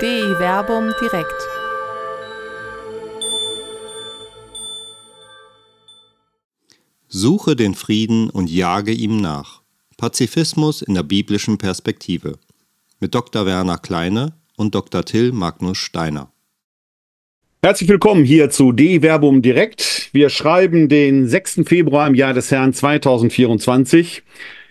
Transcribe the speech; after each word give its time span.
DI 0.00 0.38
Werbung 0.38 0.92
direkt. 0.98 1.46
Suche 7.06 7.54
den 7.54 7.74
Frieden 7.74 8.30
und 8.30 8.48
jage 8.48 8.92
ihm 8.92 9.20
nach. 9.20 9.60
Pazifismus 9.98 10.80
in 10.80 10.94
der 10.94 11.02
biblischen 11.02 11.58
Perspektive. 11.58 12.38
Mit 12.98 13.14
Dr. 13.14 13.44
Werner 13.44 13.76
Kleine 13.76 14.32
und 14.56 14.74
Dr. 14.74 15.04
Till 15.04 15.32
Magnus 15.32 15.76
Steiner. 15.76 16.32
Herzlich 17.62 17.90
willkommen 17.90 18.24
hier 18.24 18.48
zu 18.48 18.72
DI 18.72 19.02
Werbung 19.02 19.42
direkt. 19.42 20.08
Wir 20.14 20.30
schreiben 20.30 20.88
den 20.88 21.28
6. 21.28 21.60
Februar 21.66 22.06
im 22.06 22.14
Jahr 22.14 22.32
des 22.32 22.50
Herrn 22.50 22.72
2024. 22.72 24.22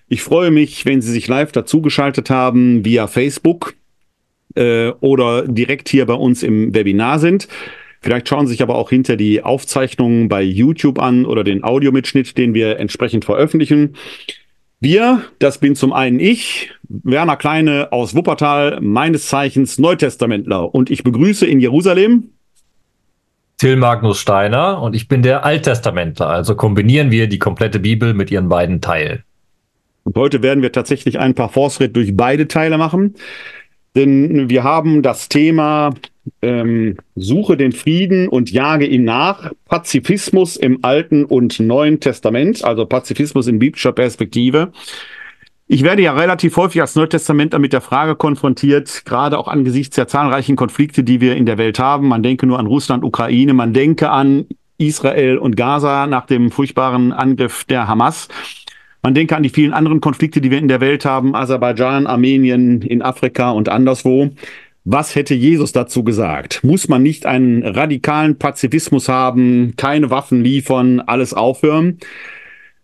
Ich 0.08 0.24
freue 0.24 0.50
mich, 0.50 0.88
wenn 0.88 1.04
Sie 1.04 1.12
sich 1.12 1.28
live 1.28 1.52
dazugeschaltet 1.52 2.32
haben 2.32 2.84
via 2.84 3.06
Facebook 3.06 3.76
äh, 4.56 4.90
oder 5.00 5.48
direkt 5.48 5.90
hier 5.90 6.06
bei 6.06 6.14
uns 6.14 6.44
im 6.44 6.74
Webinar 6.74 7.20
sind. 7.20 7.48
Vielleicht 8.02 8.30
schauen 8.30 8.48
Sie 8.48 8.54
sich 8.54 8.62
aber 8.62 8.76
auch 8.76 8.90
hinter 8.90 9.18
die 9.18 9.44
Aufzeichnungen 9.44 10.30
bei 10.30 10.42
YouTube 10.42 11.00
an 11.00 11.26
oder 11.26 11.44
den 11.44 11.64
Audiomitschnitt, 11.64 12.38
den 12.38 12.54
wir 12.54 12.80
entsprechend 12.80 13.26
veröffentlichen. 13.26 13.96
Wir, 14.80 15.24
das 15.40 15.58
bin 15.58 15.76
zum 15.76 15.92
einen 15.92 16.22
ich, 16.22 16.72
Werner 16.88 17.36
Kleine 17.36 17.92
aus 17.92 18.16
Wuppertal, 18.16 18.80
meines 18.82 19.28
Zeichens 19.28 19.78
Neutestamentler. 19.78 20.74
Und 20.74 20.90
ich 20.90 21.04
begrüße 21.04 21.46
in 21.46 21.60
Jerusalem 21.60 22.30
Till 23.58 23.76
Magnus 23.76 24.22
Steiner 24.22 24.82
und 24.82 24.96
ich 24.96 25.10
bin 25.10 25.22
der 25.22 25.44
Alttestamentler. 25.44 26.30
Also 26.30 26.56
kombinieren 26.56 27.12
wir 27.12 27.28
die 27.28 27.40
komplette 27.40 27.80
Bibel 27.80 28.14
mit 28.14 28.32
ihren 28.32 28.48
beiden 28.48 28.80
Teilen. 28.80 29.24
Und 30.06 30.16
heute 30.16 30.42
werden 30.42 30.64
wir 30.64 30.72
tatsächlich 30.72 31.20
ein 31.20 31.36
paar 31.36 31.50
Fortschritt 31.50 31.94
durch 31.94 32.16
beide 32.16 32.48
Teile 32.48 32.78
machen. 32.78 33.16
Denn 34.00 34.50
wir 34.50 34.64
haben 34.64 35.02
das 35.02 35.28
Thema 35.28 35.94
ähm, 36.42 36.96
Suche 37.18 37.58
den 37.58 37.74
Frieden 37.74 38.30
und 38.30 38.50
jage 38.50 38.86
ihm 38.86 39.04
nach. 39.04 39.52
Pazifismus 39.66 40.56
im 40.56 40.80
Alten 40.84 41.26
und 41.26 41.60
Neuen 41.60 42.00
Testament, 42.00 42.64
also 42.64 42.86
Pazifismus 42.86 43.48
in 43.48 43.60
biblischer 43.60 43.92
Perspektive. 43.92 44.72
Ich 45.68 45.84
werde 45.84 46.02
ja 46.02 46.14
relativ 46.14 46.56
häufig 46.56 46.80
als 46.80 46.96
Neutestamentler 46.96 47.60
mit 47.60 47.74
der 47.74 47.82
Frage 47.82 48.16
konfrontiert, 48.16 49.04
gerade 49.04 49.38
auch 49.38 49.50
angesichts 49.50 49.98
der 49.98 50.08
zahlreichen 50.08 50.56
Konflikte, 50.56 51.04
die 51.04 51.20
wir 51.20 51.36
in 51.36 51.46
der 51.46 51.58
Welt 51.58 51.78
haben. 51.78 52.08
Man 52.08 52.24
denke 52.24 52.48
nur 52.48 52.58
an 52.58 52.68
Russland, 52.68 53.04
Ukraine, 53.04 53.54
man 53.54 53.74
denke 53.74 54.12
an 54.12 54.46
Israel 54.78 55.38
und 55.38 55.58
Gaza 55.58 56.08
nach 56.08 56.26
dem 56.26 56.52
furchtbaren 56.52 57.12
Angriff 57.12 57.66
der 57.66 57.90
Hamas. 57.90 58.30
Man 59.02 59.14
denke 59.14 59.36
an 59.36 59.44
die 59.44 59.50
vielen 59.50 59.74
anderen 59.74 60.02
Konflikte, 60.02 60.42
die 60.42 60.52
wir 60.52 60.58
in 60.58 60.68
der 60.68 60.82
Welt 60.82 61.06
haben, 61.06 61.36
Aserbaidschan, 61.36 62.06
Armenien, 62.06 62.82
in 62.82 63.02
Afrika 63.02 63.52
und 63.52 63.70
anderswo. 63.70 64.32
Was 64.84 65.16
hätte 65.16 65.36
Jesus 65.36 65.72
dazu 65.72 66.04
gesagt? 66.04 66.64
Muss 66.64 66.88
man 66.88 67.04
nicht 67.04 67.26
einen 67.26 67.64
radikalen 67.64 68.38
Pazifismus 68.38 69.08
haben, 69.08 69.74
keine 69.78 70.10
Waffen 70.10 70.44
liefern, 70.44 71.00
alles 71.00 71.34
aufhören? 71.34 72.00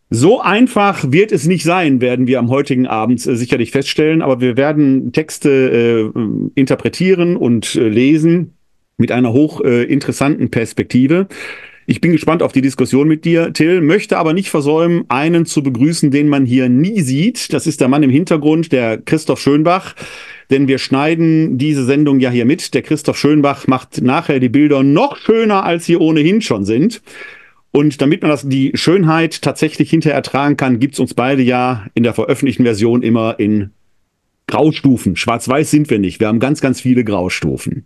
So 0.09 0.39
einfach 0.39 1.11
wird 1.11 1.31
es 1.31 1.47
nicht 1.47 1.63
sein, 1.63 1.99
werden 1.99 2.27
wir 2.27 2.39
am 2.39 2.50
heutigen 2.50 2.85
Abend 2.85 3.25
äh, 3.25 3.35
sicherlich 3.35 3.72
feststellen, 3.72 4.22
aber 4.22 4.39
wir 4.39 4.55
werden 4.55 5.11
Texte 5.11 6.11
äh, 6.16 6.19
interpretieren 6.53 7.35
und 7.35 7.75
äh, 7.75 7.89
lesen 7.89 8.53
mit 8.97 9.11
einer 9.11 9.33
hochinteressanten 9.33 10.45
äh, 10.45 10.50
Perspektive. 10.50 11.27
Ich 11.88 12.02
bin 12.02 12.11
gespannt 12.11 12.41
auf 12.41 12.52
die 12.52 12.61
Diskussion 12.61 13.08
mit 13.08 13.25
dir, 13.25 13.53
Till, 13.53 13.80
möchte 13.81 14.17
aber 14.17 14.33
nicht 14.33 14.50
versäumen, 14.50 15.05
einen 15.08 15.45
zu 15.45 15.61
begrüßen, 15.61 16.09
den 16.09 16.28
man 16.28 16.45
hier 16.45 16.67
nie 16.67 17.02
sieht. 17.02 17.53
Das 17.53 17.67
ist 17.67 17.80
der 17.80 17.88
Mann 17.88 18.02
im 18.02 18.09
Hintergrund, 18.09 18.72
der 18.72 18.97
Christoph 18.97 19.39
Schönbach. 19.39 19.95
Denn 20.50 20.67
wir 20.67 20.80
schneiden 20.80 21.58
diese 21.59 21.86
Sendung 21.86 22.19
ja 22.19 22.31
hier 22.31 22.45
mit. 22.45 22.73
Der 22.73 22.81
Christoph 22.81 23.17
Schönbach 23.17 23.67
macht 23.67 24.02
nachher 24.02 24.39
die 24.39 24.50
Bilder 24.50 24.81
noch 24.81 25.17
schöner, 25.17 25.63
als 25.63 25.86
sie 25.86 25.97
ohnehin 25.97 26.41
schon 26.41 26.66
sind. 26.66 27.01
Und 27.72 28.01
damit 28.01 28.22
man 28.22 28.31
das, 28.31 28.47
die 28.47 28.72
Schönheit 28.74 29.41
tatsächlich 29.41 29.90
hinterher 29.90 30.16
ertragen 30.16 30.57
kann, 30.57 30.79
gibt's 30.79 31.00
uns 31.00 31.13
beide 31.13 31.41
ja 31.44 31.85
in 31.94 32.03
der 32.03 32.13
veröffentlichten 32.13 32.66
Version 32.66 33.03
immer 33.03 33.38
in 33.38 33.72
Graustufen. 34.47 35.16
Schwarz-Weiß 35.16 35.72
sind 35.72 35.90
wir 35.90 36.00
nicht. 36.00 36.19
Wir 36.19 36.28
haben 36.28 36.40
ganz, 36.40 36.62
ganz 36.62 36.81
viele 36.81 37.03
Graustufen. 37.03 37.85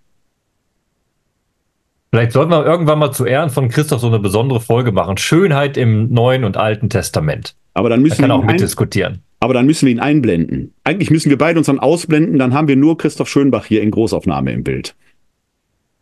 Vielleicht 2.11 2.31
sollten 2.31 2.51
wir 2.51 2.65
irgendwann 2.65 2.99
mal 2.99 3.11
zu 3.11 3.25
Ehren 3.25 3.49
von 3.49 3.69
Christoph 3.69 4.01
so 4.01 4.07
eine 4.07 4.19
besondere 4.19 4.59
Folge 4.59 4.91
machen. 4.91 5.17
Schönheit 5.17 5.77
im 5.77 6.11
Neuen 6.11 6.43
und 6.43 6.57
Alten 6.57 6.89
Testament. 6.89 7.55
Aber 7.73 7.89
dann 7.89 8.01
müssen 8.01 8.23
da 8.23 8.29
wir 8.29 8.35
auch 8.35 8.43
mitdiskutieren. 8.43 9.21
Aber 9.39 9.53
dann 9.53 9.65
müssen 9.65 9.85
wir 9.85 9.91
ihn 9.91 9.99
einblenden. 9.99 10.73
Eigentlich 10.83 11.11
müssen 11.11 11.29
wir 11.29 11.37
beide 11.37 11.59
uns 11.59 11.67
dann 11.67 11.79
ausblenden, 11.79 12.39
dann 12.39 12.53
haben 12.53 12.67
wir 12.67 12.75
nur 12.75 12.97
Christoph 12.97 13.29
Schönbach 13.29 13.65
hier 13.65 13.81
in 13.81 13.91
Großaufnahme 13.91 14.51
im 14.51 14.63
Bild. 14.63 14.95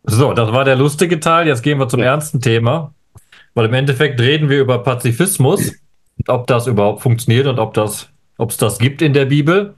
So, 0.04 0.32
das 0.32 0.52
war 0.52 0.64
der 0.64 0.76
lustige 0.76 1.20
Teil. 1.20 1.46
Jetzt 1.46 1.62
gehen 1.62 1.78
wir 1.78 1.88
zum 1.88 2.00
ja. 2.00 2.06
ernsten 2.06 2.40
Thema. 2.40 2.94
Weil 3.54 3.66
im 3.66 3.74
Endeffekt 3.74 4.20
reden 4.20 4.48
wir 4.48 4.60
über 4.60 4.82
Pazifismus, 4.82 5.74
ob 6.26 6.46
das 6.46 6.66
überhaupt 6.66 7.02
funktioniert 7.02 7.46
und 7.46 7.58
ob 7.58 7.74
das, 7.74 8.08
ob 8.38 8.50
es 8.50 8.56
das 8.56 8.78
gibt 8.78 9.02
in 9.02 9.12
der 9.12 9.26
Bibel. 9.26 9.74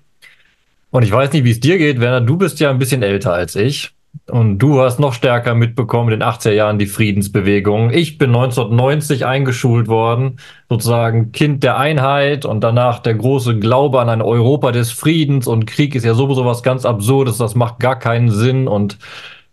Und 0.91 1.03
ich 1.03 1.11
weiß 1.11 1.33
nicht, 1.33 1.45
wie 1.45 1.51
es 1.51 1.61
dir 1.61 1.79
geht, 1.79 2.01
Werner. 2.01 2.21
Du 2.21 2.37
bist 2.37 2.61
ja 2.61 2.71
ein 2.71 2.79
bisschen 2.79 3.03
älter 3.03 3.33
als 3.33 3.57
ich. 3.57 3.93
Und 4.29 4.59
du 4.59 4.81
hast 4.81 5.01
noch 5.01 5.13
stärker 5.13 5.55
mitbekommen 5.55 6.13
in 6.13 6.21
den 6.21 6.29
80er 6.29 6.53
Jahren 6.53 6.79
die 6.79 6.87
Friedensbewegung. 6.87 7.91
Ich 7.91 8.19
bin 8.19 8.31
1990 8.31 9.27
eingeschult 9.27 9.89
worden, 9.89 10.39
sozusagen 10.69 11.33
Kind 11.33 11.63
der 11.63 11.79
Einheit 11.79 12.45
und 12.45 12.61
danach 12.61 13.01
der 13.01 13.15
große 13.15 13.59
Glaube 13.59 14.01
an 14.01 14.09
ein 14.09 14.23
Europa 14.23 14.73
des 14.73 14.93
Friedens 14.93 15.47
und 15.47 15.67
Krieg 15.67 15.95
ist 15.95 16.05
ja 16.05 16.15
sowieso 16.15 16.45
was 16.45 16.63
ganz 16.63 16.85
Absurdes, 16.85 17.39
das 17.39 17.55
macht 17.55 17.81
gar 17.81 17.99
keinen 17.99 18.31
Sinn 18.31 18.69
und 18.69 18.99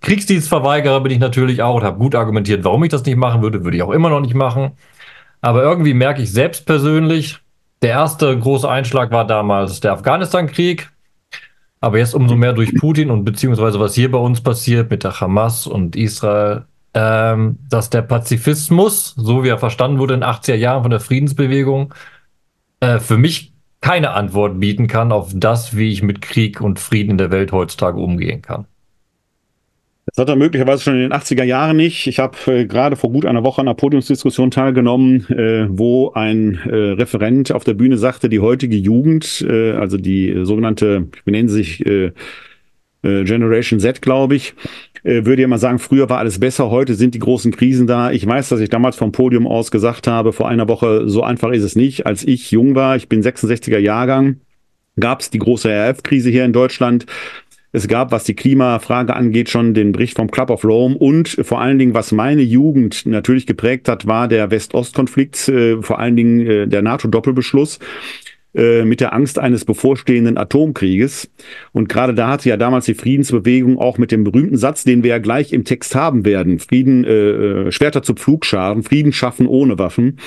Kriegsdienstverweigerer 0.02 1.02
bin 1.02 1.12
ich 1.12 1.20
natürlich 1.20 1.62
auch 1.62 1.76
und 1.76 1.84
habe 1.84 1.98
gut 1.98 2.14
argumentiert, 2.16 2.64
warum 2.64 2.84
ich 2.84 2.90
das 2.90 3.06
nicht 3.06 3.18
machen 3.18 3.42
würde, 3.42 3.64
würde 3.64 3.78
ich 3.78 3.84
auch 3.84 3.92
immer 3.92 4.10
noch 4.10 4.22
nicht 4.22 4.36
machen. 4.36 4.74
Aber 5.42 5.64
irgendwie 5.64 5.94
merke 5.94 6.22
ich 6.22 6.32
selbst 6.32 6.66
persönlich, 6.66 7.40
der 7.82 7.92
erste 7.92 8.38
große 8.38 8.70
Einschlag 8.70 9.12
war 9.12 9.26
damals 9.26 9.80
der 9.80 9.94
Afghanistan-Krieg. 9.94 10.90
Aber 11.80 12.00
jetzt 12.00 12.16
umso 12.16 12.36
mehr 12.36 12.54
durch 12.54 12.74
Putin 12.76 13.12
und 13.12 13.24
beziehungsweise 13.24 13.80
was 13.80 13.94
hier 13.94 14.12
bei 14.12 14.18
uns 14.18 14.42
passiert 14.42 14.90
mit 14.90 15.04
der 15.04 15.20
Hamas 15.20 15.68
und 15.68 15.96
Israel, 15.96 16.66
ähm, 16.94 17.60
dass 17.70 17.90
der 17.90 18.02
Pazifismus, 18.02 19.14
so 19.16 19.44
wie 19.44 19.50
er 19.50 19.60
verstanden 19.60 20.00
wurde 20.00 20.16
in 20.16 20.22
den 20.22 20.30
80er 20.30 20.56
Jahren 20.56 20.82
von 20.82 20.92
der 20.92 21.00
Friedensbewegung, 21.00 21.94
äh, 22.80 23.00
für 23.00 23.18
mich 23.18 23.54
keine 23.82 24.12
Antwort 24.12 24.60
bieten 24.60 24.88
kann 24.88 25.12
auf 25.12 25.32
das, 25.36 25.78
wie 25.78 25.92
ich 25.92 26.02
mit 26.02 26.22
Krieg 26.22 26.62
und 26.62 26.80
Frieden 26.80 27.12
in 27.12 27.18
der 27.18 27.32
Welt 27.32 27.52
heutzutage 27.52 28.00
umgehen 28.00 28.42
kann. 28.42 28.66
Das 30.18 30.24
hat 30.24 30.30
er 30.30 30.36
möglicherweise 30.36 30.82
schon 30.82 30.96
in 30.96 31.02
den 31.02 31.14
80er 31.14 31.44
Jahren 31.44 31.78
nicht. 31.78 32.08
Ich 32.08 32.18
habe 32.18 32.36
äh, 32.48 32.66
gerade 32.66 32.96
vor 32.96 33.12
gut 33.12 33.24
einer 33.28 33.44
Woche 33.44 33.62
an 33.62 33.68
einer 33.68 33.76
Podiumsdiskussion 33.76 34.50
teilgenommen, 34.50 35.28
äh, 35.30 35.68
wo 35.70 36.12
ein 36.14 36.56
äh, 36.66 36.94
Referent 36.94 37.52
auf 37.52 37.64
der 37.64 37.76
Bühne 37.76 38.00
sagte, 38.00 38.28
die 38.28 38.40
heutige 38.40 38.76
Jugend, 38.76 39.46
äh, 39.48 39.74
also 39.74 39.98
die 39.98 40.36
sogenannte, 40.42 41.08
wie 41.24 41.32
nennen 41.32 41.50
sie 41.50 41.58
sich, 41.58 41.86
äh, 41.86 42.14
äh, 43.04 43.26
Generation 43.26 43.80
Z, 43.80 44.02
glaube 44.02 44.36
ich, 44.36 44.56
würde 45.04 45.44
ja 45.44 45.48
mal 45.48 45.60
sagen, 45.60 45.78
früher 45.78 46.10
war 46.10 46.18
alles 46.18 46.40
besser, 46.40 46.72
heute 46.72 46.96
sind 46.96 47.14
die 47.14 47.20
großen 47.20 47.52
Krisen 47.52 47.86
da. 47.86 48.12
Ich 48.12 48.26
weiß, 48.26 48.50
dass 48.50 48.60
ich 48.60 48.70
damals 48.70 48.96
vom 48.96 49.12
Podium 49.12 49.46
aus 49.46 49.70
gesagt 49.70 50.08
habe, 50.08 50.34
vor 50.34 50.50
einer 50.50 50.68
Woche, 50.68 51.08
so 51.08 51.22
einfach 51.22 51.52
ist 51.52 51.64
es 51.64 51.76
nicht. 51.76 52.08
Als 52.08 52.26
ich 52.26 52.50
jung 52.50 52.74
war, 52.74 52.96
ich 52.96 53.08
bin 53.08 53.22
66er 53.22 53.78
Jahrgang, 53.78 54.42
gab 55.00 55.22
es 55.22 55.30
die 55.30 55.38
große 55.38 55.70
RF-Krise 55.70 56.32
hier 56.32 56.44
in 56.44 56.54
Deutschland. 56.54 57.06
Es 57.72 57.88
gab, 57.88 58.12
was 58.12 58.24
die 58.24 58.36
Klimafrage 58.36 59.16
angeht, 59.16 59.50
schon 59.50 59.74
den 59.74 59.92
Bericht 59.92 60.16
vom 60.16 60.32
Club 60.32 60.50
of 60.50 60.64
Rome 60.64 60.98
und 60.98 61.30
vor 61.42 61.60
allen 61.62 61.78
Dingen, 61.78 61.94
was 61.94 62.12
meine 62.12 62.42
Jugend 62.42 63.06
natürlich 63.06 63.46
geprägt 63.46 63.90
hat, 63.90 64.08
war 64.08 64.28
der 64.28 64.50
West-Ost-Konflikt, 64.52 65.50
äh, 65.50 65.82
vor 65.82 66.00
allen 66.00 66.16
Dingen 66.16 66.48
äh, 66.48 66.68
der 66.68 66.82
NATO-Doppelbeschluss 66.82 67.80
äh, 68.56 68.86
mit 68.86 69.02
der 69.02 69.14
Angst 69.14 69.38
eines 69.38 69.66
bevorstehenden 69.66 70.38
Atomkrieges. 70.38 71.30
Und 71.74 71.90
gerade 71.90 72.14
da 72.14 72.30
hatte 72.30 72.50
ja 72.50 72.58
damals 72.58 72.86
die 72.86 72.96
Friedensbewegung 72.96 73.78
auch 73.78 73.98
mit 73.98 74.12
dem 74.12 74.24
berühmten 74.24 74.58
Satz, 74.58 74.84
den 74.84 75.04
wir 75.04 75.12
ja 75.12 75.20
gleich 75.20 75.54
im 75.54 75.66
Text 75.66 75.94
haben 75.94 76.26
werden, 76.26 76.60
Frieden, 76.60 77.04
äh, 77.04 77.68
äh 77.68 77.72
Schwerter 77.72 78.02
zu 78.02 78.16
Pflugscharen, 78.16 78.82
Frieden 78.82 79.12
schaffen 79.14 79.46
ohne 79.46 79.78
Waffen, 79.78 80.18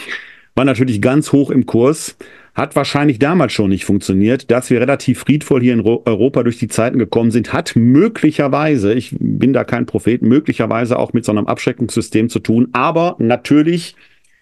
war 0.55 0.65
natürlich 0.65 1.01
ganz 1.01 1.33
hoch 1.33 1.51
im 1.51 1.67
Kurs. 1.67 2.17
Hat 2.61 2.77
wahrscheinlich 2.77 3.19
damals 3.19 3.55
schon 3.55 3.71
nicht 3.71 3.87
funktioniert. 3.87 4.51
Dass 4.51 4.69
wir 4.69 4.83
relativ 4.83 5.21
friedvoll 5.21 5.63
hier 5.63 5.73
in 5.73 5.81
Europa 5.81 6.43
durch 6.43 6.59
die 6.59 6.69
Zeiten 6.69 6.99
gekommen 6.99 7.31
sind, 7.31 7.55
hat 7.55 7.73
möglicherweise, 7.75 8.93
ich 8.93 9.17
bin 9.19 9.55
da 9.55 9.65
kein 9.65 9.87
Prophet, 9.87 10.21
möglicherweise 10.21 10.99
auch 10.99 11.15
mit 11.15 11.25
so 11.25 11.33
einem 11.33 11.47
Abschreckungssystem 11.47 12.29
zu 12.29 12.39
tun. 12.39 12.69
Aber 12.73 13.17
natürlich 13.19 13.97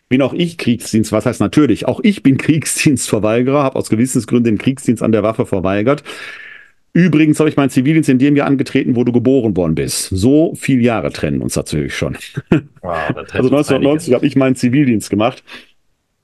bin 0.08 0.20
auch 0.20 0.34
ich 0.34 0.58
Kriegsdienst. 0.58 1.12
Was 1.12 1.26
heißt 1.26 1.40
natürlich? 1.40 1.86
Auch 1.86 2.00
ich 2.02 2.24
bin 2.24 2.38
Kriegsdienstverweigerer, 2.38 3.62
habe 3.62 3.76
aus 3.76 3.88
Gewissensgründen 3.88 4.56
den 4.56 4.58
Kriegsdienst 4.58 5.00
an 5.00 5.12
der 5.12 5.22
Waffe 5.22 5.46
verweigert. 5.46 6.02
Übrigens 6.92 7.38
habe 7.38 7.48
ich 7.48 7.56
meinen 7.56 7.70
Zivildienst 7.70 8.08
in 8.08 8.18
dem 8.18 8.34
Jahr 8.34 8.48
angetreten, 8.48 8.96
wo 8.96 9.04
du 9.04 9.12
geboren 9.12 9.56
worden 9.56 9.76
bist. 9.76 10.08
So 10.08 10.54
viele 10.56 10.82
Jahre 10.82 11.12
trennen 11.12 11.40
uns 11.40 11.54
natürlich 11.54 11.94
schon. 11.94 12.18
Wow, 12.50 12.96
also 13.14 13.48
1990 13.48 14.12
habe 14.14 14.26
ich 14.26 14.34
meinen 14.34 14.56
Zivildienst 14.56 15.08
gemacht. 15.08 15.44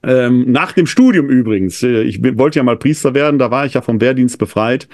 Ähm, 0.07 0.51
nach 0.51 0.73
dem 0.73 0.87
Studium 0.87 1.29
übrigens. 1.29 1.83
Äh, 1.83 2.03
ich 2.03 2.23
wollte 2.39 2.59
ja 2.59 2.63
mal 2.63 2.77
Priester 2.77 3.15
werden, 3.15 3.39
da 3.39 3.51
war 3.51 3.67
ich 3.67 3.75
ja 3.75 3.83
vom 3.83 4.01
Wehrdienst 4.01 4.39
befreit. 4.39 4.89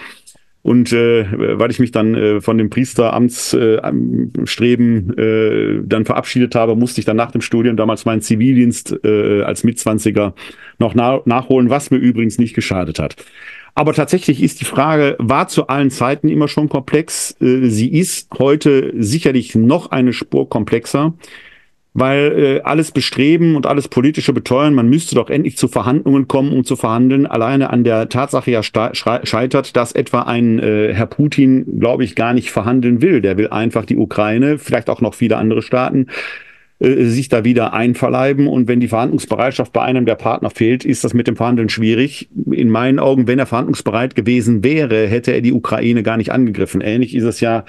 Und 0.63 0.93
äh, 0.93 1.59
weil 1.59 1.71
ich 1.71 1.79
mich 1.79 1.91
dann 1.91 2.15
äh, 2.15 2.43
von 2.43 2.59
dem 2.59 2.69
Priesteramtsstreben 2.69 5.17
äh, 5.17 5.23
äh, 5.23 5.83
dann 5.87 6.05
verabschiedet 6.05 6.55
habe, 6.55 6.77
musste 6.77 7.01
ich 7.01 7.07
dann 7.07 7.17
nach 7.17 7.33
dem 7.33 7.41
Studium 7.41 7.79
damals 7.79 8.05
meinen 8.05 8.21
Zivildienst 8.21 8.95
äh, 9.03 9.41
als 9.43 9.65
Mitzwanziger 9.65 10.35
noch 10.79 10.95
na 10.95 11.23
nachholen, 11.25 11.71
was 11.71 11.91
mir 11.91 11.97
übrigens 11.97 12.39
nicht 12.39 12.53
geschadet 12.53 12.99
hat. 12.99 13.17
Aber 13.75 13.95
tatsächlich 13.95 14.43
ist 14.43 14.61
die 14.61 14.67
Frage, 14.67 15.17
war 15.19 15.49
zu 15.49 15.69
allen 15.69 15.91
Zeiten 15.91 16.29
immer 16.29 16.49
schon 16.49 16.69
komplex. 16.69 17.35
Äh, 17.41 17.71
sie 17.71 17.91
ist 17.91 18.29
heute 18.39 18.93
sicherlich 18.99 19.55
noch 19.55 19.91
eine 19.91 20.13
Spur 20.13 20.51
komplexer 20.51 21.15
weil 21.93 22.33
äh, 22.39 22.61
alles 22.61 22.93
Bestreben 22.93 23.57
und 23.57 23.67
alles 23.67 23.89
politische 23.89 24.33
Beteuern, 24.33 24.75
man 24.75 24.89
müsste 24.89 25.17
doch 25.17 25.29
endlich 25.29 25.57
zu 25.57 25.67
Verhandlungen 25.67 26.29
kommen, 26.29 26.53
um 26.53 26.65
zu 26.65 26.77
verhandeln, 26.77 27.27
alleine 27.27 27.71
an 27.71 27.83
der 27.83 28.09
Tatsache 28.09 28.51
ja 28.51 28.63
scheitert, 28.63 29.77
dass 29.77 29.93
etwa 29.93 30.23
ein 30.23 30.61
äh, 30.61 30.95
Herr 30.95 31.07
Putin, 31.07 31.81
glaube 31.81 32.05
ich, 32.05 32.15
gar 32.15 32.33
nicht 32.33 32.51
verhandeln 32.51 33.03
will. 33.03 33.21
Der 33.21 33.37
will 33.37 33.49
einfach 33.49 33.85
die 33.85 33.97
Ukraine, 33.97 34.59
vielleicht 34.59 34.89
auch 34.89 35.01
noch 35.01 35.15
viele 35.15 35.37
andere 35.37 35.63
Staaten, 35.63 36.07
äh, 36.79 37.07
sich 37.07 37.29
da 37.29 37.45
wieder 37.45 37.73
einverleiben. 37.73 38.47
Und 38.47 38.69
wenn 38.69 38.79
die 38.79 38.89
Verhandlungsbereitschaft 38.89 39.73
bei 39.73 39.83
einem 39.83 40.07
der 40.07 40.15
Partner 40.15 40.51
fehlt, 40.51 40.85
ist 40.85 41.03
das 41.03 41.13
mit 41.13 41.27
dem 41.27 41.35
Verhandeln 41.35 41.69
schwierig. 41.69 42.29
In 42.53 42.71
meinen 42.71 43.01
Augen, 43.01 43.27
wenn 43.27 43.41
er 43.41 43.47
verhandlungsbereit 43.47 44.15
gewesen 44.15 44.63
wäre, 44.63 45.09
hätte 45.09 45.33
er 45.33 45.41
die 45.41 45.53
Ukraine 45.53 46.05
gar 46.05 46.17
nicht 46.17 46.31
angegriffen. 46.31 46.83
Ähnlich 46.83 47.17
ist 47.17 47.25
es 47.25 47.41
ja 47.41 47.65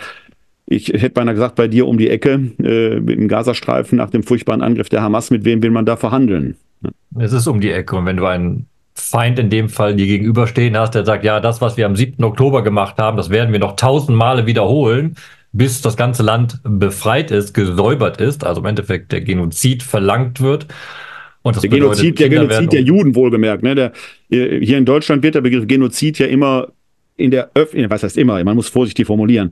ich 0.71 0.87
hätte 0.87 1.09
beinahe 1.09 1.35
gesagt, 1.35 1.55
bei 1.55 1.67
dir 1.67 1.85
um 1.87 1.97
die 1.97 2.09
Ecke 2.09 2.39
äh, 2.63 2.97
im 2.97 3.27
Gazastreifen 3.27 3.97
nach 3.97 4.09
dem 4.09 4.23
furchtbaren 4.23 4.61
Angriff 4.61 4.89
der 4.89 5.01
Hamas, 5.01 5.29
mit 5.29 5.43
wem 5.43 5.61
will 5.61 5.71
man 5.71 5.85
da 5.85 5.97
verhandeln? 5.97 6.55
Es 7.19 7.33
ist 7.33 7.47
um 7.47 7.59
die 7.59 7.71
Ecke. 7.71 7.97
Und 7.97 8.05
wenn 8.05 8.17
du 8.17 8.25
einen 8.25 8.67
Feind 8.93 9.37
in 9.37 9.49
dem 9.49 9.67
Fall 9.67 9.95
dir 9.95 10.07
gegenüberstehen 10.07 10.77
hast, 10.77 10.95
der 10.95 11.05
sagt, 11.05 11.25
ja, 11.25 11.39
das, 11.41 11.59
was 11.59 11.75
wir 11.75 11.85
am 11.85 11.95
7. 11.95 12.23
Oktober 12.23 12.63
gemacht 12.63 12.97
haben, 12.97 13.17
das 13.17 13.29
werden 13.29 13.51
wir 13.51 13.59
noch 13.59 13.75
tausend 13.75 14.17
Male 14.17 14.45
wiederholen, 14.45 15.15
bis 15.51 15.81
das 15.81 15.97
ganze 15.97 16.23
Land 16.23 16.59
befreit 16.63 17.31
ist, 17.31 17.53
gesäubert 17.53 18.21
ist, 18.21 18.45
also 18.45 18.61
im 18.61 18.67
Endeffekt 18.67 19.11
der 19.11 19.21
Genozid 19.21 19.83
verlangt 19.83 20.39
wird. 20.39 20.67
Und 21.41 21.57
das 21.57 21.61
der 21.61 21.69
Genozid, 21.69 22.19
der 22.19 22.29
Genozid 22.29 22.71
der 22.71 22.81
Juden 22.81 23.15
wohlgemerkt. 23.15 23.63
Ne? 23.63 23.75
Der, 23.75 23.91
hier 24.29 24.77
in 24.77 24.85
Deutschland 24.85 25.21
wird 25.23 25.35
der 25.35 25.41
Begriff 25.41 25.67
Genozid 25.67 26.19
ja 26.19 26.27
immer 26.27 26.67
in 27.17 27.31
der 27.31 27.51
Öffentlichkeit, 27.53 27.91
was 27.91 28.03
heißt 28.03 28.17
immer, 28.17 28.41
man 28.43 28.55
muss 28.55 28.69
vorsichtig 28.69 29.07
formulieren, 29.07 29.51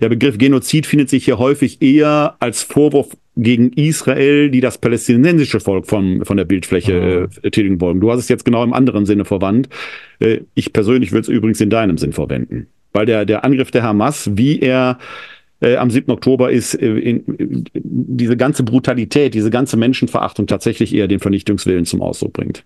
der 0.00 0.08
Begriff 0.08 0.38
Genozid 0.38 0.86
findet 0.86 1.08
sich 1.08 1.24
hier 1.24 1.38
häufig 1.38 1.80
eher 1.80 2.36
als 2.40 2.62
Vorwurf 2.62 3.16
gegen 3.36 3.72
Israel, 3.72 4.50
die 4.50 4.60
das 4.60 4.78
palästinensische 4.78 5.60
Volk 5.60 5.86
von, 5.86 6.24
von 6.24 6.36
der 6.36 6.44
Bildfläche 6.44 7.28
mhm. 7.30 7.42
äh, 7.42 7.50
tilgen 7.50 7.80
wollen. 7.80 8.00
Du 8.00 8.10
hast 8.10 8.20
es 8.20 8.28
jetzt 8.28 8.44
genau 8.44 8.64
im 8.64 8.72
anderen 8.72 9.06
Sinne 9.06 9.24
verwandt. 9.24 9.68
Äh, 10.20 10.40
ich 10.54 10.72
persönlich 10.72 11.12
würde 11.12 11.22
es 11.22 11.28
übrigens 11.28 11.60
in 11.60 11.70
deinem 11.70 11.98
Sinn 11.98 12.12
verwenden. 12.12 12.68
Weil 12.92 13.06
der, 13.06 13.26
der 13.26 13.44
Angriff 13.44 13.70
der 13.70 13.82
Hamas, 13.82 14.30
wie 14.34 14.58
er 14.60 14.98
äh, 15.60 15.76
am 15.76 15.90
7. 15.90 16.10
Oktober 16.10 16.50
ist, 16.50 16.74
äh, 16.74 16.86
in, 16.86 17.24
in, 17.24 17.64
diese 17.74 18.36
ganze 18.36 18.62
Brutalität, 18.62 19.34
diese 19.34 19.50
ganze 19.50 19.76
Menschenverachtung 19.76 20.46
tatsächlich 20.46 20.94
eher 20.94 21.08
den 21.08 21.20
Vernichtungswillen 21.20 21.84
zum 21.84 22.00
Ausdruck 22.00 22.32
bringt. 22.32 22.64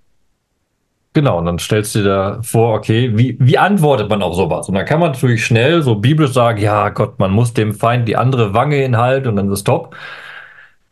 Genau, 1.13 1.39
und 1.39 1.47
dann 1.47 1.59
stellst 1.59 1.97
du 1.97 2.01
dir 2.01 2.05
da 2.05 2.43
vor, 2.43 2.75
okay, 2.77 3.11
wie, 3.17 3.37
wie 3.41 3.59
antwortet 3.59 4.09
man 4.09 4.23
auf 4.23 4.37
sowas? 4.37 4.69
Und 4.69 4.77
dann 4.77 4.85
kann 4.85 5.01
man 5.01 5.11
natürlich 5.11 5.45
schnell 5.45 5.83
so 5.83 5.97
biblisch 5.97 6.33
sagen, 6.33 6.61
ja 6.61 6.89
Gott, 6.91 7.19
man 7.19 7.33
muss 7.33 7.53
dem 7.53 7.75
Feind 7.75 8.07
die 8.07 8.17
andere 8.17 8.55
Wange 8.55 8.77
hinhalten 8.77 9.29
und 9.29 9.37
dann 9.37 9.51
ist 9.51 9.65
top. 9.65 9.97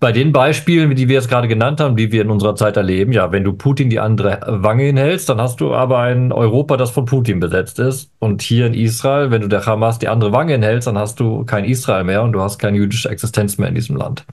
Bei 0.01 0.11
den 0.13 0.33
Beispielen, 0.33 0.95
die 0.95 1.09
wir 1.09 1.17
jetzt 1.17 1.29
gerade 1.29 1.49
genannt 1.49 1.81
haben, 1.81 1.97
die 1.97 2.11
wir 2.11 2.23
in 2.23 2.31
unserer 2.31 2.57
Zeit 2.57 2.77
erleben, 2.77 3.13
ja, 3.13 3.31
wenn 3.31 3.45
du 3.45 3.53
Putin 3.53 3.91
die 3.91 4.01
andere 4.01 4.41
Wange 4.47 4.85
hinhältst, 4.85 5.29
dann 5.29 5.41
hast 5.41 5.61
du 5.61 5.75
aber 5.75 5.99
ein 6.01 6.33
Europa, 6.33 6.77
das 6.77 6.91
von 6.91 7.05
Putin 7.05 7.41
besetzt 7.41 7.79
ist. 7.79 8.11
Und 8.19 8.43
hier 8.43 8.67
in 8.67 8.75
Israel, 8.75 9.31
wenn 9.31 9.43
du 9.43 9.49
der 9.49 9.67
Hamas 9.67 9.99
die 9.99 10.09
andere 10.09 10.33
Wange 10.33 10.53
hinhältst, 10.53 10.89
dann 10.89 10.99
hast 10.99 11.21
du 11.21 11.45
kein 11.45 11.65
Israel 11.65 12.05
mehr 12.05 12.23
und 12.23 12.33
du 12.33 12.41
hast 12.41 12.59
keine 12.59 12.77
jüdische 12.77 13.09
Existenz 13.09 13.59
mehr 13.59 13.69
in 13.69 13.75
diesem 13.77 13.97
Land. 13.97 14.25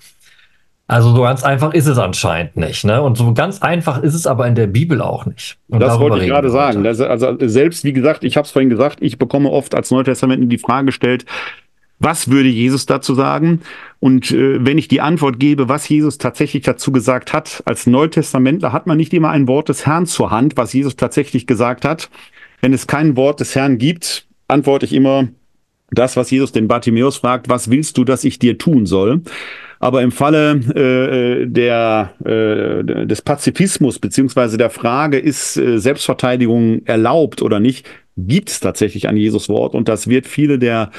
Also 0.87 1.15
so 1.15 1.21
ganz 1.23 1.43
einfach 1.43 1.73
ist 1.73 1.87
es 1.87 1.97
anscheinend 1.97 2.57
nicht. 2.57 2.85
Ne? 2.85 3.01
Und 3.01 3.17
so 3.17 3.33
ganz 3.33 3.61
einfach 3.61 4.03
ist 4.03 4.13
es 4.13 4.27
aber 4.27 4.47
in 4.47 4.53
der 4.53 4.67
Bibel 4.67 5.01
auch 5.01 5.25
nicht. 5.25 5.57
Und 5.67 5.79
das 5.79 5.99
wollte 5.99 6.19
ich 6.19 6.27
gerade 6.27 6.51
sagen. 6.51 6.83
Das, 6.83 7.01
also 7.01 7.35
selbst, 7.39 7.83
wie 7.83 7.93
gesagt, 7.93 8.23
ich 8.23 8.37
habe 8.37 8.45
es 8.45 8.51
vorhin 8.51 8.69
gesagt, 8.69 8.99
ich 9.01 9.17
bekomme 9.17 9.49
oft 9.49 9.73
als 9.73 9.89
Neutestament 9.89 10.51
die 10.51 10.57
Frage 10.59 10.87
gestellt, 10.87 11.25
was 11.99 12.29
würde 12.29 12.49
Jesus 12.49 12.85
dazu 12.85 13.15
sagen? 13.15 13.61
Und 13.99 14.29
äh, 14.31 14.63
wenn 14.63 14.77
ich 14.77 14.87
die 14.87 15.01
Antwort 15.01 15.39
gebe, 15.39 15.69
was 15.69 15.87
Jesus 15.87 16.17
tatsächlich 16.17 16.63
dazu 16.63 16.91
gesagt 16.91 17.33
hat, 17.33 17.63
als 17.65 17.87
Neutestamentler 17.87 18.73
hat 18.73 18.85
man 18.85 18.97
nicht 18.97 19.13
immer 19.13 19.29
ein 19.29 19.47
Wort 19.47 19.69
des 19.69 19.85
Herrn 19.85 20.05
zur 20.05 20.29
Hand, 20.29 20.57
was 20.57 20.73
Jesus 20.73 20.97
tatsächlich 20.97 21.47
gesagt 21.47 21.85
hat. 21.85 22.09
Wenn 22.61 22.73
es 22.73 22.85
kein 22.85 23.15
Wort 23.15 23.39
des 23.39 23.55
Herrn 23.55 23.77
gibt, 23.77 24.27
antworte 24.47 24.85
ich 24.85 24.93
immer 24.93 25.29
das, 25.89 26.17
was 26.17 26.29
Jesus 26.31 26.51
den 26.51 26.67
Bartimäus 26.67 27.17
fragt, 27.17 27.47
was 27.49 27.71
willst 27.71 27.97
du, 27.97 28.03
dass 28.03 28.23
ich 28.23 28.39
dir 28.39 28.57
tun 28.57 28.85
soll? 28.85 29.21
Aber 29.85 30.01
im 30.01 30.11
Falle 30.11 30.55
äh, 30.73 31.45
der, 31.45 32.15
äh, 32.25 33.05
des 33.05 33.21
Pazifismus 33.21 33.99
beziehungsweise 33.99 34.57
der 34.57 34.71
Frage, 34.71 35.19
ist 35.19 35.57
äh, 35.57 35.77
Selbstverteidigung 35.77 36.83
erlaubt 36.87 37.43
oder 37.43 37.59
nicht, 37.59 37.87
gibt 38.17 38.49
es 38.49 38.59
tatsächlich 38.59 39.07
ein 39.07 39.15
Jesus-Wort. 39.15 39.75
Und 39.75 39.87
das 39.87 40.07
wird 40.07 40.25
viele 40.25 40.57
der 40.57 40.89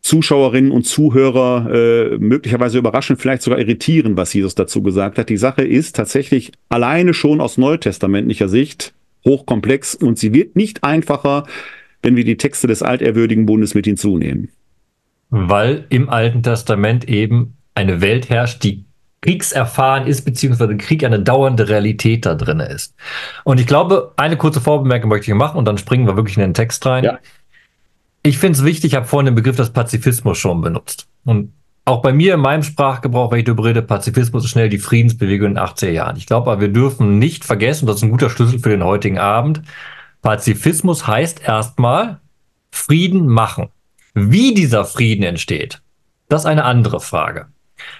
Zuschauerinnen 0.00 0.70
und 0.70 0.84
Zuhörer 0.86 1.68
äh, 1.70 2.16
möglicherweise 2.16 2.78
überraschen, 2.78 3.18
vielleicht 3.18 3.42
sogar 3.42 3.58
irritieren, 3.58 4.16
was 4.16 4.32
Jesus 4.32 4.54
dazu 4.54 4.82
gesagt 4.82 5.18
hat. 5.18 5.28
Die 5.28 5.36
Sache 5.36 5.60
ist 5.60 5.94
tatsächlich 5.94 6.52
alleine 6.70 7.12
schon 7.12 7.42
aus 7.42 7.58
neutestamentlicher 7.58 8.48
Sicht 8.48 8.94
hochkomplex 9.26 9.96
und 9.96 10.18
sie 10.18 10.32
wird 10.32 10.56
nicht 10.56 10.82
einfacher, 10.82 11.44
wenn 12.00 12.16
wir 12.16 12.24
die 12.24 12.38
Texte 12.38 12.68
des 12.68 12.82
altehrwürdigen 12.82 13.44
Bundes 13.44 13.74
mit 13.74 13.84
hinzunehmen. 13.84 14.48
Weil 15.28 15.84
im 15.90 16.08
Alten 16.08 16.42
Testament 16.42 17.06
eben 17.06 17.58
eine 17.74 18.00
Welt 18.00 18.28
herrscht, 18.28 18.62
die 18.62 18.84
kriegserfahren 19.24 20.06
ist, 20.06 20.24
beziehungsweise 20.24 20.76
Krieg 20.76 21.02
eine 21.02 21.18
dauernde 21.18 21.68
Realität 21.68 22.26
da 22.26 22.34
drin 22.34 22.60
ist. 22.60 22.94
Und 23.44 23.58
ich 23.58 23.66
glaube, 23.66 24.12
eine 24.16 24.36
kurze 24.36 24.60
Vorbemerkung 24.60 25.08
möchte 25.08 25.30
ich 25.30 25.36
machen 25.36 25.56
und 25.56 25.64
dann 25.64 25.78
springen 25.78 26.06
wir 26.06 26.16
wirklich 26.16 26.36
in 26.36 26.42
den 26.42 26.54
Text 26.54 26.84
rein. 26.84 27.04
Ja. 27.04 27.18
Ich 28.22 28.38
finde 28.38 28.58
es 28.58 28.64
wichtig, 28.64 28.92
ich 28.92 28.94
habe 28.96 29.06
vorhin 29.06 29.26
den 29.26 29.34
Begriff 29.34 29.56
des 29.56 29.70
Pazifismus 29.70 30.36
schon 30.36 30.60
benutzt. 30.60 31.06
Und 31.24 31.52
auch 31.86 32.02
bei 32.02 32.12
mir 32.12 32.34
in 32.34 32.40
meinem 32.40 32.62
Sprachgebrauch, 32.62 33.30
wenn 33.30 33.38
ich 33.38 33.44
darüber 33.44 33.64
rede, 33.64 33.82
Pazifismus 33.82 34.44
ist 34.44 34.50
schnell 34.50 34.68
die 34.68 34.78
Friedensbewegung 34.78 35.48
in 35.48 35.54
den 35.54 35.64
80er 35.64 35.90
Jahren. 35.90 36.16
Ich 36.16 36.26
glaube 36.26 36.50
aber, 36.50 36.60
wir 36.60 36.68
dürfen 36.68 37.18
nicht 37.18 37.44
vergessen, 37.44 37.86
das 37.86 37.96
ist 37.96 38.02
ein 38.02 38.10
guter 38.10 38.30
Schlüssel 38.30 38.58
für 38.58 38.70
den 38.70 38.84
heutigen 38.84 39.18
Abend, 39.18 39.62
Pazifismus 40.22 41.06
heißt 41.06 41.46
erstmal 41.46 42.20
Frieden 42.70 43.26
machen. 43.26 43.68
Wie 44.14 44.54
dieser 44.54 44.84
Frieden 44.84 45.22
entsteht, 45.22 45.82
das 46.28 46.42
ist 46.42 46.46
eine 46.46 46.64
andere 46.64 47.00
Frage. 47.00 47.46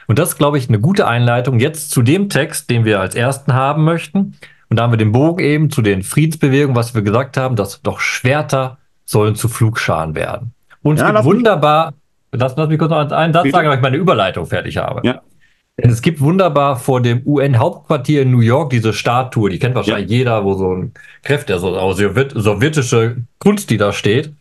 Und 0.07 0.19
das 0.19 0.31
ist, 0.31 0.38
glaube 0.38 0.59
ich, 0.59 0.69
eine 0.69 0.81
gute 0.81 1.07
Einleitung 1.07 1.59
jetzt 1.59 1.90
zu 1.90 2.02
dem 2.02 2.28
Text, 2.28 2.71
den 2.71 2.85
wir 2.85 3.00
als 3.00 3.14
ersten 3.14 3.54
haben 3.54 3.85
möchten. 3.85 4.37
Und 4.69 4.78
da 4.78 4.85
haben 4.85 4.93
wir 4.93 4.99
den 4.99 5.12
Bogen 5.12 5.43
eben 5.43 5.71
zu 5.71 5.83
den 5.83 6.02
Friedensbewegungen, 6.02 6.76
was 6.76 6.95
wir 6.95 7.02
gesagt 7.02 7.37
haben, 7.37 7.57
dass 7.57 7.83
doch 7.83 8.00
Schwerter 8.00 8.78
sollen 9.04 9.35
zu 9.35 9.49
Flugscharen 9.49 10.14
werden. 10.14 10.52
Und 10.83 10.99
ja, 10.99 11.09
es 11.09 11.14
gibt 11.14 11.25
wunderbar, 11.25 11.95
lass, 12.33 12.57
lass 12.57 12.69
mich 12.69 12.78
kurz 12.78 12.90
noch 12.90 13.11
einen 13.11 13.33
Satz 13.33 13.50
sagen, 13.50 13.69
weil 13.69 13.76
ich 13.76 13.83
meine 13.83 13.97
Überleitung 13.97 14.47
fertig 14.47 14.76
habe. 14.76 15.07
Ja. 15.07 15.21
Denn 15.76 15.90
es 15.90 16.02
gibt 16.02 16.21
wunderbar 16.21 16.76
vor 16.76 17.00
dem 17.00 17.23
UN-Hauptquartier 17.26 18.23
in 18.23 18.31
New 18.31 18.40
York 18.40 18.71
diese 18.71 18.93
Statue, 18.93 19.50
die 19.50 19.59
kennt 19.59 19.75
wahrscheinlich 19.75 20.11
ja. 20.11 20.19
jeder, 20.19 20.45
wo 20.45 20.54
so 20.54 20.73
ein 20.73 20.93
Kräfte, 21.23 21.59
so 21.59 21.76
also 21.76 22.11
sowjetische 22.35 23.16
Kunst, 23.40 23.71
die 23.71 23.76
da 23.76 23.93
steht 23.93 24.33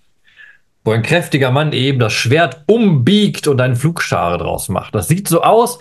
wo 0.83 0.91
ein 0.91 1.03
kräftiger 1.03 1.51
Mann 1.51 1.71
eben 1.71 1.99
das 1.99 2.13
Schwert 2.13 2.63
umbiegt 2.67 3.47
und 3.47 3.61
einen 3.61 3.75
Flugschare 3.75 4.37
draus 4.37 4.69
macht. 4.69 4.95
Das 4.95 5.07
sieht 5.07 5.27
so 5.27 5.41
aus, 5.41 5.79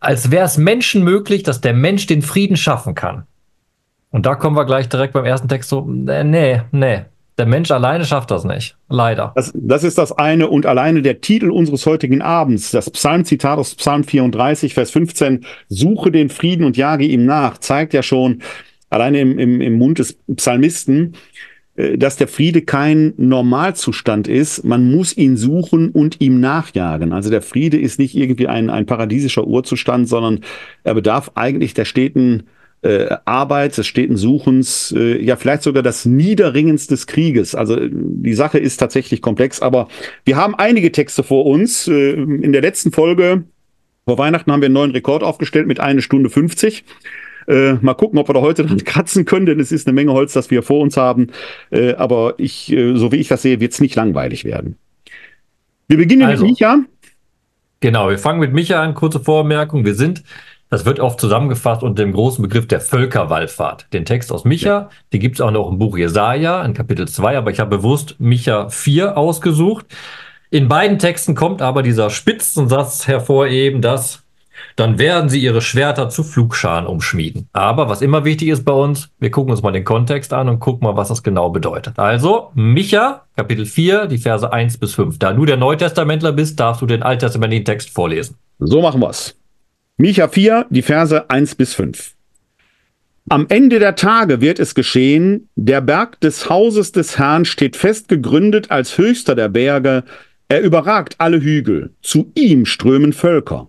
als 0.00 0.30
wäre 0.30 0.44
es 0.44 0.58
Menschen 0.58 1.02
möglich, 1.02 1.42
dass 1.42 1.60
der 1.60 1.74
Mensch 1.74 2.06
den 2.06 2.22
Frieden 2.22 2.56
schaffen 2.56 2.94
kann. 2.94 3.24
Und 4.10 4.26
da 4.26 4.36
kommen 4.36 4.56
wir 4.56 4.64
gleich 4.64 4.88
direkt 4.88 5.12
beim 5.12 5.24
ersten 5.24 5.48
Text 5.48 5.70
so, 5.70 5.80
nee, 5.80 6.60
nee, 6.70 7.04
der 7.36 7.46
Mensch 7.46 7.72
alleine 7.72 8.04
schafft 8.04 8.30
das 8.30 8.44
nicht. 8.44 8.76
Leider. 8.88 9.32
Das, 9.34 9.50
das, 9.54 9.82
ist 9.82 9.98
das 9.98 10.12
eine 10.12 10.48
und 10.48 10.66
alleine 10.66 11.02
der 11.02 11.20
Titel 11.20 11.50
unseres 11.50 11.84
heutigen 11.86 12.22
Abends, 12.22 12.70
das 12.70 12.90
Psalmzitat 12.90 13.58
aus 13.58 13.74
Psalm 13.74 14.04
34, 14.04 14.74
Vers 14.74 14.92
15, 14.92 15.44
Suche 15.68 16.12
den 16.12 16.28
Frieden 16.28 16.64
und 16.64 16.76
jage 16.76 17.04
ihm 17.04 17.26
nach, 17.26 17.58
zeigt 17.58 17.92
ja 17.92 18.04
schon 18.04 18.42
alleine 18.88 19.20
im, 19.20 19.38
im, 19.38 19.60
im 19.60 19.78
Mund 19.78 19.98
des 19.98 20.16
Psalmisten, 20.36 21.14
äh, 21.14 21.18
dass 21.76 22.16
der 22.16 22.28
Friede 22.28 22.62
kein 22.62 23.14
Normalzustand 23.16 24.28
ist. 24.28 24.64
Man 24.64 24.92
muss 24.92 25.16
ihn 25.16 25.36
suchen 25.36 25.90
und 25.90 26.20
ihm 26.20 26.38
nachjagen. 26.38 27.12
Also 27.12 27.30
der 27.30 27.42
Friede 27.42 27.78
ist 27.78 27.98
nicht 27.98 28.14
irgendwie 28.14 28.46
ein, 28.46 28.70
ein 28.70 28.86
paradiesischer 28.86 29.46
Urzustand, 29.46 30.08
sondern 30.08 30.40
er 30.84 30.94
bedarf 30.94 31.32
eigentlich 31.34 31.74
der 31.74 31.84
steten 31.84 32.44
äh, 32.84 33.16
Arbeit, 33.24 33.76
des 33.78 33.86
steten 33.86 34.16
Suchens, 34.16 34.94
äh, 34.96 35.20
ja 35.20 35.36
vielleicht 35.36 35.62
sogar 35.62 35.82
das 35.82 36.04
Niederringens 36.04 36.86
des 36.86 37.06
Krieges. 37.06 37.54
Also 37.54 37.78
die 37.90 38.34
Sache 38.34 38.58
ist 38.58 38.76
tatsächlich 38.76 39.22
komplex, 39.22 39.62
aber 39.62 39.88
wir 40.24 40.36
haben 40.36 40.54
einige 40.54 40.92
Texte 40.92 41.22
vor 41.22 41.46
uns. 41.46 41.88
Äh, 41.88 42.12
in 42.12 42.52
der 42.52 42.60
letzten 42.60 42.92
Folge 42.92 43.44
vor 44.06 44.18
Weihnachten 44.18 44.52
haben 44.52 44.60
wir 44.60 44.66
einen 44.66 44.74
neuen 44.74 44.90
Rekord 44.90 45.22
aufgestellt 45.22 45.66
mit 45.66 45.80
eine 45.80 46.02
Stunde 46.02 46.28
50. 46.28 46.84
Äh, 47.46 47.74
mal 47.74 47.94
gucken, 47.94 48.18
ob 48.18 48.28
wir 48.28 48.34
da 48.34 48.40
heute 48.40 48.64
dran 48.64 48.78
kratzen 48.84 49.24
können, 49.24 49.46
denn 49.46 49.60
es 49.60 49.72
ist 49.72 49.86
eine 49.86 49.94
Menge 49.94 50.12
Holz, 50.12 50.32
das 50.32 50.50
wir 50.50 50.62
vor 50.62 50.80
uns 50.80 50.96
haben. 50.96 51.28
Äh, 51.70 51.94
aber 51.94 52.34
ich, 52.38 52.72
äh, 52.72 52.96
so 52.96 53.12
wie 53.12 53.16
ich 53.16 53.28
das 53.28 53.42
sehe, 53.42 53.60
wird 53.60 53.72
es 53.72 53.80
nicht 53.80 53.94
langweilig 53.94 54.44
werden. 54.44 54.76
Wir 55.88 55.98
beginnen 55.98 56.22
also, 56.22 56.44
mit 56.44 56.52
Micha. 56.52 56.78
Genau, 57.80 58.08
wir 58.08 58.18
fangen 58.18 58.40
mit 58.40 58.52
Micha 58.52 58.82
an. 58.82 58.94
Kurze 58.94 59.20
Vormerkung. 59.20 59.84
Wir 59.84 59.94
sind 59.94 60.24
das 60.74 60.84
wird 60.84 60.98
oft 60.98 61.20
zusammengefasst 61.20 61.84
unter 61.84 62.02
dem 62.02 62.12
großen 62.12 62.42
Begriff 62.42 62.66
der 62.66 62.80
Völkerwallfahrt. 62.80 63.86
Den 63.92 64.04
Text 64.04 64.32
aus 64.32 64.44
Micha, 64.44 64.68
ja. 64.68 64.90
den 65.12 65.20
gibt 65.20 65.36
es 65.36 65.40
auch 65.40 65.52
noch 65.52 65.70
im 65.70 65.78
Buch 65.78 65.96
Jesaja, 65.96 66.64
in 66.64 66.74
Kapitel 66.74 67.06
2, 67.06 67.38
aber 67.38 67.52
ich 67.52 67.60
habe 67.60 67.76
bewusst 67.76 68.16
Micha 68.18 68.68
4 68.70 69.16
ausgesucht. 69.16 69.86
In 70.50 70.66
beiden 70.66 70.98
Texten 70.98 71.36
kommt 71.36 71.62
aber 71.62 71.84
dieser 71.84 72.10
Spitzensatz 72.10 73.06
hervor, 73.06 73.46
eben, 73.46 73.82
dass 73.82 74.23
dann 74.76 74.98
werden 74.98 75.28
sie 75.28 75.40
ihre 75.40 75.62
Schwerter 75.62 76.08
zu 76.08 76.24
Flugscharen 76.24 76.86
umschmieden. 76.86 77.48
Aber 77.52 77.88
was 77.88 78.02
immer 78.02 78.24
wichtig 78.24 78.48
ist 78.48 78.64
bei 78.64 78.72
uns, 78.72 79.10
wir 79.20 79.30
gucken 79.30 79.52
uns 79.52 79.62
mal 79.62 79.72
den 79.72 79.84
Kontext 79.84 80.32
an 80.32 80.48
und 80.48 80.60
gucken 80.60 80.86
mal, 80.86 80.96
was 80.96 81.08
das 81.08 81.22
genau 81.22 81.50
bedeutet. 81.50 81.98
Also, 81.98 82.50
Micha, 82.54 83.22
Kapitel 83.36 83.66
4, 83.66 84.06
die 84.06 84.18
Verse 84.18 84.52
1 84.52 84.78
bis 84.78 84.94
5. 84.94 85.18
Da 85.18 85.32
du 85.32 85.44
der 85.44 85.56
Neutestamentler 85.56 86.32
bist, 86.32 86.58
darfst 86.58 86.82
du 86.82 86.86
den 86.86 87.02
alttestamentlichen 87.02 87.64
Text 87.64 87.90
vorlesen. 87.90 88.36
So 88.58 88.82
machen 88.82 89.00
wir's. 89.00 89.36
Micha 89.96 90.26
4, 90.26 90.66
die 90.70 90.82
Verse 90.82 91.30
1 91.30 91.54
bis 91.54 91.74
5. 91.74 92.14
Am 93.30 93.46
Ende 93.48 93.78
der 93.78 93.94
Tage 93.94 94.40
wird 94.40 94.58
es 94.58 94.74
geschehen, 94.74 95.48
der 95.56 95.80
Berg 95.80 96.20
des 96.20 96.50
Hauses 96.50 96.92
des 96.92 97.18
Herrn 97.18 97.46
steht 97.46 97.74
fest 97.74 98.08
gegründet 98.08 98.70
als 98.70 98.98
höchster 98.98 99.34
der 99.34 99.48
Berge, 99.48 100.04
er 100.48 100.60
überragt 100.60 101.14
alle 101.18 101.40
Hügel, 101.40 101.94
zu 102.02 102.30
ihm 102.34 102.66
strömen 102.66 103.14
Völker. 103.14 103.68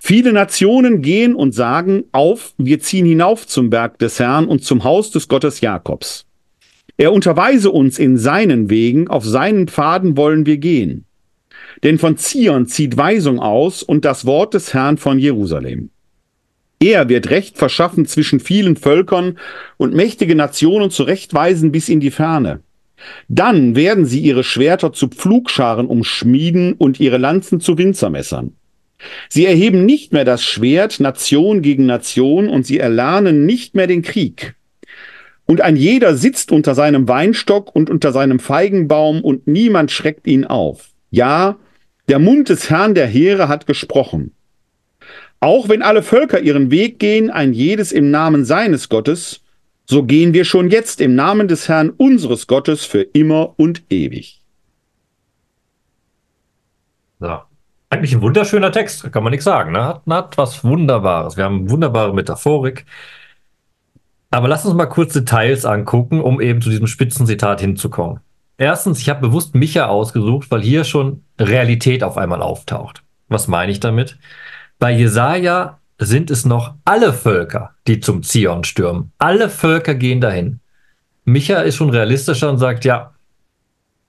Viele 0.00 0.32
Nationen 0.32 1.02
gehen 1.02 1.34
und 1.34 1.54
sagen, 1.54 2.04
auf, 2.12 2.54
wir 2.56 2.80
ziehen 2.80 3.06
hinauf 3.06 3.46
zum 3.46 3.70
Berg 3.70 3.98
des 3.98 4.18
Herrn 4.18 4.46
und 4.46 4.64
zum 4.64 4.84
Haus 4.84 5.10
des 5.10 5.28
Gottes 5.28 5.60
Jakobs. 5.60 6.26
Er 6.96 7.12
unterweise 7.12 7.70
uns 7.70 7.98
in 7.98 8.16
seinen 8.16 8.70
Wegen, 8.70 9.08
auf 9.08 9.24
seinen 9.24 9.68
Pfaden 9.68 10.16
wollen 10.16 10.46
wir 10.46 10.58
gehen. 10.58 11.04
Denn 11.84 11.98
von 11.98 12.16
Zion 12.16 12.66
zieht 12.66 12.96
Weisung 12.96 13.38
aus 13.38 13.82
und 13.82 14.04
das 14.04 14.26
Wort 14.26 14.54
des 14.54 14.74
Herrn 14.74 14.98
von 14.98 15.18
Jerusalem. 15.18 15.90
Er 16.80 17.08
wird 17.08 17.30
Recht 17.30 17.56
verschaffen 17.56 18.06
zwischen 18.06 18.40
vielen 18.40 18.76
Völkern 18.76 19.38
und 19.76 19.94
mächtige 19.94 20.34
Nationen 20.34 20.90
zurechtweisen 20.90 21.72
bis 21.72 21.88
in 21.88 22.00
die 22.00 22.10
Ferne. 22.10 22.60
Dann 23.28 23.76
werden 23.76 24.04
sie 24.04 24.20
ihre 24.20 24.44
Schwerter 24.44 24.92
zu 24.92 25.08
Pflugscharen 25.08 25.86
umschmieden 25.86 26.72
und 26.72 27.00
ihre 27.00 27.18
Lanzen 27.18 27.60
zu 27.60 27.78
Winzermessern. 27.78 28.57
Sie 29.28 29.46
erheben 29.46 29.86
nicht 29.86 30.12
mehr 30.12 30.24
das 30.24 30.42
Schwert 30.42 31.00
Nation 31.00 31.62
gegen 31.62 31.86
Nation 31.86 32.48
und 32.48 32.66
sie 32.66 32.78
erlernen 32.78 33.46
nicht 33.46 33.74
mehr 33.74 33.86
den 33.86 34.02
Krieg. 34.02 34.54
Und 35.46 35.60
ein 35.60 35.76
jeder 35.76 36.14
sitzt 36.14 36.52
unter 36.52 36.74
seinem 36.74 37.08
Weinstock 37.08 37.74
und 37.74 37.88
unter 37.88 38.12
seinem 38.12 38.38
Feigenbaum 38.38 39.22
und 39.22 39.46
niemand 39.46 39.90
schreckt 39.90 40.26
ihn 40.26 40.44
auf. 40.44 40.90
Ja, 41.10 41.56
der 42.08 42.18
Mund 42.18 42.48
des 42.48 42.68
Herrn 42.68 42.94
der 42.94 43.06
Heere 43.06 43.48
hat 43.48 43.66
gesprochen. 43.66 44.32
Auch 45.40 45.68
wenn 45.68 45.82
alle 45.82 46.02
Völker 46.02 46.40
ihren 46.40 46.70
Weg 46.70 46.98
gehen, 46.98 47.30
ein 47.30 47.52
jedes 47.52 47.92
im 47.92 48.10
Namen 48.10 48.44
seines 48.44 48.88
Gottes, 48.88 49.40
so 49.86 50.02
gehen 50.02 50.34
wir 50.34 50.44
schon 50.44 50.68
jetzt 50.68 51.00
im 51.00 51.14
Namen 51.14 51.48
des 51.48 51.68
Herrn 51.68 51.90
unseres 51.90 52.46
Gottes 52.46 52.84
für 52.84 53.00
immer 53.00 53.54
und 53.56 53.84
ewig. 53.88 54.42
Ja, 57.20 57.47
eigentlich 57.90 58.14
ein 58.14 58.22
wunderschöner 58.22 58.72
Text, 58.72 59.10
kann 59.12 59.22
man 59.22 59.30
nichts 59.30 59.44
sagen. 59.44 59.72
Ne? 59.72 59.84
Hat, 59.84 60.02
hat 60.08 60.38
was 60.38 60.62
Wunderbares. 60.64 61.36
Wir 61.36 61.44
haben 61.44 61.70
wunderbare 61.70 62.14
Metaphorik. 62.14 62.84
Aber 64.30 64.48
lass 64.48 64.66
uns 64.66 64.74
mal 64.74 64.86
kurz 64.86 65.14
Details 65.14 65.64
angucken, 65.64 66.20
um 66.20 66.40
eben 66.40 66.60
zu 66.60 66.68
diesem 66.68 66.86
Spitzenzitat 66.86 67.60
hinzukommen. 67.60 68.20
Erstens, 68.58 68.98
ich 68.98 69.08
habe 69.08 69.20
bewusst 69.20 69.54
Micha 69.54 69.86
ausgesucht, 69.86 70.50
weil 70.50 70.60
hier 70.60 70.84
schon 70.84 71.22
Realität 71.38 72.02
auf 72.02 72.18
einmal 72.18 72.42
auftaucht. 72.42 73.02
Was 73.28 73.48
meine 73.48 73.72
ich 73.72 73.80
damit? 73.80 74.18
Bei 74.78 74.90
Jesaja 74.90 75.78
sind 75.98 76.30
es 76.30 76.44
noch 76.44 76.74
alle 76.84 77.12
Völker, 77.12 77.74
die 77.86 78.00
zum 78.00 78.22
Zion 78.22 78.64
stürmen. 78.64 79.12
Alle 79.18 79.48
Völker 79.48 79.94
gehen 79.94 80.20
dahin. 80.20 80.60
Micha 81.24 81.60
ist 81.60 81.76
schon 81.76 81.90
realistischer 81.90 82.50
und 82.50 82.58
sagt, 82.58 82.84
ja, 82.84 83.14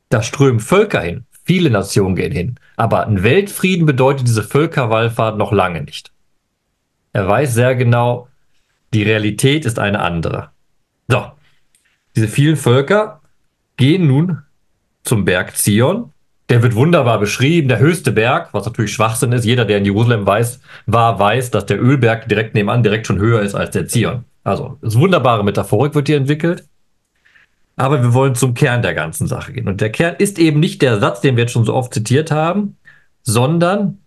da 0.09 0.21
strömen 0.21 0.59
Völker 0.59 1.01
hin. 1.01 1.25
Viele 1.49 1.71
Nationen 1.71 2.15
gehen 2.15 2.31
hin. 2.31 2.55
Aber 2.75 3.07
ein 3.07 3.23
Weltfrieden 3.23 3.87
bedeutet 3.87 4.27
diese 4.27 4.43
Völkerwallfahrt 4.43 5.35
noch 5.35 5.51
lange 5.51 5.81
nicht. 5.81 6.11
Er 7.11 7.27
weiß 7.27 7.55
sehr 7.55 7.73
genau, 7.73 8.27
die 8.93 9.01
Realität 9.01 9.65
ist 9.65 9.79
eine 9.79 9.99
andere. 9.99 10.51
So, 11.07 11.25
diese 12.15 12.27
vielen 12.27 12.55
Völker 12.55 13.21
gehen 13.77 14.05
nun 14.05 14.43
zum 15.01 15.25
Berg 15.25 15.57
Zion. 15.57 16.13
Der 16.49 16.61
wird 16.61 16.75
wunderbar 16.75 17.19
beschrieben, 17.19 17.67
der 17.67 17.79
höchste 17.79 18.11
Berg, 18.11 18.53
was 18.53 18.67
natürlich 18.67 18.93
Schwachsinn 18.93 19.31
ist. 19.31 19.43
Jeder, 19.43 19.65
der 19.65 19.79
in 19.79 19.85
Jerusalem 19.85 20.27
weiß, 20.27 20.61
war, 20.85 21.17
weiß, 21.17 21.49
dass 21.49 21.65
der 21.65 21.81
Ölberg 21.81 22.29
direkt 22.29 22.53
nebenan 22.53 22.83
direkt 22.83 23.07
schon 23.07 23.17
höher 23.17 23.41
ist 23.41 23.55
als 23.55 23.71
der 23.71 23.87
Zion. 23.87 24.23
Also, 24.43 24.77
das 24.83 24.99
wunderbare 24.99 25.43
Metaphorik 25.43 25.95
wird 25.95 26.09
hier 26.09 26.17
entwickelt. 26.17 26.68
Aber 27.79 28.03
wir 28.03 28.13
wollen 28.13 28.35
zum 28.35 28.55
Kern 28.55 28.81
der 28.81 28.93
ganzen 28.93 29.25
Sache 29.25 29.53
gehen. 29.53 29.69
Und 29.69 29.79
der 29.79 29.89
Kern 29.89 30.15
ist 30.17 30.37
eben 30.37 30.59
nicht 30.59 30.81
der 30.81 30.99
Satz, 30.99 31.21
den 31.21 31.37
wir 31.37 31.43
jetzt 31.43 31.53
schon 31.53 31.63
so 31.63 31.73
oft 31.73 31.93
zitiert 31.93 32.29
haben, 32.29 32.75
sondern 33.23 33.99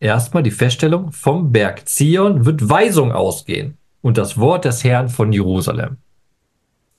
erstmal 0.00 0.42
die 0.42 0.50
Feststellung, 0.50 1.12
vom 1.12 1.52
Berg 1.52 1.88
Zion 1.88 2.44
wird 2.44 2.68
Weisung 2.68 3.12
ausgehen 3.12 3.78
und 4.00 4.18
das 4.18 4.36
Wort 4.36 4.64
des 4.64 4.82
Herrn 4.82 5.08
von 5.08 5.32
Jerusalem. 5.32 5.98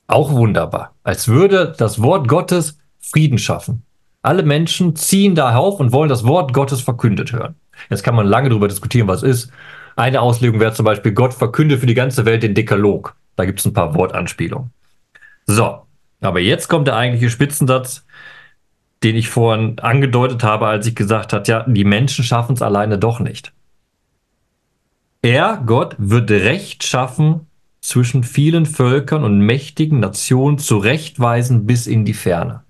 Auch 0.08 0.32
wunderbar. 0.32 0.96
Als 1.04 1.28
würde 1.28 1.76
das 1.78 2.02
Wort 2.02 2.30
Gottes 2.30 2.80
Frieden 3.02 3.38
schaffen. 3.38 3.84
Alle 4.22 4.44
Menschen 4.44 4.96
ziehen 4.96 5.36
da 5.36 5.54
auf 5.58 5.82
und 5.82 5.92
wollen 5.92 6.08
das 6.08 6.24
Wort 6.24 6.54
Gottes 6.54 6.80
verkündet 6.80 7.34
hören. 7.34 7.56
Jetzt 7.90 8.04
kann 8.04 8.16
man 8.16 8.26
lange 8.26 8.48
darüber 8.48 8.70
diskutieren, 8.70 9.10
was 9.10 9.22
ist. 9.22 9.52
Eine 9.98 10.22
Auslegung 10.22 10.62
wäre 10.62 10.72
zum 10.72 10.86
Beispiel, 10.86 11.12
Gott 11.12 11.34
verkündet 11.34 11.82
für 11.82 11.88
die 11.88 11.94
ganze 11.94 12.24
Welt 12.24 12.42
den 12.42 12.54
Dekalog. 12.54 13.18
Da 13.36 13.44
gibt 13.44 13.60
es 13.60 13.66
ein 13.66 13.74
paar 13.74 13.96
Wortanspielungen. 13.96 14.72
So, 15.46 15.82
aber 16.22 16.40
jetzt 16.40 16.68
kommt 16.68 16.88
der 16.88 16.96
eigentliche 16.96 17.30
Spitzensatz, 17.30 18.06
den 19.04 19.16
ich 19.16 19.30
vorhin 19.30 19.80
angedeutet 19.80 20.44
habe, 20.44 20.68
als 20.68 20.86
ich 20.86 20.96
gesagt 20.96 21.34
habe, 21.34 21.44
ja, 21.48 21.66
die 21.68 21.84
Menschen 21.84 22.24
schaffen 22.24 22.54
es 22.54 22.62
alleine 22.62 23.00
doch 23.00 23.20
nicht. 23.20 23.52
Er, 25.24 25.62
Gott, 25.66 25.96
wird 25.98 26.30
Recht 26.32 26.84
schaffen 26.84 27.48
zwischen 27.82 28.24
vielen 28.24 28.66
Völkern 28.66 29.24
und 29.24 29.40
mächtigen 29.40 30.00
Nationen 30.00 30.60
zurechtweisen 30.60 31.66
bis 31.66 31.88
in 31.88 32.06
die 32.06 32.14
Ferne. 32.14 32.64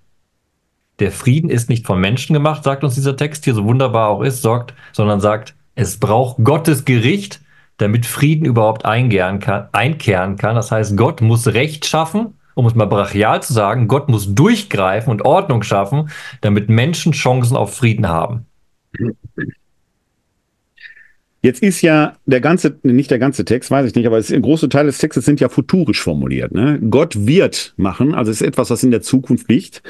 Der 1.00 1.12
Frieden 1.12 1.50
ist 1.50 1.70
nicht 1.70 1.86
von 1.86 2.00
Menschen 2.00 2.34
gemacht, 2.34 2.64
sagt 2.64 2.84
uns 2.84 2.96
dieser 2.96 3.18
Text 3.18 3.44
hier, 3.44 3.54
so 3.54 3.66
wunderbar 3.66 4.10
auch 4.10 4.22
ist, 4.22 4.42
sorgt, 4.42 4.74
sondern 4.94 5.20
sagt, 5.20 5.56
es 5.76 5.98
braucht 5.98 6.44
Gottes 6.44 6.86
Gericht, 6.86 7.42
damit 7.78 8.06
Frieden 8.06 8.46
überhaupt 8.46 8.84
kann, 8.84 9.68
einkehren 9.72 10.38
kann. 10.38 10.56
Das 10.56 10.72
heißt, 10.72 10.96
Gott 10.96 11.22
muss 11.22 11.48
Recht 11.48 11.86
schaffen, 11.86 12.38
um 12.56 12.66
es 12.66 12.76
mal 12.76 12.86
brachial 12.86 13.42
zu 13.42 13.54
sagen, 13.54 13.88
Gott 13.88 14.10
muss 14.10 14.34
durchgreifen 14.34 15.12
und 15.12 15.24
Ordnung 15.24 15.64
schaffen, 15.64 16.10
damit 16.42 16.70
Menschen 16.70 17.12
Chancen 17.12 17.56
auf 17.56 17.76
Frieden 17.76 18.08
haben. 18.08 18.46
Jetzt 21.44 21.64
ist 21.64 21.82
ja 21.82 22.14
der 22.28 22.40
ganze, 22.40 22.78
nicht 22.84 23.10
der 23.10 23.18
ganze 23.18 23.46
Text, 23.46 23.72
weiß 23.72 23.88
ich 23.88 23.96
nicht, 23.96 24.06
aber 24.06 24.20
es, 24.20 24.32
ein 24.32 24.44
großer 24.44 24.70
Teil 24.70 24.86
des 24.86 25.00
Textes 25.00 25.26
sind 25.26 25.40
ja 25.40 25.50
futurisch 25.50 26.02
formuliert. 26.02 26.52
Ne? 26.52 26.80
Gott 26.90 27.26
wird 27.26 27.74
machen, 27.78 28.14
also 28.14 28.30
es 28.30 28.42
ist 28.42 28.48
etwas, 28.48 28.70
was 28.70 28.84
in 28.84 28.92
der 28.92 29.02
Zukunft 29.02 29.50
liegt. 29.50 29.82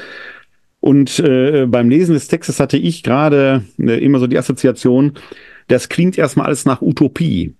Und 0.80 1.20
äh, 1.20 1.66
beim 1.66 1.90
Lesen 1.90 2.14
des 2.14 2.26
Textes 2.26 2.58
hatte 2.58 2.78
ich 2.78 3.02
gerade 3.02 3.64
äh, 3.78 4.02
immer 4.04 4.18
so 4.18 4.26
die 4.26 4.38
Assoziation, 4.38 5.12
das 5.68 5.88
klingt 5.88 6.18
erstmal 6.18 6.46
alles 6.46 6.64
nach 6.64 6.82
Utopie. 6.82 7.54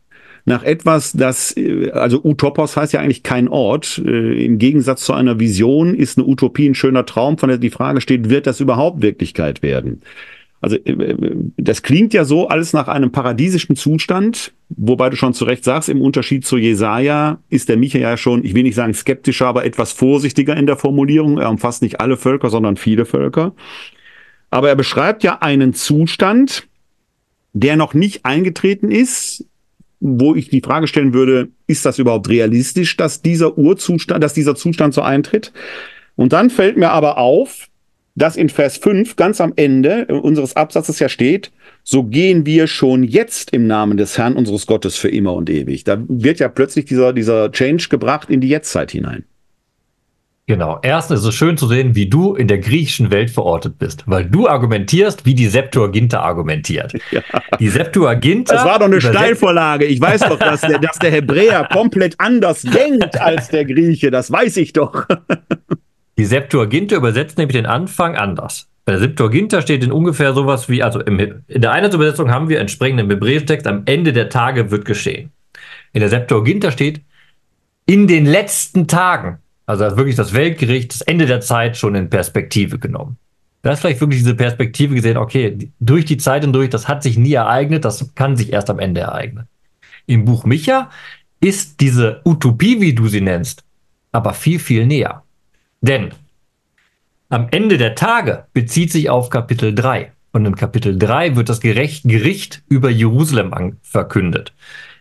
Nach 0.44 0.62
etwas, 0.64 1.12
das, 1.12 1.56
äh, 1.56 1.90
also 1.90 2.20
Utopos 2.25 2.76
heißt 2.76 2.92
ja 2.92 3.00
eigentlich 3.00 3.22
kein 3.22 3.49
Ort. 3.49 4.02
Äh, 4.04 4.44
Im 4.44 4.58
Gegensatz 4.58 5.04
zu 5.04 5.12
einer 5.12 5.38
Vision 5.38 5.94
ist 5.94 6.18
eine 6.18 6.26
Utopie 6.26 6.68
ein 6.68 6.75
schöner 6.75 7.06
Traum, 7.06 7.38
von 7.38 7.49
der 7.49 7.58
die 7.58 7.70
Frage 7.70 8.00
steht, 8.00 8.28
wird 8.28 8.46
das 8.46 8.61
überhaupt 8.61 9.02
Wirklichkeit 9.02 9.62
werden? 9.62 10.02
Also 10.61 10.76
äh, 10.76 11.16
das 11.56 11.82
klingt 11.82 12.12
ja 12.14 12.25
so 12.25 12.49
alles 12.49 12.72
nach 12.72 12.88
einem 12.88 13.12
paradiesischen 13.12 13.76
Zustand, 13.76 14.52
wobei 14.68 15.11
du 15.11 15.16
schon 15.16 15.34
zu 15.34 15.44
Recht 15.44 15.64
sagst, 15.64 15.88
im 15.88 16.00
Unterschied 16.00 16.44
zu 16.44 16.56
Jesaja 16.56 17.38
ist 17.49 17.68
der 17.68 17.76
Micha 17.76 17.99
ja 17.99 18.16
schon, 18.16 18.44
ich 18.44 18.54
will 18.54 18.62
nicht 18.64 18.76
sagen 18.76 18.94
skeptischer, 18.94 19.46
aber 19.46 19.64
etwas 19.64 19.92
vorsichtiger 19.92 20.56
in 20.56 20.66
der 20.66 20.76
Formulierung. 20.76 21.38
Er 21.38 21.50
umfasst 21.50 21.82
nicht 21.82 22.00
alle 22.00 22.16
Völker, 22.16 22.50
sondern 22.50 22.76
viele 22.76 23.04
Völker. 23.04 23.54
Aber 24.50 24.68
er 24.68 24.76
beschreibt 24.76 25.22
ja 25.22 25.38
einen 25.40 25.72
Zustand, 25.72 26.68
der 27.52 27.76
noch 27.76 27.94
nicht 27.94 28.25
eingetreten 28.25 28.90
ist, 28.90 29.44
wo 30.04 30.35
ich 30.35 30.49
die 30.49 30.61
Frage 30.61 30.88
stellen 30.88 31.14
würde, 31.14 31.49
ist 31.68 31.87
das 31.87 32.00
überhaupt 32.00 32.28
realistisch, 32.28 32.97
dass 32.97 33.23
dieser 33.23 33.56
Urzustand, 33.56 34.23
dass 34.23 34.35
dieser 34.35 34.56
Zustand 34.56 34.94
so 34.94 35.00
eintritt? 35.00 35.52
Und 36.16 36.32
dann 36.32 36.50
fällt 36.50 36.76
mir 36.76 36.90
aber 36.90 37.18
auf, 37.18 37.68
dass 38.16 38.37
in 38.37 38.49
Vers 38.49 38.76
5 38.78 39.14
ganz 39.14 39.40
am 39.40 39.52
Ende 39.54 40.06
unseres 40.06 40.56
Absatzes 40.56 40.99
ja 40.99 41.09
steht, 41.09 41.52
so 41.85 42.02
gehen 42.02 42.44
wir 42.44 42.66
schon 42.66 43.04
jetzt 43.04 43.52
im 43.52 43.66
Namen 43.66 43.97
des 43.97 44.18
Herrn 44.18 44.35
unseres 44.35 44.66
Gottes 44.66 44.97
für 44.97 45.09
immer 45.09 45.35
und 45.35 45.49
ewig. 45.49 45.85
Da 45.85 46.02
wird 46.09 46.40
ja 46.40 46.49
plötzlich 46.49 46.85
dieser, 46.85 47.12
dieser 47.12 47.50
Change 47.52 47.87
gebracht 47.88 48.28
in 48.28 48.40
die 48.40 48.49
Jetztzeit 48.49 48.90
hinein. 48.90 49.25
Genau. 50.49 50.80
Erstens 50.82 51.20
ist 51.20 51.26
es 51.26 51.34
schön 51.34 51.56
zu 51.56 51.68
sehen, 51.68 51.94
wie 51.94 52.08
du 52.08 52.34
in 52.34 52.49
der 52.49 52.58
griechischen 52.58 53.12
Welt 53.12 53.30
verortet 53.30 53.78
bist, 53.78 54.02
weil 54.06 54.25
du 54.25 54.49
argumentierst, 54.49 55.25
wie 55.25 55.34
die 55.34 55.46
Septuaginta 55.46 56.20
argumentiert. 56.20 56.92
Ja. 57.11 57.20
Die 57.61 57.68
Septuaginta. 57.68 58.54
Das 58.54 58.64
war 58.64 58.78
doch 58.78 58.87
eine 58.87 59.00
Steilvorlage. 59.00 59.84
Ich 59.84 60.00
weiß 60.00 60.22
doch, 60.22 60.38
dass 60.38 60.62
der, 60.62 60.78
dass 60.78 60.99
der 60.99 61.11
Hebräer 61.11 61.68
komplett 61.72 62.14
anders 62.18 62.62
denkt 62.62 63.20
als 63.20 63.49
der 63.49 63.66
Grieche. 63.66 64.11
Das 64.11 64.32
weiß 64.32 64.56
ich 64.56 64.72
doch. 64.72 65.06
Die 66.18 66.25
Septuaginta 66.25 66.96
übersetzt 66.96 67.37
nämlich 67.37 67.56
den 67.56 67.66
Anfang 67.66 68.16
anders. 68.16 68.68
Bei 68.84 68.92
der 68.92 69.00
Septuaginta 69.00 69.61
steht 69.61 69.84
in 69.84 69.92
ungefähr 69.92 70.32
sowas 70.32 70.68
wie, 70.68 70.82
also 70.82 71.00
im, 71.00 71.18
in 71.18 71.61
der 71.61 71.72
einen 71.72 71.92
Übersetzung 71.92 72.30
haben 72.30 72.49
wir 72.49 72.61
entsprechend 72.61 73.00
im 73.00 73.11
hebräischen 73.11 73.46
Text, 73.46 73.66
am 73.66 73.82
Ende 73.84 74.12
der 74.12 74.28
Tage 74.28 74.70
wird 74.70 74.84
geschehen. 74.84 75.32
In 75.92 76.00
der 76.00 76.08
Septuaginta 76.08 76.70
steht, 76.70 77.02
in 77.84 78.06
den 78.06 78.25
letzten 78.25 78.87
Tagen. 78.88 79.38
Also 79.81 79.97
wirklich 79.97 80.17
das 80.17 80.33
Weltgericht, 80.33 80.93
das 80.93 81.00
Ende 81.02 81.26
der 81.26 81.41
Zeit 81.41 81.76
schon 81.76 81.95
in 81.95 82.11
Perspektive 82.11 82.79
genommen. 82.79 83.17
Da 83.62 83.73
ist 83.73 83.81
vielleicht 83.81 84.00
wirklich 84.00 84.21
diese 84.21 84.35
Perspektive 84.35 84.95
gesehen, 84.95 85.17
okay, 85.17 85.71
durch 85.79 86.05
die 86.05 86.17
Zeit 86.17 86.43
hindurch, 86.43 86.71
das 86.71 86.88
hat 86.88 87.02
sich 87.02 87.17
nie 87.17 87.35
ereignet, 87.35 87.85
das 87.85 88.14
kann 88.14 88.37
sich 88.37 88.52
erst 88.52 88.71
am 88.71 88.81
Ende 88.81 89.02
ereignen. 89.02 89.47
Im 90.07 90.25
Buch 90.25 90.45
Micha 90.45 90.91
ist 91.41 91.81
diese 91.81 92.21
Utopie, 92.25 92.81
wie 92.81 92.93
du 92.93 93.07
sie 93.07 93.21
nennst, 93.21 93.62
aber 94.11 94.35
viel, 94.35 94.59
viel 94.59 94.87
näher. 94.87 95.23
Denn 95.81 96.11
am 97.29 97.49
Ende 97.50 97.79
der 97.79 97.95
Tage 97.95 98.45
bezieht 98.52 98.93
sich 98.93 99.09
auf 99.09 99.31
Kapitel 99.31 99.75
3. 99.75 100.12
Und 100.33 100.47
in 100.47 100.57
Kapitel 100.57 100.99
3 100.99 101.37
wird 101.37 101.49
das 101.49 101.61
Gericht 101.61 102.62
über 102.69 102.91
Jerusalem 102.91 103.76
verkündet. 103.83 104.52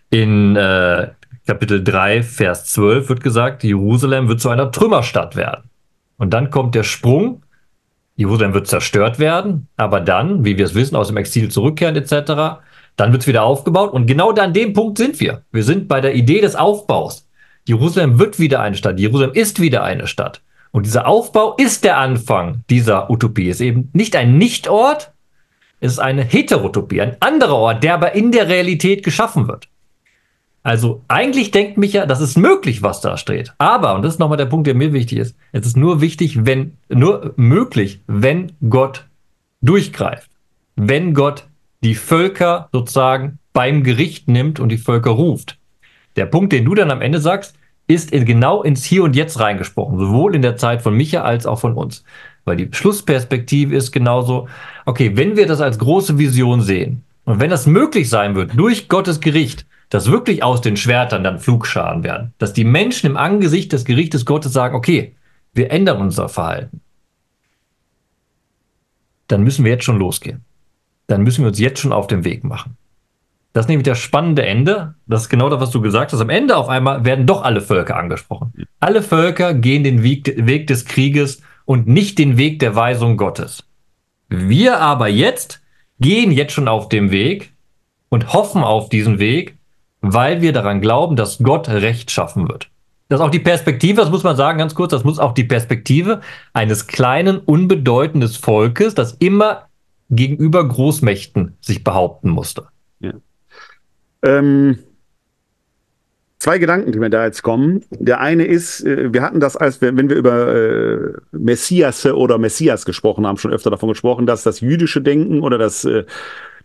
In 0.10 0.56
äh, 0.56 1.10
Kapitel 1.48 1.83
3, 1.83 2.21
Vers 2.21 2.65
12 2.65 3.10
wird 3.10 3.24
gesagt, 3.24 3.63
Jerusalem 3.63 4.27
wird 4.27 4.41
zu 4.41 4.50
einer 4.50 4.71
Trümmerstadt 4.71 5.36
werden. 5.36 5.69
Und 6.17 6.31
dann 6.31 6.51
kommt 6.51 6.75
der 6.75 6.83
Sprung, 6.83 7.41
Jerusalem 8.15 8.53
wird 8.53 8.67
zerstört 8.67 9.17
werden, 9.17 9.67
aber 9.75 10.01
dann, 10.01 10.45
wie 10.45 10.57
wir 10.57 10.65
es 10.65 10.75
wissen, 10.75 10.95
aus 10.95 11.07
dem 11.07 11.17
Exil 11.17 11.50
zurückkehren 11.50 11.95
etc., 11.95 12.62
dann 12.95 13.12
wird 13.12 13.24
es 13.24 13.27
wieder 13.27 13.43
aufgebaut. 13.43 13.91
Und 13.91 14.05
genau 14.05 14.31
da 14.31 14.43
an 14.43 14.53
dem 14.53 14.74
Punkt 14.74 15.00
sind 15.00 15.19
wir. 15.19 15.41
Wir 15.51 15.63
sind 15.63 15.88
bei 15.88 16.01
der 16.01 16.13
Idee 16.13 16.41
des 16.41 16.55
Aufbaus. 16.55 17.27
Jerusalem 17.67 18.19
wird 18.19 18.38
wieder 18.38 18.60
eine 18.60 18.75
Stadt. 18.75 19.00
Jerusalem 19.00 19.33
ist 19.33 19.60
wieder 19.60 19.83
eine 19.83 20.05
Stadt. 20.05 20.41
Und 20.71 20.86
dieser 20.86 21.07
Aufbau 21.07 21.55
ist 21.55 21.83
der 21.83 21.98
Anfang 21.98 22.63
dieser 22.69 23.10
Utopie. 23.10 23.50
Es 23.50 23.57
ist 23.57 23.65
eben 23.65 23.89
nicht 23.93 24.15
ein 24.15 24.38
Nichtort, 24.38 25.12
es 25.79 25.93
ist 25.93 26.00
eine 26.00 26.24
Heterotopie, 26.24 27.01
ein 27.01 27.17
anderer 27.19 27.55
Ort, 27.55 27.83
der 27.83 27.95
aber 27.95 28.13
in 28.13 28.31
der 28.31 28.48
Realität 28.48 29.03
geschaffen 29.03 29.48
wird. 29.48 29.67
Also 30.63 31.01
eigentlich 31.08 31.51
denkt 31.51 31.77
mich 31.77 31.94
ja, 31.94 32.06
das 32.06 32.22
ist 32.22 32.38
möglich, 32.38 32.84
was 32.84 33.01
da 33.01 33.18
steht. 33.18 33.53
Aber, 33.58 33.96
und 33.96 34.03
das 34.03 34.13
ist 34.13 34.20
nochmal 34.20 34.38
der 34.38 34.46
Punkt, 34.46 34.68
der 34.68 34.75
mir 34.75 34.94
wichtig 34.94 35.18
ist, 35.18 35.36
es 35.51 35.65
ist 35.65 35.77
nur 35.77 36.01
wichtig, 36.01 36.46
wenn, 36.46 36.77
nur 36.88 37.34
möglich, 37.36 38.01
wenn 38.08 38.51
Gott 38.70 39.06
durchgreift. 39.62 40.30
Wenn 40.75 41.13
Gott 41.13 41.46
die 41.84 41.96
Völker 41.96 42.70
sozusagen 42.72 43.39
beim 43.53 43.84
Gericht 43.84 44.27
nimmt 44.27 44.60
und 44.60 44.70
die 44.70 44.77
Völker 44.77 45.12
ruft. 45.12 45.58
Der 46.15 46.25
Punkt, 46.25 46.53
den 46.53 46.65
du 46.65 46.75
dann 46.75 46.91
am 46.91 47.01
Ende 47.01 47.20
sagst, 47.20 47.56
ist 47.88 48.12
in, 48.12 48.25
genau 48.25 48.62
ins 48.62 48.84
Hier 48.84 49.03
und 49.03 49.15
Jetzt 49.15 49.39
reingesprochen, 49.39 49.98
sowohl 49.98 50.36
in 50.36 50.41
der 50.41 50.58
Zeit 50.58 50.82
von 50.82 50.96
Micha 50.96 51.24
als 51.24 51.46
auch 51.46 51.60
von 51.60 51.74
uns. 51.74 52.03
Weil 52.46 52.58
die 52.58 52.70
Schlussperspektive 52.72 53.75
ist 53.75 53.91
genauso, 53.91 54.48
okay, 54.86 55.12
wenn 55.15 55.36
wir 55.36 55.48
das 55.48 55.62
als 55.62 55.80
große 55.80 56.18
Vision 56.18 56.62
sehen 56.62 57.03
und 57.25 57.39
wenn 57.39 57.50
das 57.50 57.65
möglich 57.65 58.10
sein 58.10 58.36
wird, 58.36 58.58
durch 58.58 58.88
Gottes 58.88 59.20
Gericht, 59.20 59.65
dass 59.91 60.10
wirklich 60.10 60.41
aus 60.41 60.62
den 60.62 60.77
Schwertern 60.77 61.24
dann 61.24 61.38
Flugscharen 61.38 62.03
werden, 62.03 62.33
dass 62.38 62.53
die 62.53 62.63
Menschen 62.63 63.07
im 63.07 63.17
Angesicht 63.17 63.74
des 63.74 63.86
Gerichtes 63.86 64.25
Gottes 64.25 64.53
sagen, 64.53 64.74
okay, 64.74 65.15
wir 65.53 65.69
ändern 65.69 66.01
unser 66.01 66.29
Verhalten, 66.29 66.79
dann 69.27 69.43
müssen 69.43 69.65
wir 69.65 69.74
jetzt 69.74 69.83
schon 69.83 70.00
losgehen. 70.00 70.45
Dann 71.07 71.24
müssen 71.24 71.43
wir 71.43 71.50
uns 71.50 71.60
jetzt 71.60 71.81
schon 71.81 71.91
auf 71.91 72.07
den 72.07 72.24
Weg 72.24 72.46
machen. 72.46 72.77
Das 73.51 73.66
ist 73.66 73.70
nämlich 73.70 73.85
das 73.85 74.00
spannende 74.00 74.46
Ende. 74.46 74.96
Das 75.07 75.24
ist 75.24 75.29
genau 75.29 75.50
das, 75.50 75.59
was 75.59 75.72
du 75.72 75.81
gesagt 75.81 76.13
hast. 76.13 76.22
Am 76.22 76.29
Ende 76.29 76.55
auf 76.55 76.70
einmal 76.70 77.03
werden 77.03 77.27
doch 77.27 77.44
alle 77.44 77.59
Völker 77.59 77.98
angesprochen. 77.98 78.53
Alle 78.79 79.01
Völker 79.01 79.53
gehen 79.53 79.83
den 79.83 80.03
Weg, 80.03 80.68
des 80.68 80.85
Krieges 80.85 81.42
und 81.66 81.85
nicht 81.85 82.18
den 82.18 82.37
Weg 82.37 82.59
der 82.59 82.77
Weisung 82.77 83.18
Gottes. 83.18 83.66
Wir 84.29 84.79
aber 84.79 85.09
jetzt 85.09 85.61
gehen 86.00 86.31
jetzt 86.31 86.53
schon 86.53 86.70
auf 86.70 86.87
dem 86.87 87.11
Weg 87.11 87.51
und 88.07 88.31
hoffen 88.31 88.63
auf 88.63 88.87
diesen 88.87 89.20
Weg 89.20 89.57
weil 90.01 90.42
wir 90.42 90.51
daran 90.51 90.81
glauben, 90.81 91.16
dass 91.16 91.40
Gott 91.40 91.70
Recht 91.70 92.11
schaffen 92.11 92.50
wird. 92.50 92.70
Das 93.07 93.20
ist 93.20 93.25
auch 93.25 93.31
die 93.31 93.40
Perspektive, 93.40 94.01
das 94.01 94.09
muss 94.09 94.24
man 94.24 94.35
sagen 94.35 94.57
ganz 94.57 94.74
kurz, 94.74 94.92
das 94.92 95.03
muss 95.03 95.20
auch 95.20 95.33
die 95.33 95.44
Perspektive 95.44 96.22
eines 96.53 96.87
kleinen, 96.87 97.40
unbedeutenden 97.40 98.29
Volkes, 98.29 98.96
das 98.96 99.14
immer 99.14 99.68
gegenüber 100.09 100.66
Großmächten 100.68 101.57
sich 101.59 101.83
behaupten 101.83 102.29
musste. 102.29 102.68
Ja. 103.00 103.14
Ähm, 104.24 104.79
zwei 106.40 106.57
Gedanken, 106.57 106.92
die 106.92 107.00
mir 107.00 107.09
da 107.09 107.25
jetzt 107.25 107.44
kommen. 107.44 107.83
Der 107.92 108.20
eine 108.20 108.46
ist, 108.46 108.81
äh, 108.85 109.14
wir 109.14 109.22
hatten 109.22 109.40
das, 109.40 109.57
als 109.57 109.81
wir, 109.81 109.96
wenn 109.96 110.09
wir 110.09 110.16
über 110.16 110.55
äh, 110.55 111.14
Messias 111.31 112.05
oder 112.05 112.37
Messias 112.37 112.85
gesprochen 112.85 113.27
haben, 113.27 113.37
schon 113.37 113.53
öfter 113.53 113.72
davon 113.72 113.90
gesprochen, 113.90 114.25
dass 114.25 114.44
das 114.44 114.61
jüdische 114.61 115.01
Denken 115.01 115.42
oder 115.42 115.57
das 115.57 115.85
äh, 115.85 116.05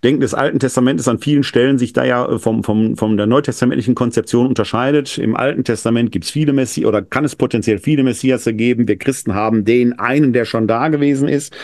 Denken 0.05 0.21
des 0.21 0.35
Alten 0.35 0.59
Testamentes 0.59 1.09
an 1.09 1.19
vielen 1.19 1.43
Stellen 1.43 1.79
sich 1.79 1.93
da 1.93 2.05
ja 2.05 2.29
äh, 2.29 2.39
vom, 2.39 2.65
vom, 2.65 2.97
von 2.97 3.17
der 3.17 3.27
neutestamentlichen 3.27 3.95
Konzeption 3.95 4.47
unterscheidet. 4.47 5.19
Im 5.19 5.37
Alten 5.37 5.65
Testament 5.65 6.13
gibt 6.13 6.25
es 6.25 6.31
viele 6.31 6.53
Messias 6.53 6.87
oder 6.87 7.03
kann 7.03 7.25
es 7.25 7.37
potenziell 7.37 7.79
viele 7.79 8.03
Messias 8.03 8.45
geben. 8.45 8.89
Wir 8.89 8.99
Christen 8.99 9.35
haben 9.35 9.65
den 9.65 9.99
einen, 9.99 10.33
der 10.33 10.45
schon 10.45 10.69
da 10.69 10.89
gewesen 10.89 11.29
ist. 11.29 11.55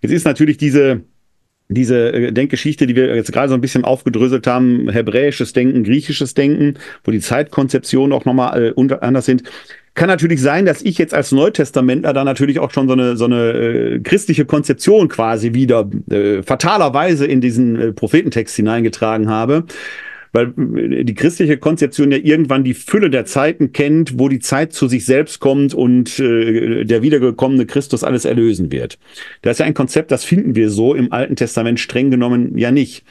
Jetzt 0.00 0.12
ist 0.12 0.24
natürlich 0.24 0.56
diese, 0.56 1.02
diese 1.68 2.12
äh, 2.12 2.32
Denkgeschichte, 2.32 2.86
die 2.86 2.96
wir 2.96 3.14
jetzt 3.14 3.32
gerade 3.32 3.48
so 3.48 3.54
ein 3.54 3.60
bisschen 3.60 3.84
aufgedröselt 3.84 4.46
haben, 4.46 4.88
hebräisches 4.90 5.52
Denken, 5.52 5.84
griechisches 5.84 6.34
Denken, 6.34 6.74
wo 7.04 7.10
die 7.10 7.20
Zeitkonzeptionen 7.20 8.12
auch 8.12 8.24
nochmal 8.24 8.74
äh, 8.76 8.94
anders 9.00 9.26
sind, 9.26 9.44
kann 9.94 10.08
natürlich 10.08 10.40
sein, 10.40 10.64
dass 10.66 10.82
ich 10.82 10.98
jetzt 10.98 11.14
als 11.14 11.32
Neutestamentler 11.32 12.12
da 12.12 12.24
natürlich 12.24 12.58
auch 12.58 12.70
schon 12.70 12.88
so 12.88 12.94
eine, 12.94 13.16
so 13.16 13.26
eine 13.26 13.52
äh, 13.52 13.98
christliche 14.00 14.44
Konzeption 14.44 15.08
quasi 15.08 15.54
wieder 15.54 15.88
äh, 16.10 16.42
fatalerweise 16.42 17.26
in 17.26 17.40
diesen 17.40 17.76
äh, 17.76 17.92
Prophetentext 17.92 18.56
hineingetragen 18.56 19.28
habe 19.28 19.64
weil 20.32 20.52
äh, 20.76 21.04
die 21.04 21.14
christliche 21.14 21.58
Konzeption 21.58 22.10
ja 22.10 22.18
irgendwann 22.18 22.64
die 22.64 22.74
Fülle 22.74 23.10
der 23.10 23.24
Zeiten 23.24 23.72
kennt, 23.72 24.18
wo 24.18 24.28
die 24.28 24.40
Zeit 24.40 24.72
zu 24.72 24.88
sich 24.88 25.04
selbst 25.04 25.40
kommt 25.40 25.74
und 25.74 26.18
äh, 26.18 26.84
der 26.84 27.02
wiedergekommene 27.02 27.66
Christus 27.66 28.02
alles 28.02 28.24
erlösen 28.24 28.72
wird. 28.72 28.98
Das 29.42 29.52
ist 29.52 29.58
ja 29.60 29.66
ein 29.66 29.74
Konzept, 29.74 30.10
das 30.10 30.24
finden 30.24 30.54
wir 30.54 30.70
so 30.70 30.94
im 30.94 31.12
Alten 31.12 31.36
Testament 31.36 31.78
streng 31.78 32.10
genommen 32.10 32.58
ja 32.58 32.70
nicht. 32.70 33.04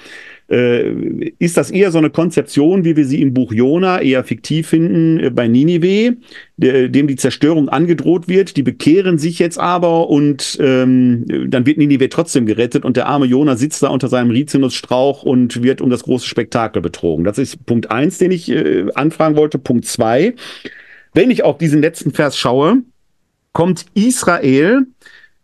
Äh, 0.51 1.31
ist 1.39 1.55
das 1.55 1.71
eher 1.71 1.91
so 1.91 1.97
eine 1.97 2.09
Konzeption, 2.09 2.83
wie 2.83 2.97
wir 2.97 3.05
sie 3.05 3.21
im 3.21 3.33
Buch 3.33 3.53
Jona 3.53 4.01
eher 4.01 4.23
fiktiv 4.25 4.67
finden 4.67 5.19
äh, 5.19 5.29
bei 5.29 5.47
Ninive, 5.47 6.17
dem 6.57 7.07
die 7.07 7.15
Zerstörung 7.15 7.69
angedroht 7.69 8.27
wird? 8.27 8.57
Die 8.57 8.63
bekehren 8.63 9.17
sich 9.17 9.39
jetzt 9.39 9.57
aber 9.57 10.09
und 10.09 10.57
ähm, 10.59 11.25
dann 11.47 11.65
wird 11.65 11.77
Ninive 11.77 12.09
trotzdem 12.09 12.45
gerettet 12.45 12.83
und 12.83 12.97
der 12.97 13.07
arme 13.07 13.25
Jona 13.25 13.55
sitzt 13.55 13.81
da 13.81 13.87
unter 13.87 14.09
seinem 14.09 14.31
Rizinusstrauch 14.31 15.23
und 15.23 15.63
wird 15.63 15.79
um 15.79 15.89
das 15.89 16.03
große 16.03 16.27
Spektakel 16.27 16.81
betrogen. 16.81 17.23
Das 17.23 17.37
ist 17.37 17.65
Punkt 17.65 17.89
eins, 17.89 18.17
den 18.17 18.31
ich 18.31 18.51
äh, 18.51 18.87
anfragen 18.93 19.37
wollte. 19.37 19.57
Punkt 19.57 19.85
zwei. 19.85 20.33
Wenn 21.13 21.31
ich 21.31 21.43
auf 21.43 21.57
diesen 21.57 21.81
letzten 21.81 22.11
Vers 22.11 22.37
schaue, 22.37 22.83
kommt 23.53 23.85
Israel 23.93 24.85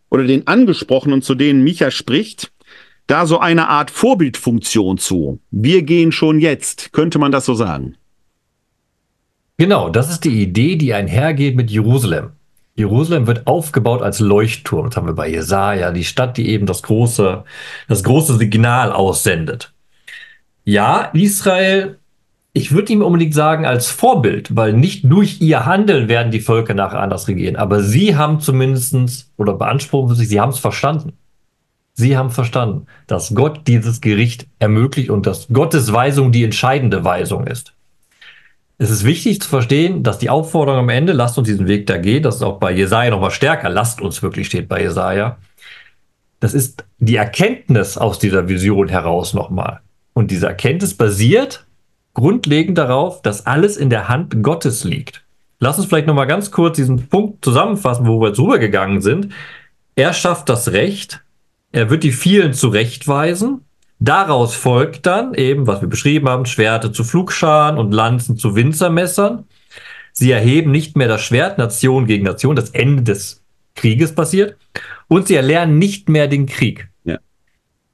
oder 0.09 0.25
den 0.25 0.47
Angesprochenen, 0.47 1.21
zu 1.21 1.33
denen 1.33 1.63
Micha 1.63 1.91
spricht, 1.91 2.51
da 3.07 3.25
so 3.25 3.39
eine 3.39 3.69
Art 3.69 3.89
Vorbildfunktion 3.89 4.97
zu. 4.97 5.39
Wir 5.49 5.81
gehen 5.81 6.11
schon 6.11 6.39
jetzt, 6.39 6.91
könnte 6.93 7.19
man 7.19 7.31
das 7.31 7.45
so 7.45 7.53
sagen? 7.53 7.95
Genau, 9.57 9.89
das 9.89 10.11
ist 10.11 10.23
die 10.23 10.41
Idee, 10.41 10.75
die 10.75 10.93
einhergeht 10.93 11.55
mit 11.55 11.71
Jerusalem. 11.71 12.31
Jerusalem 12.75 13.25
wird 13.25 13.47
aufgebaut 13.47 14.03
als 14.03 14.19
Leuchtturm. 14.19 14.85
Das 14.85 14.97
haben 14.97 15.07
wir 15.07 15.15
bei 15.15 15.29
Jesaja, 15.29 15.91
die 15.91 16.03
Stadt, 16.03 16.37
die 16.37 16.49
eben 16.49 16.67
das 16.67 16.83
große, 16.83 17.43
das 17.87 18.03
große 18.03 18.37
Signal 18.37 18.91
aussendet. 18.91 19.73
Ja, 20.63 21.09
Israel, 21.13 21.97
ich 22.53 22.71
würde 22.71 22.93
ihm 22.93 23.01
unbedingt 23.01 23.33
sagen 23.33 23.65
als 23.65 23.89
Vorbild, 23.89 24.55
weil 24.55 24.73
nicht 24.73 25.01
durch 25.05 25.41
ihr 25.41 25.65
Handeln 25.65 26.07
werden 26.07 26.31
die 26.31 26.39
Völker 26.39 26.75
nachher 26.75 26.99
anders 26.99 27.27
regieren. 27.27 27.55
Aber 27.55 27.81
sie 27.81 28.15
haben 28.15 28.41
zumindestens 28.41 29.31
oder 29.37 29.53
beanspruchen 29.53 30.15
sich, 30.15 30.27
sie 30.27 30.39
haben 30.39 30.51
es 30.51 30.59
verstanden. 30.59 31.13
Sie 31.99 32.15
haben 32.15 32.29
verstanden, 32.29 32.85
dass 33.07 33.33
Gott 33.33 33.61
dieses 33.65 34.01
Gericht 34.01 34.45
ermöglicht 34.59 35.09
und 35.09 35.25
dass 35.25 35.47
Gottes 35.47 35.91
Weisung 35.91 36.31
die 36.31 36.43
entscheidende 36.43 37.03
Weisung 37.03 37.47
ist. 37.47 37.73
Es 38.77 38.91
ist 38.91 39.03
wichtig 39.03 39.41
zu 39.41 39.49
verstehen, 39.49 40.03
dass 40.03 40.19
die 40.19 40.29
Aufforderung 40.29 40.81
am 40.81 40.89
Ende, 40.89 41.11
lasst 41.13 41.39
uns 41.39 41.47
diesen 41.47 41.67
Weg 41.67 41.87
da 41.87 41.97
gehen, 41.97 42.21
das 42.21 42.35
ist 42.35 42.43
auch 42.43 42.59
bei 42.59 42.71
Jesaja 42.71 43.09
nochmal 43.09 43.31
stärker, 43.31 43.69
lasst 43.69 43.99
uns 43.99 44.21
wirklich 44.21 44.45
steht 44.45 44.69
bei 44.69 44.83
Jesaja. 44.83 45.37
das 46.39 46.53
ist 46.53 46.85
die 46.99 47.15
Erkenntnis 47.15 47.97
aus 47.97 48.19
dieser 48.19 48.47
Vision 48.47 48.89
heraus 48.89 49.33
nochmal. 49.33 49.79
Und 50.13 50.29
diese 50.29 50.45
Erkenntnis 50.45 50.93
basiert 50.93 51.65
grundlegend 52.13 52.77
darauf, 52.77 53.23
dass 53.23 53.47
alles 53.47 53.75
in 53.75 53.89
der 53.89 54.07
Hand 54.07 54.43
Gottes 54.43 54.83
liegt. 54.83 55.23
Lass 55.59 55.79
uns 55.79 55.87
vielleicht 55.87 56.05
nochmal 56.05 56.27
ganz 56.27 56.51
kurz 56.51 56.75
diesen 56.75 57.07
Punkt 57.07 57.43
zusammenfassen, 57.43 58.05
wo 58.05 58.21
wir 58.21 58.27
jetzt 58.27 58.39
rübergegangen 58.39 59.01
sind. 59.01 59.29
Er 59.95 60.13
schafft 60.13 60.49
das 60.49 60.71
Recht, 60.71 61.23
er 61.71 61.89
wird 61.89 62.03
die 62.03 62.11
vielen 62.11 62.53
zurechtweisen. 62.53 63.65
Daraus 63.99 64.53
folgt 64.53 65.05
dann 65.05 65.33
eben, 65.33 65.65
was 65.67 65.81
wir 65.81 65.89
beschrieben 65.89 66.29
haben, 66.29 66.45
Schwerte 66.45 66.91
zu 66.91 67.03
Flugscharen 67.03 67.77
und 67.77 67.91
Lanzen 67.91 68.37
zu 68.37 68.55
Winzermessern. 68.55 69.45
Sie 70.13 70.31
erheben 70.31 70.71
nicht 70.71 70.95
mehr 70.95 71.07
das 71.07 71.21
Schwert 71.21 71.57
Nation 71.57 72.05
gegen 72.05 72.23
Nation, 72.23 72.55
das 72.55 72.71
Ende 72.71 73.03
des 73.03 73.43
Krieges 73.75 74.13
passiert. 74.13 74.55
Und 75.07 75.27
sie 75.27 75.35
erlernen 75.35 75.77
nicht 75.77 76.09
mehr 76.09 76.27
den 76.27 76.45
Krieg. 76.45 76.89
Ja. 77.03 77.17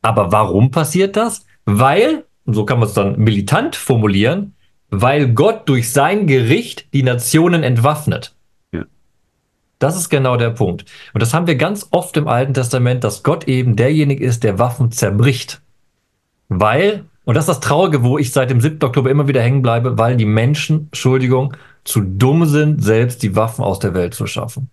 Aber 0.02 0.32
warum 0.32 0.72
passiert 0.72 1.16
das? 1.16 1.46
Weil, 1.66 2.26
und 2.46 2.54
so 2.54 2.66
kann 2.66 2.80
man 2.80 2.88
es 2.88 2.94
dann 2.94 3.18
militant 3.20 3.76
formulieren, 3.76 4.56
weil 4.90 5.34
Gott 5.34 5.68
durch 5.70 5.92
sein 5.92 6.28
Gericht 6.28 6.94
die 6.94 7.04
Nationen 7.04 7.64
entwaffnet. 7.64 8.36
Das 9.84 9.98
ist 9.98 10.08
genau 10.08 10.38
der 10.38 10.52
Punkt. 10.52 10.86
Und 11.14 11.22
das 11.22 11.34
haben 11.34 11.46
wir 11.46 11.56
ganz 11.56 11.90
oft 11.92 12.16
im 12.16 12.30
Alten 12.30 12.54
Testament, 12.54 13.04
dass 13.04 13.22
Gott 13.22 13.50
eben 13.50 13.76
derjenige 13.76 14.24
ist, 14.24 14.46
der 14.46 14.58
Waffen 14.58 14.92
zerbricht. 14.92 15.62
Weil, 16.48 17.04
und 17.26 17.36
das 17.36 17.44
ist 17.44 17.50
das 17.50 17.60
Traurige, 17.60 18.02
wo 18.02 18.18
ich 18.18 18.32
seit 18.32 18.50
dem 18.50 18.62
7. 18.62 18.82
Oktober 18.82 19.12
immer 19.12 19.28
wieder 19.28 19.42
hängen 19.42 19.62
bleibe, 19.62 19.98
weil 19.98 20.16
die 20.16 20.26
Menschen, 20.26 20.86
Entschuldigung, 20.86 21.58
zu 21.84 22.00
dumm 22.00 22.46
sind, 22.46 22.82
selbst 22.82 23.24
die 23.24 23.36
Waffen 23.36 23.62
aus 23.62 23.80
der 23.80 23.94
Welt 23.94 24.14
zu 24.14 24.26
schaffen. 24.26 24.70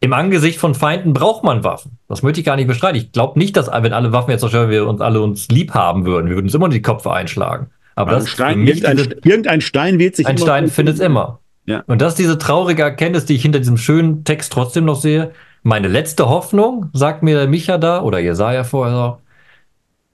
Im 0.00 0.14
Angesicht 0.14 0.58
von 0.58 0.74
Feinden 0.74 1.12
braucht 1.12 1.44
man 1.44 1.62
Waffen. 1.62 1.98
Das 2.08 2.22
möchte 2.22 2.40
ich 2.40 2.46
gar 2.46 2.56
nicht 2.56 2.68
bestreiten. 2.68 2.96
Ich 2.96 3.12
glaube 3.12 3.38
nicht, 3.38 3.58
dass 3.58 3.66
wenn 3.70 3.92
alle 3.92 4.12
Waffen 4.12 4.30
jetzt 4.30 4.40
zerstören, 4.40 4.70
wir 4.70 4.86
uns 4.86 5.02
alle 5.02 5.20
uns 5.20 5.48
lieb 5.48 5.74
haben 5.74 6.06
würden. 6.06 6.28
Wir 6.28 6.36
würden 6.36 6.46
uns 6.46 6.54
immer 6.54 6.70
die 6.70 6.80
Köpfe 6.80 7.12
einschlagen. 7.12 7.66
Aber 7.94 8.12
das 8.12 8.30
Stein, 8.30 8.66
irgendein, 8.66 8.96
irgendein 9.24 9.60
Stein 9.60 9.98
wird 9.98 10.16
sich 10.16 10.26
Ein 10.26 10.38
Stein 10.38 10.68
findet 10.68 10.94
es 10.94 11.00
immer. 11.00 11.40
Ja. 11.68 11.84
Und 11.86 12.00
das 12.00 12.14
ist 12.14 12.18
diese 12.18 12.38
traurige 12.38 12.82
Erkenntnis, 12.82 13.26
die 13.26 13.34
ich 13.34 13.42
hinter 13.42 13.58
diesem 13.58 13.76
schönen 13.76 14.24
Text 14.24 14.54
trotzdem 14.54 14.86
noch 14.86 14.98
sehe. 14.98 15.32
Meine 15.62 15.88
letzte 15.88 16.30
Hoffnung, 16.30 16.88
sagt 16.94 17.22
mir 17.22 17.36
der 17.36 17.46
Micha 17.46 17.76
da 17.76 18.00
oder 18.00 18.18
Jesaja 18.18 18.64
vorher, 18.64 19.18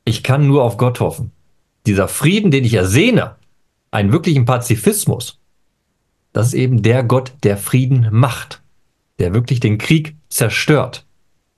ich 0.05 0.25
kann 0.25 0.49
nur 0.49 0.64
auf 0.64 0.79
Gott 0.79 0.99
hoffen. 0.99 1.31
Dieser 1.87 2.09
Frieden, 2.09 2.51
den 2.51 2.64
ich 2.64 2.75
ersehne, 2.75 3.37
einen 3.93 4.11
wirklichen 4.11 4.47
Pazifismus, 4.47 5.38
das 6.33 6.49
ist 6.49 6.55
eben 6.55 6.83
der 6.83 7.05
Gott, 7.05 7.33
der 7.45 7.57
Frieden 7.57 8.09
macht, 8.11 8.61
der 9.21 9.33
wirklich 9.33 9.61
den 9.61 9.79
Krieg 9.79 10.17
zerstört 10.31 11.07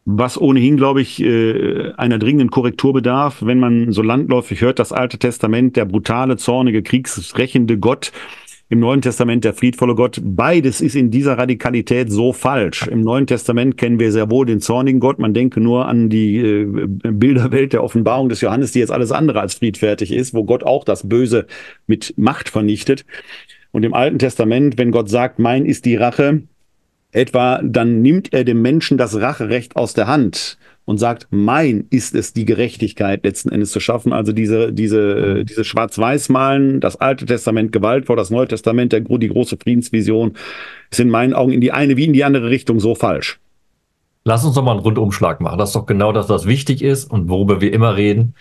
was 0.07 0.41
ohnehin, 0.41 0.77
glaube 0.77 1.03
ich, 1.03 1.21
äh, 1.21 1.93
einer 1.97 2.19
dringenden 2.19 2.51
Korrektur 2.51 2.93
bedarf, 2.93 3.43
wenn 3.45 3.59
man 3.59 3.91
so 3.91 4.03
landläufig 4.03 4.61
hört, 4.61 4.79
das 4.79 4.93
Alte 4.93 5.19
Testament, 5.19 5.75
der 5.77 5.85
brutale, 5.85 6.37
zornige, 6.37 6.83
kriegsrächende 6.83 7.77
Gott, 7.77 8.13
im 8.69 8.81
Neuen 8.81 9.01
Testament 9.01 9.45
der 9.45 9.55
friedvolle 9.55 9.95
Gott. 9.95 10.21
Beides 10.23 10.81
ist 10.81 10.97
in 10.97 11.11
dieser 11.11 11.39
Radikalität 11.39 12.11
so 12.11 12.33
falsch. 12.33 12.87
Im 12.89 13.03
Neuen 13.03 13.27
Testament 13.27 13.77
kennen 13.77 14.01
wir 14.01 14.11
sehr 14.11 14.31
wohl 14.31 14.45
den 14.45 14.61
zornigen 14.61 14.99
Gott. 14.99 15.19
Man 15.19 15.35
denke 15.35 15.61
nur 15.61 15.87
an 15.87 16.09
die 16.09 16.39
äh, 16.39 16.67
Bilderwelt 16.67 17.73
der 17.73 17.85
Offenbarung 17.85 18.29
des 18.29 18.41
Johannes, 18.41 18.73
die 18.73 18.81
jetzt 18.81 18.91
alles 18.91 19.13
andere 19.13 19.41
als 19.41 19.55
friedfertig 19.55 20.13
ist, 20.13 20.35
wo 20.35 20.45
Gott 20.45 20.65
auch 20.65 20.85
das 20.85 21.09
Böse 21.09 21.47
mit 21.87 22.15
Macht 22.17 22.49
vernichtet. 22.49 23.05
Und 23.71 23.85
im 23.85 23.95
Alten 23.95 24.19
Testament, 24.19 24.79
wenn 24.79 24.91
Gott 24.91 25.09
sagt, 25.09 25.39
mein 25.39 25.65
ist 25.65 25.85
die 25.85 25.97
Rache, 25.97 26.43
etwa, 27.13 27.61
dann 27.63 28.03
nimmt 28.03 28.33
er 28.33 28.45
dem 28.45 28.63
Menschen 28.63 28.99
das 28.99 29.21
Racherecht 29.21 29.77
aus 29.77 29.95
der 29.95 30.07
Hand 30.09 30.59
und 30.87 30.99
sagt, 30.99 31.27
mein 31.31 31.87
ist 31.91 32.15
es, 32.15 32.33
die 32.33 32.45
Gerechtigkeit 32.45 33.25
letzten 33.25 33.51
Endes 33.51 33.73
zu 33.73 33.81
schaffen. 33.81 34.13
Also 34.13 34.33
diese, 34.33 34.73
diese, 34.73 35.41
äh, 35.41 35.45
diese 35.45 35.65
Schwarz-Weiß-Malen, 35.65 36.81
das 36.81 36.97
Alte 36.97 37.27
Testament 37.27 37.73
Gewalt 37.73 38.07
vor 38.07 38.17
das 38.17 38.31
Neue 38.31 38.49
Testament, 38.49 38.93
der, 38.93 39.01
die 39.01 39.29
große 39.29 39.59
Friedensvision, 39.63 40.35
ist 40.91 41.01
in 41.01 41.11
meinen 41.11 41.35
Augen 41.35 41.53
in 41.53 41.61
die 41.61 41.73
eine 41.73 41.97
wie 41.97 42.05
in 42.05 42.13
die 42.13 42.25
andere 42.25 42.49
Richtung 42.49 42.81
so 42.81 42.95
falsch. 42.95 43.41
Lass 44.25 44.45
uns 44.45 44.55
doch 44.55 44.63
mal 44.63 44.73
einen 44.73 44.81
Rundumschlag 44.81 45.41
machen. 45.41 45.59
Das 45.59 45.71
ist 45.71 45.77
doch 45.77 45.87
genau 45.87 46.13
das, 46.13 46.29
was 46.29 46.47
wichtig 46.47 46.83
ist 46.83 47.11
und 47.11 47.29
worüber 47.29 47.61
wir 47.61 47.73
immer 47.73 47.97
reden. 47.97 48.35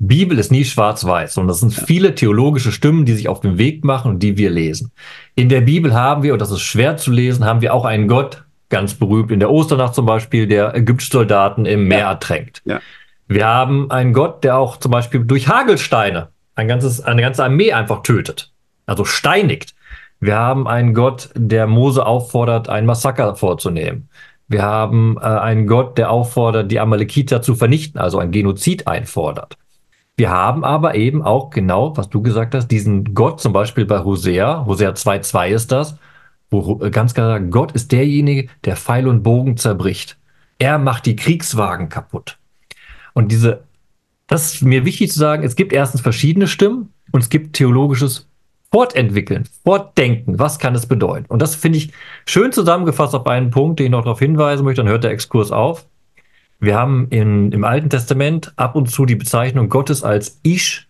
Bibel 0.00 0.36
ist 0.40 0.50
nie 0.50 0.64
schwarz-weiß, 0.64 1.34
sondern 1.34 1.48
das 1.48 1.60
sind 1.60 1.72
viele 1.72 2.16
theologische 2.16 2.72
Stimmen, 2.72 3.04
die 3.04 3.12
sich 3.12 3.28
auf 3.28 3.38
den 3.38 3.58
Weg 3.58 3.84
machen 3.84 4.10
und 4.10 4.22
die 4.22 4.36
wir 4.36 4.50
lesen. 4.50 4.90
In 5.36 5.48
der 5.48 5.60
Bibel 5.60 5.94
haben 5.94 6.24
wir, 6.24 6.32
und 6.32 6.42
das 6.42 6.50
ist 6.50 6.62
schwer 6.62 6.96
zu 6.96 7.12
lesen, 7.12 7.44
haben 7.44 7.60
wir 7.60 7.72
auch 7.72 7.84
einen 7.84 8.08
Gott, 8.08 8.44
ganz 8.72 8.94
berühmt 8.94 9.30
in 9.30 9.38
der 9.38 9.50
Osternacht 9.50 9.94
zum 9.94 10.06
Beispiel, 10.06 10.48
der 10.48 10.74
Ägyptsoldaten 10.74 11.66
im 11.66 11.86
Meer 11.86 11.98
ja. 11.98 12.10
ertränkt. 12.10 12.62
Ja. 12.64 12.80
Wir 13.28 13.46
haben 13.46 13.90
einen 13.90 14.12
Gott, 14.12 14.42
der 14.42 14.56
auch 14.56 14.78
zum 14.78 14.90
Beispiel 14.90 15.24
durch 15.24 15.46
Hagelsteine 15.46 16.28
ein 16.54 16.66
ganzes, 16.66 17.00
eine 17.02 17.22
ganze 17.22 17.44
Armee 17.44 17.72
einfach 17.72 18.02
tötet, 18.02 18.50
also 18.86 19.04
steinigt. 19.04 19.74
Wir 20.20 20.36
haben 20.36 20.66
einen 20.66 20.94
Gott, 20.94 21.30
der 21.34 21.66
Mose 21.66 22.04
auffordert, 22.04 22.68
ein 22.68 22.86
Massaker 22.86 23.36
vorzunehmen. 23.36 24.08
Wir 24.48 24.62
haben 24.62 25.16
äh, 25.20 25.24
einen 25.24 25.66
Gott, 25.66 25.98
der 25.98 26.10
auffordert, 26.10 26.70
die 26.70 26.80
Amalekiter 26.80 27.42
zu 27.42 27.54
vernichten, 27.54 28.00
also 28.00 28.18
ein 28.18 28.32
Genozid 28.32 28.86
einfordert. 28.86 29.56
Wir 30.16 30.30
haben 30.30 30.64
aber 30.64 30.94
eben 30.94 31.22
auch 31.22 31.50
genau, 31.50 31.96
was 31.96 32.08
du 32.08 32.22
gesagt 32.22 32.54
hast, 32.54 32.68
diesen 32.68 33.14
Gott 33.14 33.40
zum 33.40 33.52
Beispiel 33.52 33.86
bei 33.86 34.04
Hosea, 34.04 34.64
Hosea 34.66 34.90
2,2 34.90 35.48
ist 35.48 35.72
das, 35.72 35.96
wo 36.52 36.76
ganz 36.90 37.14
klar 37.14 37.38
sagt, 37.38 37.50
Gott 37.50 37.72
ist 37.72 37.90
derjenige, 37.92 38.48
der 38.64 38.76
Pfeil 38.76 39.08
und 39.08 39.22
Bogen 39.22 39.56
zerbricht. 39.56 40.18
Er 40.58 40.78
macht 40.78 41.06
die 41.06 41.16
Kriegswagen 41.16 41.88
kaputt. 41.88 42.38
Und 43.14 43.32
diese, 43.32 43.64
das 44.26 44.54
ist 44.54 44.62
mir 44.62 44.84
wichtig 44.84 45.10
zu 45.10 45.18
sagen, 45.18 45.42
es 45.42 45.56
gibt 45.56 45.72
erstens 45.72 46.02
verschiedene 46.02 46.46
Stimmen 46.46 46.92
und 47.10 47.22
es 47.22 47.30
gibt 47.30 47.56
theologisches 47.56 48.28
Fortentwickeln, 48.70 49.44
Fortdenken. 49.64 50.38
Was 50.38 50.58
kann 50.58 50.74
es 50.74 50.86
bedeuten? 50.86 51.26
Und 51.28 51.42
das 51.42 51.54
finde 51.54 51.78
ich 51.78 51.92
schön 52.26 52.52
zusammengefasst 52.52 53.14
auf 53.14 53.26
einen 53.26 53.50
Punkt, 53.50 53.80
den 53.80 53.86
ich 53.86 53.92
noch 53.92 54.04
darauf 54.04 54.18
hinweisen 54.18 54.64
möchte, 54.64 54.82
dann 54.82 54.90
hört 54.90 55.04
der 55.04 55.10
Exkurs 55.10 55.50
auf. 55.50 55.86
Wir 56.58 56.76
haben 56.76 57.08
in, 57.10 57.52
im 57.52 57.64
Alten 57.64 57.90
Testament 57.90 58.52
ab 58.56 58.76
und 58.76 58.88
zu 58.88 59.04
die 59.04 59.16
Bezeichnung 59.16 59.68
Gottes 59.68 60.04
als 60.04 60.38
Ish 60.42 60.88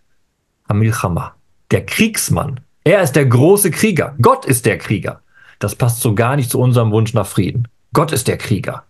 Hamilchama, 0.69 1.35
der 1.71 1.85
Kriegsmann. 1.85 2.59
Er 2.83 3.01
ist 3.01 3.13
der 3.13 3.25
große 3.25 3.71
Krieger. 3.71 4.15
Gott 4.21 4.45
ist 4.45 4.65
der 4.65 4.77
Krieger. 4.77 5.21
Das 5.63 5.75
passt 5.75 6.01
so 6.01 6.13
gar 6.13 6.35
nicht 6.35 6.49
zu 6.49 6.59
unserem 6.59 6.91
Wunsch 6.91 7.13
nach 7.13 7.25
Frieden. 7.25 7.69
Gott 7.93 8.11
ist 8.11 8.27
der 8.27 8.37
Krieger. 8.37 8.83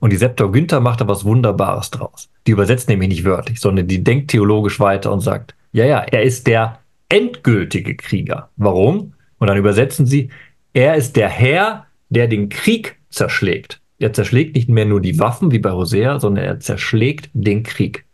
Und 0.00 0.12
die 0.12 0.18
Septuaginta 0.18 0.78
macht 0.78 1.00
da 1.00 1.08
was 1.08 1.24
Wunderbares 1.24 1.90
draus. 1.90 2.28
Die 2.46 2.50
übersetzt 2.50 2.90
nämlich 2.90 3.08
nicht 3.08 3.24
wörtlich, 3.24 3.58
sondern 3.58 3.86
die 3.86 4.04
denkt 4.04 4.30
theologisch 4.30 4.78
weiter 4.80 5.10
und 5.10 5.20
sagt, 5.20 5.54
ja, 5.72 5.86
ja, 5.86 6.00
er 6.00 6.22
ist 6.22 6.46
der 6.46 6.80
endgültige 7.08 7.96
Krieger. 7.96 8.50
Warum? 8.58 9.14
Und 9.38 9.48
dann 9.48 9.56
übersetzen 9.56 10.04
sie, 10.04 10.28
er 10.74 10.96
ist 10.96 11.16
der 11.16 11.30
Herr, 11.30 11.86
der 12.10 12.28
den 12.28 12.50
Krieg 12.50 12.98
zerschlägt. 13.08 13.80
Er 13.98 14.12
zerschlägt 14.12 14.56
nicht 14.56 14.68
mehr 14.68 14.84
nur 14.84 15.00
die 15.00 15.18
Waffen 15.18 15.52
wie 15.52 15.58
bei 15.58 15.72
Hosea, 15.72 16.20
sondern 16.20 16.44
er 16.44 16.60
zerschlägt 16.60 17.30
den 17.32 17.62
Krieg. 17.62 18.04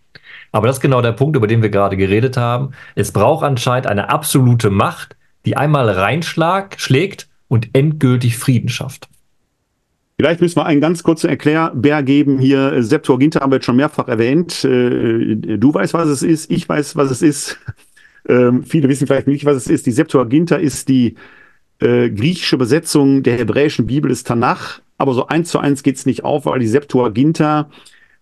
Aber 0.52 0.68
das 0.68 0.76
ist 0.76 0.82
genau 0.82 1.02
der 1.02 1.10
Punkt, 1.10 1.36
über 1.36 1.48
den 1.48 1.60
wir 1.60 1.70
gerade 1.70 1.96
geredet 1.96 2.36
haben. 2.36 2.70
Es 2.94 3.10
braucht 3.10 3.44
anscheinend 3.44 3.88
eine 3.88 4.10
absolute 4.10 4.70
Macht, 4.70 5.16
die 5.44 5.56
einmal 5.56 5.90
reinschlägt 5.90 7.29
und 7.50 7.68
endgültig 7.74 8.38
Frieden 8.38 8.70
schafft. 8.70 9.10
Vielleicht 10.18 10.40
müssen 10.40 10.56
wir 10.56 10.64
einen 10.64 10.80
ganz 10.80 11.02
kurzen 11.02 11.28
Erklärbär 11.28 12.02
geben 12.02 12.38
hier. 12.38 12.82
Septuaginta 12.82 13.40
haben 13.40 13.52
wir 13.52 13.56
jetzt 13.56 13.66
schon 13.66 13.76
mehrfach 13.76 14.08
erwähnt. 14.08 14.64
Äh, 14.64 15.36
du 15.36 15.74
weißt, 15.74 15.92
was 15.92 16.08
es 16.08 16.22
ist. 16.22 16.50
Ich 16.50 16.66
weiß, 16.66 16.96
was 16.96 17.10
es 17.10 17.20
ist. 17.20 17.58
Ähm, 18.28 18.64
viele 18.64 18.88
wissen 18.88 19.06
vielleicht 19.06 19.26
nicht, 19.26 19.44
was 19.44 19.56
es 19.56 19.66
ist. 19.66 19.86
Die 19.86 19.92
Septuaginta 19.92 20.56
ist 20.56 20.88
die 20.88 21.16
äh, 21.80 22.10
griechische 22.10 22.58
Besetzung 22.58 23.22
der 23.22 23.38
hebräischen 23.38 23.86
Bibel 23.86 24.10
des 24.10 24.24
Tanach 24.24 24.80
aber 25.00 25.14
so 25.14 25.26
eins 25.28 25.48
zu 25.48 25.58
eins 25.58 25.82
geht's 25.82 26.04
nicht 26.04 26.24
auf, 26.24 26.44
weil 26.44 26.58
die 26.58 26.68
Septuaginta 26.68 27.70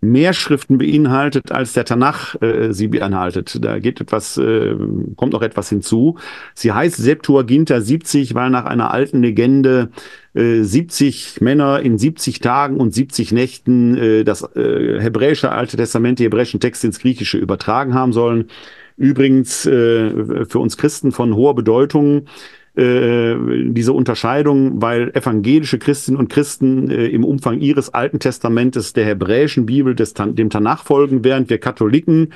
mehr 0.00 0.32
Schriften 0.32 0.78
beinhaltet, 0.78 1.50
als 1.50 1.72
der 1.72 1.84
Tanach 1.84 2.40
äh, 2.40 2.72
sie 2.72 2.88
beinhaltet. 2.88 3.58
Da 3.64 3.78
geht 3.78 4.00
etwas, 4.00 4.38
äh, 4.38 4.76
kommt 5.16 5.32
noch 5.32 5.42
etwas 5.42 5.68
hinzu. 5.68 6.18
Sie 6.54 6.72
heißt 6.72 6.96
Septuaginta 6.96 7.80
70, 7.80 8.34
weil 8.34 8.50
nach 8.50 8.64
einer 8.64 8.92
alten 8.92 9.22
Legende 9.22 9.90
äh, 10.34 10.62
70 10.62 11.40
Männer 11.40 11.80
in 11.80 11.98
70 11.98 12.38
Tagen 12.40 12.76
und 12.76 12.94
70 12.94 13.32
Nächten 13.32 13.96
äh, 13.96 14.24
das 14.24 14.42
äh, 14.54 15.00
hebräische 15.00 15.50
Alte 15.50 15.76
Testament, 15.76 16.20
die 16.20 16.24
hebräischen 16.24 16.60
Texte 16.60 16.86
ins 16.86 17.00
Griechische 17.00 17.38
übertragen 17.38 17.94
haben 17.94 18.12
sollen. 18.12 18.46
Übrigens 18.96 19.66
äh, 19.66 20.44
für 20.46 20.58
uns 20.58 20.76
Christen 20.76 21.12
von 21.12 21.34
hoher 21.34 21.54
Bedeutung 21.54 22.26
äh, 22.78 23.36
diese 23.72 23.92
Unterscheidung, 23.92 24.80
weil 24.80 25.10
evangelische 25.10 25.78
Christinnen 25.78 26.18
und 26.18 26.28
Christen 26.28 26.90
äh, 26.90 27.06
im 27.06 27.24
Umfang 27.24 27.58
ihres 27.58 27.92
Alten 27.92 28.20
Testamentes 28.20 28.92
der 28.92 29.04
hebräischen 29.04 29.66
Bibel 29.66 29.96
des, 29.96 30.14
dem 30.14 30.48
Tanach 30.48 30.84
folgen, 30.84 31.24
während 31.24 31.50
wir 31.50 31.58
Katholiken 31.58 32.32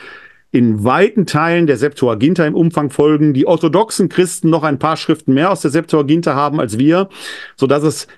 in 0.50 0.84
weiten 0.84 1.26
Teilen 1.26 1.66
der 1.66 1.76
Septuaginta 1.76 2.44
im 2.44 2.54
Umfang 2.54 2.90
folgen, 2.90 3.34
die 3.34 3.46
orthodoxen 3.46 4.08
Christen 4.08 4.50
noch 4.50 4.64
ein 4.64 4.78
paar 4.78 4.96
Schriften 4.96 5.32
mehr 5.32 5.52
aus 5.52 5.62
der 5.62 5.70
Septuaginta 5.70 6.34
haben 6.34 6.60
als 6.60 6.76
wir, 6.76 7.08
so 7.56 7.66
dass 7.68 7.84
es 7.84 8.08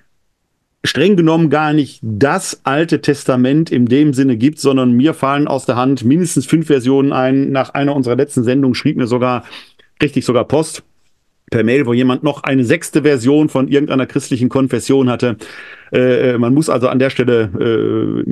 streng 0.82 1.16
genommen 1.16 1.50
gar 1.50 1.74
nicht 1.74 2.00
das 2.02 2.62
Alte 2.64 3.02
Testament 3.02 3.70
in 3.70 3.86
dem 3.86 4.14
Sinne 4.14 4.36
gibt, 4.36 4.58
sondern 4.58 4.92
mir 4.92 5.14
fallen 5.14 5.46
aus 5.46 5.66
der 5.66 5.76
Hand 5.76 6.04
mindestens 6.04 6.46
fünf 6.46 6.66
Versionen 6.66 7.12
ein. 7.12 7.52
Nach 7.52 7.74
einer 7.74 7.94
unserer 7.94 8.16
letzten 8.16 8.44
Sendungen 8.44 8.74
schrieb 8.74 8.96
mir 8.96 9.06
sogar, 9.06 9.44
richtig 10.02 10.24
sogar 10.24 10.44
Post 10.44 10.82
per 11.50 11.64
Mail, 11.64 11.86
wo 11.86 11.92
jemand 11.92 12.22
noch 12.22 12.42
eine 12.42 12.64
sechste 12.64 13.02
Version 13.02 13.48
von 13.48 13.68
irgendeiner 13.68 14.06
christlichen 14.06 14.48
Konfession 14.48 15.10
hatte. 15.10 15.36
Äh, 15.92 16.30
äh, 16.30 16.38
man 16.38 16.54
muss 16.54 16.68
also 16.68 16.88
an 16.88 16.98
der 16.98 17.10
Stelle 17.10 17.50
äh, 17.58 18.30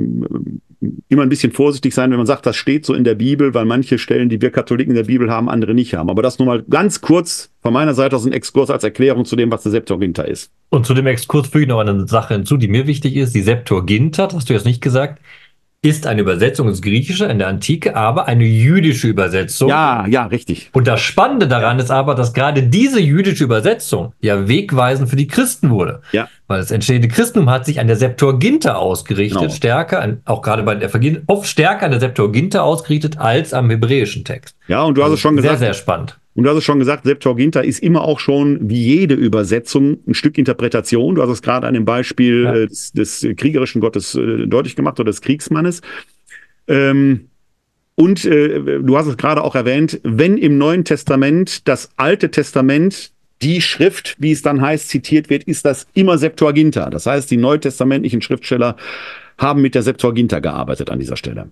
immer 1.07 1.23
ein 1.23 1.29
bisschen 1.29 1.51
vorsichtig 1.51 1.93
sein, 1.93 2.11
wenn 2.11 2.17
man 2.17 2.25
sagt, 2.25 2.45
das 2.45 2.55
steht 2.55 2.85
so 2.85 2.93
in 2.93 3.03
der 3.03 3.15
Bibel, 3.15 3.53
weil 3.53 3.65
manche 3.65 3.97
Stellen, 3.97 4.29
die 4.29 4.41
wir 4.41 4.51
Katholiken 4.51 4.91
in 4.91 4.97
der 4.97 5.05
Bibel 5.05 5.31
haben, 5.31 5.49
andere 5.49 5.73
nicht 5.73 5.93
haben. 5.93 6.09
Aber 6.09 6.21
das 6.21 6.39
nur 6.39 6.47
mal 6.47 6.63
ganz 6.69 7.01
kurz 7.01 7.51
von 7.61 7.71
meiner 7.71 7.93
Seite 7.93 8.15
aus 8.15 8.25
ein 8.25 8.33
Exkurs 8.33 8.69
als 8.69 8.83
Erklärung 8.83 9.25
zu 9.25 9.35
dem, 9.35 9.51
was 9.51 9.63
der 9.63 9.71
Septuaginta 9.71 10.23
ist. 10.23 10.51
Und 10.69 10.85
zu 10.85 10.93
dem 10.93 11.07
Exkurs 11.07 11.47
füge 11.47 11.63
ich 11.63 11.69
noch 11.69 11.79
eine 11.79 12.07
Sache 12.07 12.33
hinzu, 12.33 12.57
die 12.57 12.67
mir 12.67 12.87
wichtig 12.87 13.15
ist. 13.15 13.33
Die 13.35 13.41
Septuaginta, 13.41 14.27
hast 14.33 14.49
du 14.49 14.53
jetzt 14.53 14.65
nicht 14.65 14.81
gesagt, 14.81 15.21
ist 15.83 16.07
eine 16.07 16.21
Übersetzung 16.21 16.69
ins 16.69 16.81
Griechische 16.81 17.25
in 17.25 17.39
der 17.39 17.49
Antike, 17.49 17.95
aber 17.95 18.25
eine 18.27 18.45
jüdische 18.45 19.07
Übersetzung. 19.09 19.67
Ja, 19.67 20.07
ja, 20.07 20.25
richtig. 20.25 20.69
Und 20.71 20.87
das 20.87 21.01
Spannende 21.01 21.47
daran 21.47 21.77
ist 21.77 21.91
aber, 21.91 22.15
dass 22.15 22.33
gerade 22.33 22.63
diese 22.63 23.01
jüdische 23.01 23.43
Übersetzung 23.43 24.13
ja 24.21 24.47
wegweisend 24.47 25.09
für 25.09 25.17
die 25.17 25.27
Christen 25.27 25.69
wurde. 25.69 26.01
Ja. 26.13 26.29
Weil 26.47 26.59
das 26.59 26.71
entstehende 26.71 27.09
Christentum 27.09 27.49
hat 27.49 27.65
sich 27.65 27.81
an 27.81 27.87
der 27.87 27.97
Septuaginta 27.97 28.75
ausgerichtet, 28.75 29.41
Genau. 29.41 29.53
stärker, 29.53 30.01
an, 30.01 30.21
auch 30.23 30.41
gerade 30.41 30.63
bei 30.63 30.73
der 30.75 30.89
Evangelien, 30.89 31.23
oft 31.27 31.47
stärker 31.47 31.85
an 31.85 31.91
der 31.91 31.99
Septuaginta 31.99 32.61
ausgerichtet 32.61 33.17
als 33.19 33.53
am 33.53 33.69
hebräischen 33.69 34.23
Text. 34.23 34.55
Ja, 34.67 34.83
und 34.83 34.97
du 34.97 35.03
hast 35.03 35.11
es 35.11 35.19
schon 35.19 35.33
sehr, 35.35 35.41
gesagt. 35.41 35.59
sehr 35.59 35.73
spannend. 35.73 36.17
Und 36.35 36.43
du 36.43 36.49
hast 36.49 36.57
es 36.57 36.63
schon 36.63 36.79
gesagt, 36.79 37.03
Septuaginta 37.05 37.59
ist 37.59 37.83
immer 37.83 38.01
auch 38.01 38.19
schon, 38.19 38.69
wie 38.69 38.81
jede 38.83 39.13
Übersetzung, 39.13 39.99
ein 40.07 40.15
Stück 40.15 40.37
Interpretation. 40.37 41.15
Du 41.15 41.21
hast 41.21 41.29
es 41.29 41.41
gerade 41.43 41.67
an 41.67 41.75
dem 41.75 41.85
Beispiel 41.85 42.43
Ja. 42.43 42.55
äh, 42.55 42.67
des, 42.67 42.91
des 42.91 43.25
kriegerischen 43.37 43.81
Gottes 43.81 44.15
äh, 44.15 44.47
deutlich 44.47 44.75
gemacht 44.75 44.99
oder 44.99 45.11
des 45.11 45.21
Kriegsmannes. 45.21 45.81
Ähm, 46.67 47.29
und 47.95 48.25
äh, 48.25 48.79
du 48.81 48.97
hast 48.97 49.05
es 49.05 49.17
gerade 49.17 49.43
auch 49.43 49.53
erwähnt, 49.53 49.99
wenn 50.03 50.37
im 50.37 50.57
Neuen 50.57 50.83
Testament 50.85 51.67
das 51.67 51.91
Alte 51.97 52.31
Testament 52.31 53.11
die 53.43 53.61
Schrift, 53.61 54.15
wie 54.19 54.31
es 54.31 54.41
dann 54.41 54.61
heißt, 54.61 54.89
zitiert 54.89 55.29
wird, 55.29 55.43
ist 55.43 55.65
das 55.65 55.85
immer 55.93 56.17
Septuaginta. 56.17 56.89
Das 56.89 57.05
heißt, 57.05 57.29
die 57.29 57.37
neutestamentlichen 57.37 58.21
Schriftsteller 58.21 58.77
haben 59.37 59.61
mit 59.61 59.75
der 59.75 59.83
Septuaginta 59.83 60.39
gearbeitet 60.39 60.89
an 60.89 60.97
dieser 60.99 61.17
Stelle. 61.17 61.49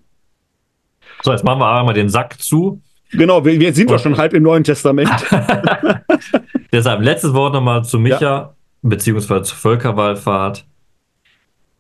So, 1.22 1.32
jetzt 1.32 1.44
machen 1.44 1.60
wir 1.60 1.66
aber 1.68 1.86
mal 1.86 1.94
den 1.94 2.10
Sack 2.10 2.42
zu. 2.42 2.82
Genau, 3.12 3.44
wir, 3.44 3.60
wir 3.60 3.74
sind 3.74 3.90
doch 3.90 4.00
schon 4.00 4.18
halb 4.18 4.34
im 4.34 4.44
Neuen 4.44 4.64
Testament. 4.64 5.10
Deshalb 6.72 7.02
letztes 7.02 7.34
Wort 7.34 7.54
nochmal 7.54 7.84
zu 7.84 8.00
Micha, 8.00 8.56
beziehungsweise 8.82 9.44
zur 9.44 9.58
Völkerwallfahrt. 9.58 10.66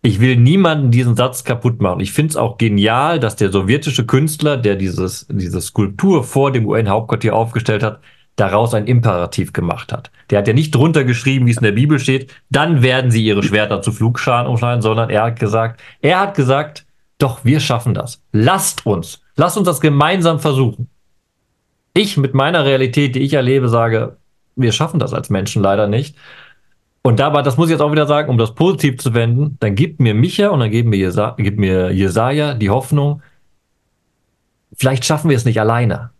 Ich 0.03 0.19
will 0.19 0.35
niemanden 0.35 0.89
diesen 0.89 1.15
Satz 1.15 1.43
kaputt 1.43 1.79
machen. 1.79 1.99
Ich 1.99 2.11
finde 2.11 2.31
es 2.31 2.37
auch 2.37 2.57
genial, 2.57 3.19
dass 3.19 3.35
der 3.35 3.51
sowjetische 3.51 4.05
Künstler, 4.05 4.57
der 4.57 4.75
dieses, 4.75 5.27
diese 5.29 5.61
Skulptur 5.61 6.23
vor 6.23 6.51
dem 6.51 6.65
UN-Hauptquartier 6.65 7.35
aufgestellt 7.35 7.83
hat, 7.83 7.99
daraus 8.35 8.73
ein 8.73 8.87
Imperativ 8.87 9.53
gemacht 9.53 9.93
hat. 9.93 10.09
Der 10.29 10.39
hat 10.39 10.47
ja 10.47 10.53
nicht 10.53 10.73
drunter 10.73 11.03
geschrieben, 11.03 11.45
wie 11.45 11.51
es 11.51 11.57
in 11.57 11.63
der 11.63 11.71
Bibel 11.71 11.99
steht, 11.99 12.33
dann 12.49 12.81
werden 12.81 13.11
sie 13.11 13.23
ihre 13.23 13.43
Schwerter 13.43 13.81
zu 13.81 13.91
Flugscharen 13.91 14.47
umschneiden, 14.47 14.81
sondern 14.81 15.09
er 15.09 15.23
hat 15.23 15.39
gesagt, 15.39 15.81
er 16.01 16.19
hat 16.19 16.35
gesagt, 16.35 16.85
doch, 17.19 17.45
wir 17.45 17.59
schaffen 17.59 17.93
das. 17.93 18.23
Lasst 18.31 18.85
uns, 18.85 19.21
lasst 19.35 19.57
uns 19.57 19.67
das 19.67 19.81
gemeinsam 19.81 20.39
versuchen. 20.39 20.87
Ich 21.93 22.17
mit 22.17 22.33
meiner 22.33 22.65
Realität, 22.65 23.15
die 23.15 23.19
ich 23.19 23.33
erlebe, 23.33 23.69
sage, 23.69 24.17
wir 24.55 24.71
schaffen 24.71 24.99
das 24.99 25.13
als 25.13 25.29
Menschen 25.29 25.61
leider 25.61 25.87
nicht. 25.87 26.15
Und 27.03 27.19
dabei, 27.19 27.41
das 27.41 27.57
muss 27.57 27.67
ich 27.67 27.71
jetzt 27.71 27.81
auch 27.81 27.91
wieder 27.91 28.05
sagen, 28.05 28.29
um 28.29 28.37
das 28.37 28.53
positiv 28.53 28.99
zu 28.99 29.13
wenden, 29.13 29.57
dann 29.59 29.75
gibt 29.75 29.99
mir 29.99 30.13
Micha 30.13 30.49
und 30.49 30.59
dann 30.59 30.71
gibt 30.71 30.87
mir, 30.87 30.97
Jesa, 30.97 31.35
gibt 31.37 31.59
mir 31.59 31.91
Jesaja 31.91 32.53
die 32.53 32.69
Hoffnung, 32.69 33.21
vielleicht 34.73 35.03
schaffen 35.05 35.29
wir 35.29 35.37
es 35.37 35.45
nicht 35.45 35.59
alleine. 35.59 36.11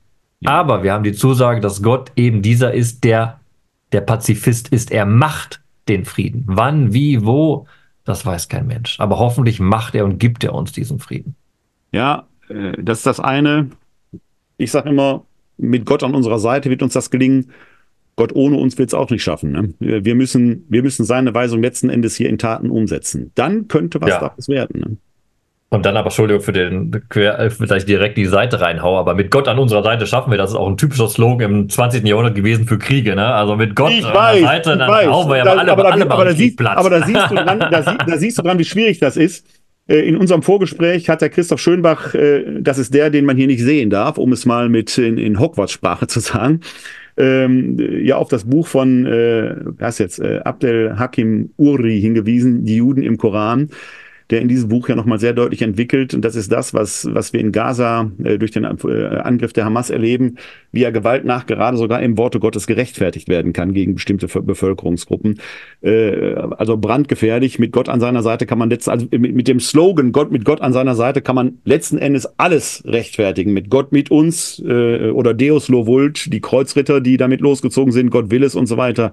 Aber 0.44 0.82
wir 0.82 0.94
haben 0.94 1.04
die 1.04 1.14
Zusage, 1.14 1.62
dass 1.62 1.84
Gott 1.84 2.12
eben 2.16 2.42
dieser 2.42 2.74
ist, 2.74 3.04
der 3.04 3.40
der 3.92 4.02
Pazifist 4.02 4.70
ist. 4.70 4.92
Er 4.92 5.06
macht 5.06 5.62
den 5.88 6.06
Frieden. 6.06 6.44
Wann, 6.48 6.94
wie, 6.94 7.26
wo, 7.26 7.68
das 8.06 8.26
weiß 8.26 8.48
kein 8.48 8.68
Mensch. 8.68 9.00
Aber 9.00 9.20
hoffentlich 9.20 9.60
macht 9.60 9.96
er 9.96 10.06
und 10.06 10.18
gibt 10.18 10.44
er 10.44 10.54
uns 10.54 10.72
diesen 10.72 11.00
Frieden. 11.00 11.36
Ja, 11.92 12.28
äh, 12.50 12.82
das 12.82 13.00
ist 13.00 13.06
das 13.06 13.20
eine. 13.20 13.70
Ich 14.58 14.72
sage 14.72 14.90
immer, 14.90 15.26
mit 15.62 15.86
Gott 15.86 16.04
an 16.04 16.14
unserer 16.16 16.40
Seite 16.40 16.70
wird 16.70 16.84
uns 16.84 16.94
das 16.94 17.10
gelingen. 17.12 17.52
Gott 18.18 18.34
ohne 18.36 18.58
uns 18.58 18.78
wird 18.78 18.90
es 18.90 18.94
auch 18.94 19.10
nicht 19.10 19.24
schaffen. 19.24 19.52
Ne? 19.52 19.74
Wir 20.04 20.16
müssen, 20.16 20.66
wir 20.70 20.84
müssen 20.84 21.06
seine 21.06 21.34
Weisung 21.34 21.62
letzten 21.62 21.90
Endes 21.90 22.16
hier 22.16 22.30
in 22.30 22.38
Taten 22.38 22.70
umsetzen. 22.70 23.32
Dann 23.36 23.68
könnte 23.68 24.02
was 24.02 24.10
Ja. 24.10 24.20
daraus 24.20 24.50
werden. 24.50 24.80
Ne? 24.82 24.98
Und 25.74 25.86
dann 25.86 25.96
aber, 25.96 26.08
Entschuldigung 26.08 26.44
für 26.44 26.52
den 26.52 26.92
Quer, 27.08 27.40
äh, 27.40 27.50
vielleicht 27.50 27.88
direkt 27.88 28.18
die 28.18 28.26
Seite 28.26 28.60
reinhaue, 28.60 29.00
aber 29.00 29.14
mit 29.16 29.32
Gott 29.32 29.48
an 29.48 29.58
unserer 29.58 29.82
Seite 29.84 30.06
schaffen 30.06 30.30
wir. 30.30 30.38
Das 30.38 30.50
ist 30.50 30.58
auch 30.58 30.68
ein 30.68 30.76
typischer 30.76 31.08
Slogan 31.08 31.50
im 31.50 31.70
20. 31.70 32.06
Jahrhundert 32.06 32.36
gewesen 32.36 32.68
für 32.68 32.78
Kriege, 32.78 33.16
ne? 33.16 33.26
Also 33.28 33.56
mit 33.56 33.74
Gott 33.78 33.92
Ich 33.92 34.06
an 34.06 34.14
weiß, 34.14 34.40
der 34.40 34.48
Seite, 34.48 34.78
dann 34.78 34.90
hauen 35.10 35.30
wir 35.30 35.38
ja 35.38 35.44
Da- 35.46 35.52
alle, 35.56 35.72
aber, 35.72 35.84
da, 35.84 35.90
alle 35.92 36.12
aber, 36.12 36.26
da, 36.26 36.34
siehst, 36.34 36.58
Platz. 36.58 36.78
aber 36.78 36.90
da 36.90 37.06
siehst 37.06 37.32
du 37.32 37.36
dran, 37.36 37.60
da, 37.60 37.84
sie- 37.84 37.98
da 38.06 38.18
siehst 38.18 38.38
du 38.38 38.42
dran, 38.42 38.60
wie 38.60 38.66
schwierig 38.66 39.00
das 39.00 39.16
ist. 39.16 39.46
Äh, 39.92 40.08
In 40.08 40.16
unserem 40.16 40.42
Vorgespräch 40.42 41.10
hat 41.10 41.22
der 41.22 41.30
Christoph 41.30 41.60
Schönbach, 41.60 42.16
äh, 42.16 42.62
das 42.62 42.78
ist 42.78 42.94
der, 42.94 43.10
den 43.10 43.26
man 43.26 43.36
hier 43.36 43.48
nicht 43.48 43.62
sehen 43.62 43.90
darf, 43.90 44.18
um 44.18 44.32
es 44.32 44.46
mal 44.46 44.70
mit 44.70 44.98
in, 44.98 45.18
in 45.18 45.40
Hogwarts-Sprache 45.40 46.08
zu 46.08 46.22
sagen, 46.22 46.62
ähm, 47.18 47.78
ja 48.04 48.16
auf 48.16 48.30
das 48.30 48.46
Buch 48.46 48.68
von, 48.68 49.06
äh, 49.06 49.56
was 49.78 50.00
jetzt, 50.00 50.20
äh, 50.20 50.40
Abdel 50.46 50.98
Hakim 50.98 51.52
Uri 51.58 52.00
hingewiesen, 52.00 52.64
die 52.64 52.78
Juden 52.78 53.04
im 53.04 53.18
Koran, 53.18 53.70
der 54.32 54.42
in 54.42 54.48
diesem 54.48 54.70
Buch 54.70 54.88
ja 54.88 54.96
nochmal 54.96 55.20
sehr 55.20 55.34
deutlich 55.34 55.62
entwickelt. 55.62 56.14
Und 56.14 56.24
das 56.24 56.36
ist 56.36 56.52
das, 56.52 56.74
was, 56.74 57.08
was 57.12 57.34
wir 57.34 57.42
in 57.42 57.52
Gaza 57.52 58.10
äh, 58.24 58.38
durch 58.38 58.52
den 58.52 58.64
äh, 58.64 59.18
Angriff 59.18 59.52
der 59.52 59.66
Hamas 59.66 59.90
erleben, 59.90 60.38
wie 60.72 60.82
ja 60.82 60.90
Gewalt 60.90 61.26
nach 61.26 61.46
gerade 61.46 61.78
sogar 61.78 62.02
im 62.02 62.18
Worte 62.18 62.40
Gottes 62.40 62.66
gerechtfertigt 62.66 63.28
werden 63.28 63.52
kann 63.52 63.74
gegen 63.74 63.96
bestimmte 63.96 64.28
Bevölkerungsgruppen. 64.28 65.40
Äh, 65.82 66.34
also 66.36 66.78
brandgefährlich. 66.78 67.60
Mit 67.60 67.74
Gott 67.74 67.90
an 67.90 68.00
seiner 68.00 68.24
Seite 68.24 68.46
kann 68.46 68.58
man 68.58 68.70
letzt, 68.70 68.88
also 68.88 69.06
mit, 69.12 69.36
mit 69.36 69.48
dem 69.48 69.60
Slogan 69.60 70.14
Gott 70.14 70.32
mit 70.32 70.46
Gott 70.46 70.62
an 70.62 70.72
seiner 70.72 70.96
Seite 70.96 71.22
kann 71.22 71.36
man 71.36 71.60
letzten 71.66 71.98
Endes 71.98 72.28
alles 72.40 72.84
rechtfertigen. 72.86 73.54
Mit 73.54 73.70
Gott 73.70 73.92
mit 73.92 74.12
uns 74.12 74.64
äh, 74.66 75.10
oder 75.10 75.34
Deus 75.34 75.68
lo 75.68 75.86
vult, 75.86 76.32
die 76.32 76.40
Kreuzritter, 76.40 77.02
die 77.02 77.18
damit 77.18 77.42
losgezogen 77.42 77.92
sind, 77.92 78.10
Gott 78.10 78.32
will 78.32 78.44
es 78.44 78.56
und 78.56 78.68
so 78.68 78.78
weiter. 78.78 79.12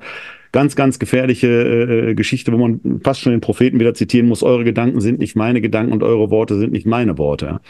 Ganz, 0.53 0.77
ganz 0.77 0.99
gefährliche 0.99 1.49
äh, 1.49 2.15
Geschichte, 2.15 2.53
wo 2.53 2.57
man 2.57 3.01
fast 3.03 3.21
schon 3.21 3.33
den 3.33 3.41
Propheten 3.41 3.81
wieder 3.81 3.95
zitieren 3.95 4.29
muss. 4.29 4.43
Eure 4.43 4.65
Gedanken 4.65 5.01
sind 5.01 5.19
nicht 5.19 5.37
meine 5.37 5.61
Gedanken 5.61 5.93
und 5.93 6.03
eure 6.03 6.31
Worte 6.31 6.59
sind 6.59 6.73
nicht 6.73 6.87
meine 6.87 7.19
Worte. 7.19 7.61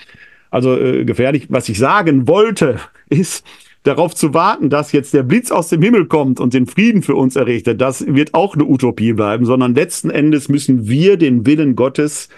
Also 0.50 0.78
äh, 0.78 1.04
gefährlich. 1.04 1.46
Was 1.48 1.68
ich 1.68 1.78
sagen 1.78 2.28
wollte, 2.28 2.78
ist, 3.08 3.44
darauf 3.82 4.14
zu 4.14 4.34
warten, 4.34 4.70
dass 4.70 4.92
jetzt 4.92 5.14
der 5.14 5.22
Blitz 5.22 5.50
aus 5.50 5.68
dem 5.68 5.82
Himmel 5.82 6.06
kommt 6.06 6.40
und 6.40 6.54
den 6.54 6.66
Frieden 6.66 7.02
für 7.02 7.14
uns 7.14 7.36
errichtet, 7.36 7.80
das 7.80 8.06
wird 8.06 8.34
auch 8.34 8.54
eine 8.54 8.64
Utopie 8.64 9.12
bleiben, 9.12 9.46
sondern 9.46 9.74
letzten 9.74 10.10
Endes 10.10 10.48
müssen 10.48 10.88
wir 10.88 11.16
den 11.16 11.46
Willen 11.46 11.74
Gottes, 11.76 12.28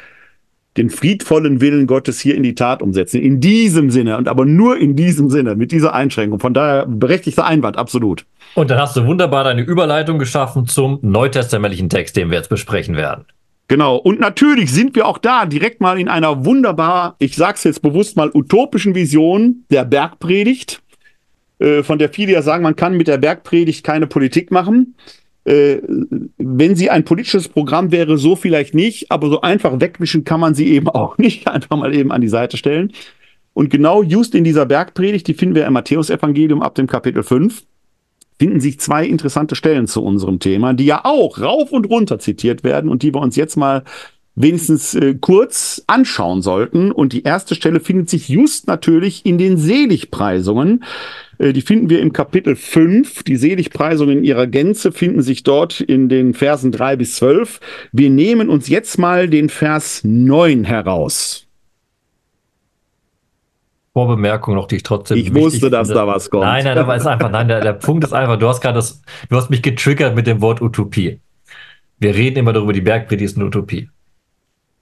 den 0.76 0.90
friedvollen 0.90 1.60
Willen 1.60 1.86
Gottes 1.86 2.20
hier 2.20 2.36
in 2.36 2.42
die 2.42 2.54
Tat 2.54 2.82
umsetzen. 2.82 3.20
In 3.20 3.40
diesem 3.40 3.90
Sinne 3.90 4.16
und 4.16 4.28
aber 4.28 4.44
nur 4.44 4.78
in 4.78 4.94
diesem 4.94 5.28
Sinne, 5.28 5.56
mit 5.56 5.72
dieser 5.72 5.94
Einschränkung. 5.94 6.38
Von 6.38 6.54
daher 6.54 6.86
berechtigter 6.86 7.44
Einwand, 7.44 7.76
absolut. 7.76 8.24
Und 8.54 8.70
dann 8.70 8.78
hast 8.78 8.96
du 8.96 9.04
wunderbar 9.06 9.44
deine 9.44 9.62
Überleitung 9.62 10.18
geschaffen 10.18 10.66
zum 10.66 10.98
neutestamentlichen 11.02 11.88
Text, 11.88 12.16
den 12.16 12.30
wir 12.30 12.38
jetzt 12.38 12.50
besprechen 12.50 12.96
werden. 12.96 13.24
Genau. 13.68 13.96
Und 13.96 14.18
natürlich 14.18 14.72
sind 14.72 14.96
wir 14.96 15.06
auch 15.06 15.18
da 15.18 15.46
direkt 15.46 15.80
mal 15.80 15.98
in 15.98 16.08
einer 16.08 16.44
wunderbar, 16.44 17.14
ich 17.18 17.36
sag's 17.36 17.62
jetzt 17.64 17.82
bewusst 17.82 18.16
mal, 18.16 18.30
utopischen 18.34 18.94
Vision 18.96 19.64
der 19.70 19.84
Bergpredigt, 19.84 20.82
äh, 21.60 21.82
von 21.82 21.98
der 21.98 22.08
viele 22.08 22.32
ja 22.32 22.42
sagen, 22.42 22.64
man 22.64 22.74
kann 22.74 22.96
mit 22.96 23.06
der 23.06 23.18
Bergpredigt 23.18 23.84
keine 23.84 24.06
Politik 24.06 24.50
machen. 24.50 24.96
Äh, 25.44 25.78
wenn 26.36 26.76
sie 26.76 26.90
ein 26.90 27.04
politisches 27.04 27.48
Programm 27.48 27.92
wäre, 27.92 28.18
so 28.18 28.36
vielleicht 28.36 28.74
nicht, 28.74 29.10
aber 29.10 29.28
so 29.28 29.40
einfach 29.40 29.80
wegwischen 29.80 30.24
kann 30.24 30.40
man 30.40 30.54
sie 30.54 30.68
eben 30.68 30.88
auch 30.90 31.18
nicht. 31.18 31.48
Einfach 31.48 31.76
mal 31.76 31.94
eben 31.94 32.12
an 32.12 32.20
die 32.20 32.28
Seite 32.28 32.56
stellen. 32.56 32.92
Und 33.52 33.70
genau 33.70 34.02
just 34.02 34.34
in 34.34 34.44
dieser 34.44 34.66
Bergpredigt, 34.66 35.26
die 35.26 35.34
finden 35.34 35.54
wir 35.54 35.66
im 35.66 35.72
Matthäusevangelium 35.72 36.62
ab 36.62 36.74
dem 36.76 36.86
Kapitel 36.86 37.22
5, 37.22 37.64
finden 38.38 38.60
sich 38.60 38.80
zwei 38.80 39.04
interessante 39.04 39.54
Stellen 39.54 39.86
zu 39.86 40.02
unserem 40.02 40.38
Thema, 40.38 40.72
die 40.72 40.86
ja 40.86 41.04
auch 41.04 41.40
rauf 41.40 41.72
und 41.72 41.90
runter 41.90 42.18
zitiert 42.18 42.64
werden 42.64 42.88
und 42.88 43.02
die 43.02 43.12
wir 43.12 43.20
uns 43.20 43.36
jetzt 43.36 43.56
mal 43.56 43.84
wenigstens 44.34 44.94
äh, 44.94 45.14
kurz 45.20 45.82
anschauen 45.86 46.42
sollten. 46.42 46.92
Und 46.92 47.12
die 47.12 47.22
erste 47.22 47.54
Stelle 47.54 47.80
findet 47.80 48.08
sich 48.08 48.28
just 48.28 48.66
natürlich 48.66 49.26
in 49.26 49.36
den 49.36 49.58
Seligpreisungen. 49.58 50.84
Äh, 51.40 51.52
die 51.52 51.62
finden 51.62 51.90
wir 51.90 52.00
im 52.00 52.12
Kapitel 52.12 52.54
5. 52.54 53.22
Die 53.24 53.36
Seligpreisungen 53.36 54.18
in 54.18 54.24
ihrer 54.24 54.46
Gänze 54.46 54.92
finden 54.92 55.22
sich 55.22 55.42
dort 55.42 55.80
in 55.80 56.08
den 56.08 56.34
Versen 56.34 56.70
3 56.70 56.96
bis 56.96 57.16
12. 57.16 57.60
Wir 57.92 58.10
nehmen 58.10 58.48
uns 58.48 58.68
jetzt 58.68 58.98
mal 58.98 59.28
den 59.28 59.48
Vers 59.48 60.02
9 60.04 60.64
heraus. 60.64 61.46
Vorbemerkung 63.92 64.54
noch, 64.54 64.68
die 64.68 64.76
ich 64.76 64.82
trotzdem. 64.84 65.18
Ich 65.18 65.34
wusste, 65.34 65.68
dass 65.68 65.88
finde. 65.88 66.02
da 66.02 66.06
was 66.06 66.30
kommt. 66.30 66.44
Nein, 66.44 66.64
nein, 66.64 66.78
aber 66.78 66.94
ist 66.94 67.06
einfach, 67.06 67.30
nein, 67.30 67.48
der, 67.48 67.60
der 67.60 67.72
Punkt 67.72 68.04
ist 68.04 68.12
einfach, 68.12 68.38
du 68.38 68.46
hast 68.46 68.60
gerade 68.60 68.76
das, 68.76 69.02
du 69.28 69.36
hast 69.36 69.50
mich 69.50 69.62
getriggert 69.62 70.14
mit 70.14 70.28
dem 70.28 70.40
Wort 70.40 70.62
Utopie. 70.62 71.20
Wir 71.98 72.14
reden 72.14 72.38
immer 72.38 72.52
darüber, 72.52 72.72
die 72.72 72.80
Bergpredigt 72.80 73.32
ist 73.32 73.36
eine 73.36 73.46
Utopie. 73.46 73.90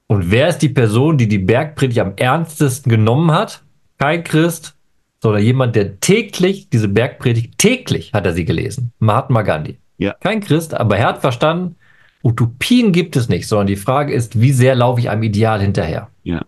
Und 0.09 0.31
wer 0.31 0.49
ist 0.49 0.59
die 0.59 0.69
Person, 0.69 1.17
die 1.17 1.27
die 1.27 1.39
Bergpredigt 1.39 2.01
am 2.01 2.13
ernstesten 2.17 2.91
genommen 2.91 3.33
hat? 3.33 3.63
Kein 3.99 4.23
Christ, 4.25 4.78
sondern 5.21 5.43
jemand, 5.43 5.77
der 5.77 6.01
täglich 6.01 6.69
diese 6.71 6.89
Bergpredigt, 6.89 7.59
täglich 7.59 8.13
hat 8.13 8.27
er 8.27 8.33
sie 8.33 8.45
gelesen. 8.45 8.93
Mahatma 8.99 9.43
Gandhi. 9.43 9.79
Ja. 9.99 10.15
Kein 10.21 10.41
Christ, 10.41 10.75
aber 10.75 10.97
er 10.97 11.09
hat 11.09 11.21
verstanden, 11.21 11.77
Utopien 12.23 12.93
gibt 12.93 13.17
es 13.17 13.29
nicht, 13.29 13.49
sondern 13.49 13.67
die 13.67 13.77
Frage 13.77 14.13
ist, 14.13 14.41
wie 14.41 14.53
sehr 14.53 14.75
laufe 14.75 15.01
ich 15.01 15.11
einem 15.11 15.23
Ideal 15.23 15.61
hinterher? 15.61 16.09
Ja. 16.23 16.43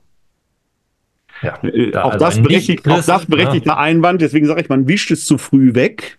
Ja, 1.42 1.58
äh, 1.62 1.96
auch, 1.96 2.12
also 2.12 2.24
das 2.24 2.42
berechtigt, 2.42 2.86
auch 2.88 3.02
das 3.02 3.26
berechtigt 3.26 3.66
ja. 3.66 3.76
Einwand, 3.76 4.20
deswegen 4.20 4.46
sage 4.46 4.60
ich, 4.60 4.68
man 4.68 4.86
wischt 4.88 5.10
es 5.10 5.24
zu 5.24 5.38
früh 5.38 5.74
weg. 5.74 6.18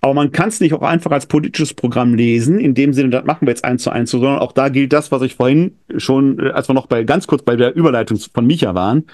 Aber 0.00 0.14
man 0.14 0.32
kann 0.32 0.48
es 0.48 0.60
nicht 0.60 0.72
auch 0.72 0.80
einfach 0.80 1.10
als 1.10 1.26
politisches 1.26 1.74
Programm 1.74 2.14
lesen, 2.14 2.58
in 2.58 2.72
dem 2.72 2.94
Sinne, 2.94 3.10
das 3.10 3.24
machen 3.26 3.46
wir 3.46 3.50
jetzt 3.50 3.66
eins 3.66 3.82
zu 3.82 3.90
eins, 3.90 4.10
sondern 4.10 4.38
auch 4.38 4.52
da 4.52 4.70
gilt 4.70 4.94
das, 4.94 5.12
was 5.12 5.20
ich 5.20 5.34
vorhin 5.34 5.76
schon, 5.98 6.38
äh, 6.38 6.50
als 6.50 6.68
wir 6.68 6.74
noch 6.74 6.86
bei 6.86 7.04
ganz 7.04 7.26
kurz 7.26 7.42
bei 7.42 7.54
der 7.54 7.76
Überleitung 7.76 8.18
von 8.18 8.46
Micha 8.46 8.74
waren, 8.74 9.04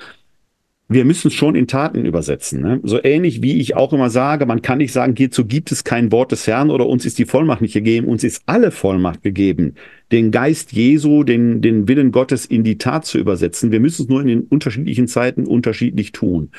wir 0.89 1.05
müssen 1.05 1.29
es 1.29 1.35
schon 1.35 1.57
in 1.57 1.67
Taten 1.67 2.05
übersetzen. 2.05 2.61
Ne? 2.61 2.81
So 2.85 3.03
ähnlich 3.03 3.43
wie 3.43 3.59
ich 3.59 3.75
auch 3.75 3.93
immer 3.93 4.09
sage, 4.09 4.47
man 4.47 4.63
kann 4.63 4.79
nicht 4.79 4.93
sagen, 4.93 5.15
hierzu 5.17 5.45
gibt 5.45 5.73
es 5.73 5.83
kein 5.83 6.13
Wort 6.13 6.31
des 6.31 6.47
Herrn 6.47 6.71
oder 6.71 6.87
uns 6.87 7.05
ist 7.05 7.19
die 7.19 7.25
Vollmacht 7.25 7.61
nicht 7.61 7.75
gegeben, 7.75 8.07
uns 8.07 8.23
ist 8.23 8.43
alle 8.47 8.71
Vollmacht 8.71 9.23
gegeben, 9.23 9.75
den 10.13 10.31
Geist 10.31 10.73
Jesu, 10.73 11.25
den, 11.25 11.61
den 11.61 11.89
Willen 11.89 12.13
Gottes 12.13 12.47
in 12.47 12.63
die 12.63 12.79
Tat 12.79 13.05
zu 13.05 13.19
übersetzen. 13.19 13.73
Wir 13.73 13.81
müssen 13.81 14.03
es 14.03 14.09
nur 14.09 14.21
in 14.21 14.29
den 14.29 14.43
unterschiedlichen 14.43 15.09
Zeiten 15.09 15.45
unterschiedlich 15.45 16.13
tun. 16.13 16.51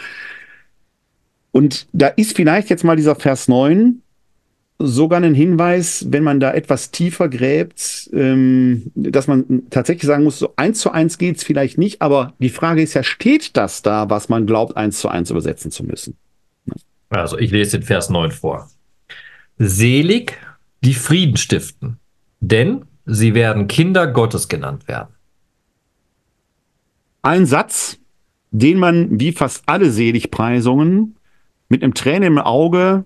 Und 1.52 1.88
da 1.94 2.08
ist 2.08 2.36
vielleicht 2.36 2.70
jetzt 2.70 2.84
mal 2.84 2.98
dieser 2.98 3.16
Vers 3.16 3.48
9, 3.48 4.02
sogar 4.80 5.18
einen 5.18 5.34
Hinweis, 5.34 6.06
wenn 6.10 6.24
man 6.24 6.40
da 6.40 6.54
etwas 6.54 6.92
tiefer 6.92 7.30
gräbt, 7.30 8.10
ähm, 8.14 8.92
dass 8.96 9.28
man 9.28 9.64
tatsächlich 9.70 10.06
sagen 10.06 10.24
muss, 10.24 10.40
so 10.40 10.54
eins 10.56 10.80
zu 10.80 10.92
eins 10.92 11.18
geht's 11.18 11.44
vielleicht 11.44 11.78
nicht, 11.78 12.02
aber 12.02 12.34
die 12.40 12.50
Frage 12.50 12.82
ist 12.82 12.94
ja, 12.94 13.04
steht 13.04 13.58
das 13.58 13.82
da, 13.82 14.10
was 14.10 14.30
man 14.30 14.46
glaubt, 14.46 14.78
eins 14.78 15.00
zu 15.00 15.10
eins 15.10 15.32
übersetzen 15.32 15.72
zu 15.72 15.84
müssen? 15.84 16.16
Also 17.10 17.38
ich 17.40 17.52
lese 17.52 17.80
den 17.80 17.86
Vers 17.86 18.10
9 18.10 18.32
vor. 18.32 18.70
Selig, 19.58 20.38
die 20.84 20.94
Frieden 20.94 21.38
stiften, 21.38 21.98
denn 22.40 22.86
sie 23.06 23.34
werden 23.34 23.68
Kinder 23.68 24.06
Gottes 24.06 24.48
genannt 24.48 24.88
werden. 24.88 25.10
Ein 27.24 27.46
Satz, 27.46 27.98
den 28.52 28.78
man 28.78 29.20
wie 29.20 29.32
fast 29.32 29.64
alle 29.66 29.90
Seligpreisungen 29.90 31.16
mit 31.68 31.84
einem 31.84 31.94
Tränen 31.94 32.24
im 32.24 32.38
Auge 32.38 33.06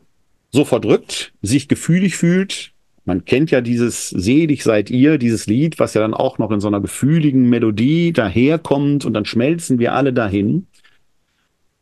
so 0.52 0.66
verdrückt, 0.66 1.34
sich 1.42 1.68
gefühlig 1.68 2.16
fühlt. 2.16 2.72
Man 3.06 3.26
kennt 3.26 3.50
ja 3.52 3.62
dieses 3.62 4.10
Selig 4.10 4.64
seid 4.64 4.90
ihr, 4.90 5.18
dieses 5.18 5.48
Lied, 5.48 5.80
was 5.80 5.94
ja 5.96 6.02
dann 6.02 6.14
auch 6.14 6.38
noch 6.38 6.52
in 6.52 6.60
so 6.60 6.68
einer 6.68 6.82
gefühligen 6.82 7.50
Melodie 7.50 8.14
daherkommt 8.14 9.06
und 9.06 9.14
dann 9.14 9.26
schmelzen 9.26 9.80
wir 9.80 9.94
alle 9.94 10.14
dahin. 10.14 10.68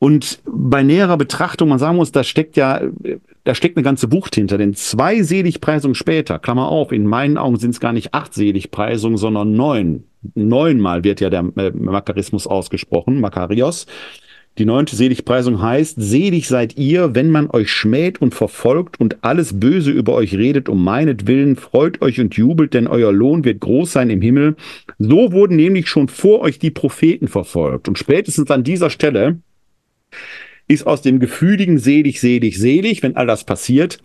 Und 0.02 0.40
bei 0.46 0.82
näherer 0.82 1.18
Betrachtung, 1.18 1.68
man 1.68 1.78
sagen 1.78 1.98
muss, 1.98 2.14
da 2.14 2.24
steckt 2.24 2.56
ja, 2.56 2.82
da 3.44 3.54
steckt 3.54 3.76
eine 3.76 3.84
ganze 3.84 4.08
Bucht 4.08 4.36
hinter, 4.36 4.58
denn 4.58 4.74
zwei 4.74 5.24
Seligpreisungen 5.24 5.94
später, 5.94 6.40
Klammer 6.40 6.70
auf, 6.70 6.94
in 6.94 7.06
meinen 7.06 7.38
Augen 7.38 7.58
sind 7.58 7.72
es 7.72 7.82
gar 7.82 7.92
nicht 7.92 8.14
acht 8.14 8.34
Seligpreisungen, 8.34 9.18
sondern 9.18 9.52
neun. 9.52 10.06
Neunmal 10.36 11.04
wird 11.04 11.20
ja 11.20 11.30
der 11.30 11.44
Makarismus 11.44 12.48
ausgesprochen, 12.48 13.20
Makarios. 13.20 13.88
Die 14.60 14.66
neunte 14.66 14.98
Seligpreisung 14.98 15.62
heißt, 15.62 15.96
selig 15.98 16.50
seid 16.50 16.78
ihr, 16.78 17.16
wenn 17.16 17.32
man 17.32 17.50
euch 17.50 17.72
schmäht 17.72 18.22
und 18.22 18.36
verfolgt 18.36 19.00
und 19.00 19.24
alles 19.24 19.58
Böse 19.58 19.90
über 19.90 20.16
euch 20.16 20.36
redet 20.36 20.68
um 20.68 20.84
meinetwillen, 20.84 21.56
freut 21.56 22.02
euch 22.02 22.20
und 22.20 22.36
jubelt, 22.36 22.74
denn 22.74 22.86
euer 22.86 23.14
Lohn 23.14 23.46
wird 23.46 23.62
groß 23.62 23.94
sein 23.94 24.10
im 24.10 24.22
Himmel. 24.22 24.58
So 24.98 25.32
wurden 25.32 25.56
nämlich 25.56 25.88
schon 25.88 26.10
vor 26.10 26.42
euch 26.42 26.60
die 26.60 26.72
Propheten 26.72 27.30
verfolgt. 27.30 27.88
Und 27.88 27.98
spätestens 27.98 28.52
an 28.52 28.66
dieser 28.66 28.90
Stelle 28.90 29.40
ist 30.68 30.86
aus 30.86 31.02
dem 31.02 31.22
gefühligen 31.22 31.78
selig, 31.78 32.20
selig, 32.20 32.58
selig, 32.58 33.02
wenn 33.02 33.16
all 33.16 33.28
das 33.28 33.46
passiert, 33.46 34.00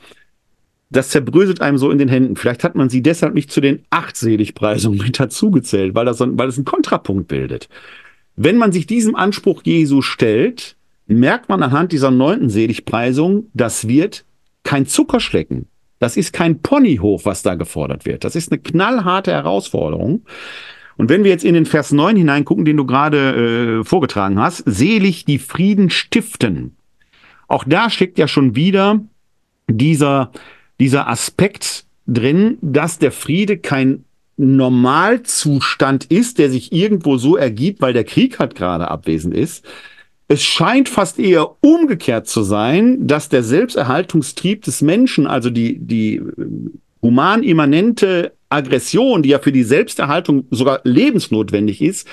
das 0.88 1.08
zerbröselt 1.08 1.62
einem 1.62 1.78
so 1.78 1.90
in 1.90 1.98
den 1.98 2.08
Händen. 2.08 2.36
Vielleicht 2.36 2.62
hat 2.62 2.76
man 2.76 2.88
sie 2.88 3.02
deshalb 3.02 3.34
nicht 3.34 3.50
zu 3.50 3.60
den 3.60 3.82
acht 3.90 4.16
Seligpreisungen 4.16 5.00
mit 5.00 5.18
dazugezählt, 5.18 5.96
weil 5.96 6.04
das, 6.04 6.20
weil 6.20 6.46
das 6.46 6.58
einen 6.58 6.64
Kontrapunkt 6.64 7.26
bildet. 7.26 7.68
Wenn 8.36 8.56
man 8.56 8.72
sich 8.72 8.86
diesem 8.86 9.14
Anspruch 9.14 9.62
Jesu 9.64 10.02
stellt, 10.02 10.76
merkt 11.06 11.48
man 11.48 11.62
anhand 11.62 11.92
dieser 11.92 12.10
neunten 12.10 12.50
Seligpreisung, 12.50 13.46
das 13.54 13.86
wird 13.86 14.24
kein 14.64 14.86
Zuckerschlecken. 14.86 15.66
Das 15.98 16.16
ist 16.16 16.32
kein 16.32 16.60
Ponyhof, 16.60 17.24
was 17.24 17.42
da 17.42 17.54
gefordert 17.54 18.04
wird. 18.04 18.24
Das 18.24 18.34
ist 18.34 18.50
eine 18.50 18.60
knallharte 18.60 19.30
Herausforderung. 19.30 20.22
Und 20.96 21.08
wenn 21.08 21.24
wir 21.24 21.30
jetzt 21.30 21.44
in 21.44 21.54
den 21.54 21.66
Vers 21.66 21.92
9 21.92 22.16
hineingucken, 22.16 22.64
den 22.64 22.76
du 22.76 22.86
gerade 22.86 23.80
äh, 23.80 23.84
vorgetragen 23.84 24.38
hast, 24.40 24.58
selig 24.66 25.24
die 25.24 25.38
Frieden 25.38 25.90
stiften. 25.90 26.76
Auch 27.48 27.64
da 27.64 27.90
steckt 27.90 28.18
ja 28.18 28.28
schon 28.28 28.56
wieder 28.56 29.00
dieser, 29.68 30.30
dieser 30.80 31.08
Aspekt 31.08 31.84
drin, 32.06 32.58
dass 32.60 32.98
der 32.98 33.12
Friede 33.12 33.58
kein 33.58 34.03
Normalzustand 34.36 36.06
ist, 36.06 36.38
der 36.38 36.50
sich 36.50 36.72
irgendwo 36.72 37.16
so 37.16 37.36
ergibt, 37.36 37.80
weil 37.80 37.92
der 37.92 38.04
Krieg 38.04 38.38
halt 38.38 38.54
gerade 38.54 38.90
abwesend 38.90 39.34
ist. 39.34 39.64
Es 40.26 40.42
scheint 40.42 40.88
fast 40.88 41.18
eher 41.18 41.62
umgekehrt 41.62 42.26
zu 42.26 42.42
sein, 42.42 43.06
dass 43.06 43.28
der 43.28 43.42
Selbsterhaltungstrieb 43.42 44.62
des 44.64 44.80
Menschen, 44.80 45.26
also 45.26 45.50
die, 45.50 45.78
die 45.78 46.22
humanimmanente 47.02 48.32
Aggression, 48.48 49.22
die 49.22 49.30
ja 49.30 49.38
für 49.38 49.52
die 49.52 49.64
Selbsterhaltung 49.64 50.46
sogar 50.50 50.80
lebensnotwendig 50.84 51.82
ist, 51.82 52.08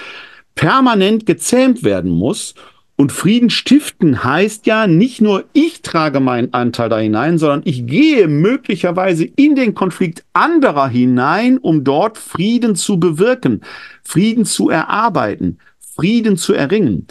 permanent 0.55 1.25
gezähmt 1.25 1.83
werden 1.83 2.11
muss 2.11 2.53
und 2.95 3.11
Frieden 3.11 3.49
stiften 3.49 4.23
heißt 4.23 4.67
ja 4.67 4.85
nicht 4.85 5.21
nur, 5.21 5.45
ich 5.53 5.81
trage 5.81 6.19
meinen 6.19 6.53
Anteil 6.53 6.89
da 6.89 6.99
hinein, 6.99 7.37
sondern 7.39 7.63
ich 7.65 7.87
gehe 7.87 8.27
möglicherweise 8.27 9.25
in 9.25 9.55
den 9.55 9.73
Konflikt 9.73 10.23
anderer 10.33 10.87
hinein, 10.87 11.57
um 11.57 11.83
dort 11.83 12.17
Frieden 12.17 12.75
zu 12.75 12.99
bewirken, 12.99 13.61
Frieden 14.03 14.45
zu 14.45 14.69
erarbeiten, 14.69 15.57
Frieden 15.79 16.37
zu 16.37 16.53
erringen. 16.53 17.07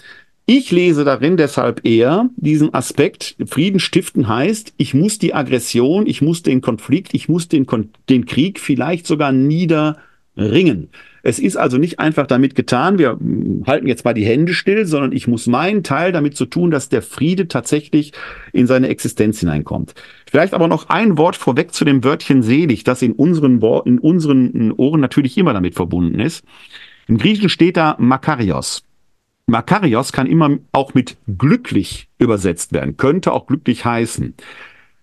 Ich 0.47 0.73
lese 0.73 1.05
darin 1.05 1.37
deshalb 1.37 1.87
eher 1.87 2.29
diesen 2.37 2.75
Aspekt, 2.75 3.37
Frieden 3.47 3.79
stiften 3.79 4.29
heißt, 4.29 4.75
ich 4.77 4.95
muss 4.95 5.19
die 5.19 5.33
Aggression, 5.33 6.07
ich 6.07 6.23
muss 6.23 6.43
den 6.43 6.61
Konflikt, 6.61 7.15
ich 7.15 7.29
muss 7.29 7.49
den, 7.49 7.67
den 8.09 8.27
Krieg 8.27 8.59
vielleicht 8.59 9.07
sogar 9.07 9.31
niederringen. 9.31 10.91
Es 11.23 11.39
ist 11.39 11.57
also 11.57 11.79
nicht 11.79 11.99
einfach 11.99 12.27
damit 12.27 12.55
getan, 12.55 12.99
wir 12.99 13.19
halten 13.67 13.87
jetzt 13.87 14.05
mal 14.05 14.15
die 14.15 14.25
Hände 14.25 14.55
still, 14.55 14.87
sondern 14.87 15.13
ich 15.13 15.29
muss 15.29 15.47
meinen 15.47 15.83
Teil 15.83 16.13
damit 16.13 16.37
zu 16.37 16.47
tun, 16.47 16.71
dass 16.71 16.89
der 16.89 17.03
Friede 17.03 17.49
tatsächlich 17.49 18.13
in 18.53 18.67
seine 18.67 18.89
Existenz 18.89 19.41
hineinkommt. 19.41 19.95
Vielleicht 20.31 20.55
aber 20.55 20.69
noch 20.69 20.89
ein 20.89 21.19
Wort 21.19 21.37
vorweg 21.37 21.75
zu 21.75 21.85
dem 21.85 22.05
Wörtchen 22.05 22.43
selig, 22.43 22.85
das 22.85 23.03
in 23.03 23.13
unseren, 23.13 23.61
in 23.85 23.99
unseren 23.99 24.73
Ohren 24.73 25.01
natürlich 25.01 25.37
immer 25.37 25.53
damit 25.53 25.75
verbunden 25.75 26.21
ist. 26.21 26.45
Im 27.09 27.19
Griechischen 27.19 27.49
steht 27.49 27.77
da 27.77 27.97
Makarios. 27.99 28.83
Makarios 29.47 30.13
kann 30.13 30.27
immer 30.27 30.59
auch 30.73 30.95
mit 30.95 31.17
glücklich 31.39 32.09
übersetzt 32.19 32.73
werden, 32.73 32.97
könnte 32.97 33.33
auch 33.33 33.47
glücklich 33.47 33.85
heißen. 33.85 34.35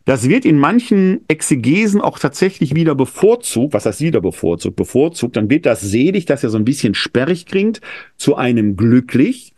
Das 0.08 0.30
wird 0.30 0.46
in 0.46 0.58
manchen 0.58 1.26
Exegesen 1.28 2.00
auch 2.00 2.18
tatsächlich 2.18 2.74
wieder 2.74 2.96
bevorzugt. 2.96 3.74
Was 3.74 3.86
heißt 3.86 4.00
wieder 4.00 4.22
bevorzugt? 4.22 4.78
Bevorzugt, 4.78 5.36
dann 5.36 5.50
wird 5.50 5.66
das 5.66 5.82
selig, 5.82 6.24
das 6.24 6.44
ja 6.44 6.50
so 6.50 6.58
ein 6.58 6.64
bisschen 6.64 6.94
sperrig 6.94 7.46
klingt, 7.46 7.82
zu 8.16 8.38
einem 8.38 8.78
glücklich. 8.78 9.54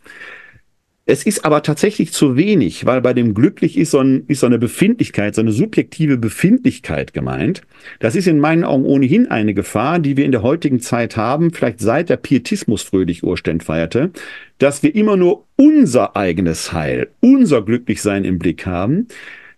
Es 1.06 1.24
ist 1.24 1.44
aber 1.44 1.62
tatsächlich 1.62 2.12
zu 2.12 2.36
wenig, 2.36 2.84
weil 2.84 3.00
bei 3.00 3.14
dem 3.14 3.32
glücklich 3.32 3.78
ist 3.78 3.92
so, 3.92 4.00
ein, 4.00 4.24
ist 4.26 4.40
so 4.40 4.46
eine 4.46 4.58
Befindlichkeit, 4.58 5.36
so 5.36 5.40
eine 5.40 5.52
subjektive 5.52 6.18
Befindlichkeit 6.18 7.12
gemeint. 7.12 7.62
Das 8.00 8.16
ist 8.16 8.26
in 8.26 8.40
meinen 8.40 8.64
Augen 8.64 8.86
ohnehin 8.86 9.30
eine 9.30 9.54
Gefahr, 9.54 10.00
die 10.00 10.16
wir 10.16 10.24
in 10.24 10.32
der 10.32 10.42
heutigen 10.42 10.80
Zeit 10.80 11.16
haben, 11.16 11.52
vielleicht 11.52 11.78
seit 11.78 12.08
der 12.08 12.16
Pietismus 12.16 12.82
fröhlich 12.82 13.22
Urständ 13.22 13.62
feierte, 13.62 14.10
dass 14.58 14.82
wir 14.82 14.96
immer 14.96 15.16
nur 15.16 15.46
unser 15.54 16.16
eigenes 16.16 16.72
Heil, 16.72 17.10
unser 17.20 17.62
Glücklichsein 17.62 18.24
im 18.24 18.40
Blick 18.40 18.66
haben. 18.66 19.06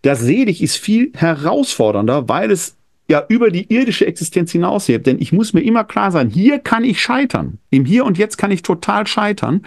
Das 0.03 0.21
Selig 0.21 0.63
ist 0.63 0.77
viel 0.77 1.13
herausfordernder, 1.15 2.29
weil 2.29 2.51
es 2.51 2.77
ja 3.09 3.25
über 3.29 3.51
die 3.51 3.73
irdische 3.73 4.07
Existenz 4.07 4.53
hinaushebt. 4.53 5.07
Denn 5.07 5.21
ich 5.21 5.33
muss 5.33 5.53
mir 5.53 5.61
immer 5.61 5.85
klar 5.85 6.11
sein, 6.11 6.31
hier 6.31 6.59
kann 6.59 6.83
ich 6.83 7.01
scheitern. 7.01 7.59
Im 7.71 7.85
Hier 7.85 8.05
und 8.05 8.19
Jetzt 8.19 8.39
kann 8.39 8.51
ich 8.51 8.63
total 8.63 9.07
scheitern. 9.07 9.63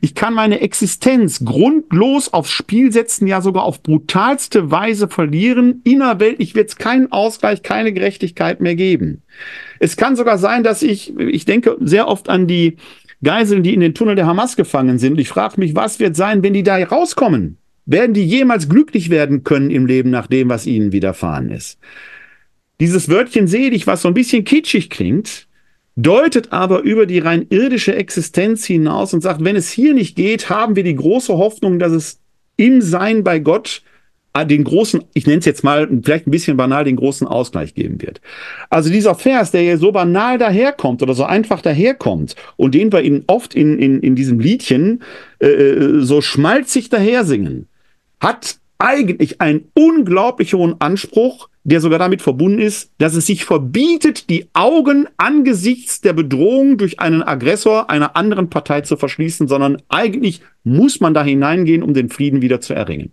Ich 0.00 0.14
kann 0.14 0.32
meine 0.32 0.60
Existenz 0.60 1.44
grundlos 1.44 2.32
aufs 2.32 2.50
Spiel 2.50 2.92
setzen, 2.92 3.26
ja 3.26 3.40
sogar 3.40 3.64
auf 3.64 3.82
brutalste 3.82 4.70
Weise 4.70 5.08
verlieren. 5.08 5.80
Innerweltlich 5.84 6.54
wird 6.54 6.70
es 6.70 6.76
keinen 6.76 7.10
Ausgleich, 7.10 7.62
keine 7.62 7.92
Gerechtigkeit 7.92 8.60
mehr 8.60 8.76
geben. 8.76 9.22
Es 9.80 9.96
kann 9.96 10.16
sogar 10.16 10.38
sein, 10.38 10.62
dass 10.62 10.82
ich, 10.82 11.18
ich 11.18 11.44
denke 11.44 11.76
sehr 11.80 12.08
oft 12.08 12.28
an 12.28 12.46
die 12.46 12.76
Geiseln, 13.22 13.62
die 13.62 13.74
in 13.74 13.80
den 13.80 13.94
Tunnel 13.94 14.14
der 14.14 14.26
Hamas 14.26 14.56
gefangen 14.56 14.98
sind. 14.98 15.18
Ich 15.18 15.28
frage 15.28 15.58
mich, 15.58 15.74
was 15.74 15.98
wird 15.98 16.14
sein, 16.14 16.42
wenn 16.42 16.52
die 16.52 16.62
da 16.62 16.76
rauskommen? 16.76 17.58
Werden 17.86 18.14
die 18.14 18.24
jemals 18.24 18.68
glücklich 18.68 19.10
werden 19.10 19.44
können 19.44 19.70
im 19.70 19.86
Leben 19.86 20.10
nach 20.10 20.26
dem, 20.26 20.48
was 20.48 20.66
ihnen 20.66 20.92
widerfahren 20.92 21.50
ist? 21.50 21.78
Dieses 22.80 23.08
Wörtchen 23.08 23.46
selig, 23.46 23.86
was 23.86 24.02
so 24.02 24.08
ein 24.08 24.14
bisschen 24.14 24.44
kitschig 24.44 24.90
klingt, 24.90 25.46
deutet 25.96 26.52
aber 26.52 26.80
über 26.80 27.06
die 27.06 27.20
rein 27.20 27.46
irdische 27.50 27.94
Existenz 27.94 28.64
hinaus 28.64 29.14
und 29.14 29.20
sagt, 29.20 29.44
wenn 29.44 29.56
es 29.56 29.70
hier 29.70 29.94
nicht 29.94 30.16
geht, 30.16 30.50
haben 30.50 30.76
wir 30.76 30.82
die 30.82 30.96
große 30.96 31.36
Hoffnung, 31.36 31.78
dass 31.78 31.92
es 31.92 32.20
im 32.56 32.82
Sein 32.82 33.22
bei 33.22 33.38
Gott 33.38 33.82
äh, 34.34 34.44
den 34.44 34.64
großen, 34.64 35.04
ich 35.14 35.26
nenne 35.26 35.38
es 35.38 35.44
jetzt 35.44 35.62
mal 35.62 35.88
vielleicht 36.02 36.26
ein 36.26 36.32
bisschen 36.32 36.56
banal, 36.56 36.84
den 36.84 36.96
großen 36.96 37.26
Ausgleich 37.26 37.74
geben 37.74 38.02
wird. 38.02 38.20
Also 38.70 38.90
dieser 38.90 39.14
Vers, 39.14 39.52
der 39.52 39.62
hier 39.62 39.78
so 39.78 39.92
banal 39.92 40.38
daherkommt 40.38 41.02
oder 41.02 41.14
so 41.14 41.24
einfach 41.24 41.62
daherkommt 41.62 42.34
und 42.56 42.74
den 42.74 42.92
wir 42.92 43.02
in, 43.02 43.24
oft 43.28 43.54
in, 43.54 43.78
in, 43.78 44.00
in 44.00 44.16
diesem 44.16 44.40
Liedchen 44.40 45.02
äh, 45.40 45.46
äh 45.46 46.00
so 46.00 46.20
schmalzig 46.20 46.88
daher 46.88 47.24
singen, 47.24 47.68
hat 48.20 48.58
eigentlich 48.78 49.40
einen 49.40 49.68
unglaublich 49.74 50.54
hohen 50.54 50.80
Anspruch, 50.80 51.48
der 51.64 51.80
sogar 51.80 51.98
damit 51.98 52.20
verbunden 52.20 52.60
ist, 52.60 52.90
dass 52.98 53.14
es 53.14 53.26
sich 53.26 53.44
verbietet, 53.44 54.28
die 54.28 54.48
Augen 54.52 55.08
angesichts 55.16 56.00
der 56.02 56.12
Bedrohung 56.12 56.76
durch 56.76 57.00
einen 57.00 57.22
Aggressor 57.22 57.88
einer 57.88 58.16
anderen 58.16 58.50
Partei 58.50 58.82
zu 58.82 58.96
verschließen, 58.96 59.48
sondern 59.48 59.80
eigentlich 59.88 60.42
muss 60.62 61.00
man 61.00 61.14
da 61.14 61.24
hineingehen, 61.24 61.82
um 61.82 61.94
den 61.94 62.10
Frieden 62.10 62.42
wieder 62.42 62.60
zu 62.60 62.74
erringen. 62.74 63.12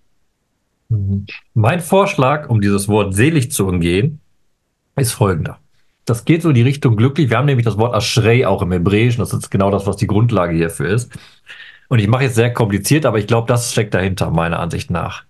Mhm. 0.89 1.25
Mein 1.53 1.79
Vorschlag, 1.79 2.49
um 2.49 2.59
dieses 2.59 2.89
Wort 2.89 3.15
selig 3.15 3.51
zu 3.51 3.65
umgehen, 3.65 4.19
ist 4.97 5.13
folgender. 5.13 5.59
Das 6.05 6.25
geht 6.25 6.41
so 6.41 6.49
in 6.49 6.55
die 6.55 6.61
Richtung 6.61 6.97
glücklich. 6.97 7.29
Wir 7.29 7.37
haben 7.37 7.45
nämlich 7.45 7.65
das 7.65 7.77
Wort 7.77 7.95
Ashrei 7.95 8.45
auch 8.45 8.61
im 8.61 8.71
Hebräischen. 8.71 9.19
Das 9.19 9.33
ist 9.33 9.49
genau 9.49 9.71
das, 9.71 9.87
was 9.87 9.95
die 9.95 10.07
Grundlage 10.07 10.55
hierfür 10.55 10.89
ist. 10.89 11.11
Und 11.91 11.99
ich 11.99 12.07
mache 12.07 12.23
jetzt 12.23 12.35
sehr 12.35 12.53
kompliziert, 12.53 13.05
aber 13.05 13.19
ich 13.19 13.27
glaube, 13.27 13.49
das 13.49 13.73
steckt 13.73 13.93
dahinter, 13.93 14.31
meiner 14.31 14.61
Ansicht 14.61 14.89
nach. 14.89 15.25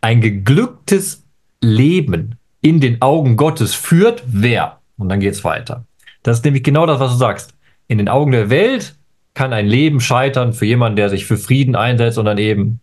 Ein 0.00 0.20
geglücktes 0.20 1.24
Leben 1.60 2.36
in 2.60 2.78
den 2.78 3.02
Augen 3.02 3.36
Gottes 3.36 3.74
führt 3.74 4.22
wer? 4.24 4.78
Und 4.98 5.08
dann 5.08 5.18
geht's 5.18 5.42
weiter. 5.42 5.86
Das 6.22 6.38
ist 6.38 6.44
nämlich 6.44 6.62
genau 6.62 6.86
das, 6.86 7.00
was 7.00 7.10
du 7.10 7.18
sagst. 7.18 7.54
In 7.88 7.98
den 7.98 8.08
Augen 8.08 8.30
der 8.30 8.50
Welt 8.50 8.94
kann 9.34 9.52
ein 9.52 9.66
Leben 9.66 10.00
scheitern 10.00 10.52
für 10.52 10.64
jemanden, 10.64 10.94
der 10.94 11.10
sich 11.10 11.26
für 11.26 11.36
Frieden 11.36 11.74
einsetzt 11.74 12.18
und 12.18 12.26
dann 12.26 12.38
eben 12.38 12.78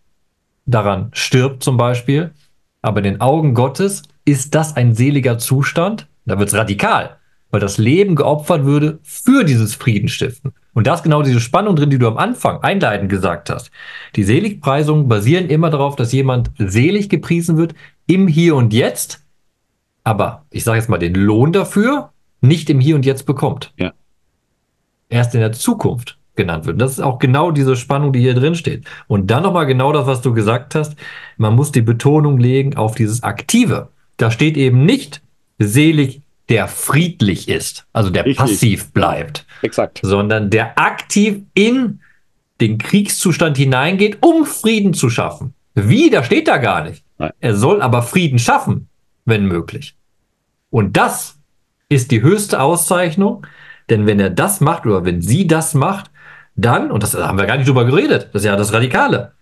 daran 0.65 1.09
stirbt 1.13 1.63
zum 1.63 1.77
Beispiel. 1.77 2.31
Aber 2.81 2.97
in 2.97 3.05
den 3.05 3.21
Augen 3.21 3.53
Gottes 3.53 4.03
ist 4.25 4.53
das 4.53 4.75
ein 4.75 4.95
seliger 4.95 5.37
Zustand. 5.37 6.07
Da 6.25 6.39
wird's 6.39 6.53
radikal, 6.53 7.15
weil 7.51 7.61
das 7.61 7.77
Leben 7.77 8.17
geopfert 8.17 8.65
würde 8.65 8.99
für 9.01 9.45
dieses 9.45 9.75
Friedenstiften. 9.75 10.51
Und 10.77 10.85
da 10.85 10.93
ist 10.93 11.01
genau 11.01 11.23
diese 11.23 11.39
Spannung 11.39 11.75
drin, 11.75 11.89
die 11.89 11.97
du 11.97 12.07
am 12.07 12.19
Anfang 12.19 12.61
einleitend 12.61 13.09
gesagt 13.09 13.49
hast. 13.49 13.71
Die 14.15 14.23
Seligpreisungen 14.23 15.07
basieren 15.07 15.47
immer 15.49 15.71
darauf, 15.71 15.95
dass 15.95 16.11
jemand 16.11 16.51
selig 16.59 17.09
gepriesen 17.09 17.57
wird 17.57 17.73
im 18.05 18.27
Hier 18.27 18.55
und 18.55 18.75
Jetzt, 18.75 19.25
aber 20.03 20.45
ich 20.51 20.63
sage 20.63 20.77
jetzt 20.77 20.87
mal 20.87 20.99
den 20.99 21.15
Lohn 21.15 21.51
dafür 21.51 22.11
nicht 22.41 22.69
im 22.69 22.79
Hier 22.79 22.93
und 22.93 23.07
Jetzt 23.07 23.25
bekommt. 23.25 23.73
Ja. 23.79 23.93
Erst 25.09 25.33
in 25.33 25.41
der 25.41 25.51
Zukunft 25.51 26.19
genannt 26.35 26.67
wird. 26.67 26.79
Das 26.79 26.91
ist 26.91 26.99
auch 26.99 27.17
genau 27.17 27.49
diese 27.49 27.75
Spannung, 27.75 28.13
die 28.13 28.19
hier 28.19 28.35
drin 28.35 28.53
steht. 28.53 28.85
Und 29.07 29.31
dann 29.31 29.41
nochmal 29.41 29.65
genau 29.65 29.91
das, 29.91 30.05
was 30.05 30.21
du 30.21 30.31
gesagt 30.31 30.75
hast. 30.75 30.95
Man 31.37 31.55
muss 31.55 31.71
die 31.71 31.81
Betonung 31.81 32.37
legen 32.37 32.77
auf 32.77 32.93
dieses 32.93 33.23
Aktive. 33.23 33.89
Da 34.17 34.29
steht 34.29 34.57
eben 34.57 34.85
nicht 34.85 35.23
selig 35.57 36.21
der 36.49 36.67
friedlich 36.67 37.49
ist, 37.49 37.85
also 37.93 38.09
der 38.09 38.25
Richtig. 38.25 38.37
passiv 38.37 38.93
bleibt, 38.93 39.45
Exakt. 39.61 39.99
sondern 40.01 40.49
der 40.49 40.79
aktiv 40.79 41.41
in 41.53 41.99
den 42.61 42.77
Kriegszustand 42.77 43.57
hineingeht, 43.57 44.17
um 44.21 44.45
Frieden 44.45 44.93
zu 44.93 45.09
schaffen. 45.09 45.53
Wie, 45.75 46.09
da 46.09 46.23
steht 46.23 46.47
da 46.47 46.57
gar 46.57 46.83
nicht. 46.83 47.03
Nein. 47.17 47.31
Er 47.39 47.55
soll 47.55 47.81
aber 47.81 48.01
Frieden 48.01 48.39
schaffen, 48.39 48.87
wenn 49.25 49.45
möglich. 49.45 49.95
Und 50.69 50.97
das 50.97 51.37
ist 51.89 52.11
die 52.11 52.21
höchste 52.21 52.61
Auszeichnung, 52.61 53.45
denn 53.89 54.05
wenn 54.05 54.19
er 54.19 54.29
das 54.29 54.59
macht 54.59 54.85
oder 54.85 55.05
wenn 55.05 55.21
sie 55.21 55.47
das 55.47 55.73
macht, 55.73 56.11
dann, 56.55 56.91
und 56.91 57.03
das 57.03 57.13
haben 57.13 57.37
wir 57.37 57.45
gar 57.45 57.57
nicht 57.57 57.67
drüber 57.67 57.85
geredet, 57.85 58.29
das 58.33 58.41
ist 58.41 58.45
ja 58.45 58.55
das 58.55 58.73
Radikale, 58.73 59.33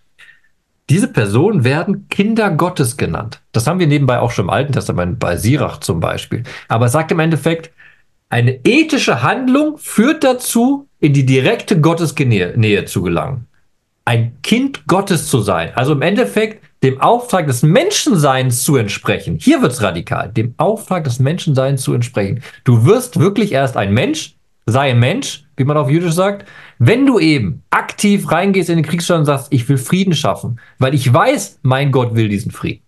diese 0.89 1.07
Personen 1.07 1.63
werden 1.63 2.07
Kinder 2.09 2.51
Gottes 2.51 2.97
genannt. 2.97 3.41
Das 3.51 3.65
haben 3.65 3.79
wir 3.79 3.88
nebenbei 3.88 4.19
auch 4.19 4.31
schon 4.31 4.45
im 4.45 4.49
Alten 4.51 4.73
Testament 4.73 5.19
bei 5.19 5.36
Sirach 5.36 5.79
zum 5.79 5.99
Beispiel. 5.99 6.43
Aber 6.67 6.86
es 6.86 6.91
sagt 6.91 7.11
im 7.11 7.19
Endeffekt, 7.19 7.71
eine 8.29 8.59
ethische 8.65 9.23
Handlung 9.23 9.77
führt 9.77 10.23
dazu, 10.23 10.88
in 10.99 11.13
die 11.13 11.25
direkte 11.25 11.79
Gottesnähe 11.79 12.86
zu 12.86 13.01
gelangen. 13.01 13.47
Ein 14.03 14.38
Kind 14.43 14.86
Gottes 14.88 15.27
zu 15.29 15.41
sein. 15.41 15.71
Also 15.73 15.93
im 15.93 16.03
Endeffekt 16.03 16.63
dem 16.83 17.01
Auftrag 17.01 17.47
des 17.47 17.63
Menschenseins 17.63 18.63
zu 18.63 18.75
entsprechen. 18.75 19.38
Hier 19.39 19.63
wird's 19.63 19.81
radikal. 19.81 20.29
Dem 20.29 20.53
Auftrag 20.57 21.03
des 21.05 21.17
Menschenseins 21.19 21.81
zu 21.81 21.93
entsprechen. 21.93 22.43
Du 22.63 22.86
wirst 22.86 23.19
wirklich 23.19 23.51
erst 23.51 23.75
ein 23.75 23.93
Mensch, 23.93 24.36
sei 24.67 24.91
ein 24.91 24.99
Mensch, 24.99 25.44
wie 25.57 25.63
man 25.63 25.77
auf 25.77 25.89
Jüdisch 25.89 26.13
sagt, 26.13 26.47
wenn 26.79 27.05
du 27.05 27.19
eben 27.19 27.63
aktiv 27.69 28.31
reingehst 28.31 28.69
in 28.69 28.77
den 28.77 28.85
Kriegsstand 28.85 29.19
und 29.19 29.25
sagst, 29.25 29.47
ich 29.51 29.67
will 29.69 29.77
Frieden 29.77 30.13
schaffen, 30.13 30.59
weil 30.79 30.93
ich 30.93 31.11
weiß, 31.11 31.59
mein 31.63 31.91
Gott 31.91 32.15
will 32.15 32.29
diesen 32.29 32.51
Frieden. 32.51 32.81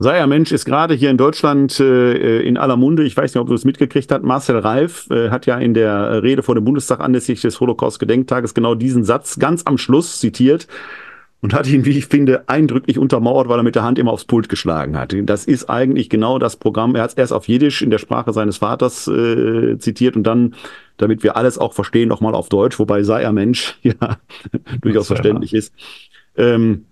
Sei 0.00 0.18
ja 0.18 0.26
Mensch 0.26 0.50
ist 0.50 0.64
gerade 0.64 0.94
hier 0.94 1.10
in 1.10 1.16
Deutschland 1.16 1.78
äh, 1.78 2.40
in 2.40 2.56
aller 2.56 2.76
Munde. 2.76 3.04
Ich 3.04 3.16
weiß 3.16 3.32
nicht, 3.32 3.40
ob 3.40 3.46
du 3.46 3.54
es 3.54 3.64
mitgekriegt 3.64 4.10
hast. 4.10 4.24
Marcel 4.24 4.58
Reif 4.58 5.08
äh, 5.10 5.30
hat 5.30 5.46
ja 5.46 5.56
in 5.56 5.72
der 5.72 6.22
Rede 6.22 6.42
vor 6.42 6.56
dem 6.56 6.64
Bundestag 6.64 6.98
anlässlich 6.98 7.40
des 7.40 7.60
Holocaust-Gedenktages 7.60 8.54
genau 8.54 8.74
diesen 8.74 9.04
Satz 9.04 9.38
ganz 9.38 9.62
am 9.64 9.78
Schluss 9.78 10.18
zitiert 10.18 10.66
und 11.44 11.52
hat 11.52 11.68
ihn, 11.68 11.84
wie 11.84 11.98
ich 11.98 12.06
finde, 12.06 12.48
eindrücklich 12.48 12.98
untermauert, 12.98 13.50
weil 13.50 13.60
er 13.60 13.62
mit 13.62 13.74
der 13.74 13.82
Hand 13.82 13.98
immer 13.98 14.12
aufs 14.12 14.24
Pult 14.24 14.48
geschlagen 14.48 14.98
hat. 14.98 15.14
Das 15.24 15.44
ist 15.44 15.68
eigentlich 15.68 16.08
genau 16.08 16.38
das 16.38 16.56
Programm. 16.56 16.94
Er 16.94 17.02
hat 17.02 17.10
es 17.10 17.16
erst 17.18 17.34
auf 17.34 17.48
Jiddisch 17.48 17.82
in 17.82 17.90
der 17.90 17.98
Sprache 17.98 18.32
seines 18.32 18.56
Vaters 18.56 19.06
äh, 19.08 19.76
zitiert 19.78 20.16
und 20.16 20.22
dann 20.22 20.54
damit 20.96 21.22
wir 21.22 21.36
alles 21.36 21.58
auch 21.58 21.74
verstehen, 21.74 22.08
nochmal 22.08 22.34
auf 22.34 22.48
Deutsch, 22.48 22.78
wobei 22.78 23.02
sei 23.02 23.20
er 23.20 23.32
Mensch 23.32 23.78
ja 23.82 23.92
durchaus 24.80 25.08
verständlich 25.08 25.52
ja. 25.52 25.58
ist. 25.58 25.74
Ähm, 26.34 26.86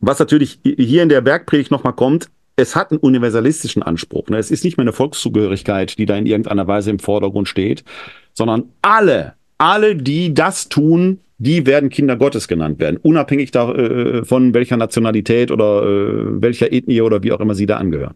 was 0.00 0.18
natürlich 0.18 0.58
hier 0.64 1.02
in 1.02 1.10
der 1.10 1.20
Bergpredigt 1.20 1.70
nochmal 1.70 1.92
kommt, 1.92 2.30
es 2.56 2.74
hat 2.74 2.90
einen 2.90 3.00
universalistischen 3.00 3.82
Anspruch. 3.82 4.30
Ne? 4.30 4.38
Es 4.38 4.50
ist 4.50 4.64
nicht 4.64 4.78
mehr 4.78 4.84
eine 4.84 4.94
Volkszugehörigkeit, 4.94 5.98
die 5.98 6.06
da 6.06 6.16
in 6.16 6.24
irgendeiner 6.24 6.66
Weise 6.66 6.88
im 6.88 6.98
Vordergrund 6.98 7.46
steht, 7.46 7.84
sondern 8.32 8.70
alle, 8.80 9.34
alle, 9.58 9.96
die 9.96 10.32
das 10.32 10.70
tun, 10.70 11.20
die 11.38 11.66
werden 11.66 11.88
Kinder 11.88 12.16
Gottes 12.16 12.48
genannt 12.48 12.80
werden, 12.80 12.98
unabhängig 12.98 13.52
davon, 13.52 14.50
äh, 14.50 14.54
welcher 14.54 14.76
Nationalität 14.76 15.50
oder 15.50 15.82
äh, 15.84 16.42
welcher 16.42 16.72
Ethnie 16.72 17.00
oder 17.00 17.22
wie 17.22 17.32
auch 17.32 17.40
immer 17.40 17.54
sie 17.54 17.66
da 17.66 17.76
angehören. 17.76 18.14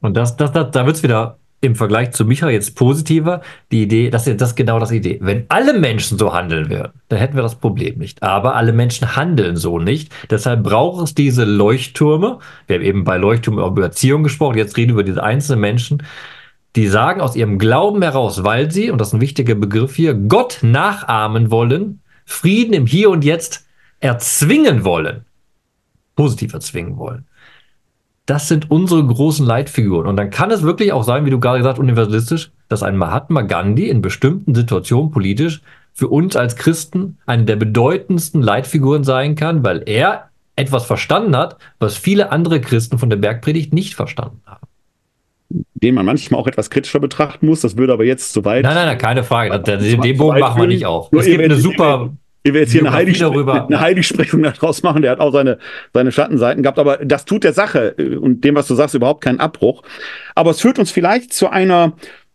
Und 0.00 0.16
das, 0.16 0.36
das, 0.36 0.52
das 0.52 0.70
da 0.70 0.86
wird's 0.86 1.02
wieder 1.02 1.38
im 1.64 1.74
Vergleich 1.74 2.12
zu 2.12 2.24
Micha 2.24 2.50
jetzt 2.50 2.76
positiver. 2.76 3.40
Die 3.72 3.82
Idee, 3.82 4.10
das 4.10 4.26
ist 4.26 4.40
das 4.40 4.54
genau 4.54 4.78
das 4.78 4.92
Idee. 4.92 5.18
Wenn 5.22 5.46
alle 5.48 5.78
Menschen 5.78 6.18
so 6.18 6.34
handeln 6.34 6.68
würden, 6.68 6.92
dann 7.08 7.18
hätten 7.18 7.36
wir 7.36 7.42
das 7.42 7.54
Problem 7.54 7.98
nicht. 7.98 8.22
Aber 8.22 8.54
alle 8.54 8.72
Menschen 8.72 9.16
handeln 9.16 9.56
so 9.56 9.78
nicht. 9.78 10.12
Deshalb 10.30 10.62
braucht 10.62 11.02
es 11.02 11.14
diese 11.14 11.44
Leuchttürme. 11.44 12.38
Wir 12.66 12.76
haben 12.76 12.84
eben 12.84 13.04
bei 13.04 13.16
Leuchttürmen 13.16 13.64
über 13.64 13.82
Erziehung 13.82 14.22
gesprochen. 14.22 14.58
Jetzt 14.58 14.76
reden 14.76 14.90
wir 14.90 14.94
über 14.94 15.04
diese 15.04 15.22
einzelnen 15.22 15.60
Menschen, 15.60 16.02
die 16.76 16.88
sagen 16.88 17.20
aus 17.20 17.36
ihrem 17.36 17.58
Glauben 17.58 18.02
heraus, 18.02 18.44
weil 18.44 18.70
sie, 18.70 18.90
und 18.90 19.00
das 19.00 19.08
ist 19.08 19.14
ein 19.14 19.20
wichtiger 19.20 19.54
Begriff 19.54 19.94
hier, 19.94 20.14
Gott 20.14 20.58
nachahmen 20.62 21.50
wollen, 21.50 22.00
Frieden 22.24 22.74
im 22.74 22.86
Hier 22.86 23.10
und 23.10 23.24
Jetzt 23.24 23.66
erzwingen 24.00 24.84
wollen, 24.84 25.24
positiv 26.16 26.52
erzwingen 26.52 26.96
wollen 26.96 27.26
das 28.26 28.48
sind 28.48 28.70
unsere 28.70 29.04
großen 29.04 29.44
Leitfiguren. 29.44 30.06
Und 30.06 30.16
dann 30.16 30.30
kann 30.30 30.50
es 30.50 30.62
wirklich 30.62 30.92
auch 30.92 31.04
sein, 31.04 31.26
wie 31.26 31.30
du 31.30 31.40
gerade 31.40 31.58
gesagt, 31.58 31.78
universalistisch, 31.78 32.50
dass 32.68 32.82
ein 32.82 32.96
Mahatma 32.96 33.42
Gandhi 33.42 33.88
in 33.88 34.00
bestimmten 34.00 34.54
Situationen 34.54 35.10
politisch 35.10 35.60
für 35.92 36.08
uns 36.08 36.34
als 36.34 36.56
Christen 36.56 37.18
eine 37.26 37.44
der 37.44 37.56
bedeutendsten 37.56 38.42
Leitfiguren 38.42 39.04
sein 39.04 39.34
kann, 39.34 39.64
weil 39.64 39.82
er 39.86 40.30
etwas 40.56 40.86
verstanden 40.86 41.36
hat, 41.36 41.58
was 41.78 41.96
viele 41.96 42.32
andere 42.32 42.60
Christen 42.60 42.98
von 42.98 43.10
der 43.10 43.16
Bergpredigt 43.16 43.72
nicht 43.72 43.94
verstanden 43.94 44.40
haben. 44.46 44.66
Den 45.74 45.94
man 45.94 46.06
manchmal 46.06 46.40
auch 46.40 46.46
etwas 46.46 46.70
kritischer 46.70 47.00
betrachten 47.00 47.46
muss, 47.46 47.60
das 47.60 47.76
würde 47.76 47.92
aber 47.92 48.04
jetzt 48.04 48.32
zu 48.32 48.44
weit. 48.44 48.64
Nein, 48.64 48.74
nein, 48.74 48.86
nein, 48.86 48.98
keine 48.98 49.22
Frage. 49.22 49.58
Den, 49.60 50.00
den 50.00 50.16
Bogen 50.16 50.40
machen 50.40 50.60
wir 50.60 50.68
nicht 50.68 50.86
auf. 50.86 51.10
Es 51.12 51.26
gibt 51.26 51.42
eine 51.42 51.56
super 51.56 52.10
wir 52.52 52.60
jetzt 52.60 52.72
hier 52.72 52.82
eine, 52.82 52.92
Heilig 52.92 53.24
eine 53.24 53.80
Heiligsprechung 53.80 54.42
daraus 54.42 54.82
machen. 54.82 55.02
Der 55.02 55.12
hat 55.12 55.20
auch 55.20 55.32
seine, 55.32 55.58
seine 55.94 56.12
Schattenseiten 56.12 56.62
gehabt. 56.62 56.78
Aber 56.78 56.98
das 56.98 57.24
tut 57.24 57.44
der 57.44 57.54
Sache 57.54 57.94
äh, 57.98 58.16
und 58.16 58.44
dem, 58.44 58.54
was 58.54 58.66
du 58.66 58.74
sagst, 58.74 58.94
überhaupt 58.94 59.24
keinen 59.24 59.40
Abbruch. 59.40 59.82
Aber 60.34 60.50
es 60.50 60.60
führt 60.60 60.78
uns 60.78 60.90
vielleicht 60.90 61.32
zu 61.32 61.48
einer 61.48 61.94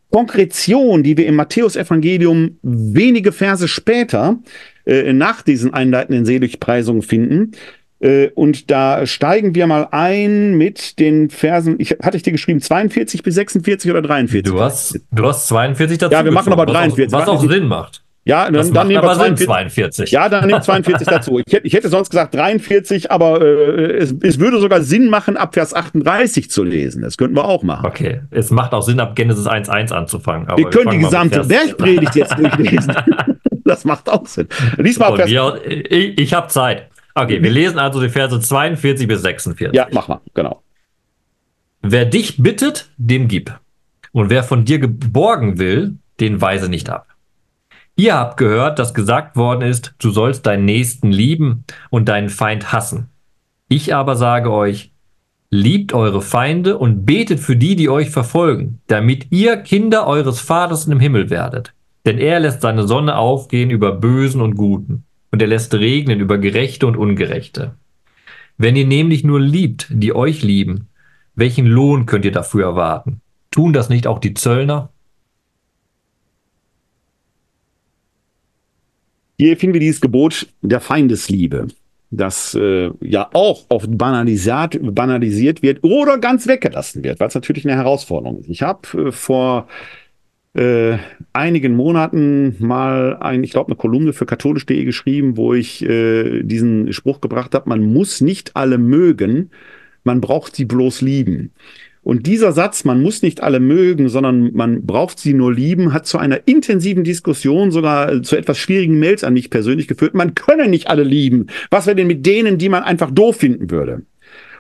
Konkretion, 0.09 1.03
die 1.03 1.17
wir 1.17 1.27
im 1.27 1.35
Matthäusevangelium 1.35 2.57
wenige 2.63 3.31
Verse 3.31 3.67
später 3.67 4.39
äh, 4.85 5.13
nach 5.13 5.43
diesen 5.43 5.73
einleitenden 5.73 6.25
Seligpreisungen 6.25 7.03
finden. 7.03 7.51
Äh, 7.99 8.29
und 8.29 8.71
da 8.71 9.05
steigen 9.05 9.55
wir 9.55 9.67
mal 9.67 9.87
ein 9.91 10.55
mit 10.55 10.99
den 10.99 11.29
Versen, 11.29 11.75
ich, 11.79 11.91
hatte 12.01 12.17
ich 12.17 12.23
dir 12.23 12.31
geschrieben, 12.31 12.61
42 12.61 13.23
bis 13.23 13.35
46 13.35 13.91
oder 13.91 14.01
43? 14.01 14.51
Du 14.51 14.59
hast, 14.61 14.99
du 15.11 15.25
hast 15.25 15.47
42 15.47 15.97
dazu. 15.97 16.13
Ja, 16.13 16.23
wir 16.23 16.31
machen 16.31 16.53
aber 16.53 16.65
43. 16.65 17.11
Was 17.11 17.27
auch, 17.27 17.33
was 17.33 17.43
auch 17.43 17.49
Sinn 17.49 17.67
macht. 17.67 18.03
Ja, 18.25 18.51
dann, 18.51 18.73
dann 18.73 18.87
nehmen 18.87 19.01
wir 19.01 19.09
aber 19.09 19.15
Sinn, 19.15 19.37
42. 19.37 19.45
42. 19.47 20.11
Ja, 20.11 20.29
dann 20.29 20.45
nimm 20.45 20.61
42 20.61 21.07
dazu. 21.09 21.41
Ich 21.45 21.51
hätte, 21.51 21.65
ich 21.65 21.73
hätte 21.73 21.89
sonst 21.89 22.11
gesagt 22.11 22.35
43, 22.35 23.11
aber 23.11 23.41
äh, 23.41 23.97
es, 23.97 24.13
es 24.21 24.39
würde 24.39 24.59
sogar 24.59 24.81
Sinn 24.81 25.09
machen, 25.09 25.35
ab 25.35 25.55
Vers 25.55 25.73
38 25.73 26.51
zu 26.51 26.63
lesen. 26.63 27.01
Das 27.01 27.17
könnten 27.17 27.35
wir 27.35 27.45
auch 27.45 27.63
machen. 27.63 27.85
Okay, 27.85 28.21
es 28.29 28.51
macht 28.51 28.73
auch 28.73 28.83
Sinn, 28.83 28.99
ab 28.99 29.15
Genesis 29.15 29.47
1.1 29.47 29.91
anzufangen. 29.91 30.47
aber 30.47 30.57
wir 30.57 30.69
können 30.69 30.91
die 30.91 30.99
gesamte 30.99 31.43
Bergpredigt 31.43 32.15
jetzt 32.15 32.33
durchlesen. 32.37 32.93
das 33.65 33.83
macht 33.83 34.09
auch 34.09 34.27
Sinn. 34.27 34.47
Lies 34.77 34.99
mal 34.99 35.07
Von 35.07 35.17
Vers. 35.17 35.59
ich 35.65 36.19
ich 36.19 36.33
habe 36.33 36.47
Zeit. 36.49 36.87
Okay, 37.23 37.43
wir 37.43 37.51
lesen 37.51 37.79
also 37.79 38.01
die 38.01 38.09
Verse 38.09 38.39
42 38.39 39.07
bis 39.07 39.21
46. 39.21 39.75
Ja, 39.75 39.87
mach 39.91 40.07
mal, 40.07 40.21
genau. 40.33 40.63
Wer 41.81 42.05
dich 42.05 42.41
bittet, 42.41 42.89
dem 42.97 43.27
gib. 43.27 43.57
Und 44.11 44.29
wer 44.29 44.43
von 44.43 44.65
dir 44.65 44.79
geborgen 44.79 45.59
will, 45.59 45.97
den 46.19 46.41
weise 46.41 46.69
nicht 46.69 46.89
ab. 46.89 47.07
Ihr 47.95 48.15
habt 48.15 48.37
gehört, 48.37 48.79
dass 48.79 48.93
gesagt 48.93 49.35
worden 49.35 49.61
ist, 49.61 49.93
du 49.99 50.11
sollst 50.11 50.45
deinen 50.45 50.65
Nächsten 50.65 51.11
lieben 51.11 51.65
und 51.89 52.07
deinen 52.07 52.29
Feind 52.29 52.71
hassen. 52.71 53.09
Ich 53.67 53.93
aber 53.93 54.15
sage 54.15 54.51
euch, 54.51 54.91
liebt 55.49 55.93
eure 55.93 56.21
Feinde 56.21 56.77
und 56.77 57.05
betet 57.05 57.39
für 57.39 57.57
die, 57.57 57.75
die 57.75 57.89
euch 57.89 58.09
verfolgen, 58.09 58.79
damit 58.87 59.27
ihr 59.31 59.57
Kinder 59.57 60.07
eures 60.07 60.39
Vaters 60.39 60.87
im 60.87 60.99
Himmel 60.99 61.29
werdet. 61.29 61.73
Denn 62.05 62.17
er 62.17 62.39
lässt 62.39 62.61
seine 62.61 62.87
Sonne 62.87 63.17
aufgehen 63.17 63.69
über 63.69 63.91
Bösen 63.91 64.41
und 64.41 64.55
Guten, 64.55 65.03
und 65.31 65.41
er 65.41 65.47
lässt 65.47 65.73
regnen 65.73 66.19
über 66.19 66.37
Gerechte 66.37 66.87
und 66.87 66.97
Ungerechte. 66.97 67.75
Wenn 68.57 68.75
ihr 68.75 68.85
nämlich 68.85 69.23
nur 69.23 69.39
liebt, 69.39 69.87
die 69.89 70.13
euch 70.13 70.41
lieben, 70.41 70.87
welchen 71.35 71.65
Lohn 71.65 72.05
könnt 72.05 72.25
ihr 72.25 72.31
dafür 72.31 72.65
erwarten? 72.65 73.21
Tun 73.51 73.73
das 73.73 73.89
nicht 73.89 74.07
auch 74.07 74.19
die 74.19 74.33
Zöllner? 74.33 74.89
Hier 79.37 79.55
finden 79.55 79.73
wir 79.73 79.79
dieses 79.79 80.01
Gebot 80.01 80.47
der 80.61 80.81
Feindesliebe, 80.81 81.67
das 82.11 82.55
äh, 82.55 82.91
ja 82.99 83.29
auch 83.31 83.63
oft 83.69 83.97
banalisiert, 83.97 84.77
banalisiert 84.81 85.61
wird 85.61 85.81
oder 85.81 86.17
ganz 86.17 86.45
weggelassen 86.45 87.05
wird, 87.05 87.21
weil 87.21 87.29
es 87.29 87.35
natürlich 87.35 87.65
eine 87.65 87.77
Herausforderung 87.77 88.39
ist. 88.39 88.49
Ich 88.49 88.61
habe 88.63 89.07
äh, 89.07 89.11
vor 89.13 89.69
äh, 90.55 90.97
einigen 91.33 91.75
Monaten 91.75 92.55
mal 92.59 93.17
ein, 93.17 93.43
ich 93.43 93.51
glaube, 93.51 93.67
eine 93.67 93.77
Kolumne 93.77 94.13
für 94.13 94.25
katholisch.de 94.25 94.83
geschrieben, 94.83 95.37
wo 95.37 95.53
ich 95.53 95.83
äh, 95.83 96.43
diesen 96.43 96.91
Spruch 96.93 97.21
gebracht 97.21 97.53
habe, 97.53 97.69
man 97.69 97.83
muss 97.83 98.21
nicht 98.21 98.55
alle 98.55 98.77
mögen, 98.77 99.51
man 100.03 100.21
braucht 100.21 100.55
sie 100.55 100.65
bloß 100.65 101.01
lieben. 101.01 101.51
Und 102.01 102.25
dieser 102.25 102.53
Satz, 102.53 102.85
man 102.85 103.01
muss 103.01 103.21
nicht 103.21 103.43
alle 103.43 103.59
mögen, 103.59 104.09
sondern 104.09 104.53
man 104.53 104.85
braucht 104.85 105.19
sie 105.19 105.33
nur 105.33 105.53
lieben, 105.53 105.93
hat 105.93 106.07
zu 106.07 106.17
einer 106.17 106.47
intensiven 106.47 107.03
Diskussion, 107.03 107.71
sogar 107.71 108.11
äh, 108.11 108.21
zu 108.21 108.35
etwas 108.35 108.57
schwierigen 108.57 108.97
Mails 108.99 109.23
an 109.23 109.33
mich 109.33 109.49
persönlich 109.49 109.87
geführt. 109.87 110.15
Man 110.15 110.33
könne 110.33 110.67
nicht 110.67 110.87
alle 110.87 111.03
lieben. 111.03 111.47
Was 111.69 111.85
wäre 111.85 111.95
denn 111.95 112.07
mit 112.07 112.25
denen, 112.25 112.57
die 112.57 112.69
man 112.69 112.83
einfach 112.83 113.11
doof 113.11 113.37
finden 113.37 113.69
würde? 113.69 114.01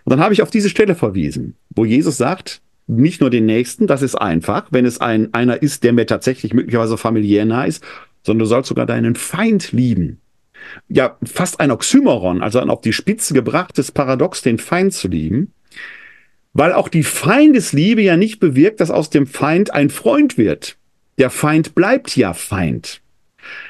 Und 0.03 0.11
dann 0.11 0.19
habe 0.19 0.33
ich 0.33 0.41
auf 0.41 0.51
diese 0.51 0.69
Stelle 0.69 0.95
verwiesen, 0.95 1.55
wo 1.75 1.85
Jesus 1.85 2.17
sagt, 2.17 2.61
nicht 2.89 3.21
nur 3.21 3.29
den 3.29 3.45
Nächsten, 3.45 3.87
das 3.87 4.01
ist 4.01 4.15
einfach, 4.15 4.67
wenn 4.71 4.85
es 4.85 4.99
ein, 4.99 5.33
einer 5.33 5.61
ist, 5.61 5.83
der 5.83 5.93
mir 5.93 6.07
tatsächlich 6.07 6.53
möglicherweise 6.53 6.97
familiär 6.97 7.45
nah 7.45 7.65
ist, 7.65 7.83
sondern 8.23 8.39
du 8.39 8.45
sollst 8.45 8.69
sogar 8.69 8.85
deinen 8.85 9.15
Feind 9.15 9.71
lieben. 9.71 10.19
Ja, 10.87 11.17
fast 11.23 11.59
ein 11.59 11.71
Oxymoron, 11.71 12.41
also 12.41 12.59
ein 12.59 12.69
auf 12.69 12.81
die 12.81 12.93
Spitze 12.93 13.33
gebrachtes 13.33 13.91
Paradox, 13.91 14.41
den 14.41 14.57
Feind 14.57 14.93
zu 14.93 15.07
lieben. 15.07 15.53
Weil 16.53 16.73
auch 16.73 16.89
die 16.89 17.03
Feindesliebe 17.03 18.01
ja 18.01 18.17
nicht 18.17 18.39
bewirkt, 18.39 18.81
dass 18.81 18.91
aus 18.91 19.09
dem 19.09 19.27
Feind 19.27 19.71
ein 19.71 19.89
Freund 19.89 20.37
wird. 20.37 20.77
Der 21.19 21.29
Feind 21.29 21.75
bleibt 21.75 22.15
ja 22.15 22.33
Feind. 22.33 23.01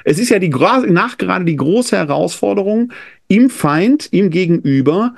Es 0.05 0.17
ist 0.17 0.29
ja 0.29 0.39
die, 0.39 0.49
nachgerade 0.49 1.45
die 1.45 1.55
große 1.55 1.95
Herausforderung, 1.95 2.91
im 3.27 3.49
Feind, 3.49 4.09
ihm 4.11 4.29
gegenüber, 4.29 5.15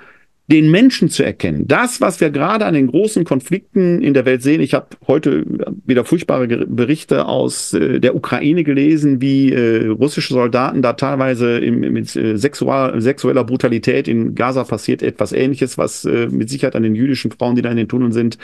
den 0.52 0.70
Menschen 0.70 1.08
zu 1.08 1.24
erkennen. 1.24 1.66
Das, 1.66 2.02
was 2.02 2.20
wir 2.20 2.30
gerade 2.30 2.66
an 2.66 2.74
den 2.74 2.88
großen 2.88 3.24
Konflikten 3.24 4.02
in 4.02 4.14
der 4.14 4.26
Welt 4.26 4.44
sehen. 4.44 4.60
Ich 4.60 4.74
habe 4.74 4.88
heute 5.08 5.46
wieder 5.86 6.04
furchtbare 6.04 6.46
Berichte 6.46 7.26
aus 7.26 7.74
äh, 7.74 8.02
der 8.02 8.16
Ukraine 8.18 8.66
gelesen, 8.66 9.22
wie 9.22 9.54
äh, 9.54 9.88
russische 9.88 10.34
Soldaten 10.34 10.82
da 10.82 10.92
teilweise 10.92 11.62
mit 11.62 12.14
äh, 12.18 12.36
sexueller 12.36 13.44
Brutalität 13.46 14.10
in 14.10 14.36
Gaza 14.36 14.66
passiert 14.66 15.02
etwas 15.02 15.32
Ähnliches, 15.32 15.78
was 15.78 16.04
mit 16.04 16.50
Sicherheit 16.50 16.76
an 16.76 16.84
den 16.84 16.96
jüdischen 16.96 17.32
Frauen, 17.32 17.56
die 17.56 17.62
da 17.62 17.72
in 17.72 17.78
den 17.78 17.88
Tunneln 17.88 18.12
sind, 18.12 18.38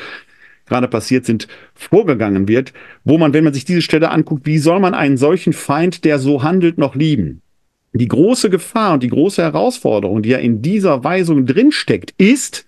gerade 0.66 0.88
passiert 0.88 1.26
sind, 1.26 1.48
vorgegangen 1.74 2.48
wird, 2.48 2.74
wo 3.04 3.18
man, 3.18 3.34
wenn 3.34 3.44
man 3.44 3.54
sich 3.54 3.66
diese 3.66 3.82
Stelle 3.82 4.12
anguckt, 4.12 4.46
wie 4.46 4.60
soll 4.60 4.80
man 4.80 4.94
einen 4.94 5.18
solchen 5.18 5.54
Feind, 5.54 6.06
der 6.06 6.20
so 6.20 6.44
handelt, 6.44 6.78
noch 6.78 6.96
lieben? 6.96 7.42
Die 7.98 8.08
große 8.08 8.50
Gefahr 8.50 8.94
und 8.94 9.04
die 9.04 9.10
große 9.10 9.42
Herausforderung, 9.42 10.22
die 10.22 10.30
ja 10.30 10.38
in 10.38 10.62
dieser 10.62 11.04
Weisung 11.04 11.46
drinsteckt, 11.46 12.14
ist, 12.18 12.66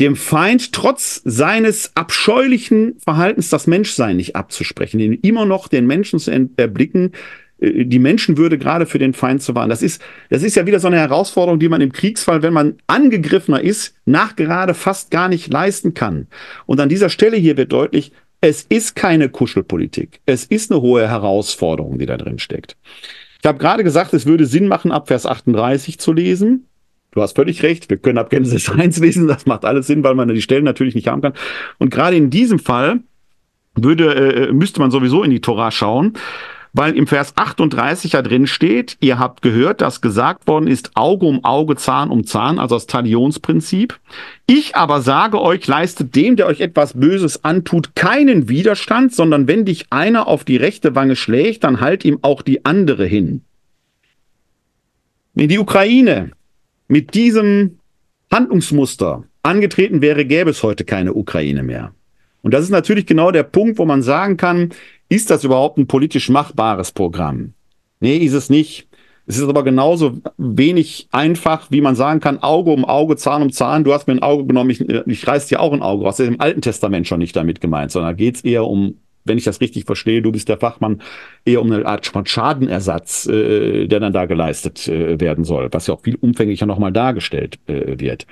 dem 0.00 0.16
Feind 0.16 0.72
trotz 0.72 1.20
seines 1.24 1.94
abscheulichen 1.94 2.96
Verhaltens 3.04 3.50
das 3.50 3.66
Menschsein 3.66 4.16
nicht 4.16 4.34
abzusprechen, 4.34 4.98
ihn 4.98 5.12
immer 5.12 5.44
noch 5.44 5.68
den 5.68 5.86
Menschen 5.86 6.18
zu 6.18 6.30
erblicken, 6.56 7.12
äh, 7.60 7.84
die 7.84 7.98
Menschenwürde 7.98 8.56
gerade 8.56 8.86
für 8.86 8.98
den 8.98 9.12
Feind 9.12 9.42
zu 9.42 9.54
wahren. 9.54 9.68
Das 9.68 9.82
ist, 9.82 10.00
das 10.30 10.42
ist 10.42 10.56
ja 10.56 10.66
wieder 10.66 10.80
so 10.80 10.86
eine 10.86 10.98
Herausforderung, 10.98 11.60
die 11.60 11.68
man 11.68 11.82
im 11.82 11.92
Kriegsfall, 11.92 12.42
wenn 12.42 12.54
man 12.54 12.78
angegriffener 12.86 13.60
ist, 13.60 13.94
nachgerade 14.06 14.72
fast 14.72 15.10
gar 15.10 15.28
nicht 15.28 15.52
leisten 15.52 15.92
kann. 15.92 16.28
Und 16.64 16.80
an 16.80 16.88
dieser 16.88 17.10
Stelle 17.10 17.36
hier 17.36 17.58
wird 17.58 17.72
deutlich, 17.72 18.12
es 18.40 18.62
ist 18.62 18.96
keine 18.96 19.28
Kuschelpolitik. 19.28 20.20
Es 20.24 20.44
ist 20.44 20.72
eine 20.72 20.80
hohe 20.80 21.06
Herausforderung, 21.06 21.98
die 21.98 22.06
da 22.06 22.16
drin 22.16 22.38
steckt. 22.38 22.76
Ich 23.42 23.48
habe 23.48 23.58
gerade 23.58 23.84
gesagt, 23.84 24.12
es 24.12 24.26
würde 24.26 24.46
Sinn 24.46 24.68
machen, 24.68 24.92
ab 24.92 25.08
Vers 25.08 25.26
38 25.26 25.98
zu 25.98 26.12
lesen. 26.12 26.66
Du 27.12 27.22
hast 27.22 27.34
völlig 27.34 27.62
recht, 27.62 27.90
wir 27.90 27.96
können 27.96 28.18
ab 28.18 28.30
Genesis 28.30 28.70
1 28.70 28.98
lesen, 28.98 29.26
das 29.26 29.46
macht 29.46 29.64
alles 29.64 29.86
Sinn, 29.86 30.04
weil 30.04 30.14
man 30.14 30.28
die 30.28 30.42
Stellen 30.42 30.64
natürlich 30.64 30.94
nicht 30.94 31.08
haben 31.08 31.22
kann. 31.22 31.32
Und 31.78 31.90
gerade 31.90 32.16
in 32.16 32.30
diesem 32.30 32.58
Fall 32.58 33.00
würde, 33.74 34.14
äh, 34.14 34.52
müsste 34.52 34.80
man 34.80 34.90
sowieso 34.90 35.22
in 35.22 35.30
die 35.30 35.40
Tora 35.40 35.70
schauen, 35.70 36.14
weil 36.72 36.96
im 36.96 37.06
Vers 37.06 37.32
38 37.36 38.12
ja 38.12 38.22
drin 38.22 38.46
steht, 38.46 38.96
ihr 39.00 39.18
habt 39.18 39.42
gehört, 39.42 39.80
dass 39.80 40.00
gesagt 40.00 40.46
worden 40.46 40.68
ist, 40.68 40.92
Auge 40.94 41.26
um 41.26 41.44
Auge, 41.44 41.76
Zahn 41.76 42.10
um 42.10 42.24
Zahn, 42.24 42.58
also 42.58 42.76
das 42.76 42.86
Talionsprinzip. 42.86 43.98
Ich 44.46 44.76
aber 44.76 45.00
sage 45.02 45.40
euch, 45.40 45.66
leistet 45.66 46.14
dem, 46.14 46.36
der 46.36 46.46
euch 46.46 46.60
etwas 46.60 46.98
Böses 46.98 47.44
antut, 47.44 47.94
keinen 47.94 48.48
Widerstand, 48.48 49.14
sondern 49.14 49.48
wenn 49.48 49.64
dich 49.64 49.86
einer 49.90 50.26
auf 50.26 50.44
die 50.44 50.56
rechte 50.56 50.94
Wange 50.94 51.16
schlägt, 51.16 51.64
dann 51.64 51.80
halt 51.80 52.04
ihm 52.04 52.18
auch 52.22 52.42
die 52.42 52.64
andere 52.64 53.04
hin. 53.04 53.42
Wenn 55.34 55.48
die 55.48 55.58
Ukraine 55.58 56.32
mit 56.88 57.14
diesem 57.14 57.78
Handlungsmuster 58.32 59.24
angetreten 59.42 60.02
wäre, 60.02 60.24
gäbe 60.24 60.50
es 60.50 60.62
heute 60.62 60.84
keine 60.84 61.14
Ukraine 61.14 61.62
mehr. 61.62 61.92
Und 62.42 62.54
das 62.54 62.64
ist 62.64 62.70
natürlich 62.70 63.06
genau 63.06 63.30
der 63.30 63.42
Punkt, 63.42 63.78
wo 63.78 63.84
man 63.84 64.02
sagen 64.02 64.36
kann, 64.36 64.70
ist 65.10 65.28
das 65.28 65.44
überhaupt 65.44 65.76
ein 65.76 65.86
politisch 65.86 66.30
machbares 66.30 66.92
Programm? 66.92 67.52
Nee, 68.00 68.16
ist 68.16 68.32
es 68.32 68.48
nicht. 68.48 68.88
Es 69.26 69.38
ist 69.38 69.48
aber 69.48 69.62
genauso 69.62 70.18
wenig 70.38 71.08
einfach, 71.12 71.70
wie 71.70 71.80
man 71.80 71.94
sagen 71.94 72.20
kann, 72.20 72.42
Auge 72.42 72.70
um 72.70 72.84
Auge, 72.84 73.16
Zahn 73.16 73.42
um 73.42 73.52
Zahn. 73.52 73.84
Du 73.84 73.92
hast 73.92 74.06
mir 74.06 74.14
ein 74.14 74.22
Auge 74.22 74.46
genommen, 74.46 74.70
ich, 74.70 74.80
ich 74.80 75.26
reiß 75.26 75.46
dir 75.46 75.60
auch 75.60 75.72
ein 75.72 75.82
Auge 75.82 76.04
raus. 76.04 76.16
Das 76.16 76.26
ist 76.26 76.32
im 76.32 76.40
Alten 76.40 76.62
Testament 76.62 77.06
schon 77.06 77.18
nicht 77.18 77.36
damit 77.36 77.60
gemeint, 77.60 77.92
sondern 77.92 78.16
geht 78.16 78.36
es 78.36 78.40
eher 78.44 78.64
um, 78.64 78.96
wenn 79.24 79.38
ich 79.38 79.44
das 79.44 79.60
richtig 79.60 79.84
verstehe, 79.84 80.22
du 80.22 80.32
bist 80.32 80.48
der 80.48 80.58
Fachmann, 80.58 81.02
eher 81.44 81.60
um 81.60 81.70
eine 81.70 81.86
Art 81.86 82.10
Schadenersatz, 82.28 83.26
äh, 83.26 83.86
der 83.86 84.00
dann 84.00 84.12
da 84.12 84.26
geleistet 84.26 84.88
äh, 84.88 85.20
werden 85.20 85.44
soll, 85.44 85.68
was 85.70 85.86
ja 85.86 85.94
auch 85.94 86.00
viel 86.00 86.16
umfänglicher 86.16 86.66
nochmal 86.66 86.92
dargestellt 86.92 87.58
äh, 87.66 88.00
wird. 88.00 88.26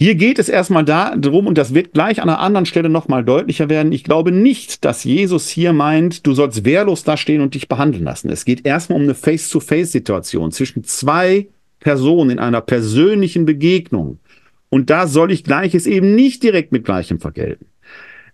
Hier 0.00 0.14
geht 0.14 0.38
es 0.38 0.48
erstmal 0.48 0.84
darum, 0.84 1.48
und 1.48 1.58
das 1.58 1.74
wird 1.74 1.92
gleich 1.92 2.22
an 2.22 2.28
einer 2.28 2.38
anderen 2.38 2.66
Stelle 2.66 2.88
nochmal 2.88 3.24
deutlicher 3.24 3.68
werden. 3.68 3.90
Ich 3.90 4.04
glaube 4.04 4.30
nicht, 4.30 4.84
dass 4.84 5.02
Jesus 5.02 5.48
hier 5.48 5.72
meint, 5.72 6.24
du 6.24 6.34
sollst 6.34 6.64
wehrlos 6.64 7.02
da 7.02 7.16
stehen 7.16 7.40
und 7.40 7.54
dich 7.54 7.66
behandeln 7.66 8.04
lassen. 8.04 8.30
Es 8.30 8.44
geht 8.44 8.64
erstmal 8.64 8.98
um 8.98 9.02
eine 9.02 9.16
Face-to-Face-Situation 9.16 10.52
zwischen 10.52 10.84
zwei 10.84 11.48
Personen 11.80 12.30
in 12.30 12.38
einer 12.38 12.60
persönlichen 12.60 13.44
Begegnung. 13.44 14.20
Und 14.68 14.88
da 14.88 15.08
soll 15.08 15.32
ich 15.32 15.42
Gleiches 15.42 15.86
eben 15.86 16.14
nicht 16.14 16.44
direkt 16.44 16.70
mit 16.70 16.84
Gleichem 16.84 17.18
vergelten. 17.18 17.66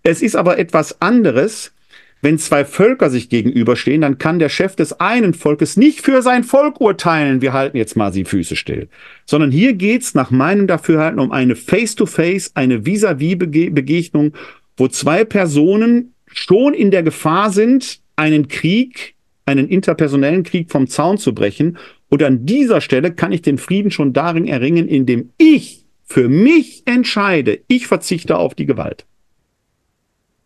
Es 0.03 0.21
ist 0.21 0.35
aber 0.35 0.59
etwas 0.59 1.01
anderes, 1.01 1.73
wenn 2.25 2.39
zwei 2.39 2.65
Völker 2.65 3.11
sich 3.11 3.29
gegenüberstehen, 3.29 4.01
dann 4.01 4.17
kann 4.17 4.39
der 4.39 4.49
Chef 4.49 4.75
des 4.75 4.99
einen 4.99 5.35
Volkes 5.35 5.77
nicht 5.77 6.01
für 6.01 6.23
sein 6.23 6.43
Volk 6.43 6.81
urteilen, 6.81 7.39
wir 7.39 7.53
halten 7.53 7.77
jetzt 7.77 7.95
mal 7.95 8.09
die 8.09 8.25
Füße 8.25 8.55
still. 8.55 8.89
Sondern 9.27 9.51
hier 9.51 9.73
geht's 9.73 10.15
nach 10.15 10.31
meinem 10.31 10.65
Dafürhalten 10.65 11.19
um 11.19 11.31
eine 11.31 11.55
Face-to-Face, 11.55 12.53
eine 12.55 12.83
Vis-à-vis-Begegnung, 12.83 14.33
wo 14.75 14.87
zwei 14.87 15.23
Personen 15.23 16.15
schon 16.25 16.73
in 16.73 16.89
der 16.89 17.03
Gefahr 17.03 17.51
sind, 17.51 17.99
einen 18.15 18.47
Krieg, 18.47 19.13
einen 19.45 19.69
interpersonellen 19.69 20.41
Krieg 20.41 20.71
vom 20.71 20.87
Zaun 20.87 21.19
zu 21.19 21.35
brechen. 21.35 21.77
Und 22.09 22.23
an 22.23 22.43
dieser 22.43 22.81
Stelle 22.81 23.13
kann 23.13 23.33
ich 23.33 23.43
den 23.43 23.59
Frieden 23.59 23.91
schon 23.91 24.13
darin 24.13 24.47
erringen, 24.47 24.87
indem 24.87 25.29
ich 25.37 25.85
für 26.03 26.27
mich 26.27 26.87
entscheide, 26.87 27.59
ich 27.67 27.85
verzichte 27.85 28.35
auf 28.39 28.55
die 28.55 28.65
Gewalt. 28.65 29.05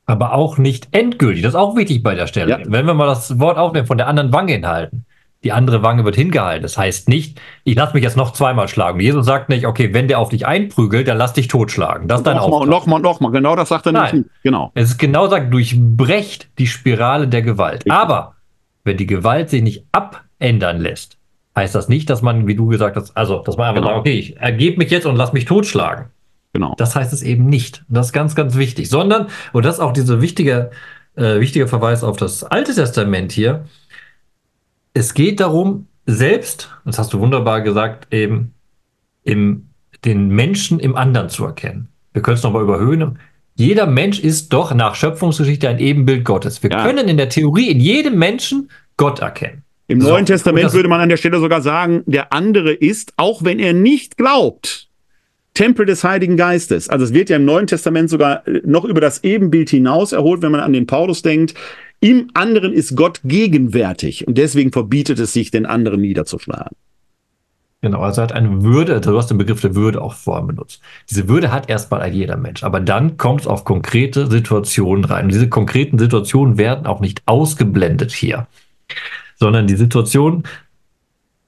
Aber 0.09 0.33
auch 0.33 0.57
nicht 0.57 0.87
endgültig. 0.91 1.43
Das 1.43 1.51
ist 1.53 1.59
auch 1.59 1.75
wichtig 1.75 2.01
bei 2.01 2.15
der 2.15 2.25
Stelle. 2.25 2.49
Ja. 2.49 2.59
Wenn 2.65 2.87
wir 2.87 2.95
mal 2.95 3.05
das 3.05 3.39
Wort 3.39 3.59
aufnehmen, 3.59 3.85
von 3.85 3.99
der 3.99 4.07
anderen 4.07 4.33
Wange 4.33 4.53
hinhalten. 4.53 5.05
Die 5.43 5.51
andere 5.51 5.83
Wange 5.83 6.03
wird 6.03 6.15
hingehalten. 6.15 6.63
Das 6.63 6.77
heißt 6.77 7.07
nicht, 7.07 7.39
ich 7.63 7.75
lasse 7.75 7.93
mich 7.93 8.03
jetzt 8.03 8.17
noch 8.17 8.33
zweimal 8.33 8.67
schlagen. 8.67 8.99
Jesus 8.99 9.25
sagt 9.25 9.49
nicht, 9.49 9.67
okay, 9.67 9.93
wenn 9.93 10.07
der 10.07 10.19
auf 10.19 10.29
dich 10.29 10.47
einprügelt, 10.47 11.07
dann 11.07 11.17
lass 11.17 11.33
dich 11.33 11.47
totschlagen. 11.47 12.07
Das 12.07 12.21
ist 12.21 12.27
dein 12.27 12.37
Nochmal, 12.37 12.67
nochmal, 12.67 12.99
nochmal. 12.99 13.31
Genau 13.31 13.55
das 13.55 13.69
sagt 13.69 13.85
er 13.85 13.91
Nein. 13.91 14.15
nicht. 14.17 14.29
Genau. 14.43 14.71
Es 14.73 14.89
ist 14.89 14.97
genau 14.97 15.27
sagt, 15.27 15.53
durchbrecht 15.53 16.49
die 16.57 16.67
Spirale 16.67 17.27
der 17.27 17.43
Gewalt. 17.43 17.85
Richtig. 17.85 17.93
Aber 17.93 18.33
wenn 18.83 18.97
die 18.97 19.07
Gewalt 19.07 19.51
sich 19.51 19.61
nicht 19.61 19.85
abändern 19.91 20.79
lässt, 20.79 21.17
heißt 21.55 21.75
das 21.75 21.87
nicht, 21.87 22.09
dass 22.09 22.23
man, 22.23 22.47
wie 22.47 22.55
du 22.55 22.65
gesagt 22.65 22.97
hast, 22.97 23.15
also, 23.15 23.39
dass 23.43 23.57
man 23.57 23.69
einfach 23.69 23.81
genau. 23.81 23.93
sagt, 23.93 23.99
okay, 23.99 24.17
ich 24.17 24.37
ergebe 24.37 24.77
mich 24.79 24.89
jetzt 24.89 25.05
und 25.05 25.15
lass 25.15 25.33
mich 25.33 25.45
totschlagen. 25.45 26.07
Genau. 26.59 26.75
Das 26.77 26.93
heißt 26.93 27.13
es 27.13 27.23
eben 27.23 27.45
nicht. 27.45 27.85
Das 27.87 28.07
ist 28.07 28.13
ganz, 28.13 28.35
ganz 28.35 28.57
wichtig. 28.57 28.89
Sondern, 28.89 29.27
und 29.53 29.63
das 29.63 29.75
ist 29.75 29.79
auch 29.79 29.93
dieser 29.93 30.19
wichtige, 30.21 30.71
äh, 31.15 31.39
wichtige 31.39 31.69
Verweis 31.69 32.03
auf 32.03 32.17
das 32.17 32.43
Alte 32.43 32.75
Testament 32.75 33.31
hier, 33.31 33.63
es 34.93 35.13
geht 35.13 35.39
darum, 35.39 35.87
selbst, 36.05 36.69
das 36.83 36.99
hast 36.99 37.13
du 37.13 37.19
wunderbar 37.21 37.61
gesagt, 37.61 38.13
eben 38.13 38.53
im, 39.23 39.69
den 40.03 40.27
Menschen 40.27 40.81
im 40.81 40.97
anderen 40.97 41.29
zu 41.29 41.45
erkennen. 41.45 41.87
Wir 42.11 42.21
können 42.21 42.35
es 42.35 42.43
nochmal 42.43 42.63
überhöhen. 42.63 43.19
Jeder 43.55 43.85
Mensch 43.85 44.19
ist 44.19 44.51
doch 44.51 44.73
nach 44.73 44.95
Schöpfungsgeschichte 44.95 45.69
ein 45.69 45.79
Ebenbild 45.79 46.25
Gottes. 46.25 46.61
Wir 46.61 46.71
ja. 46.71 46.85
können 46.85 47.07
in 47.07 47.15
der 47.15 47.29
Theorie 47.29 47.69
in 47.69 47.79
jedem 47.79 48.19
Menschen 48.19 48.69
Gott 48.97 49.19
erkennen. 49.19 49.63
Im 49.87 50.01
so, 50.01 50.09
Neuen 50.09 50.25
Testament 50.25 50.73
würde 50.73 50.89
man 50.89 50.99
an 50.99 51.07
der 51.07 51.17
Stelle 51.17 51.39
sogar 51.39 51.61
sagen, 51.61 52.03
der 52.05 52.33
andere 52.33 52.73
ist, 52.73 53.13
auch 53.15 53.45
wenn 53.45 53.59
er 53.59 53.71
nicht 53.71 54.17
glaubt, 54.17 54.88
Tempel 55.53 55.85
des 55.85 56.03
Heiligen 56.03 56.37
Geistes. 56.37 56.89
Also 56.89 57.05
es 57.05 57.13
wird 57.13 57.29
ja 57.29 57.35
im 57.35 57.45
Neuen 57.45 57.67
Testament 57.67 58.09
sogar 58.09 58.47
äh, 58.47 58.61
noch 58.65 58.85
über 58.85 59.01
das 59.01 59.23
Ebenbild 59.23 59.69
hinaus 59.69 60.11
erholt, 60.11 60.41
wenn 60.41 60.51
man 60.51 60.61
an 60.61 60.73
den 60.73 60.87
Paulus 60.87 61.21
denkt. 61.21 61.53
Im 61.99 62.29
anderen 62.33 62.71
ist 62.71 62.95
Gott 62.95 63.19
gegenwärtig 63.25 64.25
und 64.27 64.37
deswegen 64.37 64.71
verbietet 64.71 65.19
es 65.19 65.33
sich, 65.33 65.51
den 65.51 65.65
anderen 65.65 66.01
niederzuschlagen. 66.01 66.77
Genau, 67.81 68.01
also 68.01 68.21
hat 68.21 68.33
eine 68.33 68.61
Würde, 68.63 68.95
also 68.95 69.11
du 69.11 69.17
hast 69.17 69.27
den 69.27 69.37
Begriff 69.37 69.61
der 69.61 69.75
Würde 69.75 70.01
auch 70.01 70.13
vorhin 70.13 70.47
benutzt. 70.47 70.81
Diese 71.09 71.29
Würde 71.29 71.51
hat 71.51 71.69
erstmal 71.69 72.01
ein 72.01 72.13
jeder 72.13 72.35
Mensch, 72.35 72.63
aber 72.63 72.81
dann 72.81 73.15
kommt 73.15 73.41
es 73.41 73.47
auf 73.47 73.63
konkrete 73.63 74.27
Situationen 74.27 75.05
rein. 75.05 75.25
Und 75.25 75.33
diese 75.33 75.47
konkreten 75.47 75.97
Situationen 75.97 76.57
werden 76.57 76.85
auch 76.87 76.99
nicht 76.99 77.21
ausgeblendet 77.25 78.11
hier, 78.11 78.47
sondern 79.35 79.67
die 79.67 79.77
Situationen 79.77 80.43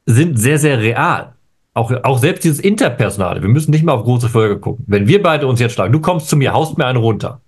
sind 0.06 0.40
sehr, 0.40 0.58
sehr 0.58 0.80
real 0.80 1.34
auch, 1.74 1.92
auch 2.04 2.18
selbst 2.18 2.44
dieses 2.44 2.60
Interpersonale, 2.60 3.42
wir 3.42 3.50
müssen 3.50 3.72
nicht 3.72 3.84
mal 3.84 3.94
auf 3.94 4.04
große 4.04 4.30
Folge 4.30 4.60
gucken. 4.60 4.84
Wenn 4.88 5.08
wir 5.08 5.22
beide 5.24 5.48
uns 5.48 5.60
jetzt 5.60 5.74
schlagen, 5.74 5.94
du 5.94 6.02
kommst 6.02 6.28
zu 6.28 6.36
mir, 6.36 6.54
haust 6.54 6.78
mir 6.78 6.86
einen 6.86 6.98
runter. 6.98 7.42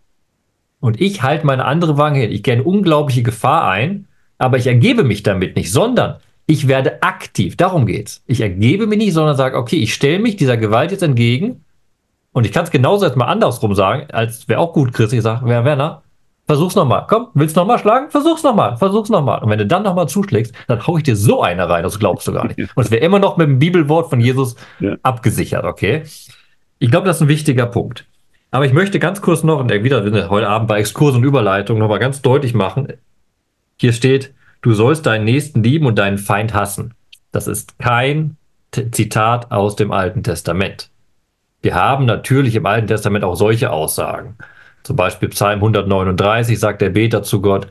Und 0.79 0.99
ich 0.99 1.23
halte 1.23 1.45
meine 1.45 1.65
andere 1.65 1.97
Wange 1.97 2.19
hin. 2.19 2.31
Ich 2.31 2.43
gehe 2.43 2.55
eine 2.55 2.63
unglaubliche 2.63 3.23
Gefahr 3.23 3.69
ein, 3.69 4.07
aber 4.37 4.57
ich 4.57 4.67
ergebe 4.67 5.03
mich 5.03 5.23
damit 5.23 5.55
nicht, 5.55 5.71
sondern 5.71 6.17
ich 6.45 6.67
werde 6.67 7.01
aktiv. 7.01 7.55
Darum 7.55 7.85
geht's. 7.85 8.21
Ich 8.27 8.41
ergebe 8.41 8.87
mich 8.87 8.97
nicht, 8.97 9.13
sondern 9.13 9.37
sage, 9.37 9.57
okay, 9.57 9.77
ich 9.77 9.93
stelle 9.93 10.19
mich 10.19 10.35
dieser 10.35 10.57
Gewalt 10.57 10.91
jetzt 10.91 11.03
entgegen. 11.03 11.63
Und 12.33 12.45
ich 12.45 12.51
kann 12.51 12.65
es 12.65 12.71
genauso 12.71 13.05
jetzt 13.05 13.15
mal 13.15 13.25
andersrum 13.25 13.75
sagen, 13.75 14.07
als 14.11 14.49
wäre 14.49 14.59
auch 14.59 14.73
gut, 14.73 14.93
Chris. 14.93 15.13
Ich 15.13 15.21
sage, 15.21 15.45
Werner, 15.45 16.02
Versuch's 16.45 16.75
nochmal. 16.75 17.05
Komm, 17.07 17.29
willst 17.33 17.55
du 17.55 17.61
nochmal 17.61 17.79
schlagen? 17.79 18.09
Versuch's 18.09 18.43
nochmal. 18.43 18.75
Versuch's 18.77 19.09
nochmal. 19.09 19.41
Und 19.41 19.49
wenn 19.49 19.59
du 19.59 19.65
dann 19.65 19.83
nochmal 19.83 20.09
zuschlägst, 20.09 20.53
dann 20.67 20.85
hau 20.85 20.97
ich 20.97 21.03
dir 21.03 21.15
so 21.15 21.41
eine 21.41 21.69
rein, 21.69 21.83
das 21.83 21.99
glaubst 21.99 22.27
du 22.27 22.33
gar 22.33 22.47
nicht. 22.47 22.59
Und 22.75 22.83
es 22.83 22.91
wäre 22.91 23.03
immer 23.03 23.19
noch 23.19 23.37
mit 23.37 23.47
dem 23.47 23.59
Bibelwort 23.59 24.09
von 24.09 24.19
Jesus 24.19 24.55
ja. 24.79 24.95
abgesichert, 25.03 25.63
okay? 25.63 26.03
Ich 26.79 26.91
glaube, 26.91 27.07
das 27.07 27.17
ist 27.17 27.21
ein 27.21 27.27
wichtiger 27.29 27.65
Punkt. 27.65 28.05
Aber 28.51 28.65
ich 28.65 28.73
möchte 28.73 28.99
ganz 28.99 29.21
kurz 29.21 29.43
noch, 29.43 29.59
und 29.59 29.71
wieder 29.71 30.05
wir 30.05 30.29
heute 30.29 30.49
Abend 30.49 30.67
bei 30.67 30.79
Exkurs 30.79 31.15
und 31.15 31.23
Überleitung 31.23 31.79
nochmal 31.79 31.99
ganz 31.99 32.21
deutlich 32.21 32.53
machen. 32.53 32.93
Hier 33.77 33.93
steht, 33.93 34.33
du 34.61 34.73
sollst 34.73 35.05
deinen 35.05 35.25
Nächsten 35.25 35.63
lieben 35.63 35.85
und 35.85 35.97
deinen 35.97 36.17
Feind 36.17 36.53
hassen. 36.53 36.93
Das 37.31 37.47
ist 37.47 37.79
kein 37.79 38.37
Zitat 38.91 39.51
aus 39.51 39.75
dem 39.75 39.91
Alten 39.91 40.23
Testament. 40.23 40.89
Wir 41.61 41.75
haben 41.75 42.05
natürlich 42.05 42.55
im 42.55 42.65
Alten 42.65 42.87
Testament 42.87 43.23
auch 43.23 43.35
solche 43.35 43.71
Aussagen. 43.71 44.37
Zum 44.83 44.95
Beispiel 44.95 45.29
Psalm 45.29 45.59
139 45.59 46.59
sagt 46.59 46.81
der 46.81 46.89
Beter 46.89 47.23
zu 47.23 47.41
Gott, 47.41 47.67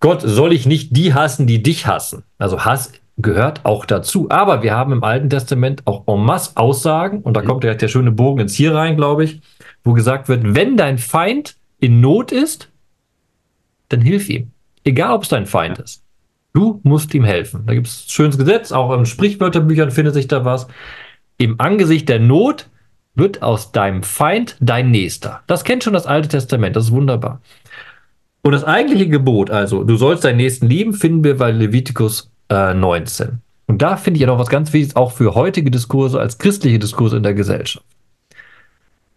Gott, 0.00 0.20
soll 0.22 0.52
ich 0.52 0.66
nicht 0.66 0.96
die 0.96 1.14
hassen, 1.14 1.46
die 1.46 1.62
dich 1.62 1.86
hassen? 1.86 2.24
Also 2.38 2.64
Hass 2.64 2.92
gehört 3.18 3.64
auch 3.64 3.84
dazu. 3.84 4.26
Aber 4.30 4.62
wir 4.62 4.74
haben 4.74 4.92
im 4.92 5.04
Alten 5.04 5.30
Testament 5.30 5.82
auch 5.86 6.06
en 6.08 6.24
masse 6.24 6.56
Aussagen, 6.56 7.20
und 7.20 7.34
da 7.34 7.42
mhm. 7.42 7.46
kommt 7.46 7.64
ja 7.64 7.74
der 7.74 7.88
schöne 7.88 8.10
Bogen 8.10 8.40
ins 8.40 8.54
Hier 8.54 8.74
rein, 8.74 8.96
glaube 8.96 9.24
ich, 9.24 9.40
wo 9.84 9.92
gesagt 9.92 10.28
wird, 10.28 10.54
wenn 10.56 10.76
dein 10.76 10.98
Feind 10.98 11.56
in 11.78 12.00
Not 12.00 12.32
ist, 12.32 12.68
dann 13.88 14.00
hilf 14.00 14.28
ihm. 14.28 14.50
Egal, 14.84 15.14
ob 15.14 15.22
es 15.22 15.28
dein 15.28 15.46
Feind 15.46 15.78
ist. 15.78 16.02
Du 16.54 16.80
musst 16.82 17.14
ihm 17.14 17.24
helfen. 17.24 17.62
Da 17.66 17.74
gibt 17.74 17.86
es 17.86 18.04
ein 18.04 18.10
schönes 18.10 18.38
Gesetz, 18.38 18.72
auch 18.72 18.92
in 18.92 19.06
Sprichwörterbüchern 19.06 19.90
findet 19.90 20.14
sich 20.14 20.28
da 20.28 20.44
was. 20.44 20.66
Im 21.38 21.60
Angesicht 21.60 22.08
der 22.08 22.20
Not 22.20 22.68
wird 23.14 23.42
aus 23.42 23.72
deinem 23.72 24.02
Feind 24.02 24.56
dein 24.60 24.90
Nächster. 24.90 25.42
Das 25.46 25.64
kennt 25.64 25.84
schon 25.84 25.92
das 25.92 26.06
Alte 26.06 26.28
Testament, 26.28 26.76
das 26.76 26.86
ist 26.86 26.92
wunderbar. 26.92 27.40
Und 28.42 28.52
das 28.52 28.64
eigentliche 28.64 29.08
Gebot, 29.08 29.50
also 29.50 29.84
du 29.84 29.96
sollst 29.96 30.24
deinen 30.24 30.38
Nächsten 30.38 30.66
lieben, 30.66 30.94
finden 30.94 31.22
wir 31.22 31.36
bei 31.36 31.50
Levitikus 31.50 32.30
äh, 32.48 32.74
19. 32.74 33.40
Und 33.66 33.82
da 33.82 33.96
finde 33.96 34.18
ich 34.18 34.22
ja 34.22 34.26
noch 34.26 34.38
was 34.38 34.48
ganz 34.48 34.72
Wichtiges, 34.72 34.96
auch 34.96 35.12
für 35.12 35.34
heutige 35.34 35.70
Diskurse 35.70 36.18
als 36.18 36.38
christliche 36.38 36.78
Diskurse 36.78 37.16
in 37.16 37.22
der 37.22 37.34
Gesellschaft. 37.34 37.86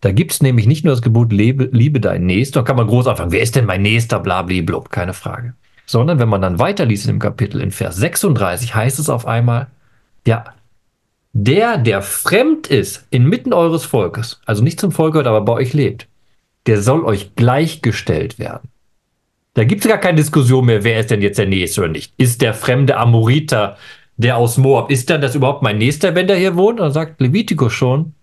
Da 0.01 0.11
gibt 0.11 0.33
es 0.33 0.41
nämlich 0.43 0.67
nicht 0.67 0.85
nur 0.85 0.93
das 0.93 1.01
Gebot, 1.01 1.31
lebe, 1.31 1.69
liebe 1.71 1.99
deinen 1.99 2.27
Nächsten, 2.27 2.53
da 2.53 2.61
kann 2.61 2.75
man 2.75 2.85
groß 2.85 3.07
anfangen, 3.07 3.31
wer 3.31 3.41
ist 3.41 3.55
denn 3.55 3.65
mein 3.65 3.81
Nächster, 3.81 4.19
blablablub, 4.19 4.91
keine 4.91 5.13
Frage. 5.13 5.55
Sondern 5.87 6.19
wenn 6.19 6.29
man 6.29 6.41
dann 6.41 6.59
weiterliest 6.59 7.07
dem 7.07 7.19
Kapitel, 7.19 7.61
in 7.61 7.71
Vers 7.71 7.95
36 7.95 8.75
heißt 8.75 8.99
es 8.99 9.09
auf 9.09 9.25
einmal, 9.25 9.67
ja, 10.27 10.43
der, 11.37 11.77
der 11.77 12.01
fremd 12.01 12.67
ist 12.67 13.05
inmitten 13.11 13.51
eures 13.51 13.83
Volkes, 13.83 14.39
also 14.45 14.63
nicht 14.63 14.79
zum 14.79 14.93
Volk 14.93 15.11
gehört, 15.11 15.27
aber 15.27 15.41
bei 15.41 15.51
euch 15.51 15.73
lebt, 15.73 16.07
der 16.65 16.81
soll 16.81 17.03
euch 17.03 17.35
gleichgestellt 17.35 18.39
werden. 18.39 18.69
Da 19.53 19.65
gibt 19.65 19.83
es 19.83 19.89
gar 19.89 19.97
keine 19.97 20.15
Diskussion 20.15 20.65
mehr, 20.65 20.85
wer 20.85 21.01
ist 21.01 21.11
denn 21.11 21.21
jetzt 21.21 21.37
der 21.37 21.45
Nächste 21.45 21.81
oder 21.81 21.91
nicht. 21.91 22.13
Ist 22.15 22.41
der 22.41 22.53
fremde 22.53 22.95
Amoriter, 22.95 23.75
der 24.15 24.37
aus 24.37 24.57
Moab, 24.57 24.89
ist 24.89 25.09
dann 25.09 25.19
das 25.19 25.35
überhaupt 25.35 25.61
mein 25.61 25.77
Nächster, 25.77 26.15
wenn 26.15 26.27
der 26.27 26.37
hier 26.37 26.55
wohnt? 26.55 26.79
Dann 26.79 26.93
sagt 26.93 27.19
Levitikus 27.19 27.73
schon, 27.73 28.13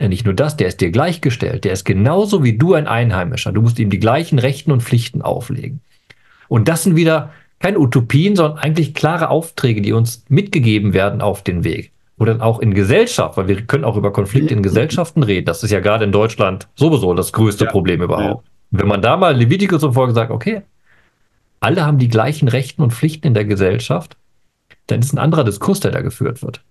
ja, 0.00 0.06
nicht 0.06 0.24
nur 0.24 0.34
das, 0.34 0.56
der 0.56 0.68
ist 0.68 0.80
dir 0.80 0.92
gleichgestellt. 0.92 1.64
Der 1.64 1.72
ist 1.72 1.84
genauso 1.84 2.44
wie 2.44 2.56
du 2.56 2.74
ein 2.74 2.86
Einheimischer. 2.86 3.50
Du 3.50 3.60
musst 3.60 3.80
ihm 3.80 3.90
die 3.90 3.98
gleichen 3.98 4.38
Rechten 4.38 4.70
und 4.70 4.84
Pflichten 4.84 5.20
auflegen. 5.20 5.80
Und 6.46 6.68
das 6.68 6.84
sind 6.84 6.94
wieder 6.94 7.32
keine 7.58 7.80
Utopien, 7.80 8.36
sondern 8.36 8.58
eigentlich 8.58 8.94
klare 8.94 9.30
Aufträge, 9.30 9.82
die 9.82 9.92
uns 9.92 10.24
mitgegeben 10.28 10.92
werden 10.92 11.20
auf 11.20 11.42
den 11.42 11.64
Weg 11.64 11.90
oder 12.18 12.42
auch 12.42 12.60
in 12.60 12.74
Gesellschaft, 12.74 13.36
weil 13.36 13.48
wir 13.48 13.62
können 13.62 13.84
auch 13.84 13.96
über 13.96 14.12
Konflikte 14.12 14.54
in 14.54 14.62
Gesellschaften 14.62 15.22
reden. 15.22 15.46
Das 15.46 15.62
ist 15.62 15.70
ja 15.70 15.80
gerade 15.80 16.04
in 16.04 16.12
Deutschland 16.12 16.68
sowieso 16.74 17.12
das 17.14 17.32
größte 17.32 17.64
ja. 17.64 17.70
Problem 17.70 18.02
überhaupt. 18.02 18.46
Ja. 18.46 18.80
Wenn 18.80 18.88
man 18.88 19.02
da 19.02 19.16
mal 19.16 19.36
Levitikus 19.36 19.84
und 19.84 19.92
Folge 19.92 20.14
sagt, 20.14 20.30
okay, 20.30 20.62
alle 21.60 21.84
haben 21.84 21.98
die 21.98 22.08
gleichen 22.08 22.48
Rechten 22.48 22.82
und 22.82 22.92
Pflichten 22.92 23.28
in 23.28 23.34
der 23.34 23.44
Gesellschaft, 23.44 24.16
dann 24.86 25.00
ist 25.00 25.12
ein 25.12 25.18
anderer 25.18 25.44
Diskurs, 25.44 25.80
der 25.80 25.90
da 25.90 26.00
geführt 26.00 26.42
wird. 26.42 26.62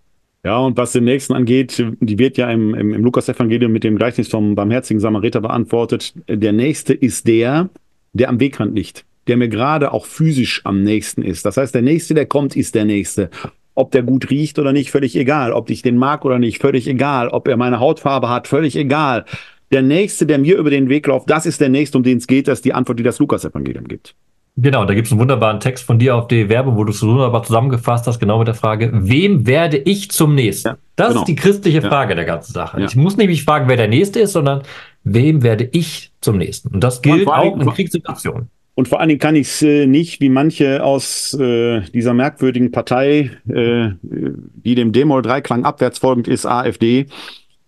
Ja, 0.44 0.58
und 0.60 0.78
was 0.78 0.92
den 0.92 1.06
nächsten 1.06 1.34
angeht, 1.34 1.84
die 2.00 2.20
wird 2.20 2.38
ja 2.38 2.52
im, 2.52 2.76
im, 2.76 2.94
im 2.94 3.04
Lukas-Evangelium 3.04 3.72
mit 3.72 3.84
dem 3.84 3.98
Gleichnis 3.98 4.28
vom 4.28 4.54
barmherzigen 4.54 5.00
Samariter 5.00 5.42
beantwortet. 5.42 6.14
Der 6.28 6.54
nächste 6.54 6.94
ist 6.94 7.28
der, 7.28 7.70
der 8.14 8.30
am 8.30 8.40
Wegrand 8.40 8.76
liegt, 8.76 9.06
der 9.28 9.38
mir 9.38 9.50
gerade 9.50 9.92
auch 9.92 10.06
physisch 10.06 10.62
am 10.64 10.84
nächsten 10.84 11.24
ist. 11.24 11.46
Das 11.46 11.58
heißt, 11.58 11.74
der 11.74 11.82
nächste, 11.82 12.14
der 12.14 12.28
kommt, 12.28 12.56
ist 12.56 12.76
der 12.76 12.86
nächste. 12.86 13.32
Ob 13.76 13.92
der 13.92 14.04
gut 14.04 14.30
riecht 14.30 14.58
oder 14.58 14.74
nicht, 14.74 14.90
völlig 14.90 15.16
egal. 15.16 15.52
Ob 15.52 15.70
ich 15.70 15.82
den 15.82 15.98
mag 15.98 16.26
oder 16.26 16.40
nicht, 16.40 16.62
völlig 16.62 16.88
egal. 16.88 17.28
Ob 17.28 17.48
er 17.48 17.58
meine 17.58 17.80
Hautfarbe 17.80 18.30
hat, 18.30 18.48
völlig 18.48 18.76
egal. 18.76 19.26
Der 19.72 19.82
Nächste, 19.82 20.26
der 20.26 20.40
mir 20.40 20.58
über 20.58 20.70
den 20.70 20.90
Weg 20.90 21.08
läuft, 21.08 21.30
das 21.30 21.46
ist 21.46 21.60
der 21.60 21.70
Nächste, 21.70 21.98
um 21.98 22.04
den 22.04 22.18
es 22.18 22.28
geht. 22.28 22.48
Das 22.48 22.60
ist 22.60 22.66
die 22.66 22.74
Antwort, 22.74 23.00
die 23.00 23.04
das 23.04 23.20
Lukas-Evangelium 23.20 23.88
gibt. 23.88 24.16
Genau, 24.58 24.86
da 24.86 24.94
gibt 24.94 25.08
es 25.08 25.12
einen 25.12 25.20
wunderbaren 25.20 25.60
Text 25.60 25.84
von 25.84 26.00
dir 26.00 26.16
auf 26.16 26.30
die 26.30 26.48
Werbung, 26.48 26.78
wo 26.78 26.86
du 26.86 26.92
es 26.92 27.00
so 27.00 27.10
wunderbar 27.10 27.44
zusammengefasst 27.44 28.08
hast, 28.08 28.20
genau 28.20 28.38
mit 28.38 28.48
der 28.48 28.56
Frage, 28.56 28.90
wem 28.94 29.46
werde 29.46 29.78
ich 29.78 30.12
zum 30.12 30.34
Nächsten? 30.34 30.70
Ja, 30.70 30.78
das 30.96 31.10
genau. 31.10 31.22
ist 31.22 31.28
die 31.28 31.36
christliche 31.36 31.82
Frage 31.82 32.12
ja. 32.12 32.16
der 32.16 32.26
ganzen 32.26 32.54
Sache. 32.54 32.80
Ja. 32.80 32.86
Ich 32.86 32.96
muss 32.96 33.18
nicht 33.18 33.28
mich 33.28 33.44
fragen, 33.44 33.68
wer 33.68 33.76
der 33.76 33.90
Nächste 33.90 34.22
ist, 34.22 34.32
sondern 34.32 34.62
wem 35.04 35.44
werde 35.44 35.68
ich 35.74 36.14
zum 36.22 36.38
Nächsten? 36.38 36.70
Und 36.70 36.82
das 36.82 37.02
gilt 37.02 37.28
Und 37.28 37.34
auch 37.34 37.60
in 37.60 37.70
Kriegssituationen. 37.70 38.50
Und 38.76 38.90
vor 38.90 39.00
allen 39.00 39.08
Dingen 39.08 39.20
kann 39.20 39.36
ich 39.36 39.48
es 39.48 39.62
äh, 39.62 39.88
nicht, 39.88 40.20
wie 40.20 40.30
manche 40.30 40.84
aus 40.84 41.34
äh, 41.34 41.82
dieser 41.94 42.14
merkwürdigen 42.14 42.72
Partei, 42.72 43.32
äh, 43.48 43.92
die 44.02 44.76
dem 44.76 44.92
D-Moll-Dreiklang 44.92 45.64
abwärts 45.64 46.00
folgend 46.00 46.28
ist, 46.28 46.46
AfD, 46.46 47.08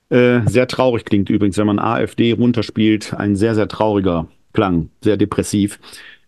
äh, 0.09 0.41
sehr 0.45 0.67
traurig 0.67 1.05
klingt 1.05 1.29
übrigens, 1.29 1.57
wenn 1.57 1.67
man 1.67 1.79
AfD 1.79 2.33
runterspielt, 2.33 3.13
ein 3.13 3.35
sehr, 3.35 3.55
sehr 3.55 3.67
trauriger 3.67 4.27
Klang, 4.53 4.89
sehr 5.01 5.17
depressiv. 5.17 5.79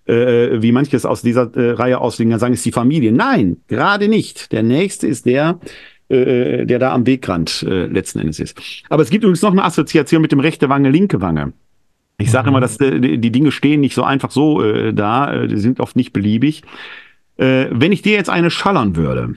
Äh, 0.06 0.62
wie 0.62 0.72
manches 0.72 1.06
aus 1.06 1.22
dieser 1.22 1.56
äh, 1.56 1.72
Reihe 1.72 2.00
auslegen, 2.00 2.38
sagen, 2.40 2.54
ist 2.54 2.66
die 2.66 2.72
Familie. 2.72 3.12
Nein, 3.12 3.58
gerade 3.68 4.08
nicht. 4.08 4.52
Der 4.52 4.64
nächste 4.64 5.08
ist 5.08 5.26
der, 5.26 5.60
äh, 6.10 6.66
der 6.66 6.80
da 6.80 6.94
am 6.94 7.06
Wegrand 7.06 7.64
äh, 7.68 7.86
letzten 7.86 8.20
Endes 8.20 8.40
ist. 8.40 8.60
Aber 8.90 9.04
es 9.04 9.10
gibt 9.10 9.24
übrigens 9.24 9.42
noch 9.42 9.52
eine 9.52 9.64
Assoziation 9.64 10.22
mit 10.22 10.32
dem 10.32 10.40
rechte 10.40 10.68
Wange, 10.70 10.90
linke 10.90 11.22
Wange. 11.22 11.54
Ich 12.20 12.30
sage 12.32 12.50
Mhm. 12.50 12.56
immer, 12.56 12.62
dass 12.62 12.80
äh, 12.80 13.00
die 13.00 13.32
Dinge 13.32 13.52
stehen 13.52 13.82
nicht 13.82 13.96
so 13.96 14.04
einfach 14.04 14.30
so 14.30 14.62
äh, 14.62 14.94
da, 14.94 15.34
äh, 15.34 15.48
die 15.48 15.58
sind 15.58 15.80
oft 15.80 15.96
nicht 15.96 16.14
beliebig. 16.14 16.64
Äh, 17.38 17.68
wenn 17.72 17.92
ich 17.92 18.02
dir 18.02 18.14
jetzt 18.14 18.30
eine 18.30 18.52
schallern 18.52 18.96
würde, 18.96 19.36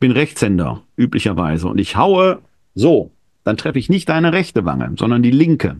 bin 0.00 0.10
Rechtshänder 0.10 0.82
üblicherweise 0.96 1.68
und 1.68 1.78
ich 1.78 1.96
haue 1.96 2.40
so, 2.74 3.12
dann 3.44 3.56
treffe 3.56 3.78
ich 3.78 3.88
nicht 3.88 4.08
deine 4.08 4.32
rechte 4.32 4.64
Wange, 4.64 4.92
sondern 4.98 5.22
die 5.22 5.30
linke. 5.30 5.76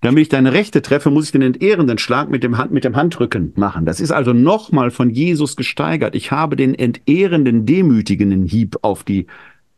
Damit 0.00 0.22
ich 0.22 0.28
deine 0.28 0.52
rechte 0.52 0.82
treffe, 0.82 1.10
muss 1.10 1.26
ich 1.26 1.32
den 1.32 1.42
entehrenden 1.42 1.98
Schlag 1.98 2.28
mit 2.28 2.42
dem, 2.42 2.58
Hand, 2.58 2.72
mit 2.72 2.84
dem 2.84 2.96
Handrücken 2.96 3.52
machen. 3.56 3.86
Das 3.86 4.00
ist 4.00 4.10
also 4.10 4.32
nochmal 4.32 4.90
von 4.90 5.08
Jesus 5.08 5.56
gesteigert. 5.56 6.14
Ich 6.14 6.30
habe 6.30 6.56
den 6.56 6.74
entehrenden, 6.74 7.64
demütigenden 7.64 8.44
Hieb 8.44 8.76
auf 8.82 9.04
die 9.04 9.26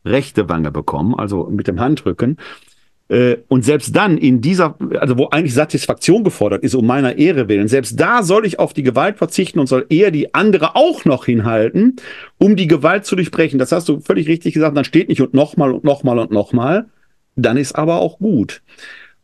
rechte 0.04 0.48
Wange 0.48 0.72
bekommen, 0.72 1.14
also 1.14 1.44
mit 1.50 1.68
dem 1.68 1.78
Handrücken. 1.78 2.38
Äh, 3.08 3.36
Und 3.48 3.64
selbst 3.64 3.94
dann 3.94 4.18
in 4.18 4.40
dieser, 4.40 4.76
also 4.98 5.16
wo 5.16 5.28
eigentlich 5.28 5.54
Satisfaktion 5.54 6.24
gefordert 6.24 6.64
ist, 6.64 6.74
um 6.74 6.86
meiner 6.86 7.16
Ehre 7.18 7.48
willen, 7.48 7.68
selbst 7.68 8.00
da 8.00 8.22
soll 8.24 8.44
ich 8.44 8.58
auf 8.58 8.72
die 8.72 8.82
Gewalt 8.82 9.18
verzichten 9.18 9.60
und 9.60 9.68
soll 9.68 9.86
eher 9.88 10.10
die 10.10 10.34
andere 10.34 10.74
auch 10.74 11.04
noch 11.04 11.24
hinhalten, 11.24 11.96
um 12.38 12.56
die 12.56 12.66
Gewalt 12.66 13.04
zu 13.06 13.14
durchbrechen. 13.14 13.58
Das 13.58 13.70
hast 13.70 13.88
du 13.88 14.00
völlig 14.00 14.26
richtig 14.26 14.54
gesagt. 14.54 14.76
Dann 14.76 14.84
steht 14.84 15.08
nicht 15.08 15.20
und 15.20 15.34
nochmal 15.34 15.70
und 15.70 15.84
nochmal 15.84 16.18
und 16.18 16.32
nochmal. 16.32 16.86
Dann 17.36 17.56
ist 17.56 17.76
aber 17.76 18.00
auch 18.00 18.18
gut. 18.18 18.62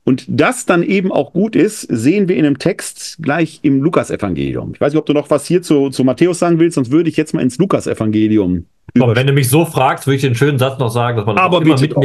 Und 0.04 0.24
das 0.28 0.66
dann 0.66 0.82
eben 0.82 1.12
auch 1.12 1.32
gut 1.32 1.54
ist, 1.56 1.82
sehen 1.82 2.28
wir 2.28 2.36
in 2.36 2.44
einem 2.44 2.58
Text 2.58 3.18
gleich 3.22 3.60
im 3.62 3.82
Lukasevangelium. 3.82 4.72
Ich 4.74 4.80
weiß 4.80 4.92
nicht, 4.92 4.98
ob 4.98 5.06
du 5.06 5.12
noch 5.12 5.30
was 5.30 5.46
hier 5.46 5.62
zu, 5.62 5.90
zu 5.90 6.02
Matthäus 6.04 6.40
sagen 6.40 6.58
willst, 6.58 6.74
sonst 6.74 6.90
würde 6.90 7.08
ich 7.08 7.16
jetzt 7.16 7.34
mal 7.34 7.40
ins 7.40 7.58
Lukasevangelium 7.58 8.66
Aber 9.00 9.14
wenn 9.14 9.28
du 9.28 9.32
mich 9.32 9.48
so 9.48 9.64
fragst, 9.64 10.06
würde 10.06 10.16
ich 10.16 10.22
den 10.22 10.34
schönen 10.34 10.58
Satz 10.58 10.78
noch 10.78 10.90
sagen, 10.90 11.16
dass 11.16 11.26
man 11.26 11.36
das 11.36 11.44
Aber 11.44 11.58
auch 11.58 11.60
immer 11.62 11.76
bitte 11.76 11.94
doch. 11.94 12.02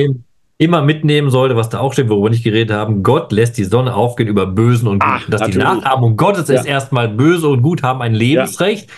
Immer 0.60 0.82
mitnehmen 0.82 1.30
sollte, 1.30 1.56
was 1.56 1.70
da 1.70 1.80
auch 1.80 1.94
steht, 1.94 2.10
worüber 2.10 2.26
wir 2.28 2.32
nicht 2.32 2.44
geredet 2.44 2.76
haben. 2.76 3.04
Gott 3.04 3.32
lässt 3.32 3.58
die 3.58 3.64
Sonne 3.64 3.94
aufgehen 3.94 4.28
über 4.28 4.48
Bösen 4.48 4.88
und 4.88 5.04
Ach, 5.06 5.20
Guten. 5.20 5.32
Dass 5.32 5.42
die 5.42 5.58
natürlich. 5.58 5.84
Nachahmung 5.84 6.18
Gottes 6.18 6.50
ist 6.50 6.66
Ja. 6.66 6.72
erstmal 6.72 7.10
böse 7.10 7.48
und 7.48 7.62
gut 7.62 7.84
haben 7.84 8.02
ein 8.02 8.16
Lebensrecht, 8.16 8.90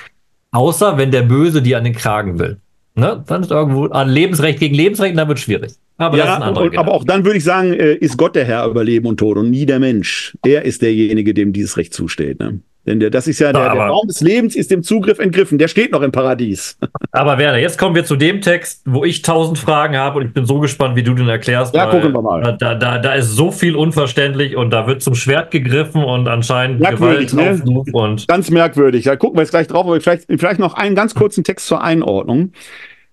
außer 0.51 0.97
wenn 0.97 1.11
der 1.11 1.23
Böse 1.23 1.61
die 1.61 1.75
an 1.75 1.83
den 1.83 1.93
Kragen 1.93 2.39
will. 2.39 2.57
Ne? 2.95 3.23
Dann 3.27 3.41
ist 3.41 3.51
irgendwo 3.51 3.85
an 3.85 4.09
Lebensrecht 4.09 4.59
gegen 4.59 4.75
Lebensrecht, 4.75 5.11
und 5.11 5.17
dann 5.17 5.27
wird 5.27 5.39
schwierig. 5.39 5.73
Aber 5.97 6.17
das 6.17 6.27
ist 6.27 6.33
ein 6.41 6.55
Ja, 6.55 6.61
und, 6.61 6.77
aber 6.77 6.93
auch 6.93 7.03
dann 7.03 7.25
würde 7.25 7.37
ich 7.37 7.43
sagen, 7.43 7.73
äh, 7.73 7.93
ist 7.95 8.17
Gott 8.17 8.35
der 8.35 8.45
Herr 8.45 8.65
über 8.65 8.83
Leben 8.83 9.05
und 9.05 9.17
Tod 9.17 9.37
und 9.37 9.49
nie 9.49 9.65
der 9.65 9.79
Mensch. 9.79 10.37
Er 10.45 10.63
ist 10.63 10.81
derjenige, 10.81 11.33
dem 11.33 11.51
dieses 11.51 11.75
Recht 11.77 11.93
zusteht. 11.93 12.39
Ne? 12.39 12.61
Denn 12.89 12.99
der, 12.99 13.11
das 13.11 13.27
ist 13.27 13.37
ja, 13.37 13.53
der, 13.53 13.61
der 13.61 13.71
aber- 13.71 13.85
Raum 13.85 14.07
des 14.07 14.19
Lebens 14.19 14.55
ist 14.55 14.71
dem 14.71 14.81
Zugriff 14.81 15.19
entgriffen. 15.19 15.59
Der 15.59 15.67
steht 15.67 15.91
noch 15.91 16.01
im 16.01 16.11
Paradies. 16.11 16.75
Aber 17.11 17.37
Werner, 17.37 17.59
jetzt 17.59 17.77
kommen 17.77 17.93
wir 17.93 18.03
zu 18.03 18.15
dem 18.15 18.41
Text, 18.41 18.81
wo 18.85 19.05
ich 19.05 19.21
tausend 19.21 19.59
Fragen 19.59 19.95
habe 19.95 20.19
und 20.19 20.25
ich 20.25 20.33
bin 20.33 20.47
so 20.47 20.59
gespannt, 20.59 20.95
wie 20.95 21.03
du 21.03 21.13
den 21.13 21.29
erklärst. 21.29 21.75
Ja, 21.75 21.85
gucken 21.85 22.13
wir 22.13 22.21
mal. 22.21 22.57
Da, 22.59 22.73
da, 22.73 22.97
da 22.97 23.13
ist 23.13 23.29
so 23.29 23.51
viel 23.51 23.75
unverständlich 23.75 24.55
und 24.55 24.71
da 24.71 24.87
wird 24.87 25.03
zum 25.03 25.13
Schwert 25.13 25.51
gegriffen 25.51 26.03
und 26.03 26.27
anscheinend 26.27 26.79
Merkwürdig, 26.79 27.31
ne? 27.33 27.43
Gewaltaufruf 27.43 27.87
und 27.93 28.27
Ganz 28.27 28.49
merkwürdig. 28.49 29.03
Da 29.05 29.15
gucken 29.15 29.37
wir 29.37 29.43
jetzt 29.43 29.51
gleich 29.51 29.67
drauf, 29.67 29.85
aber 29.85 30.01
vielleicht, 30.01 30.25
vielleicht 30.27 30.59
noch 30.59 30.73
einen 30.73 30.95
ganz 30.95 31.13
kurzen 31.13 31.43
Text 31.43 31.67
zur 31.67 31.83
Einordnung. 31.83 32.53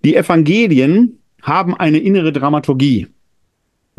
Die 0.03 0.15
Evangelien 0.15 1.19
haben 1.43 1.75
eine 1.75 1.99
innere 1.99 2.31
Dramaturgie. 2.31 3.07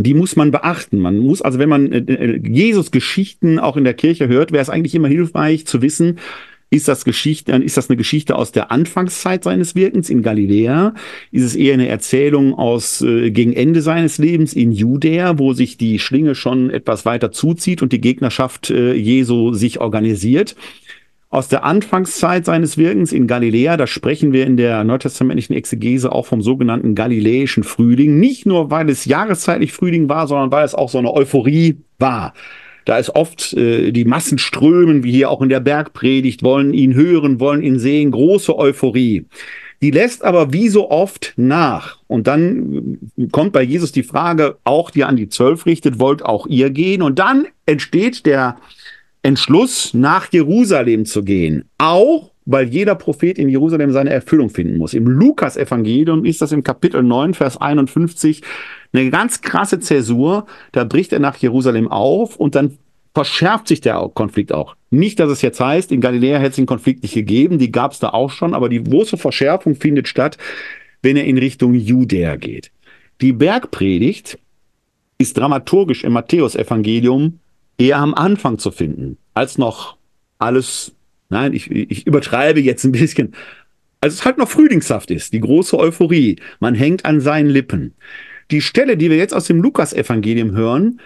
Die 0.00 0.14
muss 0.14 0.36
man 0.36 0.52
beachten. 0.52 1.00
Man 1.00 1.18
muss, 1.18 1.42
also 1.42 1.58
wenn 1.58 1.68
man 1.68 1.92
äh, 1.92 1.98
äh, 1.98 2.40
Jesus 2.48 2.92
Geschichten 2.92 3.58
auch 3.58 3.76
in 3.76 3.84
der 3.84 3.94
Kirche 3.94 4.28
hört, 4.28 4.52
wäre 4.52 4.62
es 4.62 4.70
eigentlich 4.70 4.94
immer 4.94 5.08
hilfreich 5.08 5.66
zu 5.66 5.82
wissen, 5.82 6.18
ist 6.70 6.86
das 6.86 7.04
Geschichte, 7.04 7.52
ist 7.52 7.78
das 7.78 7.88
eine 7.88 7.96
Geschichte 7.96 8.36
aus 8.36 8.52
der 8.52 8.70
Anfangszeit 8.70 9.42
seines 9.42 9.74
Wirkens 9.74 10.10
in 10.10 10.22
Galiläa? 10.22 10.94
Ist 11.32 11.44
es 11.44 11.56
eher 11.56 11.74
eine 11.74 11.88
Erzählung 11.88 12.54
aus 12.54 13.00
äh, 13.00 13.30
gegen 13.30 13.54
Ende 13.54 13.80
seines 13.80 14.18
Lebens 14.18 14.52
in 14.52 14.70
Judäa, 14.70 15.38
wo 15.38 15.54
sich 15.54 15.78
die 15.78 15.98
Schlinge 15.98 16.34
schon 16.34 16.70
etwas 16.70 17.06
weiter 17.06 17.32
zuzieht 17.32 17.80
und 17.80 17.92
die 17.92 18.00
Gegnerschaft 18.00 18.70
äh, 18.70 18.92
Jesu 18.92 19.54
sich 19.54 19.80
organisiert? 19.80 20.56
Aus 21.30 21.48
der 21.48 21.62
Anfangszeit 21.62 22.46
seines 22.46 22.78
Wirkens 22.78 23.12
in 23.12 23.26
Galiläa, 23.26 23.76
da 23.76 23.86
sprechen 23.86 24.32
wir 24.32 24.46
in 24.46 24.56
der 24.56 24.82
neutestamentlichen 24.82 25.52
Exegese 25.54 26.10
auch 26.10 26.24
vom 26.24 26.40
sogenannten 26.40 26.94
galiläischen 26.94 27.64
Frühling. 27.64 28.18
Nicht 28.18 28.46
nur, 28.46 28.70
weil 28.70 28.88
es 28.88 29.04
jahreszeitlich 29.04 29.72
Frühling 29.72 30.08
war, 30.08 30.26
sondern 30.26 30.50
weil 30.50 30.64
es 30.64 30.74
auch 30.74 30.88
so 30.88 30.96
eine 30.96 31.12
Euphorie 31.12 31.76
war. 31.98 32.32
Da 32.86 32.96
ist 32.96 33.10
oft 33.10 33.52
äh, 33.52 33.92
die 33.92 34.06
Massen 34.06 34.38
strömen, 34.38 35.04
wie 35.04 35.12
hier 35.12 35.30
auch 35.30 35.42
in 35.42 35.50
der 35.50 35.60
Bergpredigt, 35.60 36.42
wollen 36.42 36.72
ihn 36.72 36.94
hören, 36.94 37.40
wollen 37.40 37.62
ihn 37.62 37.78
sehen, 37.78 38.10
große 38.10 38.56
Euphorie. 38.56 39.26
Die 39.82 39.90
lässt 39.90 40.24
aber 40.24 40.54
wie 40.54 40.70
so 40.70 40.90
oft 40.90 41.34
nach. 41.36 41.98
Und 42.06 42.26
dann 42.26 42.98
äh, 43.18 43.26
kommt 43.26 43.52
bei 43.52 43.62
Jesus 43.62 43.92
die 43.92 44.02
Frage, 44.02 44.56
auch 44.64 44.90
die 44.90 45.04
an 45.04 45.16
die 45.16 45.28
Zwölf 45.28 45.66
richtet, 45.66 45.98
wollt 45.98 46.24
auch 46.24 46.46
ihr 46.46 46.70
gehen? 46.70 47.02
Und 47.02 47.18
dann 47.18 47.46
entsteht 47.66 48.24
der 48.24 48.56
Entschluss, 49.22 49.94
nach 49.94 50.32
Jerusalem 50.32 51.04
zu 51.04 51.22
gehen. 51.22 51.64
Auch 51.78 52.30
weil 52.50 52.66
jeder 52.66 52.94
Prophet 52.94 53.38
in 53.38 53.50
Jerusalem 53.50 53.92
seine 53.92 54.08
Erfüllung 54.08 54.48
finden 54.48 54.78
muss. 54.78 54.94
Im 54.94 55.06
Lukas-Evangelium 55.06 56.24
ist 56.24 56.40
das 56.40 56.50
im 56.50 56.62
Kapitel 56.62 57.02
9, 57.02 57.34
Vers 57.34 57.60
51 57.60 58.42
eine 58.94 59.10
ganz 59.10 59.42
krasse 59.42 59.80
Zäsur. 59.80 60.46
Da 60.72 60.84
bricht 60.84 61.12
er 61.12 61.18
nach 61.18 61.36
Jerusalem 61.36 61.88
auf 61.88 62.36
und 62.36 62.54
dann 62.54 62.78
verschärft 63.14 63.68
sich 63.68 63.82
der 63.82 64.10
Konflikt 64.14 64.52
auch. 64.52 64.76
Nicht, 64.88 65.20
dass 65.20 65.30
es 65.30 65.42
jetzt 65.42 65.60
heißt, 65.60 65.92
in 65.92 66.00
Galiläa 66.00 66.38
hätte 66.38 66.50
es 66.50 66.56
den 66.56 66.64
Konflikt 66.64 67.02
nicht 67.02 67.14
gegeben, 67.14 67.58
die 67.58 67.70
gab 67.70 67.92
es 67.92 67.98
da 67.98 68.10
auch 68.10 68.30
schon, 68.30 68.54
aber 68.54 68.70
die 68.70 68.82
große 68.82 69.18
Verschärfung 69.18 69.74
findet 69.74 70.08
statt, 70.08 70.38
wenn 71.02 71.18
er 71.18 71.24
in 71.24 71.36
Richtung 71.36 71.74
Judäa 71.74 72.36
geht. 72.36 72.70
Die 73.20 73.32
Bergpredigt 73.32 74.38
ist 75.18 75.36
dramaturgisch 75.36 76.04
im 76.04 76.14
Matthäusevangelium 76.14 77.40
eher 77.78 77.98
am 77.98 78.14
Anfang 78.14 78.58
zu 78.58 78.70
finden, 78.70 79.16
als 79.34 79.56
noch 79.56 79.96
alles, 80.38 80.92
nein, 81.30 81.52
ich, 81.54 81.70
ich 81.70 82.06
übertreibe 82.06 82.60
jetzt 82.60 82.84
ein 82.84 82.92
bisschen, 82.92 83.34
als 84.00 84.14
es 84.14 84.24
halt 84.24 84.38
noch 84.38 84.48
frühlingshaft 84.48 85.10
ist, 85.10 85.32
die 85.32 85.40
große 85.40 85.78
Euphorie, 85.78 86.36
man 86.60 86.74
hängt 86.74 87.04
an 87.04 87.20
seinen 87.20 87.48
Lippen. 87.48 87.94
Die 88.50 88.60
Stelle, 88.60 88.96
die 88.96 89.10
wir 89.10 89.16
jetzt 89.16 89.34
aus 89.34 89.46
dem 89.46 89.60
Lukas-Evangelium 89.60 90.52
hören, 90.52 91.00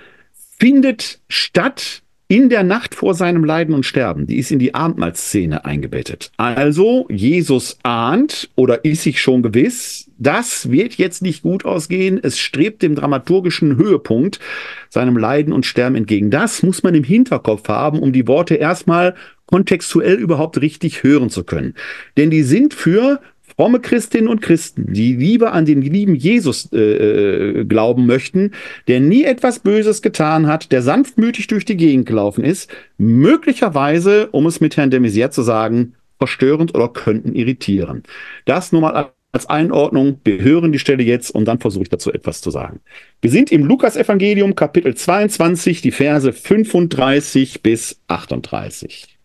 findet 0.58 1.20
statt 1.28 2.01
in 2.32 2.48
der 2.48 2.62
Nacht 2.62 2.94
vor 2.94 3.12
seinem 3.12 3.44
Leiden 3.44 3.74
und 3.74 3.84
Sterben. 3.84 4.26
Die 4.26 4.38
ist 4.38 4.50
in 4.50 4.58
die 4.58 4.74
Abendmahlszene 4.74 5.66
eingebettet. 5.66 6.32
Also, 6.38 7.06
Jesus 7.10 7.76
ahnt 7.82 8.48
oder 8.54 8.86
ist 8.86 9.02
sich 9.02 9.20
schon 9.20 9.42
gewiss, 9.42 10.10
das 10.16 10.70
wird 10.70 10.94
jetzt 10.94 11.20
nicht 11.20 11.42
gut 11.42 11.66
ausgehen. 11.66 12.18
Es 12.22 12.38
strebt 12.38 12.80
dem 12.80 12.94
dramaturgischen 12.94 13.76
Höhepunkt, 13.76 14.40
seinem 14.88 15.18
Leiden 15.18 15.52
und 15.52 15.66
Sterben 15.66 15.94
entgegen. 15.94 16.30
Das 16.30 16.62
muss 16.62 16.82
man 16.82 16.94
im 16.94 17.04
Hinterkopf 17.04 17.68
haben, 17.68 17.98
um 17.98 18.14
die 18.14 18.26
Worte 18.26 18.54
erstmal 18.54 19.14
kontextuell 19.44 20.14
überhaupt 20.14 20.58
richtig 20.62 21.02
hören 21.02 21.28
zu 21.28 21.44
können. 21.44 21.74
Denn 22.16 22.30
die 22.30 22.44
sind 22.44 22.72
für 22.72 23.20
fromme 23.56 23.80
Christinnen 23.80 24.28
und 24.28 24.42
Christen, 24.42 24.92
die 24.92 25.14
lieber 25.14 25.52
an 25.52 25.64
den 25.64 25.82
lieben 25.82 26.14
Jesus 26.14 26.72
äh, 26.72 27.64
glauben 27.64 28.06
möchten, 28.06 28.52
der 28.88 29.00
nie 29.00 29.24
etwas 29.24 29.60
Böses 29.60 30.02
getan 30.02 30.46
hat, 30.46 30.72
der 30.72 30.82
sanftmütig 30.82 31.46
durch 31.46 31.64
die 31.64 31.76
Gegend 31.76 32.06
gelaufen 32.06 32.44
ist, 32.44 32.70
möglicherweise, 32.98 34.28
um 34.28 34.46
es 34.46 34.60
mit 34.60 34.76
Herrn 34.76 34.90
de 34.90 35.00
Maizière 35.00 35.30
zu 35.30 35.42
sagen, 35.42 35.94
verstörend 36.18 36.74
oder 36.74 36.88
könnten 36.88 37.34
irritieren. 37.34 38.04
Das 38.44 38.72
nur 38.72 38.80
mal 38.80 39.12
als 39.32 39.46
Einordnung. 39.48 40.20
Wir 40.24 40.40
hören 40.40 40.72
die 40.72 40.78
Stelle 40.78 41.02
jetzt 41.02 41.30
und 41.30 41.46
dann 41.46 41.58
versuche 41.58 41.84
ich 41.84 41.88
dazu 41.88 42.12
etwas 42.12 42.42
zu 42.42 42.50
sagen. 42.50 42.80
Wir 43.22 43.30
sind 43.30 43.50
im 43.50 43.64
Lukas-Evangelium, 43.64 44.54
Kapitel 44.54 44.94
22, 44.94 45.80
die 45.80 45.90
Verse 45.90 46.32
35 46.32 47.62
bis 47.62 48.00
38. 48.08 49.18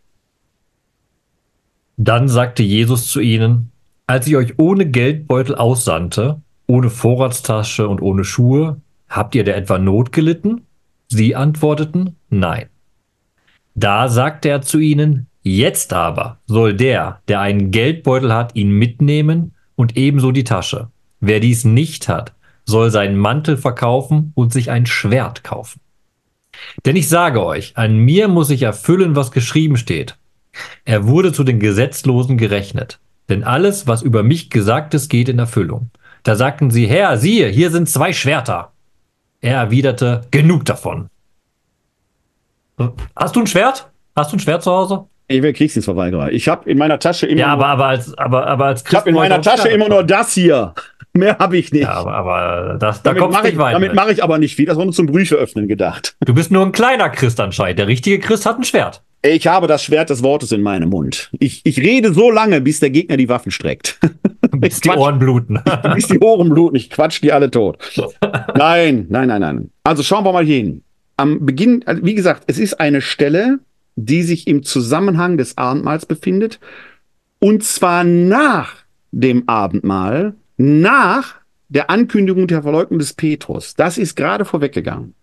Dann 1.97 2.29
sagte 2.29 2.63
Jesus 2.63 3.07
zu 3.07 3.19
ihnen, 3.19 3.71
als 4.07 4.25
ich 4.25 4.37
euch 4.37 4.53
ohne 4.57 4.89
Geldbeutel 4.89 5.55
aussandte, 5.55 6.41
ohne 6.65 6.89
Vorratstasche 6.89 7.87
und 7.87 8.01
ohne 8.01 8.23
Schuhe, 8.23 8.81
habt 9.09 9.35
ihr 9.35 9.43
da 9.43 9.51
etwa 9.51 9.77
Not 9.77 10.11
gelitten? 10.11 10.61
Sie 11.09 11.35
antworteten, 11.35 12.15
nein. 12.29 12.67
Da 13.75 14.07
sagte 14.09 14.49
er 14.49 14.61
zu 14.61 14.79
ihnen, 14.79 15.27
jetzt 15.43 15.93
aber 15.93 16.39
soll 16.47 16.73
der, 16.73 17.21
der 17.27 17.41
einen 17.41 17.71
Geldbeutel 17.71 18.33
hat, 18.33 18.55
ihn 18.55 18.71
mitnehmen 18.71 19.53
und 19.75 19.95
ebenso 19.95 20.31
die 20.31 20.43
Tasche. 20.43 20.89
Wer 21.19 21.39
dies 21.39 21.63
nicht 21.63 22.07
hat, 22.07 22.33
soll 22.65 22.91
seinen 22.91 23.17
Mantel 23.17 23.57
verkaufen 23.57 24.31
und 24.35 24.51
sich 24.51 24.71
ein 24.71 24.85
Schwert 24.85 25.43
kaufen. 25.43 25.79
Denn 26.85 26.95
ich 26.95 27.07
sage 27.07 27.45
euch, 27.45 27.77
an 27.77 27.97
mir 27.97 28.27
muss 28.27 28.47
sich 28.47 28.63
erfüllen, 28.63 29.15
was 29.15 29.31
geschrieben 29.31 29.77
steht. 29.77 30.17
Er 30.85 31.07
wurde 31.07 31.31
zu 31.31 31.43
den 31.43 31.59
Gesetzlosen 31.59 32.37
gerechnet. 32.37 32.99
Denn 33.29 33.43
alles, 33.43 33.87
was 33.87 34.01
über 34.01 34.23
mich 34.23 34.49
gesagt 34.49 34.93
ist, 34.93 35.09
geht 35.09 35.29
in 35.29 35.39
Erfüllung. 35.39 35.91
Da 36.23 36.35
sagten 36.35 36.71
sie, 36.71 36.87
Herr, 36.87 37.17
siehe, 37.17 37.47
hier 37.47 37.71
sind 37.71 37.89
zwei 37.89 38.13
Schwerter. 38.13 38.71
Er 39.41 39.57
erwiderte, 39.57 40.21
genug 40.31 40.65
davon. 40.65 41.09
Hast 43.15 43.35
du 43.35 43.41
ein 43.41 43.47
Schwert? 43.47 43.89
Hast 44.15 44.31
du 44.31 44.37
ein 44.37 44.39
Schwert 44.39 44.63
zu 44.63 44.71
Hause? 44.71 45.05
Ich 45.27 45.41
will 45.41 45.51
Kriegsdienstverweigerer. 45.51 46.31
Ich 46.31 46.47
habe 46.47 46.69
in 46.69 46.77
meiner 46.77 46.99
Tasche 46.99 47.27
immer 47.27 47.41
Ja, 47.41 47.55
nur, 47.55 47.65
aber, 47.65 47.67
aber 47.67 47.85
als, 47.87 48.17
aber, 48.17 48.47
aber 48.47 48.65
als 48.65 48.83
ich 48.87 48.95
habe 48.95 49.09
in 49.09 49.15
meiner 49.15 49.41
Tasche 49.41 49.63
Schwert 49.63 49.73
immer 49.73 49.89
nur 49.89 50.03
das 50.03 50.33
hier. 50.33 50.73
Mehr 51.13 51.37
habe 51.37 51.57
ich 51.57 51.71
nicht. 51.71 51.83
Ja, 51.83 51.93
aber, 51.93 52.13
aber 52.13 52.77
das, 52.79 53.01
da 53.03 53.13
kommst 53.13 53.39
du 53.39 53.43
nicht 53.43 53.57
weiter. 53.57 53.79
Damit 53.79 53.93
mache 53.93 54.11
ich 54.11 54.23
aber 54.23 54.37
nicht 54.37 54.55
viel. 54.55 54.67
Das 54.67 54.77
war 54.77 54.85
nur 54.85 54.93
zum 54.93 55.07
Briefe 55.07 55.35
öffnen 55.35 55.67
gedacht. 55.67 56.15
Du 56.25 56.33
bist 56.33 56.51
nur 56.51 56.65
ein 56.65 56.71
kleiner 56.71 57.09
Christ 57.09 57.39
anscheinend. 57.39 57.79
Der 57.79 57.87
richtige 57.87 58.19
Christ 58.19 58.45
hat 58.45 58.57
ein 58.57 58.63
Schwert. 58.63 59.03
Ich 59.21 59.47
habe 59.47 59.67
das 59.67 59.83
Schwert 59.83 60.09
des 60.09 60.23
Wortes 60.23 60.51
in 60.51 60.61
meinem 60.61 60.89
Mund. 60.89 61.31
Ich, 61.39 61.61
ich 61.65 61.79
rede 61.79 62.13
so 62.13 62.29
lange, 62.31 62.61
bis 62.61 62.79
der 62.79 62.91
Gegner 62.91 63.17
die 63.17 63.29
Waffen 63.29 63.51
streckt. 63.51 63.99
bis 64.51 64.79
die 64.79 64.89
Ohren 64.89 65.19
bluten. 65.19 65.59
bis 65.95 66.07
die 66.07 66.19
Ohren 66.19 66.49
bluten. 66.49 66.75
Ich 66.75 66.89
quatsch 66.89 67.21
die 67.21 67.31
alle 67.31 67.49
tot. 67.49 67.77
nein, 68.55 69.07
nein, 69.09 69.27
nein, 69.27 69.41
nein. 69.41 69.71
Also 69.83 70.03
schauen 70.03 70.23
wir 70.23 70.33
mal 70.33 70.45
hier 70.45 70.57
hin. 70.57 70.83
Am 71.17 71.45
Beginn, 71.45 71.83
also 71.85 72.05
wie 72.05 72.13
gesagt, 72.13 72.43
es 72.47 72.59
ist 72.59 72.79
eine 72.79 73.01
Stelle, 73.01 73.59
die 73.95 74.21
sich 74.21 74.47
im 74.47 74.61
Zusammenhang 74.63 75.37
des 75.37 75.57
Abendmahls 75.57 76.05
befindet. 76.05 76.59
Und 77.39 77.63
zwar 77.63 78.03
nach 78.03 78.75
dem 79.11 79.49
Abendmahl, 79.49 80.35
nach 80.57 81.35
der 81.69 81.89
Ankündigung 81.89 82.47
der 82.47 82.61
Verleugnung 82.61 82.99
des 82.99 83.13
Petrus. 83.13 83.73
Das 83.73 83.97
ist 83.97 84.15
gerade 84.15 84.45
vorweggegangen. 84.45 85.15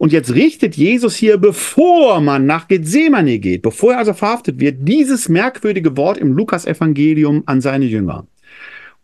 Und 0.00 0.12
jetzt 0.12 0.34
richtet 0.34 0.78
Jesus 0.78 1.14
hier, 1.14 1.36
bevor 1.36 2.22
man 2.22 2.46
nach 2.46 2.68
Gethsemane 2.68 3.38
geht, 3.38 3.60
bevor 3.60 3.92
er 3.92 3.98
also 3.98 4.14
verhaftet 4.14 4.58
wird, 4.58 4.78
dieses 4.88 5.28
merkwürdige 5.28 5.94
Wort 5.98 6.16
im 6.16 6.32
Lukas-Evangelium 6.32 7.42
an 7.44 7.60
seine 7.60 7.84
Jünger. 7.84 8.26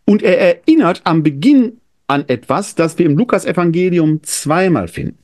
Und 0.06 0.22
er 0.22 0.38
erinnert 0.38 1.02
am 1.04 1.22
Beginn 1.22 1.82
an 2.06 2.24
etwas, 2.28 2.76
das 2.76 2.98
wir 2.98 3.04
im 3.04 3.18
Lukas-Evangelium 3.18 4.22
zweimal 4.22 4.88
finden. 4.88 5.18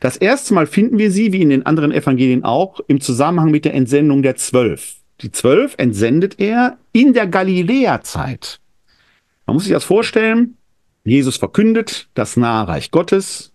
Das 0.00 0.16
erste 0.16 0.54
Mal 0.54 0.66
finden 0.66 0.96
wir 0.96 1.10
sie, 1.10 1.34
wie 1.34 1.42
in 1.42 1.50
den 1.50 1.66
anderen 1.66 1.92
Evangelien 1.92 2.42
auch, 2.42 2.80
im 2.86 3.02
Zusammenhang 3.02 3.50
mit 3.50 3.66
der 3.66 3.74
Entsendung 3.74 4.22
der 4.22 4.36
Zwölf. 4.36 4.94
Die 5.20 5.30
Zwölf 5.30 5.74
entsendet 5.76 6.40
er 6.40 6.78
in 6.92 7.12
der 7.12 7.26
Galiläa-Zeit. 7.26 8.58
Man 9.44 9.52
muss 9.52 9.64
sich 9.64 9.74
das 9.74 9.84
vorstellen. 9.84 10.56
Jesus 11.04 11.36
verkündet 11.36 12.08
das 12.14 12.38
nahe 12.38 12.68
Reich 12.68 12.90
Gottes, 12.90 13.52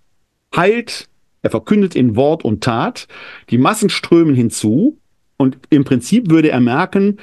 heilt, 0.55 1.09
er 1.43 1.51
verkündet 1.51 1.95
in 1.95 2.15
Wort 2.15 2.43
und 2.43 2.63
Tat. 2.63 3.07
Die 3.51 3.59
Massen 3.59 3.89
strömen 3.89 4.33
hinzu. 4.33 4.97
Und 5.37 5.57
im 5.69 5.83
Prinzip 5.83 6.29
würde 6.29 6.49
er 6.49 6.61
merken, 6.61 7.19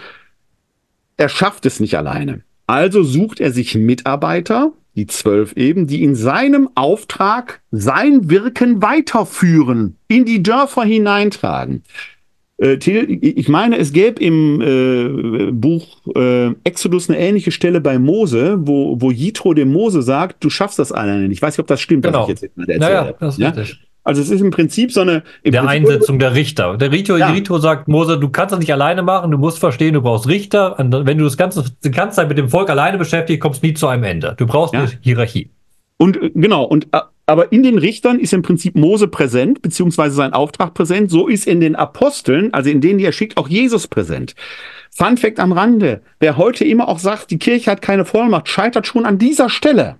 er 1.16 1.28
schafft 1.28 1.66
es 1.66 1.80
nicht 1.80 1.96
alleine. 1.96 2.42
Also 2.66 3.02
sucht 3.02 3.40
er 3.40 3.50
sich 3.50 3.74
Mitarbeiter, 3.74 4.72
die 4.94 5.06
zwölf 5.06 5.54
eben, 5.56 5.86
die 5.86 6.04
in 6.04 6.14
seinem 6.14 6.68
Auftrag 6.74 7.62
sein 7.70 8.28
Wirken 8.28 8.82
weiterführen, 8.82 9.96
in 10.06 10.24
die 10.24 10.42
Dörfer 10.42 10.84
hineintragen. 10.84 11.82
Äh, 12.58 12.74
ich 12.74 13.48
meine, 13.48 13.78
es 13.78 13.92
gäbe 13.92 14.22
im 14.22 14.60
äh, 14.60 15.50
Buch 15.50 15.98
äh, 16.14 16.50
Exodus 16.64 17.08
eine 17.08 17.18
ähnliche 17.18 17.52
Stelle 17.52 17.80
bei 17.80 17.98
Mose, 17.98 18.58
wo, 18.60 19.00
wo 19.00 19.10
Jitro 19.10 19.54
dem 19.54 19.72
Mose 19.72 20.02
sagt, 20.02 20.44
du 20.44 20.50
schaffst 20.50 20.78
das 20.78 20.92
alleine 20.92 21.28
nicht. 21.28 21.38
Ich 21.38 21.42
weiß 21.42 21.54
nicht, 21.54 21.60
ob 21.60 21.66
das 21.68 21.80
stimmt, 21.80 22.04
genau. 22.04 22.28
was 22.28 22.34
ich 22.34 22.40
jetzt 22.42 22.58
erzähle. 22.58 22.78
Naja, 22.78 23.12
das 23.18 23.34
ist 23.34 23.40
ja? 23.40 23.48
richtig. 23.50 23.89
Also 24.10 24.22
es 24.22 24.30
ist 24.30 24.40
im 24.40 24.50
Prinzip 24.50 24.90
so 24.90 25.02
eine... 25.02 25.22
Der 25.44 25.60
Prinzip 25.60 25.68
Einsetzung 25.68 26.18
der 26.18 26.34
Richter. 26.34 26.76
Der 26.76 26.90
Rito, 26.90 27.16
ja. 27.16 27.30
Rito 27.30 27.58
sagt, 27.58 27.86
Mose, 27.86 28.18
du 28.18 28.28
kannst 28.28 28.50
das 28.50 28.58
nicht 28.58 28.72
alleine 28.72 29.04
machen, 29.04 29.30
du 29.30 29.38
musst 29.38 29.60
verstehen, 29.60 29.94
du 29.94 30.02
brauchst 30.02 30.26
Richter. 30.26 30.76
Und 30.80 31.06
wenn 31.06 31.16
du 31.16 31.22
das 31.22 31.36
ganze, 31.36 31.62
die 31.84 31.92
ganze 31.92 32.16
Zeit 32.16 32.28
mit 32.28 32.36
dem 32.36 32.48
Volk 32.48 32.70
alleine 32.70 32.98
beschäftigst, 32.98 33.40
kommst 33.40 33.62
du 33.62 33.68
nie 33.68 33.74
zu 33.74 33.86
einem 33.86 34.02
Ende. 34.02 34.34
Du 34.36 34.48
brauchst 34.48 34.74
ja. 34.74 34.80
eine 34.80 34.90
Hierarchie. 35.00 35.50
Und 35.96 36.16
äh, 36.16 36.30
genau, 36.34 36.64
und 36.64 36.88
äh, 36.90 37.02
aber 37.26 37.52
in 37.52 37.62
den 37.62 37.78
Richtern 37.78 38.18
ist 38.18 38.32
im 38.32 38.42
Prinzip 38.42 38.74
Mose 38.74 39.06
präsent, 39.06 39.62
beziehungsweise 39.62 40.16
sein 40.16 40.32
Auftrag 40.32 40.74
präsent. 40.74 41.08
So 41.08 41.28
ist 41.28 41.46
in 41.46 41.60
den 41.60 41.76
Aposteln, 41.76 42.52
also 42.52 42.68
in 42.68 42.80
denen, 42.80 42.98
die 42.98 43.04
er 43.04 43.12
schickt, 43.12 43.36
auch 43.36 43.46
Jesus 43.46 43.86
präsent. 43.86 44.34
Fun 44.90 45.16
Fact 45.16 45.38
am 45.38 45.52
Rande. 45.52 46.00
Wer 46.18 46.36
heute 46.36 46.64
immer 46.64 46.88
auch 46.88 46.98
sagt, 46.98 47.30
die 47.30 47.38
Kirche 47.38 47.70
hat 47.70 47.80
keine 47.80 48.04
Vollmacht, 48.04 48.48
scheitert 48.48 48.88
schon 48.88 49.06
an 49.06 49.18
dieser 49.18 49.48
Stelle. 49.48 49.98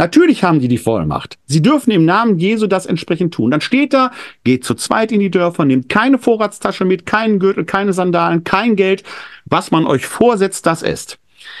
Natürlich 0.00 0.44
haben 0.44 0.60
die 0.60 0.68
die 0.68 0.78
Vollmacht. 0.78 1.36
Sie 1.44 1.60
dürfen 1.60 1.90
im 1.90 2.06
Namen 2.06 2.38
Jesu 2.38 2.66
das 2.66 2.86
entsprechend 2.86 3.34
tun. 3.34 3.50
Dann 3.50 3.60
steht 3.60 3.92
da, 3.92 4.12
geht 4.44 4.64
zu 4.64 4.74
zweit 4.74 5.12
in 5.12 5.20
die 5.20 5.30
Dörfer, 5.30 5.66
nehmt 5.66 5.90
keine 5.90 6.16
Vorratstasche 6.16 6.86
mit, 6.86 7.04
keinen 7.04 7.38
Gürtel, 7.38 7.66
keine 7.66 7.92
Sandalen, 7.92 8.42
kein 8.42 8.76
Geld. 8.76 9.04
Was 9.44 9.70
man 9.70 9.84
euch 9.84 10.06
vorsetzt, 10.06 10.64
das 10.64 10.80
ist. 10.80 11.18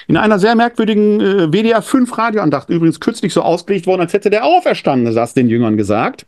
In 0.08 0.16
einer 0.16 0.38
sehr 0.38 0.54
merkwürdigen 0.54 1.20
äh, 1.20 1.52
WDR 1.52 1.82
5 1.82 2.16
Radioandacht, 2.16 2.70
übrigens 2.70 2.98
kürzlich 2.98 3.34
so 3.34 3.42
ausgelegt 3.42 3.86
worden, 3.86 4.00
als 4.00 4.14
hätte 4.14 4.30
der 4.30 4.46
Auferstandene 4.46 5.14
das 5.14 5.34
den 5.34 5.50
Jüngern 5.50 5.76
gesagt. 5.76 6.24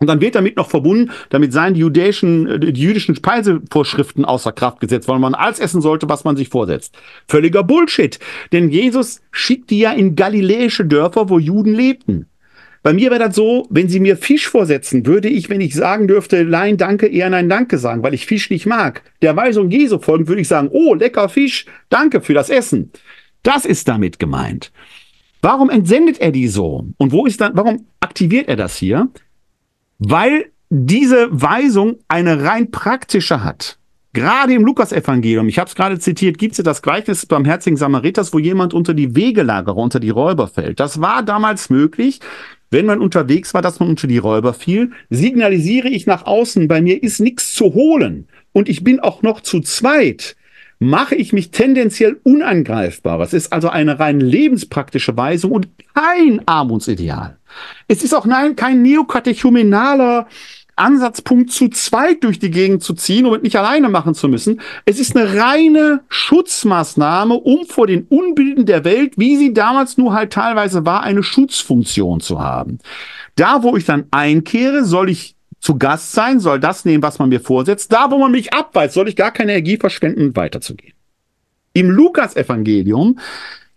Und 0.00 0.06
dann 0.06 0.20
wird 0.20 0.36
damit 0.36 0.56
noch 0.56 0.70
verbunden, 0.70 1.10
damit 1.28 1.52
seien 1.52 1.74
die 1.74 1.80
jüdischen, 1.80 2.46
äh, 2.46 2.72
die 2.72 2.80
jüdischen 2.80 3.16
Speisevorschriften 3.16 4.24
außer 4.24 4.52
Kraft 4.52 4.80
gesetzt, 4.80 5.08
weil 5.08 5.18
man 5.18 5.34
alles 5.34 5.58
essen 5.58 5.80
sollte, 5.80 6.08
was 6.08 6.24
man 6.24 6.36
sich 6.36 6.48
vorsetzt. 6.48 6.96
Völliger 7.26 7.64
Bullshit. 7.64 8.18
Denn 8.52 8.70
Jesus 8.70 9.20
schickt 9.32 9.70
die 9.70 9.80
ja 9.80 9.92
in 9.92 10.14
galiläische 10.14 10.84
Dörfer, 10.84 11.28
wo 11.28 11.38
Juden 11.38 11.74
lebten. 11.74 12.26
Bei 12.84 12.92
mir 12.92 13.10
wäre 13.10 13.24
das 13.26 13.34
so, 13.34 13.66
wenn 13.70 13.88
sie 13.88 13.98
mir 13.98 14.16
Fisch 14.16 14.48
vorsetzen, 14.48 15.04
würde 15.04 15.28
ich, 15.28 15.50
wenn 15.50 15.60
ich 15.60 15.74
sagen 15.74 16.06
dürfte, 16.06 16.44
nein, 16.44 16.76
danke, 16.76 17.08
eher 17.08 17.28
nein, 17.28 17.48
danke 17.48 17.76
sagen, 17.76 18.04
weil 18.04 18.14
ich 18.14 18.26
Fisch 18.26 18.50
nicht 18.50 18.66
mag. 18.66 19.02
Der 19.20 19.34
Weisung 19.34 19.68
Jesu 19.70 19.98
folgen, 19.98 20.28
würde 20.28 20.40
ich 20.40 20.48
sagen, 20.48 20.68
oh, 20.70 20.94
lecker 20.94 21.28
Fisch, 21.28 21.66
danke 21.88 22.20
für 22.20 22.34
das 22.34 22.50
Essen. 22.50 22.92
Das 23.42 23.64
ist 23.64 23.88
damit 23.88 24.20
gemeint. 24.20 24.70
Warum 25.42 25.70
entsendet 25.70 26.20
er 26.20 26.30
die 26.30 26.48
so? 26.48 26.86
Und 26.98 27.12
wo 27.12 27.26
ist 27.26 27.40
dann, 27.40 27.56
warum 27.56 27.86
aktiviert 28.00 28.48
er 28.48 28.56
das 28.56 28.76
hier? 28.76 29.08
Weil 29.98 30.46
diese 30.70 31.28
Weisung 31.30 31.96
eine 32.08 32.44
rein 32.44 32.70
praktische 32.70 33.42
hat. 33.42 33.78
Gerade 34.14 34.54
im 34.54 34.64
Lukasevangelium, 34.64 35.48
ich 35.48 35.58
habe 35.58 35.68
es 35.68 35.74
gerade 35.74 35.98
zitiert, 35.98 36.38
gibt 36.38 36.52
es 36.52 36.58
ja 36.58 36.64
das 36.64 36.82
Gleichnis 36.82 37.26
beim 37.26 37.44
Herzigen 37.44 37.76
Samariters, 37.76 38.32
wo 38.32 38.38
jemand 38.38 38.74
unter 38.74 38.94
die 38.94 39.14
Wegelagerer, 39.14 39.76
unter 39.76 40.00
die 40.00 40.10
Räuber 40.10 40.48
fällt. 40.48 40.80
Das 40.80 41.00
war 41.00 41.22
damals 41.22 41.70
möglich, 41.70 42.20
wenn 42.70 42.86
man 42.86 43.00
unterwegs 43.00 43.54
war, 43.54 43.62
dass 43.62 43.80
man 43.80 43.90
unter 43.90 44.06
die 44.06 44.18
Räuber 44.18 44.54
fiel. 44.54 44.92
Signalisiere 45.10 45.88
ich 45.88 46.06
nach 46.06 46.26
außen, 46.26 46.68
bei 46.68 46.80
mir 46.80 47.02
ist 47.02 47.20
nichts 47.20 47.54
zu 47.54 47.74
holen 47.74 48.28
und 48.52 48.68
ich 48.68 48.82
bin 48.82 49.00
auch 49.00 49.22
noch 49.22 49.40
zu 49.40 49.60
zweit 49.60 50.36
mache 50.78 51.14
ich 51.14 51.32
mich 51.32 51.50
tendenziell 51.50 52.20
unangreifbar. 52.22 53.20
Es 53.20 53.32
ist 53.32 53.52
also 53.52 53.68
eine 53.68 53.98
rein 53.98 54.20
lebenspraktische 54.20 55.16
Weisung 55.16 55.52
und 55.52 55.68
kein 55.94 56.46
Armutsideal. 56.46 57.38
Es 57.88 58.04
ist 58.04 58.14
auch 58.14 58.26
nein, 58.26 58.56
kein 58.56 58.82
neokatechumenaler 58.82 60.28
Ansatzpunkt 60.76 61.50
zu 61.50 61.68
zweit 61.68 62.22
durch 62.22 62.38
die 62.38 62.50
Gegend 62.50 62.82
zu 62.82 62.94
ziehen 62.94 63.26
und 63.26 63.42
nicht 63.42 63.56
alleine 63.56 63.88
machen 63.88 64.14
zu 64.14 64.28
müssen. 64.28 64.60
Es 64.84 65.00
ist 65.00 65.16
eine 65.16 65.36
reine 65.36 66.02
Schutzmaßnahme, 66.08 67.34
um 67.34 67.66
vor 67.66 67.86
den 67.86 68.04
Unbilden 68.04 68.64
der 68.64 68.84
Welt, 68.84 69.14
wie 69.16 69.36
sie 69.36 69.52
damals 69.52 69.98
nur 69.98 70.14
halt 70.14 70.32
teilweise 70.32 70.86
war, 70.86 71.02
eine 71.02 71.24
Schutzfunktion 71.24 72.20
zu 72.20 72.40
haben. 72.40 72.78
Da, 73.34 73.62
wo 73.62 73.76
ich 73.76 73.84
dann 73.84 74.06
einkehre, 74.12 74.84
soll 74.84 75.10
ich 75.10 75.34
zu 75.60 75.76
Gast 75.78 76.12
sein, 76.12 76.40
soll 76.40 76.60
das 76.60 76.84
nehmen, 76.84 77.02
was 77.02 77.18
man 77.18 77.28
mir 77.28 77.40
vorsetzt. 77.40 77.92
Da, 77.92 78.10
wo 78.10 78.18
man 78.18 78.32
mich 78.32 78.52
abweist, 78.52 78.94
soll 78.94 79.08
ich 79.08 79.16
gar 79.16 79.32
keine 79.32 79.52
Energie 79.52 79.76
verschwenden, 79.76 80.34
weiterzugehen. 80.36 80.94
Im 81.72 81.90
Lukas-Evangelium 81.90 83.18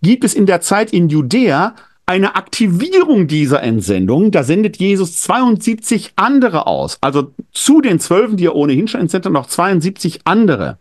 gibt 0.02 0.24
es 0.24 0.34
in 0.34 0.46
der 0.46 0.62
Zeit 0.62 0.94
in 0.94 1.10
Judäa 1.10 1.76
eine 2.06 2.36
Aktivierung 2.36 3.28
dieser 3.28 3.64
Entsendung. 3.64 4.32
Da 4.32 4.44
sendet 4.44 4.78
Jesus 4.78 5.22
72 5.22 6.14
andere 6.16 6.68
aus. 6.68 6.98
Also 7.02 7.32
zu 7.52 7.82
den 7.82 8.00
Zwölfen, 8.00 8.38
die 8.38 8.46
er 8.46 8.56
ohnehin 8.56 8.88
schon 8.88 9.02
entsendet, 9.02 9.32
noch 9.32 9.48
72 9.48 10.22
andere. 10.26 10.78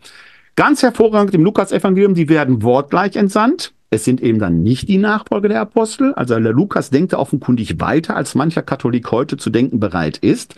Ganz 0.55 0.83
hervorragend 0.83 1.33
im 1.33 1.43
Lukas-Evangelium, 1.43 2.15
die 2.15 2.27
werden 2.27 2.63
wortgleich 2.63 3.15
entsandt. 3.15 3.73
Es 3.89 4.05
sind 4.05 4.21
eben 4.21 4.39
dann 4.39 4.63
nicht 4.63 4.87
die 4.87 4.97
Nachfolger 4.97 5.49
der 5.49 5.61
Apostel. 5.61 6.13
Also 6.13 6.39
der 6.39 6.53
Lukas 6.53 6.89
denkt 6.89 7.13
offenkundig 7.13 7.79
weiter, 7.79 8.15
als 8.15 8.35
mancher 8.35 8.61
Katholik 8.61 9.11
heute 9.11 9.37
zu 9.37 9.49
denken 9.49 9.79
bereit 9.79 10.17
ist. 10.17 10.55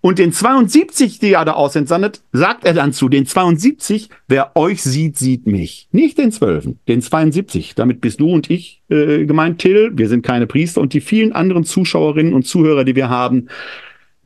Und 0.00 0.18
den 0.18 0.32
72, 0.32 1.18
die 1.18 1.32
er 1.32 1.44
da 1.44 1.52
ausentsandet, 1.52 2.22
sagt 2.32 2.64
er 2.64 2.74
dann 2.74 2.92
zu 2.92 3.08
den 3.08 3.26
72, 3.26 4.08
wer 4.26 4.56
euch 4.56 4.82
sieht, 4.82 5.16
sieht 5.16 5.46
mich. 5.46 5.88
Nicht 5.92 6.18
den 6.18 6.32
12, 6.32 6.70
den 6.88 7.02
72. 7.02 7.74
Damit 7.74 8.00
bist 8.00 8.20
du 8.20 8.32
und 8.32 8.50
ich 8.50 8.82
äh, 8.88 9.24
gemeint, 9.26 9.60
Till. 9.60 9.92
Wir 9.94 10.08
sind 10.08 10.22
keine 10.22 10.46
Priester 10.46 10.80
und 10.80 10.92
die 10.92 11.00
vielen 11.00 11.32
anderen 11.32 11.64
Zuschauerinnen 11.64 12.32
und 12.32 12.46
Zuhörer, 12.46 12.84
die 12.84 12.96
wir 12.96 13.10
haben, 13.10 13.48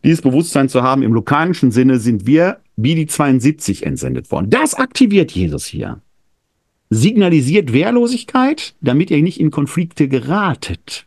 dieses 0.05 0.23
Bewusstsein 0.23 0.69
zu 0.69 0.83
haben, 0.83 1.03
im 1.03 1.12
lokalischen 1.12 1.73
Sinne 1.73 1.99
sind 1.99 2.27
wir 2.27 2.61
wie 2.77 2.95
die 2.95 3.07
72 3.07 3.85
entsendet 3.85 4.31
worden. 4.31 4.51
Das 4.51 4.75
aktiviert 4.75 5.33
Jesus 5.33 5.67
hier. 5.67 6.01
Signalisiert 6.91 7.73
Wehrlosigkeit, 7.73 8.77
damit 8.81 9.11
ihr 9.11 9.21
nicht 9.23 9.41
in 9.41 9.51
Konflikte 9.51 10.07
geratet. 10.09 11.07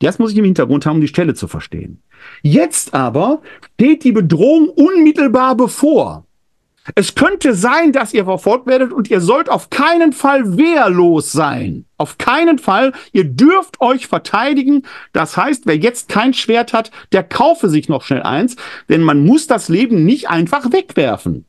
Das 0.00 0.18
muss 0.18 0.32
ich 0.32 0.38
im 0.38 0.44
Hintergrund 0.44 0.84
haben, 0.84 0.96
um 0.96 1.00
die 1.00 1.08
Stelle 1.08 1.32
zu 1.34 1.48
verstehen. 1.48 2.01
Jetzt 2.42 2.94
aber 2.94 3.42
steht 3.74 4.04
die 4.04 4.12
Bedrohung 4.12 4.68
unmittelbar 4.68 5.56
bevor. 5.56 6.24
Es 6.96 7.14
könnte 7.14 7.54
sein, 7.54 7.92
dass 7.92 8.12
ihr 8.12 8.24
verfolgt 8.24 8.66
werdet 8.66 8.92
und 8.92 9.08
ihr 9.08 9.20
sollt 9.20 9.48
auf 9.48 9.70
keinen 9.70 10.12
Fall 10.12 10.56
wehrlos 10.56 11.30
sein. 11.30 11.84
Auf 11.96 12.18
keinen 12.18 12.58
Fall. 12.58 12.92
Ihr 13.12 13.24
dürft 13.24 13.80
euch 13.80 14.08
verteidigen. 14.08 14.82
Das 15.12 15.36
heißt, 15.36 15.66
wer 15.66 15.76
jetzt 15.76 16.08
kein 16.08 16.34
Schwert 16.34 16.72
hat, 16.72 16.90
der 17.12 17.22
kaufe 17.22 17.68
sich 17.68 17.88
noch 17.88 18.02
schnell 18.02 18.22
eins, 18.22 18.56
denn 18.88 19.02
man 19.02 19.24
muss 19.24 19.46
das 19.46 19.68
Leben 19.68 20.04
nicht 20.04 20.28
einfach 20.28 20.72
wegwerfen. 20.72 21.44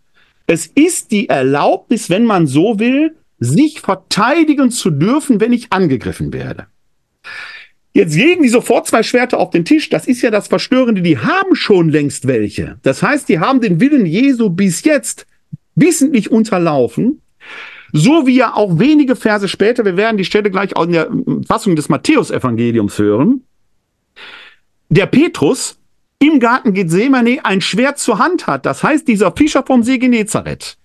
Es 0.46 0.68
ist 0.68 1.12
die 1.12 1.30
Erlaubnis, 1.30 2.12
wenn 2.12 2.26
man 2.26 2.46
so 2.46 2.78
will, 2.78 3.16
sich 3.40 3.82
verteidigen 3.82 4.70
zu 4.70 4.92
dürfen, 4.92 5.40
wenn 5.40 5.54
ich 5.54 5.74
angegriffen 5.74 6.32
werde. 6.32 6.68
Jetzt 7.94 8.16
legen 8.16 8.42
die 8.42 8.50
sofort 8.50 8.88
zwei 8.88 9.04
Schwerter 9.04 9.40
auf 9.40 9.52
den 9.52 9.66
Tisch. 9.66 9.90
Das 9.90 10.08
ist 10.08 10.22
ja 10.24 10.32
das 10.32 10.48
Verstörende. 10.48 11.04
Die 11.04 11.20
haben 11.20 11.56
schon 11.56 11.90
längst 11.90 12.28
welche. 12.28 12.78
Das 12.82 13.04
heißt, 13.04 13.30
die 13.30 13.40
haben 13.40 13.62
den 13.62 13.80
Willen 13.80 14.08
Jesu 14.08 14.50
bis 14.50 14.84
jetzt 14.84 15.28
wissentlich 15.76 16.32
unterlaufen. 16.32 17.22
So 17.92 18.26
wie 18.26 18.36
ja 18.36 18.56
auch 18.56 18.80
wenige 18.80 19.16
Verse 19.16 19.48
später, 19.48 19.86
wir 19.86 19.96
werden 19.96 20.18
die 20.18 20.26
Stelle 20.26 20.50
gleich 20.50 20.76
auch 20.76 20.86
in 20.86 20.94
der 20.94 21.12
Fassung 21.48 21.76
des 21.76 21.90
Matthäusevangeliums 21.90 22.98
hören, 22.98 23.44
der 24.90 25.06
Petrus 25.06 25.78
im 26.18 26.40
Garten 26.40 26.74
Gethsemane 26.74 27.42
ein 27.44 27.62
Schwert 27.62 28.00
zur 28.00 28.18
Hand 28.18 28.48
hat. 28.48 28.66
Das 28.66 28.82
heißt, 28.82 29.08
dieser 29.08 29.32
Fischer 29.32 29.64
vom 29.64 29.84
See 29.84 30.00
Genezareth, 30.00 30.78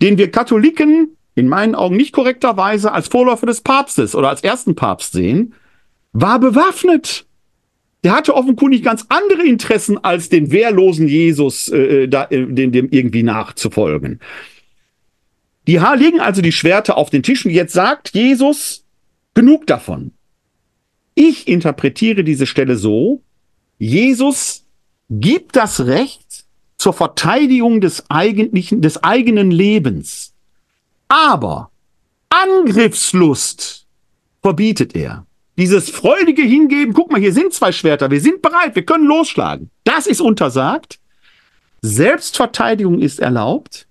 den 0.00 0.16
wir 0.16 0.30
Katholiken 0.30 1.16
in 1.34 1.48
meinen 1.48 1.74
Augen 1.74 1.96
nicht 1.96 2.12
korrekterweise 2.12 2.92
als 2.92 3.08
Vorläufer 3.08 3.46
des 3.46 3.60
Papstes 3.60 4.14
oder 4.14 4.28
als 4.28 4.44
ersten 4.44 4.76
Papst 4.76 5.12
sehen, 5.12 5.54
war 6.14 6.38
bewaffnet. 6.38 7.26
Der 8.02 8.12
hatte 8.12 8.34
offenkundig 8.34 8.82
ganz 8.82 9.04
andere 9.08 9.42
Interessen, 9.42 10.02
als 10.02 10.30
den 10.30 10.50
wehrlosen 10.50 11.08
Jesus 11.08 11.68
äh, 11.68 12.06
da, 12.08 12.24
äh, 12.30 12.46
dem, 12.46 12.72
dem 12.72 12.88
irgendwie 12.90 13.22
nachzufolgen. 13.22 14.20
Die 15.66 15.76
legen 15.76 16.20
also 16.20 16.40
die 16.42 16.52
Schwerter 16.52 16.96
auf 16.96 17.10
den 17.10 17.22
Tisch 17.22 17.44
und 17.44 17.50
jetzt 17.50 17.72
sagt 17.72 18.10
Jesus, 18.14 18.84
genug 19.32 19.66
davon. 19.66 20.12
Ich 21.14 21.48
interpretiere 21.48 22.24
diese 22.24 22.46
Stelle 22.46 22.76
so, 22.76 23.22
Jesus 23.78 24.66
gibt 25.08 25.56
das 25.56 25.86
Recht 25.86 26.44
zur 26.76 26.92
Verteidigung 26.92 27.80
des 27.80 28.10
eigentlichen, 28.10 28.82
des 28.82 29.02
eigenen 29.02 29.50
Lebens. 29.50 30.34
Aber 31.08 31.70
Angriffslust 32.28 33.86
verbietet 34.42 34.94
er. 34.94 35.26
Dieses 35.56 35.90
freudige 35.90 36.42
Hingeben, 36.42 36.92
guck 36.94 37.12
mal, 37.12 37.20
hier 37.20 37.32
sind 37.32 37.52
zwei 37.52 37.70
Schwerter, 37.70 38.10
wir 38.10 38.20
sind 38.20 38.42
bereit, 38.42 38.74
wir 38.74 38.84
können 38.84 39.06
losschlagen. 39.06 39.70
Das 39.84 40.06
ist 40.06 40.20
untersagt. 40.20 40.98
Selbstverteidigung 41.82 43.00
ist 43.00 43.20
erlaubt. 43.20 43.86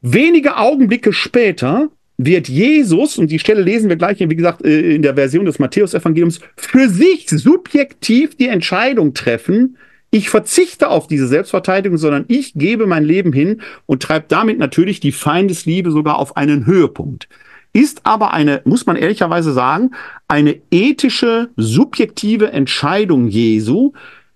Wenige 0.00 0.56
Augenblicke 0.56 1.12
später 1.12 1.88
wird 2.18 2.48
Jesus, 2.48 3.18
und 3.18 3.30
die 3.30 3.38
Stelle 3.38 3.62
lesen 3.62 3.88
wir 3.88 3.96
gleich, 3.96 4.20
wie 4.20 4.36
gesagt, 4.36 4.64
äh, 4.64 4.94
in 4.94 5.02
der 5.02 5.14
Version 5.14 5.44
des 5.44 5.58
Matthäus-Evangeliums, 5.58 6.40
für 6.56 6.88
sich 6.88 7.28
subjektiv 7.28 8.36
die 8.36 8.48
Entscheidung 8.48 9.12
treffen, 9.14 9.76
ich 10.10 10.30
verzichte 10.30 10.88
auf 10.88 11.08
diese 11.08 11.26
Selbstverteidigung, 11.26 11.98
sondern 11.98 12.24
ich 12.28 12.54
gebe 12.54 12.86
mein 12.86 13.04
Leben 13.04 13.32
hin 13.32 13.60
und 13.86 14.02
treibe 14.02 14.26
damit 14.28 14.58
natürlich 14.58 15.00
die 15.00 15.12
Feindesliebe 15.12 15.90
sogar 15.90 16.18
auf 16.18 16.36
einen 16.36 16.64
Höhepunkt. 16.64 17.28
Ist 17.76 18.06
aber 18.06 18.32
eine, 18.32 18.62
muss 18.64 18.86
man 18.86 18.96
ehrlicherweise 18.96 19.52
sagen, 19.52 19.90
eine 20.28 20.56
ethische, 20.70 21.50
subjektive 21.56 22.50
Entscheidung 22.50 23.28
Jesu, 23.28 23.92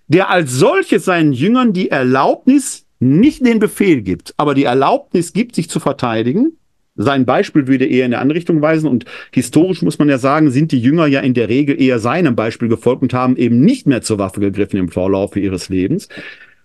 der 0.07 0.29
als 0.29 0.51
solches 0.51 1.05
seinen 1.05 1.33
Jüngern 1.33 1.73
die 1.73 1.89
Erlaubnis, 1.89 2.85
nicht 2.99 3.43
den 3.43 3.57
Befehl 3.57 4.03
gibt, 4.03 4.35
aber 4.37 4.53
die 4.53 4.65
Erlaubnis 4.65 5.33
gibt, 5.33 5.55
sich 5.55 5.71
zu 5.71 5.79
verteidigen 5.79 6.53
sein 6.95 7.25
Beispiel 7.25 7.67
würde 7.67 7.85
eher 7.85 8.05
in 8.05 8.13
eine 8.13 8.21
andere 8.21 8.37
Richtung 8.37 8.61
weisen. 8.61 8.87
Und 8.89 9.05
historisch 9.31 9.81
muss 9.81 9.97
man 9.97 10.09
ja 10.09 10.17
sagen, 10.17 10.51
sind 10.51 10.71
die 10.71 10.79
Jünger 10.79 11.07
ja 11.07 11.21
in 11.21 11.33
der 11.33 11.49
Regel 11.49 11.81
eher 11.81 11.99
seinem 11.99 12.35
Beispiel 12.35 12.67
gefolgt 12.67 13.01
und 13.01 13.13
haben 13.13 13.37
eben 13.37 13.61
nicht 13.61 13.87
mehr 13.87 14.01
zur 14.01 14.19
Waffe 14.19 14.39
gegriffen 14.39 14.77
im 14.77 14.89
Vorlaufe 14.89 15.39
ihres 15.39 15.69
Lebens. 15.69 16.09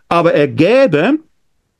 Aber 0.08 0.34
er 0.34 0.48
gäbe 0.48 1.18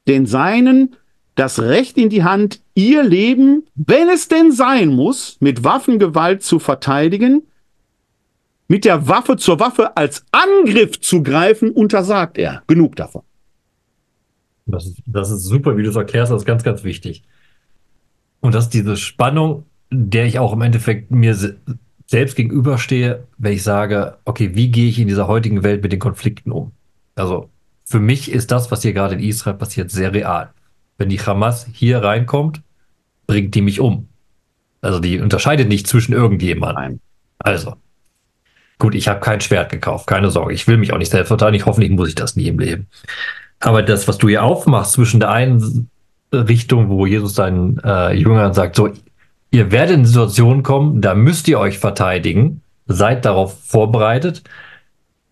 den 0.09 0.27
Seinen 0.27 0.97
das 1.37 1.61
Recht 1.61 1.97
in 1.99 2.09
die 2.09 2.25
Hand, 2.25 2.61
ihr 2.75 3.05
Leben, 3.05 3.65
wenn 3.75 4.09
es 4.09 4.27
denn 4.27 4.53
sein 4.53 4.89
muss, 4.89 5.37
mit 5.41 5.63
Waffengewalt 5.63 6.43
zu 6.43 6.59
verteidigen, 6.59 7.43
mit 8.69 8.85
der 8.85 9.07
Waffe 9.07 9.37
zur 9.37 9.61
Waffe 9.61 9.97
als 9.97 10.25
Angriff 10.33 11.01
zu 11.01 11.23
greifen, 11.23 11.71
untersagt 11.71 12.39
er. 12.39 12.63
Genug 12.67 12.97
davon. 12.97 13.23
Das 14.65 14.87
ist, 14.87 14.97
das 15.07 15.31
ist 15.31 15.45
super, 15.45 15.77
wie 15.77 15.85
du 15.85 15.91
es 15.91 15.97
erklärst, 15.97 16.33
das 16.33 16.43
ist 16.43 16.47
ganz, 16.47 16.65
ganz 16.65 16.83
wichtig. 16.83 17.23
Und 18.41 18.55
das 18.55 18.65
ist 18.65 18.75
diese 18.75 18.97
Spannung, 18.97 19.65
der 19.93 20.27
ich 20.27 20.39
auch 20.39 20.53
im 20.53 20.63
Endeffekt 20.63 21.11
mir 21.11 21.35
se 21.35 21.59
selbst 22.09 22.37
gegenüberstehe, 22.37 23.27
wenn 23.37 23.53
ich 23.53 23.65
sage, 23.65 24.19
okay, 24.25 24.55
wie 24.55 24.71
gehe 24.71 24.89
ich 24.89 25.01
in 25.01 25.09
dieser 25.09 25.27
heutigen 25.27 25.65
Welt 25.65 25.83
mit 25.83 25.91
den 25.91 25.99
Konflikten 25.99 26.53
um? 26.53 26.71
Also 27.17 27.51
für 27.85 27.99
mich 27.99 28.31
ist 28.31 28.53
das, 28.53 28.71
was 28.71 28.83
hier 28.83 28.93
gerade 28.93 29.17
in 29.17 29.21
Israel 29.21 29.57
passiert, 29.57 29.91
sehr 29.91 30.15
real. 30.15 30.53
Wenn 30.99 31.09
die 31.09 31.21
Hamas 31.21 31.67
hier 31.73 32.03
reinkommt, 32.03 32.63
bringt 33.27 33.55
die 33.55 33.63
mich 33.63 33.81
um. 33.81 34.09
Also 34.81 35.01
die 35.01 35.21
unterscheidet 35.21 35.69
nicht 35.69 35.87
zwischen 35.87 36.13
irgendjemandem. 36.13 37.01
Also, 37.39 37.77
gut, 38.79 38.95
ich 38.95 39.09
habe 39.09 39.21
kein 39.21 39.41
Schwert 39.41 39.71
gekauft, 39.71 40.07
keine 40.07 40.31
Sorge. 40.31 40.55
Ich 40.55 40.67
will 40.67 40.77
mich 40.77 40.93
auch 40.93 40.99
nicht 40.99 41.11
selbst 41.11 41.29
verteidigen. 41.29 41.67
Hoffentlich 41.67 41.93
muss 41.93 42.09
ich 42.09 42.15
das 42.15 42.37
nie 42.37 42.49
im 42.49 42.59
Leben. 42.59 42.87
Aber 43.61 43.83
das, 43.83 44.07
was 44.09 44.19
du 44.19 44.29
hier 44.29 44.43
aufmachst 44.43 44.93
zwischen 44.93 45.21
der 45.21 45.31
einen 45.31 45.91
Richtung, 46.33 46.89
wo 46.89 47.07
Jesus 47.07 47.35
seinen 47.35 47.79
äh, 47.79 48.13
Jüngern 48.15 48.55
sagt, 48.55 48.77
so, 48.77 48.91
ihr 49.51 49.71
werdet 49.73 49.97
in 49.97 50.05
Situationen 50.05 50.63
kommen, 50.63 51.01
da 51.01 51.15
müsst 51.15 51.49
ihr 51.49 51.59
euch 51.59 51.79
verteidigen, 51.79 52.63
seid 52.87 53.25
darauf 53.25 53.59
vorbereitet, 53.65 54.43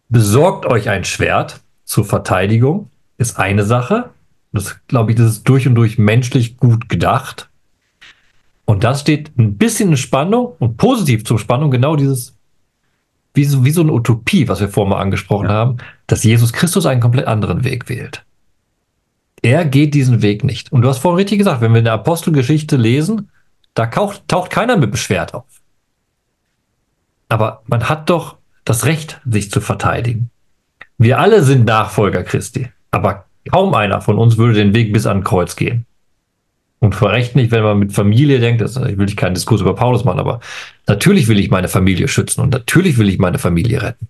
besorgt 0.08 0.66
euch 0.66 0.88
ein 0.88 1.04
Schwert 1.04 1.60
zur 1.84 2.04
Verteidigung, 2.04 2.90
ist 3.18 3.38
eine 3.38 3.64
Sache. 3.64 4.10
Das 4.54 4.76
glaube 4.86 5.10
ich, 5.10 5.16
das 5.18 5.30
ist 5.30 5.48
durch 5.48 5.66
und 5.66 5.74
durch 5.74 5.98
menschlich 5.98 6.56
gut 6.56 6.88
gedacht. 6.88 7.50
Und 8.64 8.84
das 8.84 9.00
steht 9.00 9.36
ein 9.36 9.58
bisschen 9.58 9.90
in 9.90 9.96
Spannung 9.96 10.54
und 10.58 10.76
positiv 10.76 11.24
zur 11.24 11.38
Spannung 11.38 11.70
genau 11.70 11.96
dieses, 11.96 12.36
wie 13.34 13.44
so, 13.44 13.64
wie 13.64 13.70
so 13.70 13.82
eine 13.82 13.92
Utopie, 13.92 14.48
was 14.48 14.60
wir 14.60 14.68
vorher 14.68 14.96
mal 14.96 15.02
angesprochen 15.02 15.48
ja. 15.48 15.54
haben, 15.54 15.76
dass 16.06 16.24
Jesus 16.24 16.52
Christus 16.52 16.86
einen 16.86 17.00
komplett 17.00 17.26
anderen 17.26 17.64
Weg 17.64 17.88
wählt. 17.88 18.24
Er 19.42 19.64
geht 19.66 19.92
diesen 19.92 20.22
Weg 20.22 20.44
nicht. 20.44 20.72
Und 20.72 20.82
du 20.82 20.88
hast 20.88 20.98
vorhin 20.98 21.18
richtig 21.18 21.38
gesagt, 21.38 21.60
wenn 21.60 21.72
wir 21.72 21.80
eine 21.80 21.92
Apostelgeschichte 21.92 22.76
lesen, 22.76 23.30
da 23.74 23.86
taucht, 23.86 24.26
taucht 24.28 24.50
keiner 24.50 24.76
mit 24.76 24.90
beschwert 24.90 25.34
auf. 25.34 25.44
Aber 27.28 27.62
man 27.66 27.88
hat 27.88 28.08
doch 28.08 28.36
das 28.64 28.86
Recht, 28.86 29.20
sich 29.26 29.50
zu 29.50 29.60
verteidigen. 29.60 30.30
Wir 30.96 31.18
alle 31.18 31.42
sind 31.42 31.66
Nachfolger 31.66 32.22
Christi, 32.22 32.70
aber 32.90 33.26
kaum 33.50 33.74
einer 33.74 34.00
von 34.00 34.18
uns 34.18 34.36
würde 34.36 34.54
den 34.54 34.74
Weg 34.74 34.92
bis 34.92 35.06
an 35.06 35.24
Kreuz 35.24 35.56
gehen. 35.56 35.86
Und 36.80 36.94
vor 36.94 37.12
Recht 37.12 37.34
nicht, 37.34 37.50
wenn 37.50 37.62
man 37.62 37.78
mit 37.78 37.92
Familie 37.92 38.40
denkt, 38.40 38.60
das, 38.60 38.76
ich 38.76 38.98
will 38.98 39.06
nicht 39.06 39.16
keinen 39.16 39.34
Diskurs 39.34 39.62
über 39.62 39.74
Paulus 39.74 40.04
machen, 40.04 40.20
aber 40.20 40.40
natürlich 40.86 41.28
will 41.28 41.38
ich 41.38 41.50
meine 41.50 41.68
Familie 41.68 42.08
schützen 42.08 42.42
und 42.42 42.52
natürlich 42.52 42.98
will 42.98 43.08
ich 43.08 43.18
meine 43.18 43.38
Familie 43.38 43.82
retten 43.82 44.08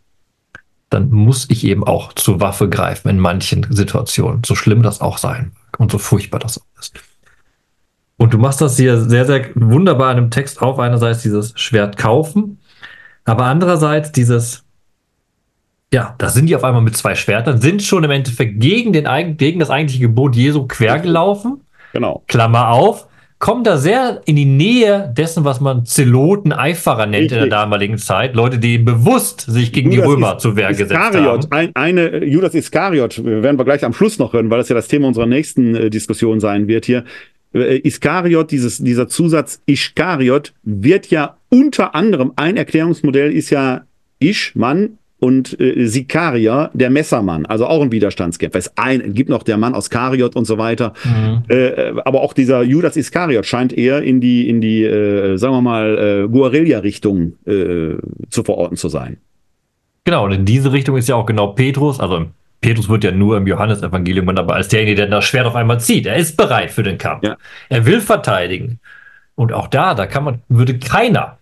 dann 0.95 1.11
muss 1.11 1.51
ich 1.51 1.65
eben 1.65 1.85
auch 1.85 2.13
zur 2.13 2.41
Waffe 2.41 2.69
greifen 2.69 3.09
in 3.09 3.19
manchen 3.19 3.67
Situationen, 3.69 4.45
so 4.45 4.55
schlimm 4.55 4.83
das 4.83 5.01
auch 5.01 5.19
sein 5.19 5.51
mag 5.55 5.81
und 5.81 5.91
so 5.91 5.99
furchtbar 5.99 6.39
das 6.39 6.59
auch 6.59 6.81
ist. 6.81 6.95
Und 8.17 8.33
du 8.33 8.39
machst 8.39 8.61
das 8.61 8.77
hier 8.77 9.01
sehr, 9.01 9.27
sehr 9.27 9.51
wunderbar 9.57 10.13
in 10.13 10.19
dem 10.19 10.31
Text 10.31 10.63
auf. 10.63 10.79
Einerseits 10.79 11.23
dieses 11.23 11.53
Schwert 11.59 11.97
kaufen, 11.97 12.61
aber 13.25 13.47
andererseits 13.47 14.13
dieses, 14.13 14.64
ja, 15.93 16.15
da 16.19 16.29
sind 16.29 16.47
die 16.47 16.57
auf 16.57 16.65
einmal 16.65 16.83
mit 16.83 16.97
zwei 16.97 17.15
Schwertern, 17.15 17.61
sind 17.61 17.83
schon 17.83 18.05
im 18.05 18.11
Endeffekt 18.11 18.61
gegen, 18.61 18.93
den, 18.93 19.37
gegen 19.37 19.61
das 19.61 19.71
eigentliche 19.71 20.03
Gebot 20.03 20.35
Jesu 20.35 20.67
quergelaufen. 20.67 21.61
Genau. 21.93 22.25
Klammer 22.27 22.71
auf 22.71 23.07
kommen 23.45 23.63
da 23.63 23.77
sehr 23.77 24.23
in 24.25 24.37
die 24.37 24.47
Nähe 24.47 25.13
dessen, 25.15 25.45
was 25.45 25.61
man 25.61 25.85
Zeloten, 25.85 26.53
Eiferer 26.53 27.05
nennt 27.05 27.25
Richtig. 27.25 27.43
in 27.43 27.51
der 27.51 27.51
damaligen 27.51 27.99
Zeit. 27.99 28.35
Leute, 28.35 28.59
die 28.59 28.79
bewusst 28.79 29.43
sich 29.43 29.71
gegen 29.71 29.93
Judas 29.93 30.07
die 30.07 30.13
Römer 30.13 30.39
zu 30.39 30.57
Wehr 30.57 30.69
gesetzt 30.69 30.95
haben. 30.95 31.47
Ein, 31.51 31.71
eine, 31.75 32.25
Judas 32.25 32.55
Iskariot, 32.55 33.23
werden 33.23 33.59
wir 33.59 33.65
gleich 33.67 33.85
am 33.85 33.93
Schluss 33.93 34.19
noch 34.19 34.33
hören, 34.33 34.49
weil 34.49 34.59
das 34.59 34.71
ja 34.71 34.75
das 34.75 34.89
Thema 34.89 35.09
unserer 35.09 35.27
nächsten 35.27 35.75
äh, 35.75 35.91
Diskussion 35.91 36.41
sein 36.41 36.69
wird 36.69 36.87
hier. 36.87 37.05
Äh, 37.53 37.87
Iskariot, 37.87 38.51
dieses, 38.51 38.79
dieser 38.79 39.09
Zusatz 39.09 39.61
Iskariot, 39.67 40.55
wird 40.63 41.09
ja 41.09 41.37
unter 41.51 41.95
anderem, 41.95 42.33
ein 42.37 42.57
Erklärungsmodell 42.57 43.31
ist 43.31 43.51
ja 43.51 43.83
Isch, 44.21 44.57
Mann, 44.57 44.97
und 45.25 45.59
äh, 45.59 45.87
Sikaria, 45.87 46.71
der 46.75 46.91
Messermann, 46.91 47.47
also 47.47 47.67
auch 47.67 47.81
ein 47.81 47.91
Widerstandskämpfer. 47.91 48.59
Es 48.59 48.77
ein, 48.77 49.15
gibt 49.15 49.31
noch 49.31 49.43
der 49.43 49.57
Mann 49.57 49.75
aus 49.75 49.89
Kariot 49.89 50.37
und 50.37 50.45
so 50.45 50.59
weiter. 50.59 50.93
Mhm. 51.03 51.45
Äh, 51.49 51.95
aber 52.05 52.21
auch 52.21 52.35
dieser 52.35 52.63
Judas 52.63 52.95
Iskariot 52.95 53.47
scheint 53.47 53.73
eher 53.73 54.03
in 54.03 54.21
die, 54.21 54.47
in 54.51 54.61
die 54.61 54.85
äh, 54.85 55.39
sagen 55.39 55.55
wir 55.55 55.63
mal, 55.63 56.27
äh, 56.27 56.29
Guerilla-Richtung 56.29 57.39
äh, 57.47 57.97
zu 58.29 58.45
verorten 58.45 58.77
zu 58.77 58.91
sein. 58.91 59.17
Genau, 60.05 60.27
und 60.27 60.33
in 60.33 60.45
diese 60.45 60.73
Richtung 60.73 60.99
ist 60.99 61.09
ja 61.09 61.15
auch 61.15 61.25
genau 61.25 61.49
Petrus, 61.49 62.01
also 62.01 62.27
Petrus 62.61 62.91
wird 62.91 63.05
ja 63.05 63.11
nur 63.11 63.39
im 63.39 63.47
Johannesevangelium 63.47 64.29
aber 64.29 64.57
als 64.57 64.69
derjenige, 64.69 64.97
der 64.97 65.07
das 65.07 65.25
Schwert 65.25 65.47
auf 65.47 65.57
einmal 65.57 65.81
zieht. 65.81 66.05
Er 66.05 66.17
ist 66.17 66.37
bereit 66.37 66.71
für 66.71 66.83
den 66.83 66.99
Kampf. 66.99 67.25
Ja. 67.25 67.39
Er 67.71 67.87
will 67.87 68.03
verteidigen. 68.03 68.79
Und 69.37 69.55
auch 69.55 69.69
da, 69.69 69.95
da 69.95 70.07
kann 70.07 70.25
man, 70.25 70.43
würde 70.49 70.79
keiner 70.79 71.39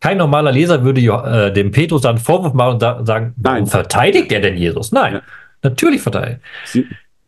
kein 0.00 0.18
normaler 0.18 0.52
Leser 0.52 0.84
würde 0.84 1.00
äh, 1.00 1.52
dem 1.52 1.70
Petrus 1.70 2.02
dann 2.02 2.16
einen 2.16 2.24
Vorwurf 2.24 2.54
machen 2.54 2.74
und 2.74 2.82
da, 2.82 3.04
sagen, 3.04 3.34
Nein. 3.36 3.66
verteidigt 3.66 4.30
er 4.32 4.40
denn 4.40 4.56
Jesus? 4.56 4.92
Nein, 4.92 5.14
ja. 5.14 5.22
natürlich 5.62 6.02
verteidigt. 6.02 6.40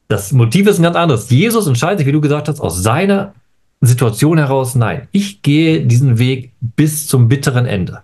Das 0.08 0.32
Motiv 0.32 0.66
ist 0.66 0.78
ein 0.78 0.84
ganz 0.84 0.96
anderes. 0.96 1.30
Jesus 1.30 1.66
entscheidet 1.66 1.98
sich, 1.98 2.06
wie 2.06 2.12
du 2.12 2.20
gesagt 2.20 2.48
hast, 2.48 2.60
aus 2.60 2.82
seiner 2.82 3.34
Situation 3.80 4.38
heraus, 4.38 4.74
nein, 4.74 5.08
ich 5.10 5.42
gehe 5.42 5.86
diesen 5.86 6.18
Weg 6.18 6.52
bis 6.60 7.06
zum 7.06 7.28
bitteren 7.28 7.66
Ende. 7.66 8.02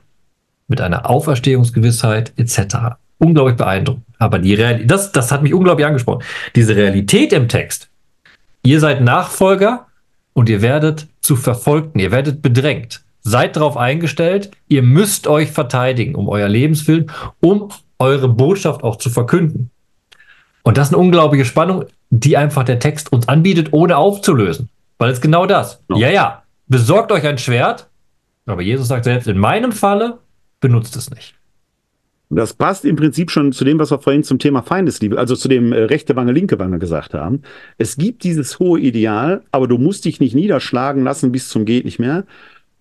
Mit 0.69 0.81
einer 0.81 1.09
Auferstehungsgewissheit 1.09 2.33
etc. 2.37 2.97
Unglaublich 3.19 3.57
beeindruckend. 3.57 4.05
Aber 4.19 4.39
die 4.39 4.55
Realität, 4.55 4.91
das, 4.91 5.13
das 5.13 5.31
hat 5.31 5.43
mich 5.43 5.55
unglaublich 5.55 5.87
angesprochen. 5.87 6.25
Diese 6.57 6.75
Realität 6.75 7.33
im 7.33 7.49
Text. 7.49 7.89
Ihr 8.63 8.81
seid 8.81 9.01
Nachfolger 9.01 9.87
und 10.33 10.49
ihr 10.49 10.61
werdet 10.61 11.07
zu 11.21 11.37
Verfolgten, 11.37 11.99
ihr 12.01 12.11
werdet 12.11 12.43
bedrängt. 12.43 13.03
Seid 13.29 13.57
darauf 13.57 13.77
eingestellt, 13.77 14.53
ihr 14.69 14.83
müsst 14.83 15.27
euch 15.27 15.51
verteidigen 15.51 16.15
um 16.15 16.29
euer 16.29 16.49
Lebenswillen, 16.49 17.11
um 17.41 17.71
eure 17.99 18.29
Botschaft 18.29 18.85
auch 18.85 18.95
zu 18.95 19.11
verkünden. 19.11 19.71
Und 20.63 20.77
das 20.77 20.89
ist 20.89 20.95
eine 20.95 21.03
unglaubliche 21.03 21.45
Spannung, 21.45 21.87
die 22.11 22.37
einfach 22.37 22.63
der 22.63 22.79
Text 22.79 23.11
uns 23.13 23.27
anbietet, 23.27 23.73
ohne 23.73 23.97
aufzulösen. 23.97 24.69
Weil 24.99 25.11
es 25.11 25.21
genau 25.21 25.45
das. 25.45 25.83
No. 25.89 25.99
Ja, 25.99 26.09
ja, 26.09 26.45
besorgt 26.69 27.11
euch 27.11 27.27
ein 27.27 27.37
Schwert, 27.37 27.89
aber 28.47 28.63
Jesus 28.63 28.87
sagt 28.87 29.03
selbst, 29.03 29.27
in 29.27 29.39
meinem 29.39 29.73
Falle 29.73 30.19
benutzt 30.61 30.95
es 30.95 31.11
nicht. 31.11 31.35
Das 32.31 32.55
passt 32.55 32.85
im 32.85 32.95
Prinzip 32.95 33.33
schon 33.33 33.51
zu 33.51 33.65
dem, 33.65 33.81
was 33.81 33.91
wir 33.91 33.99
vorhin 33.99 34.23
zum 34.23 34.39
Thema 34.39 34.63
Feindesliebe, 34.63 35.19
also 35.19 35.35
zu 35.35 35.49
dem 35.49 35.73
äh, 35.73 35.83
rechte 35.83 36.15
Wange, 36.15 36.31
linke 36.31 36.61
Wange 36.61 36.79
gesagt 36.79 37.13
haben. 37.13 37.43
Es 37.77 37.97
gibt 37.97 38.23
dieses 38.23 38.61
hohe 38.61 38.79
Ideal, 38.79 39.43
aber 39.51 39.67
du 39.67 39.79
musst 39.79 40.05
dich 40.05 40.21
nicht 40.21 40.37
niederschlagen 40.37 41.03
lassen 41.03 41.33
bis 41.33 41.49
zum 41.49 41.65
geht 41.65 41.85
nicht 41.85 41.99
mehr. 41.99 42.25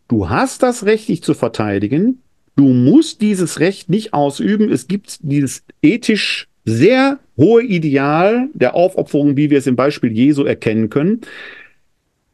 Du 0.08 0.30
hast 0.30 0.64
das 0.64 0.86
Recht, 0.86 1.08
dich 1.10 1.24
zu 1.24 1.34
verteidigen. 1.34 2.22
Du 2.56 2.68
musst 2.68 3.22
dieses 3.22 3.60
Recht 3.60 3.90
nicht 3.90 4.14
ausüben. 4.14 4.72
Es 4.72 4.88
gibt 4.88 5.20
dieses 5.22 5.64
ethisch 5.82 6.48
sehr 6.64 7.20
hohe 7.38 7.64
Ideal 7.64 8.50
der 8.54 8.76
Aufopferung, 8.76 9.36
wie 9.38 9.50
wir 9.50 9.58
es 9.58 9.68
im 9.68 9.76
Beispiel 9.76 10.12
Jesu 10.12 10.44
erkennen 10.44 10.90
können. 10.90 11.22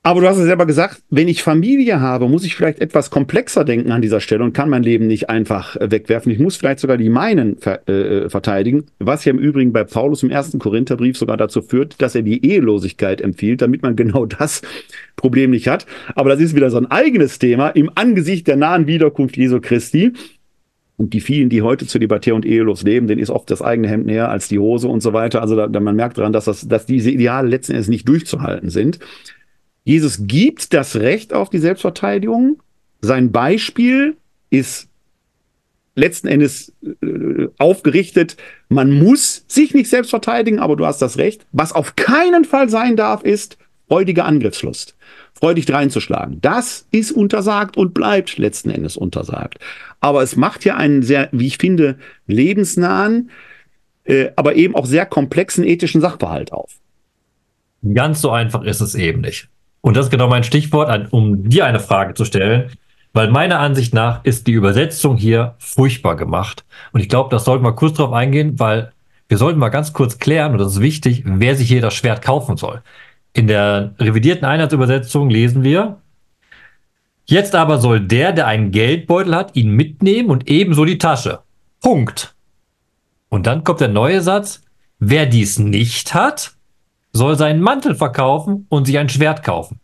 Aber 0.04 0.22
du 0.22 0.28
hast 0.28 0.38
es 0.38 0.46
selber 0.46 0.66
gesagt, 0.66 1.04
wenn 1.12 1.28
ich 1.28 1.44
Familie 1.44 2.02
habe, 2.02 2.28
muss 2.28 2.44
ich 2.44 2.56
vielleicht 2.56 2.80
etwas 2.80 3.12
komplexer 3.12 3.64
denken 3.64 3.92
an 3.92 4.02
dieser 4.02 4.20
Stelle 4.20 4.44
und 4.44 4.54
kann 4.54 4.68
mein 4.68 4.82
Leben 4.82 5.06
nicht 5.06 5.30
einfach 5.30 5.76
äh, 5.76 5.92
wegwerfen. 5.92 6.32
Ich 6.32 6.40
muss 6.40 6.58
vielleicht 6.58 6.80
sogar 6.80 6.98
die 6.98 7.10
meinen 7.10 7.58
ver 7.58 7.88
äh, 7.88 8.28
verteidigen, 8.28 8.86
was 8.98 9.26
ja 9.26 9.32
im 9.32 9.38
Übrigen 9.38 9.74
bei 9.74 9.84
Paulus 9.84 10.24
im 10.24 10.32
ersten 10.32 10.58
Korintherbrief 10.58 11.18
sogar 11.18 11.38
dazu 11.38 11.62
führt, 11.62 12.02
dass 12.02 12.16
er 12.16 12.24
die 12.24 12.44
Ehelosigkeit 12.44 13.22
empfiehlt, 13.22 13.62
damit 13.62 13.84
man 13.84 13.96
genau 14.02 14.26
das 14.26 14.64
Problem 15.18 15.52
nicht 15.52 15.68
hat. 15.68 15.86
Aber 16.16 16.32
das 16.32 16.42
ist 16.42 16.56
wieder 16.56 16.72
so 16.72 16.78
ein 16.78 16.90
eigenes 16.90 17.38
Thema 17.38 17.70
im 17.70 17.92
Angesicht 17.94 18.48
der 18.48 18.56
nahen 18.56 18.88
Wiederkunft 18.88 19.38
Jesu 19.38 19.62
Christi. 19.62 20.14
Und 20.98 21.14
die 21.14 21.22
vielen, 21.22 21.50
die 21.50 21.62
heute 21.62 21.88
zölibatär 21.88 22.36
und 22.36 22.46
ehelos 22.46 22.84
leben, 22.84 23.08
denen 23.08 23.22
ist 23.22 23.32
oft 23.32 23.50
das 23.50 23.62
eigene 23.62 23.88
Hemd 23.88 24.06
näher 24.06 24.30
als 24.30 24.48
die 24.48 24.60
Hose 24.60 24.88
und 24.88 25.02
so 25.02 25.14
weiter. 25.14 25.42
Also 25.42 25.56
da, 25.56 25.68
da 25.68 25.80
man 25.80 25.96
merkt 25.96 26.18
daran, 26.20 26.34
dass, 26.34 26.46
das, 26.46 26.68
dass 26.68 26.86
diese 26.86 27.10
Ideale 27.10 27.48
letzten 27.48 27.72
Endes 27.72 27.88
nicht 27.88 28.08
durchzuhalten 28.08 28.70
sind. 28.70 29.00
Jesus 29.84 30.20
gibt 30.22 30.74
das 30.74 30.96
Recht 30.96 31.34
auf 31.34 31.50
die 31.50 31.60
Selbstverteidigung. 31.60 32.62
Sein 33.02 33.32
Beispiel 33.32 34.16
ist 34.50 34.90
letzten 35.96 36.28
Endes 36.28 36.74
äh, 36.84 37.48
aufgerichtet, 37.58 38.38
man 38.70 38.92
muss 38.92 39.44
sich 39.48 39.74
nicht 39.74 39.90
selbst 39.90 40.10
verteidigen, 40.10 40.60
aber 40.60 40.76
du 40.76 40.86
hast 40.86 41.02
das 41.02 41.18
Recht. 41.18 41.46
Was 41.52 41.74
auf 41.74 41.96
keinen 41.96 42.46
Fall 42.46 42.70
sein 42.70 42.96
darf, 42.96 43.24
ist 43.24 43.58
freudige 43.88 44.24
Angriffslust. 44.24 44.96
Freudig 45.34 45.72
reinzuschlagen. 45.72 46.40
Das 46.42 46.88
ist 46.92 47.12
untersagt 47.12 47.76
und 47.76 47.94
bleibt 47.94 48.38
letzten 48.38 48.70
Endes 48.70 48.96
untersagt. 48.96 49.60
Aber 50.00 50.22
es 50.22 50.36
macht 50.36 50.64
ja 50.64 50.76
einen 50.78 51.04
sehr, 51.04 51.30
wie 51.32 51.48
ich 51.48 51.58
finde, 51.58 51.98
lebensnahen, 52.28 53.32
äh, 54.04 54.30
aber 54.36 54.56
eben 54.56 54.76
auch 54.76 54.86
sehr 54.86 55.06
komplexen 55.06 55.64
ethischen 55.64 56.00
Sachverhalt 56.00 56.54
auf. 56.54 56.76
Ganz 57.94 58.22
so 58.22 58.30
einfach 58.30 58.64
ist 58.64 58.82
es 58.82 58.96
eben 58.96 59.22
nicht. 59.22 59.50
Und 59.82 59.98
das 59.98 60.06
ist 60.06 60.12
genau 60.12 60.28
mein 60.28 60.44
Stichwort, 60.44 61.12
um 61.12 61.50
dir 61.50 61.66
eine 61.66 61.80
Frage 61.80 62.14
zu 62.14 62.26
stellen. 62.26 62.72
Weil 63.14 63.30
meiner 63.30 63.60
Ansicht 63.60 63.94
nach 63.94 64.24
ist 64.24 64.48
die 64.48 64.54
Übersetzung 64.54 65.18
hier 65.18 65.56
furchtbar 65.60 66.16
gemacht. 66.16 66.64
Und 66.94 67.02
ich 67.02 67.10
glaube, 67.10 67.30
das 67.30 67.44
sollten 67.44 67.66
wir 67.66 67.74
kurz 67.74 67.98
drauf 67.98 68.14
eingehen, 68.14 68.60
weil 68.60 68.94
wir 69.28 69.38
sollten 69.38 69.60
mal 69.60 69.70
ganz 69.70 69.94
kurz 69.94 70.18
klären, 70.18 70.54
und 70.54 70.58
das 70.60 70.74
ist 70.74 70.82
wichtig, 70.82 71.24
wer 71.26 71.56
sich 71.56 71.68
hier 71.68 71.82
das 71.82 71.94
Schwert 71.94 72.22
kaufen 72.22 72.58
soll. 72.58 72.82
In 73.34 73.48
der 73.48 73.96
revidierten 73.98 74.46
Einheitsübersetzung 74.46 75.30
lesen 75.30 75.64
wir, 75.64 76.02
jetzt 77.26 77.56
aber 77.56 77.80
soll 77.80 78.02
der, 78.02 78.34
der 78.34 78.48
einen 78.48 78.72
Geldbeutel 78.72 79.36
hat, 79.36 79.56
ihn 79.56 79.72
mitnehmen 79.72 80.30
und 80.30 80.50
ebenso 80.50 80.86
die 80.86 80.98
Tasche. 80.98 81.40
Punkt. 81.82 82.36
Und 83.30 83.48
dann 83.48 83.64
kommt 83.64 83.80
der 83.80 83.88
neue 83.88 84.22
Satz, 84.22 84.64
wer 85.00 85.26
dies 85.26 85.60
nicht 85.60 86.14
hat, 86.14 86.54
soll 87.14 87.38
seinen 87.38 87.62
Mantel 87.62 87.96
verkaufen 87.96 88.66
und 88.70 88.86
sich 88.86 88.98
ein 88.98 89.10
Schwert 89.10 89.44
kaufen. 89.44 89.80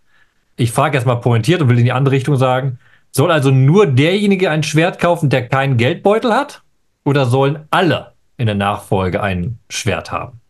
Ich 0.56 0.72
frage 0.72 0.96
erstmal 0.96 1.20
pointiert 1.20 1.62
und 1.62 1.70
will 1.70 1.78
in 1.78 1.86
die 1.86 1.92
andere 1.92 2.16
Richtung 2.16 2.36
sagen, 2.36 2.80
soll 3.12 3.32
also 3.32 3.52
nur 3.52 3.88
derjenige 3.88 4.50
ein 4.50 4.64
Schwert 4.64 5.00
kaufen, 5.00 5.30
der 5.30 5.48
keinen 5.48 5.78
Geldbeutel 5.78 6.34
hat? 6.34 6.64
Oder 7.04 7.26
sollen 7.26 7.66
alle 7.70 8.14
in 8.38 8.48
der 8.48 8.56
Nachfolge 8.56 9.22
ein 9.22 9.60
Schwert 9.70 10.12
haben? 10.12 10.42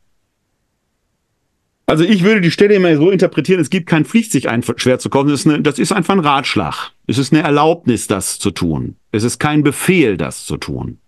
Also 1.85 2.03
ich 2.03 2.23
würde 2.23 2.41
die 2.41 2.51
Stelle 2.51 2.75
immer 2.75 2.95
so 2.97 3.11
interpretieren, 3.11 3.61
es 3.61 3.69
gibt 3.69 3.87
kein 3.87 4.03
Pflicht, 4.03 4.31
sich 4.31 4.49
ein 4.49 4.61
Schwert 4.63 5.01
zu 5.01 5.09
kaufen. 5.09 5.29
Das 5.29 5.41
ist, 5.41 5.47
eine, 5.47 5.61
das 5.61 5.79
ist 5.79 5.93
einfach 5.93 6.13
ein 6.13 6.19
Ratschlag. 6.19 6.91
Es 7.05 7.17
ist 7.17 7.31
eine 7.31 7.43
Erlaubnis, 7.43 8.07
das 8.07 8.39
zu 8.39 8.51
tun. 8.51 8.97
Es 9.11 9.23
ist 9.23 9.39
kein 9.39 9.63
Befehl, 9.63 10.17
das 10.17 10.45
zu 10.45 10.57
tun 10.57 10.99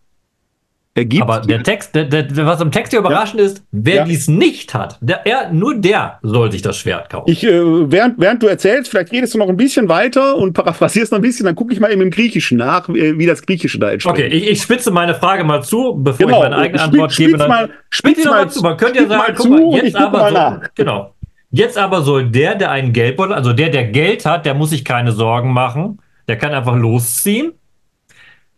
ergibt. 1.00 1.24
Aber 1.24 1.40
der 1.40 1.64
Text, 1.64 1.96
der, 1.96 2.06
der, 2.06 2.28
was 2.46 2.62
im 2.62 2.72
Text 2.72 2.92
hier 2.92 3.00
überraschend 3.00 3.40
ja. 3.40 3.48
ist, 3.48 3.64
wer 3.72 3.96
ja. 3.96 4.04
dies 4.04 4.28
nicht 4.28 4.74
hat, 4.74 4.98
der, 5.02 5.26
er, 5.26 5.52
nur 5.52 5.76
der 5.76 6.20
soll 6.22 6.52
sich 6.52 6.62
das 6.62 6.78
Schwert 6.78 7.10
kaufen. 7.10 7.30
Ich, 7.30 7.44
äh, 7.44 7.92
während, 7.92 8.20
während 8.20 8.44
du 8.44 8.48
erzählst, 8.48 8.92
vielleicht 8.92 9.12
redest 9.12 9.34
du 9.34 9.38
noch 9.38 9.50
ein 9.50 9.58
bisschen 9.58 9.90
weiter 9.90 10.36
und 10.36 10.54
paraphrasierst 10.54 11.12
noch 11.12 11.20
ein 11.20 11.24
bisschen, 11.24 11.46
dann 11.46 11.56
gucke 11.56 11.74
ich 11.74 11.80
mal 11.80 11.92
eben 11.92 12.02
im 12.02 12.12
Griechischen 12.12 12.58
nach, 12.58 12.88
wie 12.90 13.26
das 13.26 13.42
Griechische 13.42 13.80
da 13.80 13.92
entspricht. 13.92 14.26
Okay, 14.26 14.28
ich, 14.28 14.50
ich 14.50 14.62
spitze 14.62 14.92
meine 14.92 15.16
Frage 15.16 15.44
mal 15.44 15.64
zu, 15.64 15.96
bevor 15.98 16.28
genau. 16.28 16.38
ich 16.38 16.44
meine 16.44 16.58
eigene 16.58 16.82
Antwort 16.82 17.12
spitz, 17.12 17.26
gebe. 17.26 17.38
Dann 17.38 17.50
mal, 17.50 17.70
spitz 17.90 18.26
mal, 18.26 18.32
mal 18.32 18.50
zu. 18.50 18.62
Man 18.62 18.78
könnte 18.78 19.00
ja 19.02 19.08
sagen, 19.08 19.34
guck 19.36 19.50
mal, 19.50 19.84
jetzt 19.84 19.96
aber 19.96 20.30
so, 20.30 20.68
genau. 20.76 21.14
Jetzt 21.52 21.78
aber 21.78 22.02
soll 22.04 22.30
der, 22.30 22.56
der 22.56 22.70
einen 22.70 22.94
Geldbeutel, 22.94 23.34
also 23.34 23.54
der, 23.54 23.70
der 23.70 23.86
Geld 23.86 24.26
hat, 24.26 24.46
der 24.46 24.54
muss 24.54 24.70
sich 24.70 24.86
keine 24.86 25.12
Sorgen 25.12 25.52
machen. 25.52 26.00
Der 26.28 26.38
kann 26.38 26.54
einfach 26.54 26.76
losziehen. 26.76 27.54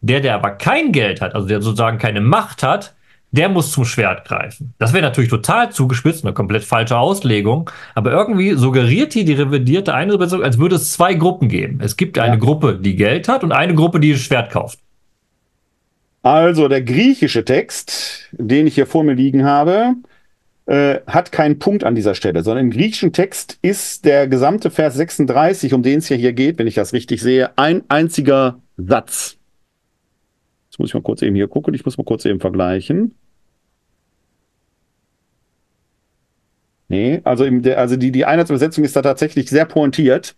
Der, 0.02 0.20
der 0.20 0.36
aber 0.36 0.52
kein 0.52 0.92
Geld 0.92 1.22
hat, 1.22 1.36
also 1.36 1.48
der 1.48 1.62
sozusagen 1.62 1.98
keine 1.98 2.22
Macht 2.22 2.64
hat, 2.64 2.96
der 3.32 3.48
muss 3.48 3.72
zum 3.72 3.86
Schwert 3.86 4.26
greifen. 4.28 4.74
Das 4.78 4.94
wäre 4.94 5.04
natürlich 5.04 5.30
total 5.30 5.72
zugespitzt, 5.72 6.26
eine 6.26 6.34
komplett 6.34 6.64
falsche 6.64 6.98
Auslegung, 6.98 7.70
aber 7.96 8.12
irgendwie 8.12 8.54
suggeriert 8.54 9.14
hier 9.14 9.24
die 9.24 9.34
revidierte 9.34 9.94
Einübersetzung, 9.94 10.44
als 10.44 10.58
würde 10.58 10.76
es 10.76 10.92
zwei 10.92 11.14
Gruppen 11.14 11.48
geben. 11.48 11.80
Es 11.82 11.96
gibt 11.96 12.20
eine 12.20 12.34
ja. 12.34 12.40
Gruppe, 12.40 12.78
die 12.82 12.96
Geld 12.96 13.30
hat 13.30 13.44
und 13.44 13.54
eine 13.54 13.74
Gruppe, 13.74 14.00
die 14.00 14.12
das 14.12 14.22
Schwert 14.22 14.52
kauft. 14.52 14.80
Also 16.24 16.68
der 16.68 16.82
griechische 16.82 17.46
Text, 17.46 18.30
den 18.32 18.68
ich 18.68 18.76
hier 18.76 18.86
vor 18.86 19.04
mir 19.04 19.14
liegen 19.14 19.46
habe, 19.46 19.96
äh, 20.68 21.00
hat 21.08 21.32
keinen 21.32 21.58
Punkt 21.58 21.84
an 21.84 21.96
dieser 21.96 22.14
Stelle, 22.14 22.44
sondern 22.44 22.66
im 22.66 22.72
griechischen 22.72 23.14
Text 23.14 23.58
ist 23.62 24.06
der 24.06 24.28
gesamte 24.28 24.70
Vers 24.70 24.96
36, 24.96 25.74
um 25.74 25.82
den 25.82 26.00
es 26.00 26.10
ja 26.10 26.18
hier 26.18 26.34
geht, 26.34 26.60
wenn 26.60 26.68
ich 26.68 26.76
das 26.76 26.94
richtig 26.94 27.22
sehe, 27.22 27.58
ein 27.58 27.84
einziger 27.88 28.60
Satz. 28.78 29.38
Muss 30.82 30.90
ich 30.90 30.94
mal 30.96 31.04
kurz 31.04 31.22
eben 31.22 31.36
hier 31.36 31.48
gucken, 31.48 31.76
ich 31.76 31.86
muss 31.86 32.00
mal 32.00 32.04
kurz 32.04 32.26
eben 32.26 32.40
vergleichen. 32.40 33.14
Nee, 36.88 37.22
also, 37.24 37.46
im, 37.46 37.64
also 37.76 37.96
die, 37.96 38.12
die 38.12 38.26
Einheitsübersetzung 38.26 38.84
ist 38.84 38.96
da 38.96 39.04
tatsächlich 39.04 39.48
sehr 39.50 39.66
pointiert. 39.66 40.36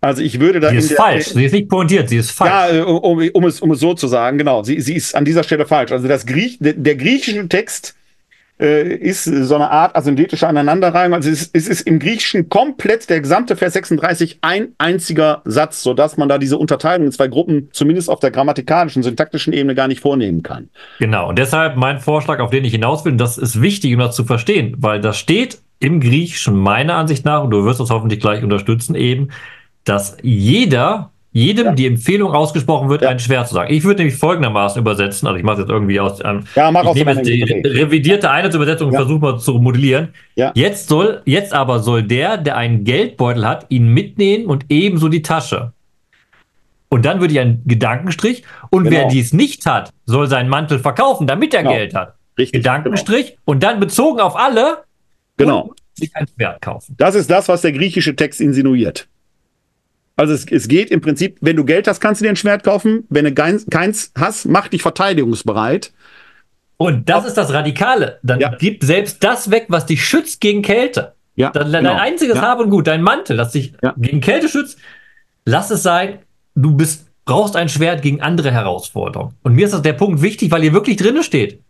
Also 0.00 0.22
ich 0.22 0.40
würde 0.40 0.60
da. 0.60 0.70
Sie 0.70 0.76
ist 0.78 0.90
der, 0.90 0.96
falsch. 0.96 1.26
Sie 1.26 1.44
ist 1.44 1.52
nicht 1.52 1.68
pointiert, 1.68 2.08
sie 2.08 2.16
ist 2.16 2.30
falsch. 2.30 2.74
Ja, 2.74 2.78
äh, 2.78 2.80
um, 2.80 3.18
um, 3.34 3.44
es, 3.44 3.60
um 3.60 3.70
es 3.72 3.80
so 3.80 3.92
zu 3.92 4.06
sagen, 4.06 4.38
genau. 4.38 4.62
Sie, 4.62 4.80
sie 4.80 4.94
ist 4.94 5.14
an 5.14 5.26
dieser 5.26 5.42
Stelle 5.42 5.66
falsch. 5.66 5.92
Also 5.92 6.08
das 6.08 6.24
Griech, 6.24 6.56
der, 6.58 6.72
der 6.72 6.96
griechische 6.96 7.46
Text 7.48 7.94
äh, 8.60 8.88
ist 8.94 9.24
so 9.24 9.54
eine 9.54 9.70
Art 9.70 9.96
asyndetische 9.96 10.48
Aneinanderreihung. 10.48 11.14
Also 11.14 11.30
es 11.30 11.42
ist, 11.42 11.50
es 11.54 11.68
ist 11.68 11.82
im 11.82 11.98
Griechischen 11.98 12.48
komplett 12.48 13.08
der 13.10 13.20
gesamte 13.20 13.56
Vers 13.56 13.74
36 13.74 14.38
ein 14.40 14.68
einziger 14.78 15.42
Satz, 15.44 15.82
sodass 15.82 16.16
man 16.16 16.28
da 16.28 16.38
diese 16.38 16.58
Unterteilung 16.58 17.06
in 17.06 17.12
zwei 17.12 17.28
Gruppen 17.28 17.68
zumindest 17.72 18.08
auf 18.08 18.20
der 18.20 18.30
grammatikalischen, 18.30 19.02
syntaktischen 19.02 19.52
Ebene 19.52 19.74
gar 19.74 19.88
nicht 19.88 20.00
vornehmen 20.00 20.42
kann. 20.42 20.70
Genau, 20.98 21.28
und 21.28 21.38
deshalb 21.38 21.76
mein 21.76 22.00
Vorschlag, 22.00 22.40
auf 22.40 22.50
den 22.50 22.64
ich 22.64 22.72
hinaus 22.72 23.04
will, 23.04 23.12
und 23.12 23.18
das 23.18 23.38
ist 23.38 23.60
wichtig, 23.60 23.92
um 23.92 24.00
das 24.00 24.16
zu 24.16 24.24
verstehen, 24.24 24.74
weil 24.78 25.00
das 25.00 25.18
steht 25.18 25.58
im 25.78 26.00
Griechischen 26.00 26.56
meiner 26.56 26.94
Ansicht 26.94 27.24
nach, 27.24 27.44
und 27.44 27.50
du 27.50 27.64
wirst 27.64 27.80
das 27.80 27.90
hoffentlich 27.90 28.20
gleich 28.20 28.42
unterstützen, 28.42 28.94
eben, 28.94 29.28
dass 29.84 30.16
jeder 30.22 31.12
jedem 31.36 31.66
ja. 31.66 31.72
die 31.72 31.86
Empfehlung 31.86 32.32
ausgesprochen 32.32 32.88
wird, 32.88 33.02
ja. 33.02 33.10
ein 33.10 33.18
Schwert 33.18 33.46
zu 33.46 33.54
sagen. 33.54 33.70
Ich 33.70 33.84
würde 33.84 33.98
nämlich 33.98 34.16
folgendermaßen 34.16 34.80
übersetzen, 34.80 35.28
also 35.28 35.36
ich 35.36 35.44
mache 35.44 35.60
jetzt 35.60 35.70
irgendwie 35.70 36.00
aus, 36.00 36.18
ähm, 36.24 36.44
ja, 36.54 36.70
mach 36.70 36.84
ich 36.86 36.94
nehme 36.94 37.12
jetzt 37.12 37.26
die 37.26 37.42
revidierte 37.42 38.30
Einheitsübersetzung 38.30 38.88
und 38.88 38.94
ja. 38.94 39.00
versuche 39.00 39.20
mal 39.20 39.38
zu 39.38 39.52
modellieren. 39.58 40.14
Jetzt 40.54 40.88
soll, 40.88 41.20
jetzt 41.26 41.52
aber 41.52 41.80
soll 41.80 42.04
der, 42.04 42.38
der 42.38 42.56
einen 42.56 42.84
Geldbeutel 42.84 43.46
hat, 43.46 43.66
ihn 43.68 43.88
mitnehmen 43.88 44.46
und 44.46 44.64
ebenso 44.70 45.10
die 45.10 45.20
Tasche. 45.20 45.72
Und 46.88 47.04
dann 47.04 47.20
würde 47.20 47.34
ich 47.34 47.40
einen 47.40 47.62
Gedankenstrich. 47.66 48.44
Und 48.70 48.84
genau. 48.84 48.96
wer 48.96 49.08
dies 49.08 49.34
nicht 49.34 49.66
hat, 49.66 49.92
soll 50.06 50.28
seinen 50.28 50.48
Mantel 50.48 50.78
verkaufen, 50.78 51.26
damit 51.26 51.52
er 51.52 51.64
genau. 51.64 51.74
Geld 51.74 51.94
hat. 51.94 52.14
Richtig, 52.38 52.62
Gedankenstrich. 52.62 53.26
Genau. 53.26 53.40
Und 53.44 53.62
dann 53.62 53.78
bezogen 53.80 54.20
auf 54.20 54.36
alle. 54.36 54.84
Genau. 55.36 55.74
sich 55.92 56.14
ein 56.16 56.26
Schwert 56.34 56.62
kaufen. 56.62 56.94
Das 56.96 57.14
ist 57.14 57.30
das, 57.30 57.48
was 57.48 57.60
der 57.60 57.72
griechische 57.72 58.16
Text 58.16 58.40
insinuiert. 58.40 59.06
Also 60.16 60.32
es, 60.32 60.46
es 60.50 60.66
geht 60.68 60.90
im 60.90 61.00
Prinzip, 61.00 61.36
wenn 61.42 61.56
du 61.56 61.64
Geld 61.64 61.86
hast, 61.86 62.00
kannst 62.00 62.20
du 62.20 62.24
dir 62.24 62.30
ein 62.30 62.36
Schwert 62.36 62.64
kaufen. 62.64 63.04
Wenn 63.10 63.26
du 63.26 63.34
keins, 63.34 63.66
keins 63.70 64.12
hast, 64.16 64.46
mach 64.46 64.68
dich 64.68 64.80
verteidigungsbereit. 64.82 65.92
Und 66.78 67.08
das 67.08 67.26
ist 67.26 67.34
das 67.36 67.52
Radikale. 67.52 68.18
Dann 68.22 68.40
Ja. 68.40 68.54
gib 68.58 68.82
selbst 68.82 69.22
das 69.22 69.50
weg, 69.50 69.66
was 69.68 69.86
dich 69.86 70.04
schützt 70.06 70.40
gegen 70.40 70.62
Kälte. 70.62 71.14
Ja, 71.34 71.50
Dann, 71.50 71.70
dein 71.70 71.84
genau. 71.84 71.96
einziges 71.98 72.36
Ja. 72.36 72.42
Hab 72.42 72.60
und 72.60 72.70
Gut, 72.70 72.86
dein 72.86 73.02
Mantel, 73.02 73.36
das 73.36 73.52
dich 73.52 73.74
Ja. 73.82 73.94
gegen 73.98 74.20
Kälte 74.22 74.48
schützt, 74.48 74.78
lass 75.44 75.70
es 75.70 75.82
sein. 75.82 76.20
Du 76.54 76.74
bist, 76.74 77.06
brauchst 77.26 77.56
ein 77.56 77.68
Schwert 77.68 78.00
gegen 78.00 78.22
andere 78.22 78.50
Herausforderungen. 78.52 79.34
Und 79.42 79.54
mir 79.54 79.66
ist 79.66 79.72
das 79.74 79.82
der 79.82 79.92
Punkt 79.92 80.22
wichtig, 80.22 80.50
weil 80.50 80.64
ihr 80.64 80.72
wirklich 80.72 80.96
drinne 80.96 81.22
steht. 81.22 81.60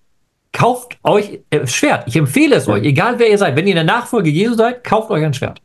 Kauft 0.52 0.98
euch 1.02 1.40
äh, 1.50 1.66
Schwert. 1.66 2.04
Ich 2.06 2.14
empfehle 2.16 2.54
es 2.56 2.68
euch, 2.68 2.84
egal 2.84 3.18
wer 3.18 3.28
ihr 3.28 3.38
seid. 3.38 3.56
Wenn 3.56 3.66
ihr 3.66 3.72
in 3.72 3.84
der 3.86 3.96
Nachfolge 3.96 4.30
Jesu 4.30 4.54
seid, 4.54 4.84
kauft 4.84 5.10
euch 5.10 5.24
ein 5.24 5.34
Schwert. 5.34 5.60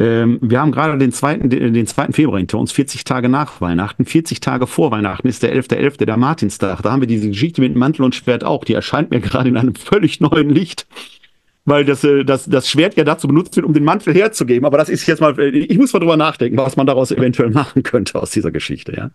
Ähm, 0.00 0.38
wir 0.40 0.60
haben 0.60 0.70
gerade 0.70 0.96
den 0.96 1.10
2. 1.10 1.38
Den, 1.38 1.86
2. 1.86 2.12
Februar 2.12 2.38
hinter 2.38 2.58
uns, 2.58 2.70
40 2.70 3.02
Tage 3.04 3.28
nach 3.28 3.60
Weihnachten. 3.60 4.04
40 4.04 4.40
Tage 4.40 4.66
vor 4.66 4.92
Weihnachten 4.92 5.26
ist 5.26 5.42
der 5.42 5.54
11.11., 5.54 6.04
der 6.04 6.16
Martinstag. 6.16 6.82
Da 6.82 6.92
haben 6.92 7.00
wir 7.00 7.08
diese 7.08 7.28
Geschichte 7.28 7.60
mit 7.60 7.74
Mantel 7.74 8.02
und 8.04 8.14
Schwert 8.14 8.44
auch. 8.44 8.64
Die 8.64 8.74
erscheint 8.74 9.10
mir 9.10 9.20
gerade 9.20 9.48
in 9.48 9.56
einem 9.56 9.74
völlig 9.74 10.20
neuen 10.20 10.50
Licht. 10.50 10.86
Weil 11.64 11.84
das, 11.84 12.04
äh, 12.04 12.24
das, 12.24 12.46
das 12.46 12.68
Schwert 12.68 12.96
ja 12.96 13.04
dazu 13.04 13.26
benutzt 13.26 13.56
wird, 13.56 13.66
um 13.66 13.74
den 13.74 13.84
Mantel 13.84 14.14
herzugeben. 14.14 14.64
Aber 14.64 14.78
das 14.78 14.88
ist 14.88 15.06
jetzt 15.06 15.20
mal, 15.20 15.38
äh, 15.38 15.48
ich 15.48 15.78
muss 15.78 15.92
mal 15.92 15.98
drüber 15.98 16.16
nachdenken, 16.16 16.56
was 16.56 16.76
man 16.76 16.86
daraus 16.86 17.10
eventuell 17.10 17.50
machen 17.50 17.82
könnte 17.82 18.20
aus 18.20 18.30
dieser 18.30 18.52
Geschichte, 18.52 18.94
ja. 18.96 19.10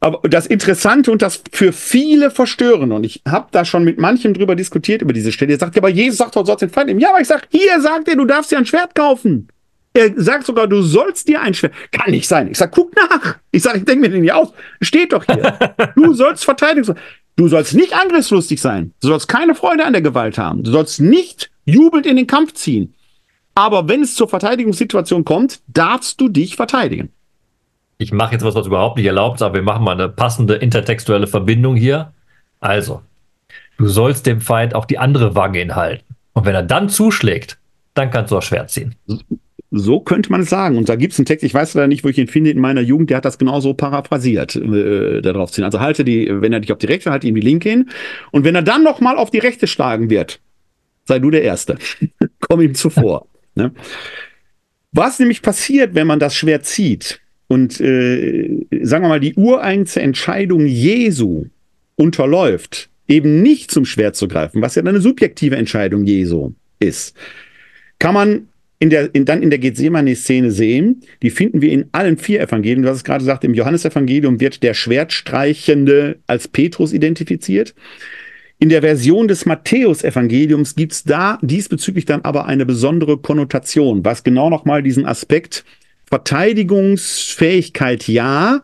Aber 0.00 0.28
das 0.28 0.46
Interessante 0.46 1.10
und 1.10 1.22
das 1.22 1.42
für 1.52 1.72
viele 1.72 2.30
Verstörende, 2.30 2.94
und 2.94 3.04
ich 3.04 3.20
habe 3.26 3.48
da 3.50 3.64
schon 3.64 3.82
mit 3.82 3.98
manchem 3.98 4.32
drüber 4.32 4.54
diskutiert 4.54 5.02
über 5.02 5.12
diese 5.12 5.32
Stelle, 5.32 5.48
der 5.48 5.58
sagt 5.58 5.74
ja, 5.74 5.80
aber 5.80 5.88
Jesus 5.88 6.18
sagt 6.18 6.36
doch, 6.36 6.42
du 6.42 6.46
sollst 6.46 6.62
den 6.62 6.70
Feind 6.70 6.86
nehmen. 6.86 7.00
Ja, 7.00 7.10
aber 7.10 7.20
ich 7.20 7.26
sag, 7.26 7.48
hier 7.50 7.80
sagt 7.80 8.06
er, 8.06 8.14
du 8.14 8.24
darfst 8.24 8.52
dir 8.52 8.58
ein 8.58 8.66
Schwert 8.66 8.94
kaufen. 8.94 9.48
Er 9.98 10.12
sagt 10.16 10.46
sogar, 10.46 10.68
du 10.68 10.80
sollst 10.80 11.26
dir 11.26 11.40
ein 11.40 11.54
Schwert. 11.54 11.72
Kann 11.90 12.12
nicht 12.12 12.28
sein. 12.28 12.48
Ich 12.48 12.58
sag, 12.58 12.70
guck 12.70 12.94
nach. 12.94 13.38
Ich 13.50 13.64
sag, 13.64 13.76
ich 13.76 13.84
denke 13.84 14.02
mir 14.02 14.10
den 14.10 14.20
nicht 14.20 14.32
aus. 14.32 14.52
Steht 14.80 15.12
doch 15.12 15.24
hier. 15.24 15.58
du 15.96 16.14
sollst 16.14 16.44
Verteidigung. 16.44 16.94
Du 17.34 17.48
sollst 17.48 17.74
nicht 17.74 17.92
angriffslustig 17.94 18.60
sein. 18.60 18.92
Du 19.00 19.08
sollst 19.08 19.26
keine 19.26 19.56
Freude 19.56 19.84
an 19.84 19.92
der 19.92 20.02
Gewalt 20.02 20.38
haben. 20.38 20.62
Du 20.62 20.70
sollst 20.70 21.00
nicht 21.00 21.50
jubelnd 21.64 22.06
in 22.06 22.14
den 22.14 22.28
Kampf 22.28 22.54
ziehen. 22.54 22.94
Aber 23.56 23.88
wenn 23.88 24.02
es 24.02 24.14
zur 24.14 24.28
Verteidigungssituation 24.28 25.24
kommt, 25.24 25.62
darfst 25.66 26.20
du 26.20 26.28
dich 26.28 26.54
verteidigen. 26.54 27.10
Ich 27.96 28.12
mache 28.12 28.34
jetzt 28.34 28.44
was, 28.44 28.54
was 28.54 28.68
überhaupt 28.68 28.98
nicht 28.98 29.06
erlaubt 29.06 29.38
ist, 29.38 29.42
aber 29.42 29.56
wir 29.56 29.62
machen 29.62 29.82
mal 29.82 29.92
eine 29.92 30.08
passende 30.08 30.54
intertextuelle 30.54 31.26
Verbindung 31.26 31.74
hier. 31.74 32.12
Also, 32.60 33.02
du 33.78 33.88
sollst 33.88 34.26
dem 34.26 34.40
Feind 34.40 34.76
auch 34.76 34.84
die 34.84 34.98
andere 34.98 35.34
Wange 35.34 35.58
hinhalten. 35.58 36.06
Und 36.34 36.46
wenn 36.46 36.54
er 36.54 36.62
dann 36.62 36.88
zuschlägt, 36.88 37.58
dann 37.94 38.12
kannst 38.12 38.30
du 38.30 38.36
das 38.36 38.44
Schwert 38.44 38.70
ziehen. 38.70 38.94
So 39.70 40.00
könnte 40.00 40.30
man 40.30 40.42
es 40.42 40.50
sagen. 40.50 40.78
Und 40.78 40.88
da 40.88 40.96
gibt 40.96 41.12
es 41.12 41.18
einen 41.18 41.26
Text, 41.26 41.44
ich 41.44 41.52
weiß 41.52 41.74
leider 41.74 41.88
nicht, 41.88 42.02
wo 42.02 42.08
ich 42.08 42.16
ihn 42.16 42.26
finde, 42.26 42.50
in 42.50 42.58
meiner 42.58 42.80
Jugend, 42.80 43.10
der 43.10 43.18
hat 43.18 43.24
das 43.24 43.38
genauso 43.38 43.74
paraphrasiert, 43.74 44.56
äh, 44.56 45.20
darauf 45.20 45.52
ziehen. 45.52 45.64
Also 45.64 45.80
halte 45.80 46.04
die, 46.04 46.28
wenn 46.30 46.52
er 46.52 46.60
dich 46.60 46.72
auf 46.72 46.78
die 46.78 46.86
rechte, 46.86 47.10
halte 47.10 47.26
ihm 47.26 47.34
die 47.34 47.42
linke 47.42 47.68
hin. 47.68 47.90
Und 48.30 48.44
wenn 48.44 48.54
er 48.54 48.62
dann 48.62 48.82
nochmal 48.82 49.16
auf 49.16 49.30
die 49.30 49.38
rechte 49.38 49.66
schlagen 49.66 50.08
wird, 50.08 50.40
sei 51.04 51.18
du 51.18 51.30
der 51.30 51.42
Erste. 51.42 51.76
Komm 52.40 52.62
ihm 52.62 52.74
zuvor. 52.74 53.26
ne? 53.54 53.72
Was 54.92 55.18
nämlich 55.18 55.42
passiert, 55.42 55.94
wenn 55.94 56.06
man 56.06 56.18
das 56.18 56.34
Schwert 56.34 56.64
zieht 56.64 57.20
und, 57.46 57.78
äh, 57.80 58.66
sagen 58.82 59.04
wir 59.04 59.08
mal, 59.08 59.20
die 59.20 59.34
ureigenste 59.34 60.00
Entscheidung 60.00 60.64
Jesu 60.64 61.46
unterläuft, 61.96 62.88
eben 63.06 63.42
nicht 63.42 63.70
zum 63.70 63.84
Schwert 63.84 64.16
zu 64.16 64.28
greifen, 64.28 64.62
was 64.62 64.76
ja 64.76 64.82
eine 64.82 65.00
subjektive 65.00 65.56
Entscheidung 65.56 66.04
Jesu 66.04 66.52
ist, 66.78 67.16
kann 67.98 68.14
man 68.14 68.48
in 68.78 68.90
der, 68.90 69.14
in, 69.14 69.24
dann 69.24 69.42
in 69.42 69.50
der 69.50 69.58
Gethsemane-Szene 69.58 70.50
sehen, 70.50 71.02
die 71.22 71.30
finden 71.30 71.60
wir 71.60 71.72
in 71.72 71.86
allen 71.92 72.16
vier 72.16 72.40
Evangelien. 72.40 72.82
Du 72.82 72.88
hast 72.88 72.98
es 72.98 73.04
gerade 73.04 73.20
gesagt, 73.20 73.44
im 73.44 73.54
Johannesevangelium 73.54 74.40
wird 74.40 74.62
der 74.62 74.74
Schwertstreichende 74.74 76.18
als 76.26 76.46
Petrus 76.46 76.92
identifiziert. 76.92 77.74
In 78.60 78.68
der 78.68 78.82
Version 78.82 79.28
des 79.28 79.46
Matthäus-Evangeliums 79.46 80.74
gibt 80.74 80.92
es 80.92 81.04
da 81.04 81.38
diesbezüglich 81.42 82.04
dann 82.04 82.22
aber 82.22 82.46
eine 82.46 82.66
besondere 82.66 83.18
Konnotation, 83.18 84.04
was 84.04 84.24
genau 84.24 84.50
nochmal 84.50 84.82
diesen 84.82 85.06
Aspekt 85.06 85.64
Verteidigungsfähigkeit 86.06 88.08
ja, 88.08 88.62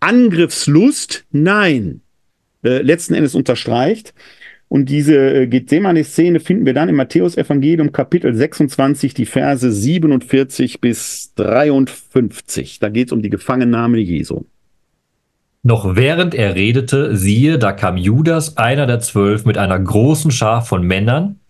Angriffslust 0.00 1.24
nein, 1.30 2.02
äh, 2.62 2.82
letzten 2.82 3.14
Endes 3.14 3.34
unterstreicht. 3.34 4.14
Und 4.68 4.90
diese 4.90 5.16
äh, 5.16 5.46
Gethsemane-Szene 5.46 6.40
finden 6.40 6.66
wir 6.66 6.74
dann 6.74 6.90
im 6.90 6.96
Matthäus-Evangelium 6.96 7.90
Kapitel 7.90 8.34
26, 8.34 9.14
die 9.14 9.24
Verse 9.24 9.70
47 9.70 10.80
bis 10.80 11.32
53. 11.36 12.78
Da 12.78 12.90
geht 12.90 13.08
es 13.08 13.12
um 13.12 13.22
die 13.22 13.30
Gefangennahme 13.30 13.98
Jesu. 13.98 14.44
Noch 15.62 15.96
während 15.96 16.34
er 16.34 16.54
redete, 16.54 17.16
siehe, 17.16 17.58
da 17.58 17.72
kam 17.72 17.96
Judas, 17.96 18.56
einer 18.56 18.86
der 18.86 19.00
zwölf, 19.00 19.44
mit 19.44 19.58
einer 19.58 19.78
großen 19.78 20.30
Schar 20.30 20.62
von 20.62 20.86
Männern, 20.86 21.40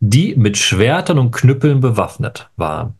die 0.00 0.36
mit 0.36 0.56
Schwertern 0.56 1.18
und 1.18 1.32
Knüppeln 1.32 1.80
bewaffnet 1.80 2.48
waren. 2.56 2.94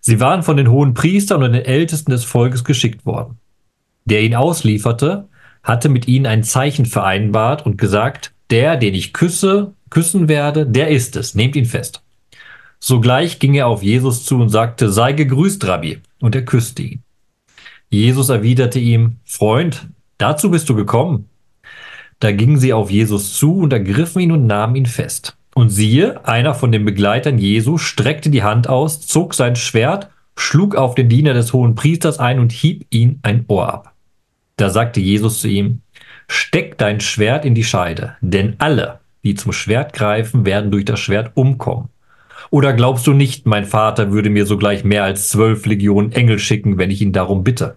Sie 0.00 0.18
waren 0.20 0.42
von 0.42 0.56
den 0.56 0.70
hohen 0.70 0.94
Priestern 0.94 1.42
und 1.42 1.52
den 1.52 1.64
Ältesten 1.64 2.10
des 2.10 2.24
Volkes 2.24 2.64
geschickt 2.64 3.04
worden. 3.04 3.38
Der 4.04 4.22
ihn 4.22 4.34
auslieferte, 4.34 5.28
hatte 5.62 5.88
mit 5.88 6.08
ihnen 6.08 6.26
ein 6.26 6.44
Zeichen 6.44 6.86
vereinbart 6.86 7.64
und 7.64 7.78
gesagt, 7.78 8.32
der, 8.50 8.76
den 8.76 8.94
ich 8.94 9.12
küsse, 9.12 9.72
küssen 9.90 10.28
werde, 10.28 10.66
der 10.66 10.88
ist 10.88 11.16
es, 11.16 11.34
nehmt 11.34 11.56
ihn 11.56 11.66
fest. 11.66 12.02
Sogleich 12.80 13.38
ging 13.38 13.54
er 13.54 13.68
auf 13.68 13.82
Jesus 13.82 14.24
zu 14.24 14.40
und 14.40 14.48
sagte, 14.48 14.90
sei 14.90 15.12
gegrüßt, 15.12 15.64
Rabbi, 15.66 16.00
und 16.20 16.34
er 16.34 16.44
küsste 16.44 16.82
ihn. 16.82 17.02
Jesus 17.90 18.28
erwiderte 18.28 18.78
ihm, 18.78 19.18
Freund, 19.24 19.88
dazu 20.18 20.50
bist 20.50 20.68
du 20.68 20.74
gekommen. 20.74 21.28
Da 22.18 22.32
gingen 22.32 22.56
sie 22.56 22.72
auf 22.72 22.90
Jesus 22.90 23.34
zu 23.34 23.58
und 23.58 23.72
ergriffen 23.72 24.22
ihn 24.22 24.32
und 24.32 24.46
nahmen 24.46 24.76
ihn 24.76 24.86
fest. 24.86 25.36
Und 25.54 25.68
siehe, 25.68 26.26
einer 26.26 26.54
von 26.54 26.72
den 26.72 26.84
Begleitern 26.84 27.38
Jesu 27.38 27.78
streckte 27.78 28.30
die 28.30 28.42
Hand 28.42 28.68
aus, 28.68 29.00
zog 29.06 29.34
sein 29.34 29.56
Schwert, 29.56 30.08
schlug 30.36 30.74
auf 30.74 30.94
den 30.94 31.08
Diener 31.08 31.34
des 31.34 31.52
hohen 31.52 31.74
Priesters 31.74 32.18
ein 32.18 32.38
und 32.38 32.52
hieb 32.52 32.86
ihn 32.90 33.20
ein 33.22 33.44
Ohr 33.48 33.72
ab. 33.72 33.91
Da 34.62 34.70
sagte 34.70 35.00
Jesus 35.00 35.40
zu 35.40 35.48
ihm, 35.48 35.80
Steck 36.28 36.78
dein 36.78 37.00
Schwert 37.00 37.44
in 37.44 37.56
die 37.56 37.64
Scheide, 37.64 38.14
denn 38.20 38.54
alle, 38.58 39.00
die 39.24 39.34
zum 39.34 39.50
Schwert 39.50 39.92
greifen, 39.92 40.46
werden 40.46 40.70
durch 40.70 40.84
das 40.84 41.00
Schwert 41.00 41.32
umkommen. 41.34 41.88
Oder 42.50 42.72
glaubst 42.72 43.04
du 43.08 43.12
nicht, 43.12 43.44
mein 43.44 43.64
Vater 43.64 44.12
würde 44.12 44.30
mir 44.30 44.46
sogleich 44.46 44.84
mehr 44.84 45.02
als 45.02 45.30
zwölf 45.30 45.66
Legionen 45.66 46.12
Engel 46.12 46.38
schicken, 46.38 46.78
wenn 46.78 46.92
ich 46.92 47.02
ihn 47.02 47.12
darum 47.12 47.42
bitte? 47.42 47.74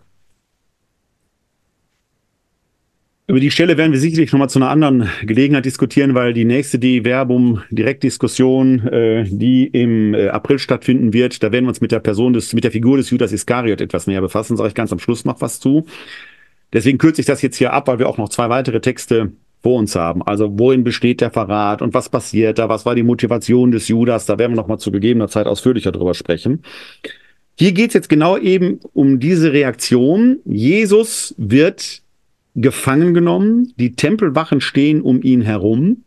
Über 3.26 3.40
die 3.40 3.50
Stelle 3.50 3.80
werden 3.80 3.92
wir 3.92 4.00
sicherlich 4.00 4.32
nochmal 4.32 4.52
zu 4.52 4.60
einer 4.60 4.70
anderen 4.70 5.10
Gelegenheit 5.24 5.66
diskutieren, 5.66 6.14
weil 6.14 6.34
die 6.34 6.46
nächste 6.46 6.78
die 6.78 7.02
Verbum 7.04 7.64
Direktdiskussion, 7.72 8.88
äh, 8.90 9.24
die 9.28 9.66
im 9.66 10.14
äh, 10.14 10.28
April 10.28 10.60
stattfinden 10.60 11.14
wird, 11.14 11.42
da 11.42 11.52
werden 11.52 11.66
wir 11.66 11.70
uns 11.70 11.82
mit 11.82 11.92
der 11.92 12.00
Person 12.00 12.34
des, 12.34 12.54
mit 12.54 12.64
der 12.64 12.70
Figur 12.70 12.98
des 12.98 13.10
Judas 13.10 13.32
Iskariot 13.32 13.82
etwas 13.82 14.06
näher 14.06 14.22
befassen. 14.22 14.56
Sage 14.56 14.70
ich 14.70 14.76
ganz 14.76 14.92
am 14.92 15.00
Schluss 15.00 15.26
noch 15.26 15.42
was 15.42 15.60
zu. 15.60 15.88
Deswegen 16.74 16.98
kürze 16.98 17.22
ich 17.22 17.28
das 17.28 17.42
jetzt 17.42 17.58
hier 17.58 17.74
ab, 17.74 17.88
weil 17.88 18.00
wir 18.00 18.10
auch 18.10 18.18
noch 18.18 18.30
zwei 18.30 18.50
weitere 18.50 18.82
Texte 18.82 19.32
vor 19.62 19.80
uns 19.80 19.96
haben. 19.96 20.22
Also 20.22 20.60
worin 20.60 20.84
besteht 20.84 21.22
der 21.22 21.32
Verrat 21.32 21.82
und 21.82 21.94
was 21.94 22.10
passiert 22.10 22.60
da? 22.60 22.70
Was 22.70 22.86
war 22.86 22.96
die 22.96 23.04
Motivation 23.04 23.72
des 23.72 23.88
Judas? 23.88 24.26
Da 24.26 24.38
werden 24.38 24.52
wir 24.52 24.58
noch 24.58 24.68
mal 24.68 24.78
zu 24.78 24.92
gegebener 24.92 25.28
Zeit 25.28 25.48
ausführlicher 25.48 25.92
drüber 25.92 26.14
sprechen. 26.14 26.62
Hier 27.58 27.72
geht 27.72 27.90
es 27.90 27.94
jetzt 27.94 28.10
genau 28.10 28.38
eben 28.38 28.80
um 28.94 29.20
diese 29.20 29.54
Reaktion. 29.54 30.40
Jesus 30.46 31.34
wird 31.38 32.02
gefangen 32.56 33.14
genommen, 33.14 33.74
die 33.78 33.96
Tempelwachen 33.96 34.62
stehen 34.62 35.02
um 35.02 35.22
ihn 35.22 35.42
herum, 35.42 36.04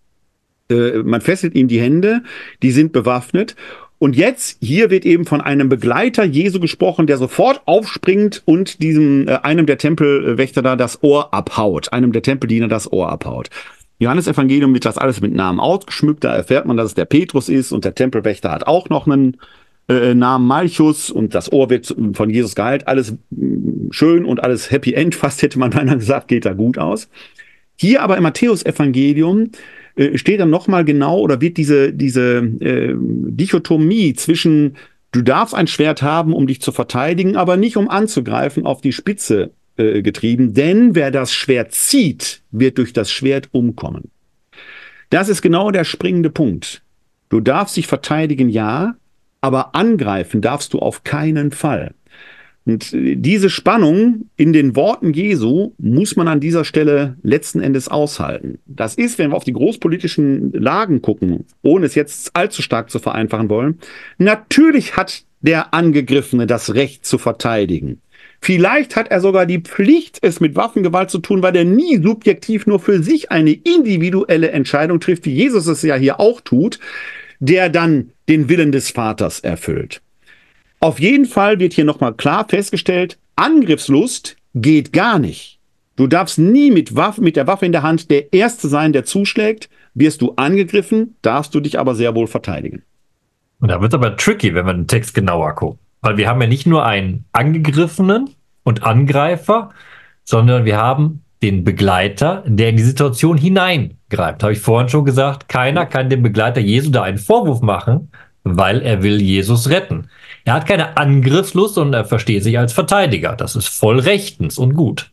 äh, 0.71 0.99
man 0.99 1.21
fesselt 1.21 1.55
ihm 1.55 1.69
die 1.69 1.81
Hände, 1.81 2.23
die 2.63 2.71
sind 2.71 2.93
bewaffnet. 2.93 3.57
Und 3.99 4.15
jetzt, 4.15 4.59
hier 4.61 4.91
wird 4.91 5.05
eben 5.05 5.25
von 5.25 5.41
einem 5.41 5.69
Begleiter 5.69 6.25
Jesu 6.25 6.61
gesprochen, 6.61 7.07
der 7.07 7.19
sofort 7.19 7.63
aufspringt 7.67 8.43
und 8.45 8.83
diesem, 8.83 9.27
äh, 9.27 9.39
einem 9.43 9.67
der 9.67 9.79
Tempelwächter 9.79 10.63
da 10.63 10.77
das 10.77 11.03
Ohr 11.03 11.35
abhaut, 11.35 11.93
einem 11.93 12.13
der 12.13 12.23
Tempeldiener 12.23 12.69
das 12.69 12.93
Ohr 12.93 13.09
abhaut. 13.11 13.51
Johannes 13.99 14.29
Evangelium 14.29 14.73
wird 14.73 14.85
das 14.85 14.99
alles 14.99 15.21
mit 15.21 15.35
Namen 15.35 15.59
ausgeschmückt, 15.59 16.23
da 16.23 16.35
erfährt 16.35 16.67
man, 16.67 16.77
dass 16.77 16.87
es 16.87 16.95
der 16.95 17.07
Petrus 17.07 17.49
ist 17.49 17.73
und 17.73 17.85
der 17.85 17.97
Tempelwächter 17.97 18.53
hat 18.53 18.69
auch 18.69 18.89
noch 18.89 19.09
einen 19.09 19.39
äh, 19.89 20.15
Namen 20.15 20.47
Malchus 20.47 21.11
und 21.11 21.35
das 21.35 21.53
Ohr 21.53 21.69
wird 21.69 21.95
von 22.13 22.31
Jesus 22.31 22.55
geheilt. 22.55 22.87
Alles 22.87 23.15
mh, 23.31 23.89
schön 23.91 24.25
und 24.25 24.45
alles 24.45 24.71
Happy 24.71 24.95
End, 24.95 25.17
fast 25.17 25.43
hätte 25.43 25.59
man 25.59 25.71
beinahe 25.71 25.99
gesagt, 25.99 26.29
geht 26.29 26.45
da 26.45 26.53
gut 26.53 26.79
aus. 26.79 27.09
Hier 27.75 28.03
aber 28.03 28.17
im 28.17 28.23
Matthäus-Evangelium 28.23 29.51
äh, 29.99 30.17
steht 30.17 30.41
dann 30.41 30.51
nochmal 30.51 30.85
genau 30.85 31.19
oder 31.19 31.41
wird 31.41 31.57
diese, 31.57 31.93
diese 31.93 32.39
äh, 32.61 32.95
Dichotomie 32.97 34.15
zwischen 34.15 34.77
du 35.13 35.23
darfst 35.23 35.55
ein 35.55 35.67
Schwert 35.67 36.03
haben, 36.03 36.33
um 36.33 36.47
dich 36.47 36.61
zu 36.61 36.71
verteidigen, 36.71 37.37
aber 37.37 37.57
nicht 37.57 37.77
um 37.77 37.89
anzugreifen, 37.91 38.65
auf 38.65 38.81
die 38.81 38.93
Spitze 38.93 39.51
äh, 39.77 40.03
getrieben. 40.03 40.55
Denn 40.55 40.95
wer 40.95 41.11
das 41.11 41.33
Schwert 41.33 41.73
zieht, 41.73 42.43
wird 42.51 42.79
durch 42.79 42.93
das 42.93 43.11
Schwert 43.11 43.49
umkommen. 43.53 44.11
Das 45.11 45.29
ist 45.29 45.43
genau 45.43 45.71
der 45.71 45.85
springende 45.85 46.31
Punkt. 46.31 46.83
Du 47.29 47.41
darfst 47.41 47.77
dich 47.77 47.87
verteidigen, 47.87 48.49
ja, 48.49 48.97
aber 49.41 49.75
angreifen 49.75 50.41
darfst 50.41 50.75
du 50.75 50.79
auf 50.79 51.05
keinen 51.05 51.51
Fall. 51.51 51.95
Und 52.69 52.91
diese 52.93 53.49
Spannung 53.49 54.29
in 54.37 54.53
den 54.53 54.77
Worten 54.77 55.15
Jesu 55.15 55.73
muss 55.79 56.17
man 56.17 56.29
an 56.29 56.39
dieser 56.39 56.67
Stelle 56.67 57.17
letzten 57.23 57.63
Endes 57.63 57.89
aushalten. 57.89 58.59
Das 58.67 58.95
ist, 58.95 59.17
wenn 59.17 59.31
wir 59.31 59.37
auf 59.39 59.45
die 59.45 59.55
großpolitischen 59.55 60.53
Lagen 60.53 61.01
gucken, 61.01 61.47
ohne 61.63 61.87
es 61.87 61.95
jetzt 61.95 62.37
allzu 62.37 62.61
stark 62.61 62.91
zu 62.91 62.99
vereinfachen 62.99 63.49
wollen, 63.49 63.79
natürlich 64.19 64.99
hat 64.99 65.25
der 65.41 65.73
Angegriffene 65.73 66.47
das 66.47 66.75
Recht 66.75 67.07
zu 67.07 67.17
verteidigen. 67.17 68.03
Vielleicht 68.43 68.97
hat 68.97 69.11
er 69.11 69.23
sogar 69.23 69.47
die 69.47 69.61
Pflicht, 69.61 70.19
es 70.21 70.39
mit 70.39 70.55
Waffengewalt 70.55 71.09
zu 71.09 71.21
tun, 71.21 71.43
weil 71.43 71.57
er 71.57 71.65
nie 71.65 72.03
subjektiv 72.03 72.67
nur 72.67 72.81
für 72.81 73.03
sich 73.03 73.31
eine 73.31 73.53
individuelle 73.53 74.51
Entscheidung 74.51 75.01
trifft, 75.01 75.25
wie 75.25 75.33
Jesus 75.33 75.67
es 75.69 75.81
ja 75.81 75.95
hier 75.95 76.21
auch 76.21 76.43
tut, 76.43 76.79
der 77.41 77.71
dann 77.71 78.11
den 78.29 78.51
Willen 78.51 78.73
des 78.73 78.91
Vaters 78.91 79.41
erfüllt. 79.41 80.03
Auf 80.81 81.01
jeden 81.01 81.27
Fall 81.27 81.59
wird 81.59 81.73
hier 81.73 81.85
nochmal 81.85 82.15
klar 82.15 82.47
festgestellt, 82.49 83.19
Angriffslust 83.37 84.37
geht 84.55 84.93
gar 84.93 85.19
nicht. 85.19 85.59
Du 85.97 86.07
darfst 86.07 86.39
nie 86.39 86.71
mit, 86.71 86.95
Waffe, 86.95 87.21
mit 87.21 87.35
der 87.35 87.49
Waffe 87.49 87.67
in 87.67 87.73
der 87.73 87.83
Hand 87.83 88.11
der 88.11 88.33
Erste 88.33 88.69
sein, 88.69 88.93
der 88.93 89.05
zuschlägt. 89.05 89.69
Wirst 89.95 90.23
du 90.23 90.35
angegriffen, 90.37 91.17
darfst 91.23 91.53
du 91.55 91.61
dich 91.61 91.79
aber 91.79 91.97
sehr 91.97 92.15
wohl 92.15 92.29
verteidigen. 92.29 92.83
Und 93.61 93.69
da 93.69 93.81
wird 93.81 93.93
es 93.93 93.99
aber 93.99 94.17
tricky, 94.17 94.55
wenn 94.55 94.67
wir 94.67 94.75
den 94.75 94.87
Text 94.87 95.15
genauer 95.15 95.57
gucken. 95.57 95.81
Weil 96.01 96.17
wir 96.17 96.29
haben 96.29 96.41
ja 96.41 96.47
nicht 96.47 96.67
nur 96.67 96.87
einen 96.87 97.25
Angegriffenen 97.33 98.31
und 98.63 98.85
Angreifer, 98.85 99.71
sondern 100.23 100.65
wir 100.65 100.77
haben 100.77 101.25
den 101.43 101.65
Begleiter, 101.65 102.45
der 102.47 102.71
in 102.71 102.77
die 102.77 102.83
Situation 102.85 103.37
hineingreift. 103.37 104.43
Habe 104.43 104.53
ich 104.53 104.61
vorhin 104.61 104.89
schon 104.89 105.05
gesagt, 105.05 105.49
keiner 105.49 105.87
kann 105.87 106.11
dem 106.11 106.23
Begleiter 106.23 106.61
Jesu 106.61 106.91
da 106.91 107.03
einen 107.03 107.19
Vorwurf 107.19 107.61
machen, 107.61 108.13
weil 108.45 108.83
er 108.83 109.03
will 109.03 109.21
Jesus 109.21 109.69
retten. 109.71 110.09
Er 110.49 110.55
hat 110.55 110.67
keine 110.67 110.97
Angriffslust, 110.97 111.75
sondern 111.75 112.05
er 112.05 112.05
versteht 112.07 112.43
sich 112.43 112.59
als 112.59 112.73
Verteidiger. 112.73 113.37
Das 113.37 113.55
ist 113.55 113.69
voll 113.69 113.99
rechtens 113.99 114.57
und 114.57 114.73
gut. 114.73 115.11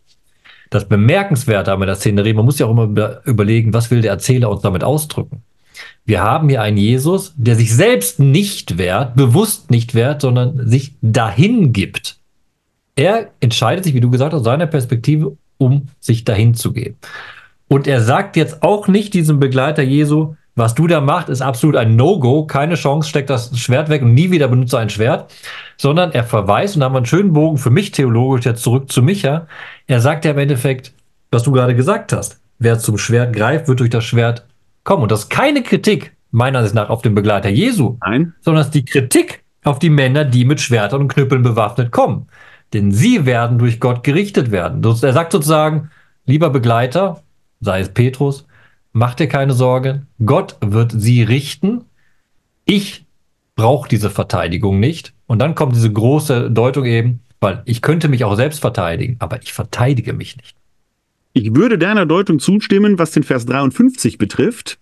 Das 0.69 0.87
Bemerkenswerte 0.87 1.73
an 1.73 1.81
der 1.81 1.95
Szenerie, 1.97 2.31
man 2.31 2.45
muss 2.45 2.57
ja 2.57 2.67
auch 2.67 2.71
immer 2.71 3.19
überlegen, 3.25 3.73
was 3.73 3.91
will 3.91 3.99
der 3.99 4.11
Erzähler 4.11 4.49
uns 4.49 4.61
damit 4.61 4.85
ausdrücken. 4.85 5.43
Wir 6.05 6.23
haben 6.23 6.47
hier 6.47 6.61
einen 6.61 6.77
Jesus, 6.77 7.33
der 7.35 7.57
sich 7.57 7.75
selbst 7.75 8.17
nicht 8.17 8.77
wehrt, 8.77 9.17
bewusst 9.17 9.71
nicht 9.71 9.93
wehrt, 9.93 10.21
sondern 10.21 10.69
sich 10.69 10.93
dahin 11.01 11.73
gibt. 11.73 12.15
Er 12.95 13.31
entscheidet 13.41 13.83
sich, 13.83 13.93
wie 13.93 13.99
du 13.99 14.09
gesagt 14.09 14.31
hast, 14.31 14.39
aus 14.39 14.45
seiner 14.45 14.67
Perspektive, 14.67 15.35
um 15.57 15.89
sich 15.99 16.23
dahin 16.23 16.53
zu 16.53 16.71
geben. 16.71 16.95
Und 17.67 17.87
er 17.87 17.99
sagt 17.99 18.37
jetzt 18.37 18.63
auch 18.63 18.87
nicht 18.87 19.13
diesem 19.13 19.41
Begleiter 19.41 19.83
Jesu, 19.83 20.35
was 20.55 20.73
du 20.73 20.87
da 20.87 21.01
machst, 21.01 21.27
ist 21.27 21.41
absolut 21.41 21.75
ein 21.75 21.97
No-Go. 21.97 22.45
Keine 22.47 22.75
Chance, 22.75 23.09
steck 23.09 23.27
das 23.27 23.57
Schwert 23.59 23.89
weg 23.89 24.01
und 24.01 24.13
nie 24.13 24.31
wieder 24.31 24.47
benutze 24.47 24.79
ein 24.79 24.89
Schwert. 24.89 25.33
Sondern 25.77 26.13
er 26.13 26.23
verweist, 26.23 26.75
und 26.75 26.79
da 26.79 26.85
haben 26.85 26.93
wir 26.93 26.97
einen 26.97 27.05
schönen 27.05 27.33
Bogen 27.33 27.57
für 27.57 27.69
mich 27.69 27.91
theologisch 27.91 28.45
jetzt 28.45 28.63
zurück 28.63 28.89
zu 28.89 29.03
Micha. 29.03 29.47
Er 29.87 29.99
sagt 29.99 30.23
ja 30.23 30.31
im 30.31 30.37
Endeffekt, 30.37 30.93
was 31.29 31.43
du 31.43 31.51
gerade 31.51 31.75
gesagt 31.75 32.13
hast. 32.13 32.39
Wer 32.57 32.79
zum 32.79 32.97
Schwert 32.97 33.35
greift, 33.35 33.67
wird 33.67 33.81
durch 33.81 33.89
das 33.89 34.05
Schwert 34.05 34.45
kommen. 34.85 35.03
Und 35.03 35.11
das 35.11 35.23
ist 35.23 35.29
keine 35.29 35.61
Kritik, 35.61 36.15
meiner 36.31 36.59
Ansicht 36.59 36.75
nach, 36.75 36.89
auf 36.89 37.01
den 37.01 37.15
Begleiter 37.15 37.49
Jesu. 37.49 37.97
Nein. 38.05 38.33
Sondern 38.39 38.61
es 38.61 38.67
ist 38.67 38.75
die 38.75 38.85
Kritik 38.85 39.43
auf 39.65 39.79
die 39.79 39.89
Männer, 39.89 40.23
die 40.23 40.45
mit 40.45 40.61
Schwertern 40.61 41.01
und 41.01 41.07
Knüppeln 41.09 41.43
bewaffnet 41.43 41.91
kommen. 41.91 42.27
Denn 42.73 42.93
sie 42.93 43.25
werden 43.25 43.57
durch 43.57 43.81
Gott 43.81 44.03
gerichtet 44.03 44.51
werden. 44.51 44.81
Er 44.83 45.13
sagt 45.13 45.33
sozusagen, 45.33 45.91
lieber 46.25 46.49
Begleiter, 46.49 47.21
sei 47.59 47.81
es 47.81 47.89
Petrus, 47.89 48.47
mach 48.95 49.13
dir 49.13 49.27
keine 49.27 49.53
Sorge, 49.53 50.07
Gott 50.25 50.55
wird 50.61 50.93
sie 50.95 51.21
richten. 51.21 51.83
Ich 52.63 53.05
brauche 53.55 53.89
diese 53.89 54.09
Verteidigung 54.09 54.79
nicht. 54.79 55.13
Und 55.27 55.39
dann 55.39 55.53
kommt 55.53 55.75
diese 55.75 55.91
große 55.91 56.49
Deutung 56.49 56.85
eben, 56.85 57.19
weil 57.41 57.61
ich 57.65 57.81
könnte 57.81 58.07
mich 58.07 58.23
auch 58.23 58.35
selbst 58.35 58.61
verteidigen, 58.61 59.17
aber 59.19 59.41
ich 59.41 59.53
verteidige 59.53 60.13
mich 60.13 60.37
nicht. 60.37 60.55
Ich 61.33 61.53
würde 61.53 61.77
deiner 61.77 62.05
Deutung 62.05 62.39
zustimmen, 62.39 62.97
was 62.97 63.11
den 63.11 63.23
Vers 63.23 63.45
53 63.45 64.17
betrifft 64.17 64.79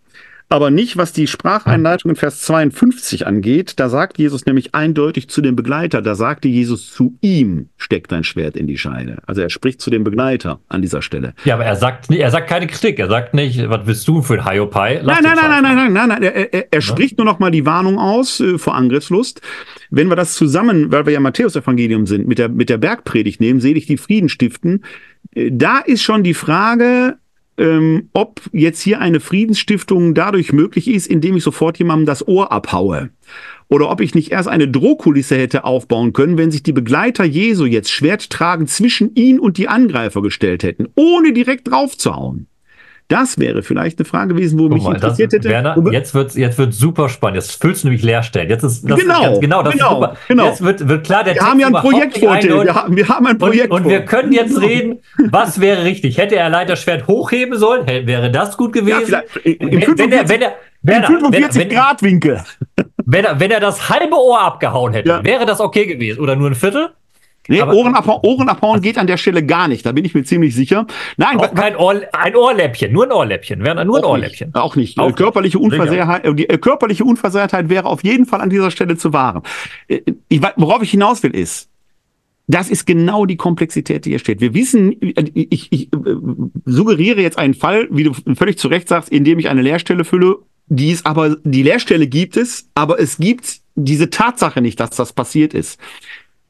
aber 0.54 0.70
nicht, 0.70 0.98
was 0.98 1.14
die 1.14 1.26
Spracheinleitung 1.26 2.12
in 2.12 2.16
Vers 2.16 2.42
52 2.42 3.26
angeht. 3.26 3.80
Da 3.80 3.90
sagt 3.90 4.20
Jesus 4.20 4.46
nämlich 4.46 4.76
eindeutig 4.76 5.28
zu 5.28 5.42
dem 5.42 5.56
Begleiter, 5.56 6.04
da 6.04 6.14
sagte 6.14 6.48
Jesus 6.48 6.94
zu 6.94 7.18
ihm, 7.22 7.70
steckt 7.76 8.12
dein 8.12 8.24
Schwert 8.24 8.56
in 8.56 8.68
die 8.68 8.78
Scheide. 8.78 9.18
Also 9.26 9.42
er 9.42 9.50
spricht 9.50 9.82
zu 9.82 9.90
dem 9.90 10.04
Begleiter 10.04 10.60
an 10.70 10.84
dieser 10.84 11.02
Stelle. 11.02 11.34
Ja, 11.44 11.56
aber 11.56 11.66
er 11.66 11.76
sagt, 11.76 12.12
er 12.12 12.30
sagt 12.30 12.48
keine 12.48 12.68
Kritik. 12.68 13.00
Er 13.00 13.08
sagt 13.08 13.34
nicht, 13.34 13.68
was 13.68 13.88
willst 13.88 14.08
du 14.08 14.22
für 14.22 14.36
ein 14.36 14.48
Hiopai? 14.48 15.02
Nein, 15.04 15.24
nein, 15.24 15.36
nein, 15.36 15.50
nein, 15.50 15.64
nein, 15.64 15.76
nein, 15.76 15.94
nein, 15.94 16.08
nein, 16.10 16.22
Er, 16.22 16.54
er, 16.54 16.68
er 16.70 16.82
spricht 16.82 17.18
nur 17.18 17.26
noch 17.26 17.40
mal 17.40 17.50
die 17.50 17.66
Warnung 17.66 17.98
aus 17.98 18.40
äh, 18.40 18.60
vor 18.60 18.76
Angriffslust. 18.76 19.42
Wenn 19.90 20.08
wir 20.08 20.16
das 20.16 20.36
zusammen, 20.36 20.92
weil 20.92 21.08
wir 21.08 21.14
ja 21.14 21.20
Matthäus-Evangelium 21.20 22.06
sind, 22.06 22.28
mit 22.28 22.38
der, 22.38 22.50
mit 22.50 22.70
der 22.70 22.78
Bergpredigt 22.78 23.42
nehmen, 23.42 23.60
selig 23.60 23.88
die 23.88 23.98
Frieden 23.98 24.30
stiften, 24.30 24.84
äh, 25.34 25.50
da 25.52 25.80
ist 25.80 26.04
schon 26.04 26.22
die 26.22 26.36
Frage, 26.36 27.18
ähm, 27.58 28.10
ob 28.14 28.42
jetzt 28.52 28.82
hier 28.82 29.00
eine 29.00 29.20
Friedensstiftung 29.20 30.14
dadurch 30.14 30.54
möglich 30.54 30.88
ist, 30.88 31.08
indem 31.08 31.38
ich 31.38 31.44
sofort 31.44 31.78
jemandem 31.78 32.06
das 32.06 32.28
Ohr 32.28 32.52
abhaue. 32.52 33.10
Oder 33.70 33.90
ob 33.90 34.02
ich 34.02 34.16
nicht 34.16 34.32
erst 34.32 34.48
eine 34.48 34.68
Drohkulisse 34.68 35.36
hätte 35.38 35.64
aufbauen 35.64 36.14
können, 36.14 36.38
wenn 36.38 36.52
sich 36.52 36.64
die 36.64 36.74
Begleiter 36.74 37.24
Jesu 37.24 37.66
jetzt 37.66 37.92
schwerttragend 37.92 38.70
zwischen 38.70 39.16
ihn 39.16 39.40
und 39.40 39.58
die 39.58 39.68
Angreifer 39.68 40.22
gestellt 40.22 40.64
hätten, 40.64 40.88
ohne 40.96 41.34
direkt 41.34 41.70
draufzuhauen. 41.70 42.48
Das 43.08 43.38
wäre 43.38 43.64
vielleicht 43.64 44.00
eine 44.00 44.06
Frage 44.06 44.34
gewesen, 44.34 44.58
wo 44.58 44.64
Guck 44.64 44.74
mich 44.74 44.84
mal, 44.84 44.96
interessiert 44.96 45.34
hätte. 45.34 45.50
Werner, 45.50 45.78
jetzt 45.92 46.14
wird 46.14 46.36
jetzt 46.36 46.58
wird 46.58 46.74
super 46.74 47.10
spannend. 47.10 47.36
Jetzt 47.36 47.62
füllst 47.62 47.84
du 47.84 47.88
nämlich 47.88 48.04
Leerstellen. 48.04 48.50
Jetzt 48.50 48.64
ist 48.64 48.90
das 48.90 49.00
genau, 49.00 49.22
ganz, 49.22 49.40
genau, 49.40 49.64
das 49.64 49.74
genau, 49.74 49.90
super. 49.90 50.18
genau. 50.28 50.46
Jetzt 50.46 50.64
wird, 50.64 50.88
wird 50.88 51.06
klar, 51.06 51.24
der 51.24 51.36
wir 51.36 51.42
haben 51.42 51.60
ja 51.60 51.68
ein 51.68 51.74
Projekt 51.74 52.18
vor 52.18 52.36
wir, 52.36 52.76
haben, 52.76 52.96
wir 52.96 53.08
haben 53.08 53.28
ein 53.28 53.38
Projekt 53.38 53.72
und, 53.72 53.84
und 53.84 53.90
wir 53.90 54.06
können 54.06 54.32
jetzt 54.32 54.60
reden, 54.60 55.00
was 55.30 55.60
wäre 55.60 55.84
richtig. 55.84 56.18
Hätte 56.18 56.36
er 56.36 56.50
Leiterschwert 56.50 57.08
hochheben 57.08 57.58
sollen, 57.58 57.86
wäre 57.86 58.32
das 58.32 58.58
gut 58.58 58.74
gewesen. 58.74 59.12
Ja, 59.12 59.22
im 59.44 59.72
wenn, 59.72 59.82
45, 59.82 59.98
wenn 60.00 60.12
er, 60.12 60.30
wenn 60.30 60.42
er, 60.42 60.54
Werner, 60.82 61.08
45 61.08 61.62
wenn, 61.62 61.70
Grad 61.70 62.04
Winkel. 62.04 62.44
Wenn 63.06 63.26
er, 63.26 63.40
wenn 63.40 63.52
er 63.52 63.60
das 63.60 63.90
halbe 63.90 64.16
Ohr 64.16 64.42
abgehauen 64.42 64.94
hätte, 64.94 65.10
ja. 65.10 65.24
wäre 65.24 65.46
das 65.46 65.60
okay 65.60 65.86
gewesen. 65.86 66.20
Oder 66.20 66.36
nur 66.36 66.50
ein 66.50 66.56
Viertel? 66.56 66.90
Nee, 67.50 67.62
Ohren, 67.62 67.94
abhauen, 67.94 68.22
Ohren 68.24 68.48
abhauen 68.48 68.82
geht 68.82 68.98
an 68.98 69.08
der 69.08 69.18
Stelle 69.18 69.46
gar 69.46 69.68
nicht, 69.68 69.86
da 69.86 69.92
bin 69.92 70.06
ich 70.06 70.14
mir 70.14 70.24
ziemlich 70.24 70.56
sicher. 70.56 70.88
Nein, 71.18 71.38
auch 71.38 71.54
kein 71.54 71.76
Ohr, 71.76 72.02
ein 72.14 72.36
Ohrläppchen, 72.36 72.94
nur 72.94 73.04
ein 73.06 73.12
Ohrläppchen, 73.12 73.64
wäre 73.66 73.84
nur 73.84 73.98
ein 73.98 74.06
Ohrläppchen. 74.06 74.50
Nicht, 74.50 74.56
auch 74.56 74.76
nicht. 74.78 74.98
Auch 74.98 75.14
körperliche, 75.14 75.60
Unversehrtheit, 75.60 76.24
die 76.40 76.50
äh, 76.50 76.58
körperliche 76.58 77.04
Unversehrtheit 77.04 77.68
wäre 77.68 77.88
auf 77.88 78.04
jeden 78.04 78.26
Fall 78.26 78.40
an 78.40 78.50
dieser 78.50 78.72
Stelle 78.72 78.96
zu 78.96 79.12
wahren. 79.12 79.42
Äh, 79.90 80.02
ich, 80.30 80.42
worauf 80.56 80.82
ich 80.84 80.92
hinaus 80.92 81.22
will 81.22 81.36
ist, 81.36 81.70
das 82.48 82.70
ist 82.70 82.86
genau 82.86 83.26
die 83.26 83.38
Komplexität, 83.38 84.06
die 84.06 84.12
hier 84.12 84.20
steht. 84.20 84.40
Wir 84.40 84.54
wissen, 84.54 85.02
äh, 85.02 85.26
ich, 85.34 85.68
ich 85.72 85.90
suggeriere 86.66 87.22
jetzt 87.22 87.38
einen 87.38 87.56
Fall, 87.56 87.88
wie 87.92 88.04
du 88.04 88.14
völlig 88.36 88.58
zu 88.58 88.70
Recht 88.70 88.88
sagst, 88.88 89.10
in 89.10 89.26
dem 89.26 89.40
ich 89.40 89.50
eine 89.50 89.62
Leerstelle 89.62 90.06
fülle, 90.06 90.38
die 90.68 90.92
ist 90.92 91.06
aber, 91.06 91.36
die 91.44 91.64
Leerstelle 91.64 92.08
gibt 92.08 92.38
es, 92.38 92.70
aber 92.74 93.00
es 93.00 93.18
gibt 93.18 93.60
diese 93.76 94.10
Tatsache 94.10 94.62
nicht, 94.62 94.80
dass 94.80 94.92
das 94.92 95.14
passiert 95.14 95.54
ist. 95.54 95.80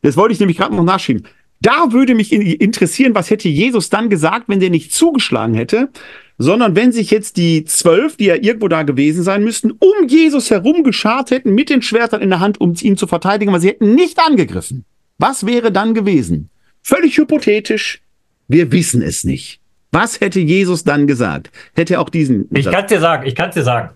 Das 0.03 0.15
wollte 0.15 0.33
ich 0.33 0.39
nämlich 0.39 0.57
gerade 0.57 0.75
noch 0.75 0.83
nachschieben. 0.83 1.23
Da 1.61 1.91
würde 1.91 2.13
mich 2.13 2.33
interessieren, 2.33 3.15
was 3.15 3.29
hätte 3.29 3.47
Jesus 3.47 3.89
dann 3.89 4.09
gesagt, 4.09 4.49
wenn 4.49 4.59
der 4.59 4.69
nicht 4.69 4.93
zugeschlagen 4.93 5.55
hätte, 5.55 5.89
sondern 6.37 6.75
wenn 6.75 6.91
sich 6.91 7.09
jetzt 7.09 7.37
die 7.37 7.63
zwölf, 7.63 8.17
die 8.17 8.25
ja 8.25 8.35
irgendwo 8.35 8.67
da 8.67 8.83
gewesen 8.83 9.23
sein 9.23 9.43
müssten, 9.43 9.71
um 9.71 10.07
Jesus 10.07 10.51
herum 10.51 10.83
geschart 10.83 11.31
hätten 11.31 11.55
mit 11.55 11.69
den 11.69 11.81
Schwertern 11.81 12.21
in 12.21 12.29
der 12.29 12.41
Hand, 12.41 12.59
um 12.59 12.73
ihn 12.81 12.97
zu 12.97 13.07
verteidigen, 13.07 13.49
aber 13.49 13.61
sie 13.61 13.69
hätten 13.69 13.95
nicht 13.95 14.19
angegriffen. 14.19 14.83
Was 15.17 15.45
wäre 15.45 15.71
dann 15.71 15.93
gewesen? 15.93 16.49
Völlig 16.81 17.17
hypothetisch. 17.17 18.01
Wir 18.49 18.71
wissen 18.73 19.01
es 19.01 19.23
nicht. 19.23 19.61
Was 19.91 20.19
hätte 20.19 20.41
Jesus 20.41 20.83
dann 20.83 21.07
gesagt? 21.07 21.49
Hätte 21.75 21.93
er 21.93 22.01
auch 22.01 22.09
diesen. 22.09 22.49
Ich 22.51 22.69
kann 22.69 22.87
dir 22.87 22.99
sagen, 22.99 23.25
ich 23.25 23.35
kann 23.35 23.51
dir 23.51 23.63
sagen. 23.63 23.91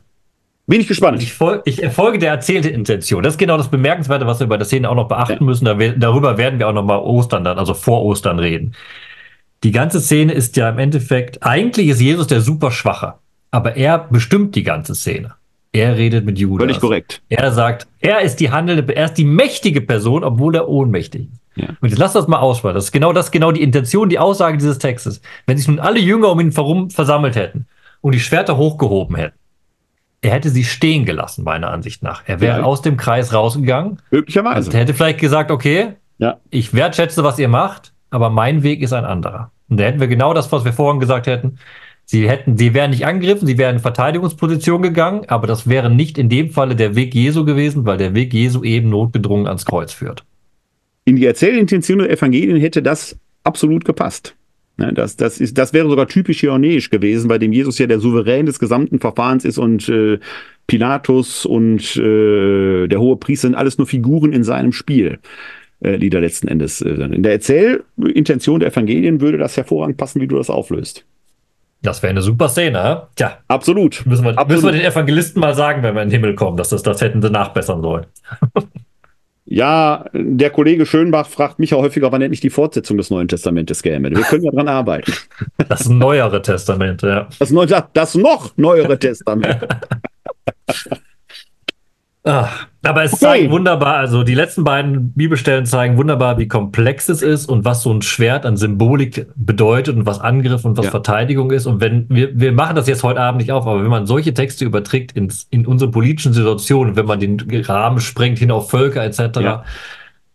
Bin 0.70 0.82
ich 0.82 0.88
gespannt. 0.88 1.24
Ich, 1.24 1.34
fol 1.34 1.62
ich 1.64 1.86
folge 1.88 2.20
der 2.20 2.32
erzählten 2.32 2.68
Intention. 2.68 3.24
Das 3.24 3.36
ist 3.36 3.38
genau 3.38 3.58
das 3.58 3.70
Bemerkenswerte, 3.70 4.28
was 4.28 4.42
wir 4.42 4.48
bei 4.48 4.58
der 4.58 4.66
Szene 4.66 4.90
auch 4.90 4.96
noch 4.96 5.08
beachten 5.08 5.38
ja. 5.40 5.44
müssen. 5.44 5.64
Da 5.64 5.80
wir, 5.80 5.94
darüber 5.94 6.38
werden 6.38 6.60
wir 6.60 6.68
auch 6.68 6.74
noch 6.74 6.84
mal 6.84 6.98
Ostern 6.98 7.46
dann, 7.46 7.58
also 7.58 7.74
vor 7.74 8.04
Ostern 8.04 8.38
reden. 8.38 8.76
Die 9.64 9.72
ganze 9.72 10.02
Szene 10.02 10.34
ist 10.34 10.58
ja 10.58 10.70
im 10.70 10.78
Endeffekt, 10.78 11.42
eigentlich 11.42 11.88
ist 11.88 12.02
Jesus 12.02 12.28
der 12.28 12.42
super 12.42 12.70
Schwache, 12.72 13.16
aber 13.50 13.78
er 13.78 13.98
bestimmt 13.98 14.56
die 14.56 14.64
ganze 14.64 14.94
Szene. 14.94 15.34
Er 15.72 15.98
redet 15.98 16.26
mit 16.26 16.38
Judas. 16.38 16.66
Völlig 16.66 16.80
korrekt. 16.80 17.22
Er 17.30 17.52
sagt, 17.52 17.88
er 18.00 18.22
ist 18.22 18.38
die 18.38 18.52
handelnde, 18.52 18.94
er 18.94 19.06
ist 19.06 19.14
die 19.14 19.26
mächtige 19.26 19.82
Person, 19.82 20.24
obwohl 20.24 20.56
er 20.56 20.68
ohnmächtig 20.68 21.30
ist. 21.32 21.42
Ja. 21.56 21.70
Und 21.82 21.90
jetzt 21.90 21.98
lass 21.98 22.14
das 22.14 22.28
mal 22.28 22.38
ausspielen. 22.38 22.76
Das 22.76 22.86
ist 22.86 22.92
genau 22.92 23.14
das, 23.14 23.32
genau 23.32 23.52
die 23.52 23.64
Intention, 23.64 24.10
die 24.10 24.20
Aussage 24.20 24.58
dieses 24.58 24.78
Textes. 24.78 25.22
Wenn 25.46 25.58
sich 25.58 25.68
nun 25.68 25.80
alle 25.80 26.00
Jünger 26.00 26.30
um 26.30 26.40
ihn 26.40 26.52
herum 26.52 26.90
versammelt 26.90 27.36
hätten 27.36 27.68
und 28.02 28.14
die 28.14 28.20
Schwerter 28.20 28.58
hochgehoben 28.58 29.16
hätten, 29.16 29.36
er 30.28 30.34
hätte 30.34 30.50
sie 30.50 30.64
stehen 30.64 31.06
gelassen, 31.06 31.44
meiner 31.44 31.72
Ansicht 31.72 32.04
nach. 32.04 32.24
Er 32.26 32.42
wäre 32.42 32.60
ja. 32.60 32.64
aus 32.64 32.82
dem 32.82 32.98
Kreis 32.98 33.34
rausgegangen. 33.34 34.00
Möglicherweise. 34.12 34.56
Also 34.56 34.72
er 34.72 34.80
hätte 34.80 34.94
vielleicht 34.94 35.20
gesagt, 35.20 35.52
okay, 35.52 35.94
ja. 36.18 36.38
ich 36.50 36.74
wertschätze, 36.74 37.24
was 37.24 37.40
ihr 37.40 37.48
macht, 37.48 37.94
aber 38.10 38.30
mein 38.30 38.64
Weg 38.64 38.82
ist 38.82 38.94
ein 38.94 39.06
anderer. 39.06 39.52
Und 39.70 39.80
da 39.80 39.86
hätten 39.86 40.00
wir 40.00 40.08
genau 40.08 40.34
das, 40.34 40.52
was 40.52 40.66
wir 40.66 40.74
vorhin 40.74 41.00
gesagt 41.00 41.28
hätten. 41.28 41.60
Sie 42.06 42.30
hätten, 42.30 42.56
sie 42.56 42.74
wären 42.74 42.92
nicht 42.92 43.06
angegriffen, 43.06 43.46
sie 43.46 43.58
wären 43.58 43.76
in 43.76 43.82
Verteidigungsposition 43.82 44.82
gegangen, 44.82 45.24
aber 45.28 45.46
das 45.46 45.68
wäre 45.68 45.90
nicht 45.90 46.18
in 46.18 46.30
dem 46.30 46.52
Falle 46.52 46.78
der 46.78 46.96
Weg 46.96 47.14
Jesu 47.14 47.44
gewesen, 47.44 47.86
weil 47.86 47.98
der 47.98 48.16
Weg 48.16 48.34
Jesu 48.34 48.64
eben 48.64 48.90
notgedrungen 48.90 49.46
ans 49.46 49.66
Kreuz 49.66 49.92
führt. 49.92 50.24
In 51.04 51.18
die 51.18 51.26
Erzählintention 51.26 52.00
der 52.00 52.10
Evangelien 52.10 52.62
hätte 52.62 52.82
das 52.82 53.20
absolut 53.44 53.84
gepasst. 53.84 54.37
Ne, 54.78 54.94
das, 54.94 55.16
das, 55.16 55.40
ist, 55.40 55.58
das 55.58 55.74
wäre 55.74 55.90
sogar 55.90 56.08
typisch 56.08 56.40
hieronisch 56.40 56.92
gewesen, 56.92 57.28
bei 57.28 57.40
dem 57.40 57.52
Jesus 57.52 57.80
ja 57.80 57.88
der 57.88 58.00
Souverän 58.00 58.46
des 58.46 58.60
gesamten 58.60 59.00
Verfahrens 59.00 59.44
ist 59.44 59.58
und 59.58 59.90
äh, 59.90 60.20
Pilatus 60.68 61.46
und 61.46 61.96
äh, 61.96 62.88
der 62.88 63.00
hohe 63.00 63.18
Priester 63.18 63.48
sind 63.48 63.56
alles 63.56 63.80
nur 63.80 63.88
Figuren 63.88 64.34
in 64.34 64.44
seinem 64.44 64.72
Spiel 64.72 65.20
äh, 65.80 65.98
die 65.98 66.10
da 66.10 66.20
letzten 66.20 66.48
Endes 66.48 66.82
äh, 66.82 66.90
In 66.90 67.24
der 67.24 67.34
Erzählintention 67.34 68.60
der 68.60 68.70
Evangelien 68.70 69.22
würde 69.22 69.38
das 69.38 69.58
hervorragend 69.58 69.98
passen, 69.98 70.22
wie 70.22 70.28
du 70.28 70.38
das 70.38 70.50
auflöst. 70.50 71.06
Das 71.82 72.02
wäre 72.02 72.12
eine 72.12 72.22
super 72.22 72.50
Szene, 72.50 72.78
ja? 72.78 73.10
Tja. 73.16 73.38
Absolut. 73.48 74.04
Müssen 74.06 74.26
wir, 74.26 74.32
Absolut. 74.32 74.50
müssen 74.50 74.66
wir 74.66 74.72
den 74.72 74.92
Evangelisten 74.92 75.40
mal 75.40 75.54
sagen, 75.54 75.84
wenn 75.84 75.94
wir 75.94 76.02
in 76.02 76.10
den 76.10 76.14
Himmel 76.20 76.36
kommen, 76.36 76.58
dass 76.58 76.70
das, 76.70 76.82
das 76.82 77.02
hätten 77.02 77.22
sie 77.22 77.30
nachbessern 77.30 77.82
sollen. 77.82 78.06
Ja, 79.50 80.06
der 80.14 80.50
Kollege 80.50 80.86
Schönbach 80.86 81.26
fragt 81.26 81.58
mich 81.58 81.70
ja 81.70 81.78
häufiger, 81.78 82.12
wann 82.12 82.22
endlich 82.22 82.42
die 82.42 82.50
Fortsetzung 82.50 82.98
des 82.98 83.10
Neuen 83.10 83.30
Testamentes 83.30 83.82
käme. 83.82 84.12
Wir 84.12 84.24
können 84.24 84.44
ja 84.44 84.52
dran 84.52 84.68
arbeiten. 84.68 85.14
Das 85.70 85.90
neuere 85.90 86.42
Testament, 86.42 87.02
ja. 87.02 87.28
Das, 87.40 87.52
neu, 87.52 87.66
das 87.66 88.16
noch 88.16 88.56
neuere 88.58 88.98
Testament. 88.98 89.68
Ach, 92.28 92.68
aber 92.84 93.04
es 93.04 93.14
Okay. 93.14 93.22
zeigt 93.22 93.52
wunderbar, 93.52 93.96
also 93.98 94.24
die 94.24 94.34
letzten 94.36 94.64
beiden 94.64 95.12
Bibelstellen 95.14 95.66
zeigen 95.66 95.98
wunderbar, 95.98 96.38
wie 96.38 96.48
komplex 96.48 97.10
es 97.10 97.22
ist 97.22 97.48
und 97.48 97.66
was 97.66 97.82
so 97.84 97.92
ein 97.94 98.02
Schwert 98.02 98.46
an 98.46 98.58
Symbolik 98.58 99.28
bedeutet 99.36 99.96
und 99.96 100.06
was 100.06 100.20
Angriff 100.20 100.64
und 100.66 100.78
was 100.78 100.86
Ja. 100.86 100.92
Verteidigung 100.92 101.52
ist. 101.52 101.66
Und 101.66 101.82
wenn 101.82 102.06
wir, 102.10 102.38
wir 102.40 102.52
machen 102.52 102.76
das 102.76 102.88
jetzt 102.88 103.04
heute 103.04 103.20
Abend 103.22 103.40
nicht 103.42 103.52
auf, 103.52 103.66
aber 103.66 103.82
wenn 103.84 103.90
man 103.90 104.06
solche 104.06 104.34
Texte 104.34 104.66
überträgt 104.66 105.14
ins, 105.14 105.48
in 105.50 105.66
unsere 105.66 105.90
politischen 105.92 106.34
Situationen, 106.34 106.96
wenn 106.96 107.06
man 107.06 107.20
den 107.20 107.40
Rahmen 107.66 108.00
sprengt 108.00 108.40
hin 108.40 108.52
auf 108.52 108.70
Völker 108.70 109.04
etc., 109.04 109.20
Ja. 109.40 109.64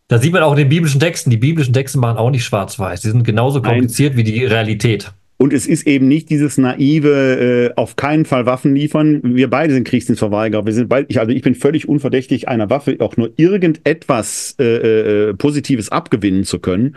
da 0.08 0.18
sieht 0.18 0.32
man 0.32 0.42
auch 0.42 0.52
in 0.52 0.58
den 0.58 0.68
biblischen 0.68 1.00
Texten, 1.00 1.30
die 1.30 1.36
biblischen 1.36 1.72
Texte 1.74 1.98
machen 1.98 2.18
auch 2.18 2.30
nicht 2.30 2.44
schwarz-weiß. 2.44 3.00
Die 3.02 3.08
sind 3.10 3.24
genauso 3.24 3.60
Nein. 3.60 3.70
kompliziert 3.70 4.16
wie 4.16 4.24
die 4.24 4.44
Realität. 4.44 5.12
Und 5.42 5.52
es 5.52 5.66
ist 5.66 5.88
eben 5.88 6.06
nicht 6.06 6.30
dieses 6.30 6.56
naive, 6.56 7.08
äh, 7.08 7.74
auf 7.74 7.96
keinen 7.96 8.26
Fall 8.26 8.46
Waffen 8.46 8.76
liefern. 8.76 9.22
Wir 9.24 9.50
beide 9.50 9.74
sind 9.74 9.82
Kriegsdienstverweigerer. 9.82 10.66
Wir 10.66 10.72
sind 10.72 10.88
beide, 10.88 11.08
ich, 11.10 11.18
also 11.18 11.32
ich 11.32 11.42
bin 11.42 11.56
völlig 11.56 11.88
unverdächtig, 11.88 12.46
einer 12.46 12.70
Waffe 12.70 12.94
auch 13.00 13.16
nur 13.16 13.32
irgendetwas 13.34 14.54
äh, 14.60 15.30
äh, 15.30 15.34
Positives 15.34 15.88
abgewinnen 15.88 16.44
zu 16.44 16.60
können. 16.60 16.94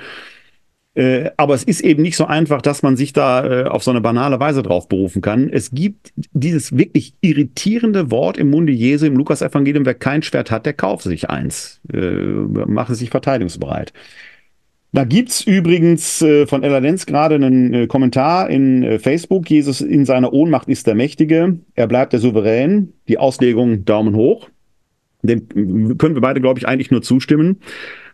Äh, 0.93 1.31
aber 1.37 1.55
es 1.55 1.63
ist 1.63 1.81
eben 1.81 2.03
nicht 2.03 2.17
so 2.17 2.25
einfach, 2.25 2.61
dass 2.61 2.83
man 2.83 2.95
sich 2.97 3.13
da 3.13 3.63
äh, 3.63 3.63
auf 3.63 3.81
so 3.81 3.89
eine 3.89 4.01
banale 4.01 4.39
Weise 4.39 4.61
drauf 4.61 4.87
berufen 4.89 5.23
kann. 5.23 5.49
Es 5.49 5.71
gibt 5.71 6.13
dieses 6.33 6.77
wirklich 6.77 7.15
irritierende 7.21 8.11
Wort 8.11 8.37
im 8.37 8.51
Munde 8.51 8.73
Jesu 8.73 9.07
im 9.07 9.17
Lukas-Evangelium, 9.17 9.87
wer 9.87 9.95
kein 9.95 10.21
Schwert 10.21 10.51
hat, 10.51 10.67
der 10.67 10.73
kaufe 10.73 11.09
sich 11.09 11.31
eins. 11.31 11.81
Äh, 11.91 11.97
mache 11.97 12.93
sich 12.93 13.09
verteidigungsbereit. 13.09 13.91
Da 14.95 15.03
gibt's 15.03 15.41
übrigens 15.41 16.21
äh, 16.21 16.47
von 16.47 16.63
Ella 16.63 16.77
Lenz 16.77 17.05
gerade 17.05 17.35
einen 17.35 17.73
äh, 17.73 17.85
Kommentar 17.85 18.49
in 18.49 18.81
äh, 18.81 18.97
Facebook. 18.97 19.49
Jesus 19.49 19.81
in 19.81 20.05
seiner 20.05 20.31
Ohnmacht 20.31 20.69
ist 20.69 20.87
der 20.87 20.95
Mächtige. 20.95 21.59
Er 21.73 21.87
bleibt 21.87 22.13
der 22.13 22.21
Souverän. 22.21 22.93
Die 23.09 23.17
Auslegung 23.17 23.83
Daumen 23.83 24.15
hoch. 24.15 24.49
Dem 25.21 25.39
äh, 25.39 25.95
können 25.95 26.15
wir 26.15 26.21
beide, 26.21 26.39
glaube 26.39 26.59
ich, 26.59 26.67
eigentlich 26.69 26.91
nur 26.91 27.01
zustimmen. 27.01 27.59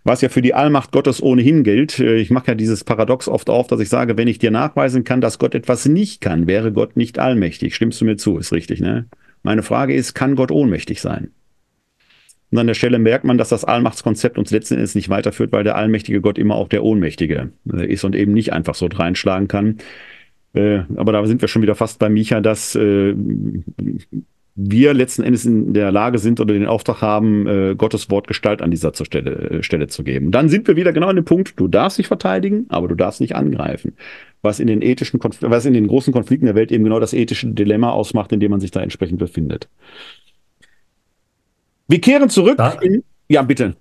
Was 0.04 0.22
ja 0.22 0.30
für 0.30 0.42
die 0.42 0.56
Allmacht 0.56 0.92
Gottes 0.92 1.22
ohnehin 1.22 1.64
gilt. 1.64 2.00
Äh, 2.00 2.16
Ich 2.16 2.32
mache 2.32 2.48
ja 2.48 2.56
dieses 2.56 2.84
Paradox 2.84 3.28
oft 3.28 3.52
auf, 3.52 3.68
dass 3.68 3.80
ich 3.80 3.90
sage, 3.90 4.18
wenn 4.18 4.28
ich 4.28 4.40
dir 4.40 4.50
nachweisen 4.50 5.04
kann, 5.04 5.22
dass 5.22 5.38
Gott 5.38 5.54
etwas 5.54 5.88
nicht 5.88 6.20
kann, 6.20 6.48
wäre 6.48 6.72
Gott 6.72 6.98
nicht 6.98 7.20
allmächtig. 7.20 7.76
Stimmst 7.76 8.02
du 8.02 8.06
mir 8.06 8.18
zu? 8.18 8.40
Ist 8.40 8.54
richtig, 8.54 8.82
ne? 8.82 9.06
Meine 9.44 9.62
Frage 9.62 9.94
ist, 9.94 10.16
kann 10.16 10.36
Gott 10.36 10.50
ohnmächtig 10.50 11.00
sein? 11.00 11.30
Und 12.52 12.58
an 12.58 12.68
der 12.68 12.74
Stelle 12.74 13.00
merkt 13.00 13.24
man, 13.24 13.38
dass 13.38 13.50
das 13.50 13.64
Allmachtskonzept 13.64 14.38
uns 14.38 14.52
letzten 14.52 14.76
Endes 14.76 14.94
nicht 14.94 15.10
weiterführt, 15.10 15.54
weil 15.54 15.64
der 15.64 15.78
allmächtige 15.78 16.20
Gott 16.20 16.38
immer 16.38 16.56
auch 16.56 16.68
der 16.68 16.84
Ohnmächtige 16.84 17.52
äh, 17.74 17.86
ist 17.86 18.04
und 18.04 18.16
eben 18.16 18.34
nicht 18.34 18.52
einfach 18.52 18.76
so 18.76 18.88
reinschlagen 18.88 19.48
kann. 19.48 19.78
Äh, 20.54 20.80
aber 20.98 21.14
da 21.14 21.26
sind 21.26 21.42
wir 21.42 21.48
schon 21.48 21.62
wieder 21.62 21.76
fast 21.76 21.98
bei 21.98 22.10
Micha, 22.10 22.42
dass 22.42 22.76
äh, 22.76 23.16
wir 24.56 24.94
letzten 24.94 25.24
Endes 25.24 25.46
in 25.46 25.74
der 25.74 25.94
Lage 25.94 26.18
sind 26.18 26.42
oder 26.42 26.54
den 26.54 26.68
Auftrag 26.68 27.02
haben, 27.02 27.78
Gottes 27.78 28.12
Wort 28.12 28.28
Gestalt 28.28 28.62
an 28.62 28.70
dieser 28.70 28.94
Stelle, 28.94 29.64
Stelle 29.64 29.88
zu 29.88 30.04
geben. 30.04 30.32
Dann 30.32 30.50
sind 30.50 30.68
wir 30.68 30.76
wieder 30.76 30.92
genau 30.92 31.08
an 31.08 31.16
dem 31.16 31.24
Punkt, 31.24 31.58
du 31.58 31.70
darfst 31.70 31.98
dich 31.98 32.08
verteidigen, 32.08 32.66
aber 32.68 32.90
du 32.90 32.96
darfst 32.96 33.22
nicht 33.22 33.34
angreifen. 33.34 33.96
Was 34.42 34.60
in 34.60 34.68
den 34.68 34.82
ethischen 34.82 35.22
Konfl 35.22 35.50
was 35.50 35.66
in 35.66 35.74
den 35.74 35.88
großen 35.88 36.12
Konflikten 36.12 36.48
der 36.48 36.56
Welt 36.56 36.72
eben 36.74 36.84
genau 36.84 37.00
das 37.00 37.14
ethische 37.14 37.48
Dilemma 37.48 37.92
ausmacht, 37.92 38.34
in 38.34 38.42
dem 38.42 38.52
man 38.52 38.60
sich 38.60 38.72
da 38.72 38.82
entsprechend 38.82 39.20
befindet. 39.20 39.70
Wir 41.92 42.00
kehren 42.02 42.30
zurück 42.30 42.58
Ja. 42.58 42.70
in. 42.82 43.04
Ja, 43.28 43.42
bitte. 43.42 43.76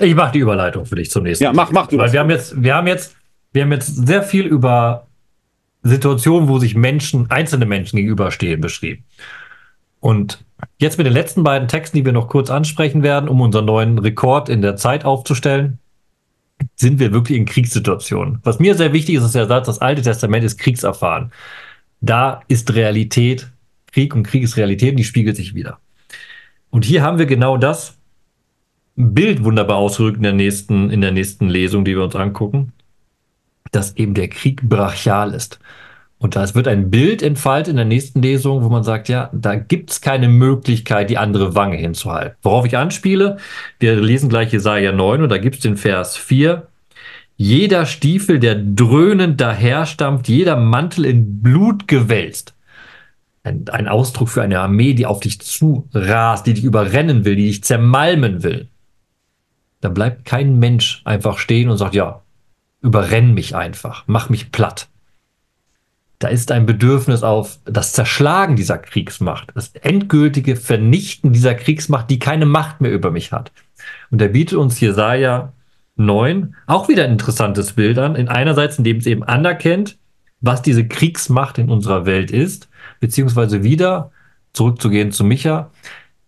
Ich 0.00 0.14
mache 0.14 0.32
die 0.32 0.38
Überleitung 0.40 0.86
für 0.86 0.96
dich 0.96 1.10
zum 1.10 1.22
nächsten. 1.24 1.44
Ja, 1.44 1.52
mach, 1.52 1.70
mach 1.70 1.86
du 1.86 1.96
Weil 1.98 2.06
das. 2.06 2.12
wir 2.14 2.20
haben 2.20 2.30
jetzt, 2.30 2.62
wir 2.62 2.74
haben 2.74 2.86
jetzt, 2.86 3.14
wir 3.52 3.62
haben 3.62 3.72
jetzt 3.72 4.06
sehr 4.06 4.22
viel 4.22 4.46
über 4.46 5.06
Situationen, 5.82 6.48
wo 6.48 6.58
sich 6.58 6.74
Menschen, 6.74 7.30
einzelne 7.30 7.66
Menschen 7.66 7.96
gegenüberstehen, 7.96 8.60
beschrieben. 8.60 9.04
Und 10.00 10.42
jetzt 10.78 10.96
mit 10.98 11.06
den 11.06 11.12
letzten 11.12 11.42
beiden 11.44 11.68
Texten, 11.68 11.96
die 11.98 12.04
wir 12.04 12.12
noch 12.12 12.28
kurz 12.28 12.50
ansprechen 12.50 13.02
werden, 13.02 13.28
um 13.28 13.40
unseren 13.40 13.66
neuen 13.66 13.98
Rekord 13.98 14.48
in 14.48 14.62
der 14.62 14.76
Zeit 14.76 15.04
aufzustellen, 15.04 15.78
sind 16.76 16.98
wir 17.00 17.12
wirklich 17.12 17.36
in 17.38 17.44
Kriegssituationen. 17.44 18.38
Was 18.44 18.58
mir 18.60 18.74
sehr 18.76 18.92
wichtig 18.92 19.16
ist, 19.16 19.24
ist 19.24 19.34
der 19.34 19.46
Satz, 19.46 19.66
das 19.66 19.80
Alte 19.80 20.02
Testament 20.02 20.44
ist 20.44 20.58
kriegserfahren. 20.58 21.32
Da 22.00 22.42
ist 22.48 22.74
Realität, 22.74 23.48
Krieg 23.92 24.14
und 24.14 24.22
Krieg 24.22 24.42
ist 24.42 24.56
Realität 24.56 24.92
und 24.92 24.96
die 24.96 25.04
spiegelt 25.04 25.36
sich 25.36 25.54
wieder. 25.54 25.78
Und 26.72 26.86
hier 26.86 27.02
haben 27.02 27.18
wir 27.18 27.26
genau 27.26 27.58
das 27.58 27.98
Bild 28.96 29.44
wunderbar 29.44 29.76
ausgerückt 29.76 30.16
in 30.16 30.22
der 30.22 30.32
nächsten, 30.32 30.90
in 30.90 31.02
der 31.02 31.12
nächsten 31.12 31.48
Lesung, 31.48 31.84
die 31.84 31.94
wir 31.94 32.02
uns 32.02 32.16
angucken, 32.16 32.72
dass 33.72 33.96
eben 33.96 34.14
der 34.14 34.28
Krieg 34.28 34.62
brachial 34.62 35.34
ist. 35.34 35.60
Und 36.18 36.34
da 36.34 36.54
wird 36.54 36.68
ein 36.68 36.90
Bild 36.90 37.22
entfaltet 37.22 37.72
in 37.72 37.76
der 37.76 37.84
nächsten 37.84 38.22
Lesung, 38.22 38.62
wo 38.62 38.70
man 38.70 38.84
sagt, 38.84 39.08
ja, 39.10 39.28
da 39.32 39.54
gibt's 39.54 40.00
keine 40.00 40.28
Möglichkeit, 40.28 41.10
die 41.10 41.18
andere 41.18 41.54
Wange 41.54 41.76
hinzuhalten. 41.76 42.36
Worauf 42.42 42.64
ich 42.64 42.76
anspiele, 42.76 43.36
wir 43.78 43.96
lesen 43.96 44.30
gleich 44.30 44.50
Jesaja 44.52 44.92
9 44.92 45.22
und 45.22 45.28
da 45.28 45.38
gibt's 45.38 45.60
den 45.60 45.76
Vers 45.76 46.16
4. 46.16 46.68
Jeder 47.36 47.84
Stiefel, 47.84 48.38
der 48.38 48.54
dröhnend 48.54 49.40
daherstampft, 49.40 50.28
jeder 50.28 50.56
Mantel 50.56 51.04
in 51.04 51.42
Blut 51.42 51.86
gewälzt. 51.86 52.54
Ein, 53.44 53.64
ein 53.70 53.88
Ausdruck 53.88 54.28
für 54.28 54.42
eine 54.42 54.60
Armee, 54.60 54.94
die 54.94 55.06
auf 55.06 55.20
dich 55.20 55.40
zurast, 55.40 56.46
die 56.46 56.54
dich 56.54 56.64
überrennen 56.64 57.24
will, 57.24 57.36
die 57.36 57.48
dich 57.48 57.64
zermalmen 57.64 58.42
will. 58.42 58.68
Da 59.80 59.88
bleibt 59.88 60.24
kein 60.24 60.58
Mensch 60.58 61.02
einfach 61.04 61.38
stehen 61.38 61.68
und 61.68 61.76
sagt, 61.76 61.94
ja, 61.94 62.22
überrenn 62.80 63.34
mich 63.34 63.56
einfach, 63.56 64.04
mach 64.06 64.28
mich 64.28 64.52
platt. 64.52 64.88
Da 66.20 66.28
ist 66.28 66.52
ein 66.52 66.66
Bedürfnis 66.66 67.24
auf 67.24 67.58
das 67.64 67.92
Zerschlagen 67.92 68.54
dieser 68.54 68.78
Kriegsmacht, 68.78 69.48
das 69.56 69.74
endgültige 69.74 70.54
Vernichten 70.54 71.32
dieser 71.32 71.56
Kriegsmacht, 71.56 72.10
die 72.10 72.20
keine 72.20 72.46
Macht 72.46 72.80
mehr 72.80 72.92
über 72.92 73.10
mich 73.10 73.32
hat. 73.32 73.50
Und 74.12 74.22
er 74.22 74.28
bietet 74.28 74.56
uns 74.56 74.78
Jesaja 74.78 75.52
9 75.96 76.54
auch 76.66 76.88
wieder 76.88 77.04
ein 77.04 77.12
interessantes 77.12 77.72
Bild 77.72 77.98
an. 77.98 78.14
In 78.14 78.28
einerseits, 78.28 78.78
indem 78.78 78.98
es 78.98 79.06
eben 79.06 79.24
anerkennt, 79.24 79.98
was 80.40 80.62
diese 80.62 80.86
Kriegsmacht 80.86 81.58
in 81.58 81.70
unserer 81.70 82.06
Welt 82.06 82.30
ist, 82.30 82.68
beziehungsweise 83.02 83.64
wieder 83.64 84.12
zurückzugehen 84.52 85.10
zu 85.10 85.24
Micha. 85.24 85.70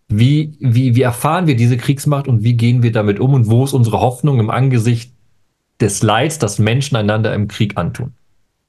Wie, 0.09 0.57
wie, 0.59 0.97
wie 0.97 1.03
erfahren 1.03 1.47
wir 1.47 1.55
diese 1.55 1.77
Kriegsmacht 1.77 2.27
und 2.27 2.43
wie 2.43 2.55
gehen 2.55 2.83
wir 2.83 2.91
damit 2.91 3.21
um 3.21 3.33
und 3.33 3.49
wo 3.49 3.65
ist 3.65 3.73
unsere 3.73 4.01
Hoffnung 4.01 4.41
im 4.41 4.51
Angesicht 4.51 5.13
des 5.81 6.03
Leids, 6.03 6.41
das 6.41 6.59
Menschen 6.59 6.97
einander 6.97 7.33
im 7.33 7.47
Krieg 7.47 7.79
antun? 7.79 8.13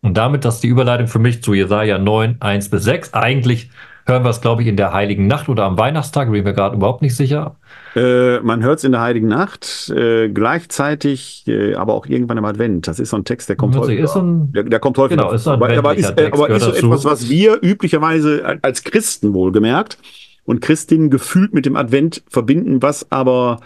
Und 0.01 0.15
damit, 0.17 0.45
das 0.45 0.55
ist 0.55 0.63
die 0.63 0.67
Überleitung 0.67 1.07
für 1.07 1.17
mich 1.17 1.41
zu 1.41 1.55
Jesaja 1.55 1.97
9, 1.97 2.37
1 2.39 2.69
bis 2.69 2.83
6. 2.83 3.15
Eigentlich 3.15 3.71
hören 4.05 4.23
wir 4.23 4.29
es, 4.29 4.41
glaube 4.41 4.61
ich, 4.61 4.67
in 4.67 4.77
der 4.77 4.93
Heiligen 4.93 5.27
Nacht 5.27 5.49
oder 5.49 5.63
am 5.63 5.77
Weihnachtstag, 5.77 6.27
bin 6.27 6.35
ich 6.35 6.43
mir 6.43 6.53
gerade 6.53 6.75
überhaupt 6.75 7.01
nicht 7.01 7.15
sicher. 7.15 7.55
Äh, 7.95 8.39
man 8.39 8.61
hört 8.61 8.77
es 8.77 8.83
in 8.83 8.91
der 8.91 9.01
Heiligen 9.01 9.27
Nacht, 9.27 9.89
äh, 9.95 10.29
gleichzeitig, 10.29 11.43
äh, 11.47 11.73
aber 11.73 11.95
auch 11.95 12.05
irgendwann 12.05 12.37
im 12.37 12.45
Advent. 12.45 12.87
Das 12.87 12.99
ist 12.99 13.09
so 13.09 13.17
ein 13.17 13.25
Text, 13.25 13.49
der 13.49 13.55
kommt 13.55 13.75
häufig. 13.75 14.05
der, 14.53 14.63
der 14.63 14.79
kommt 14.79 14.97
häufig. 14.97 15.17
Genau, 15.17 15.31
ist 15.31 15.45
so 15.45 15.51
ein 15.51 15.55
aber, 15.55 15.75
aber 15.75 15.95
ist, 15.95 16.09
äh, 16.11 16.15
Text, 16.15 16.33
aber 16.33 16.49
ist 16.49 16.63
so 16.63 16.71
dazu. 16.71 16.85
etwas, 16.85 17.05
was 17.05 17.29
wir 17.29 17.59
üblicherweise 17.61 18.59
als 18.61 18.83
Christen 18.83 19.33
wohlgemerkt 19.33 19.97
und 20.45 20.61
Christinnen 20.61 21.09
gefühlt 21.09 21.53
mit 21.53 21.65
dem 21.65 21.75
Advent 21.75 22.23
verbinden, 22.29 22.81
was 22.83 23.11
aber 23.11 23.59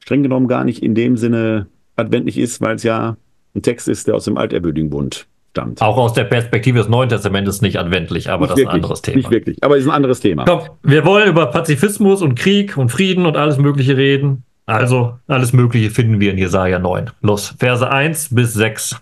streng 0.00 0.22
genommen 0.22 0.48
gar 0.48 0.64
nicht 0.64 0.82
in 0.82 0.94
dem 0.94 1.16
Sinne 1.16 1.66
adventlich 1.96 2.36
ist, 2.36 2.60
weil 2.60 2.76
es 2.76 2.82
ja 2.82 3.16
ein 3.54 3.62
Text 3.62 3.88
ist, 3.88 4.06
der 4.06 4.16
aus 4.16 4.24
dem 4.24 4.36
Altehrwürdigen 4.36 4.90
Bund 4.90 5.26
stammt. 5.52 5.82
Auch 5.82 5.98
aus 5.98 6.14
der 6.14 6.24
Perspektive 6.24 6.78
des 6.78 6.88
Neuen 6.88 7.08
Testamentes 7.08 7.60
nicht 7.60 7.78
adventlich, 7.78 8.30
aber 8.30 8.46
Nicht 8.46 8.52
das 8.52 8.58
ist 8.58 8.66
ein 8.66 8.66
wirklich, 8.66 8.82
anderes 8.82 9.02
Thema. 9.02 9.16
Nicht 9.16 9.30
wirklich, 9.30 9.62
aber 9.62 9.76
ist 9.76 9.84
ein 9.84 9.90
anderes 9.90 10.20
Thema. 10.20 10.44
Komm, 10.44 10.60
wir 10.82 11.04
wollen 11.04 11.28
über 11.28 11.46
Pazifismus 11.46 12.22
und 12.22 12.34
Krieg 12.34 12.76
und 12.76 12.90
Frieden 12.90 13.26
und 13.26 13.36
alles 13.36 13.58
Mögliche 13.58 13.96
reden. 13.96 14.44
Also, 14.64 15.18
alles 15.26 15.52
Mögliche 15.52 15.90
finden 15.90 16.20
wir 16.20 16.30
in 16.30 16.38
Jesaja 16.38 16.78
9. 16.78 17.10
Los, 17.20 17.54
Verse 17.58 17.88
1 17.88 18.34
bis 18.34 18.54
6. 18.54 18.96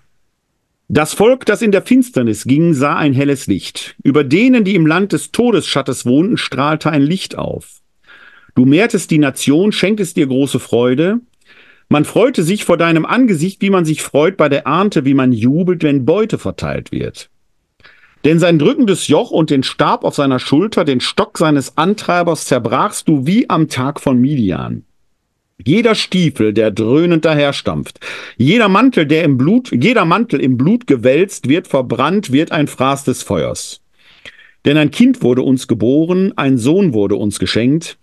Das 0.89 1.15
Volk, 1.15 1.47
das 1.47 1.63
in 1.63 1.71
der 1.71 1.83
Finsternis 1.83 2.45
ging, 2.45 2.75
sah 2.75 2.97
ein 2.97 3.13
helles 3.13 3.47
Licht. 3.47 3.95
Über 4.03 4.25
denen, 4.25 4.65
die 4.65 4.75
im 4.75 4.87
Land 4.87 5.13
des 5.13 5.31
Todesschattes 5.31 6.05
wohnten, 6.05 6.37
strahlte 6.37 6.91
ein 6.91 7.03
Licht 7.03 7.39
auf. 7.39 7.81
Du 8.57 8.65
mehrtest 8.65 9.13
die 9.13 9.19
Nation, 9.19 9.71
schenktest 9.71 10.17
dir 10.17 10.27
große 10.27 10.59
Freude. 10.59 11.21
Man 11.93 12.05
freute 12.05 12.45
sich 12.45 12.65
vor 12.65 12.77
deinem 12.77 13.05
Angesicht, 13.05 13.61
wie 13.63 13.71
man 13.71 13.85
sich 13.85 14.01
freut 14.01 14.37
bei 14.37 14.49
der 14.49 14.65
Ernte, 14.65 15.05
wie 15.05 15.15
man 15.15 15.33
jubelt, 15.33 15.83
wenn 15.83 16.05
Beute 16.05 16.39
verteilt 16.39 16.93
wird. 16.93 17.31
Denn 18.25 18.39
sein 18.39 18.61
drückendes 18.61 19.09
Joch 19.09 19.33
und 19.33 19.51
den 19.51 19.65
Stab 19.65 20.05
auf 20.05 20.15
seiner 20.15 20.39
Schulter, 20.39 20.85
den 20.85 21.01
Stock 21.01 21.37
seines 21.37 21.77
Antreibers 21.77 22.45
zerbrachst 22.45 23.09
du 23.09 23.27
wie 23.27 23.51
am 23.51 23.69
Tag 23.69 24.01
von 24.01 24.21
Midian. 24.21 24.85
Jeder 25.65 25.97
Stiefel, 25.97 26.53
der 26.53 26.71
dröhnend 26.71 27.25
daherstampft, 27.25 27.99
jeder 28.37 28.69
Mantel, 28.69 29.05
der 29.05 29.25
im 29.25 29.37
Blut, 29.37 29.73
jeder 29.73 30.05
Mantel 30.05 30.39
im 30.39 30.57
Blut 30.57 30.87
gewälzt, 30.87 31.49
wird 31.49 31.67
verbrannt, 31.67 32.31
wird 32.31 32.53
ein 32.53 32.69
Fraß 32.69 33.03
des 33.03 33.25
Feuers. 33.25 33.81
Denn 34.65 34.77
ein 34.77 34.93
Kind 34.93 35.23
wurde 35.23 35.43
uns 35.43 35.67
geboren, 35.67 36.35
ein 36.37 36.57
Sohn 36.57 36.95
wurde 36.95 37.17
uns 37.17 37.41
geschenkt. 37.41 37.99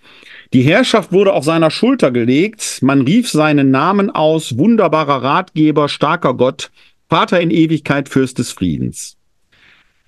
Die 0.54 0.62
Herrschaft 0.62 1.12
wurde 1.12 1.34
auf 1.34 1.44
seiner 1.44 1.72
Schulter 1.72 2.12
gelegt, 2.12 2.80
man 2.82 3.02
rief 3.02 3.30
seinen 3.30 3.72
Namen 3.72 4.10
aus, 4.10 4.58
wunderbarer 4.58 5.24
Ratgeber, 5.24 5.90
starker 5.90 6.34
Gott, 6.34 6.72
Vater 7.10 7.40
in 7.40 7.52
Ewigkeit, 7.52 8.10
Fürst 8.10 8.40
des 8.40 8.52
Friedens. 8.52 9.18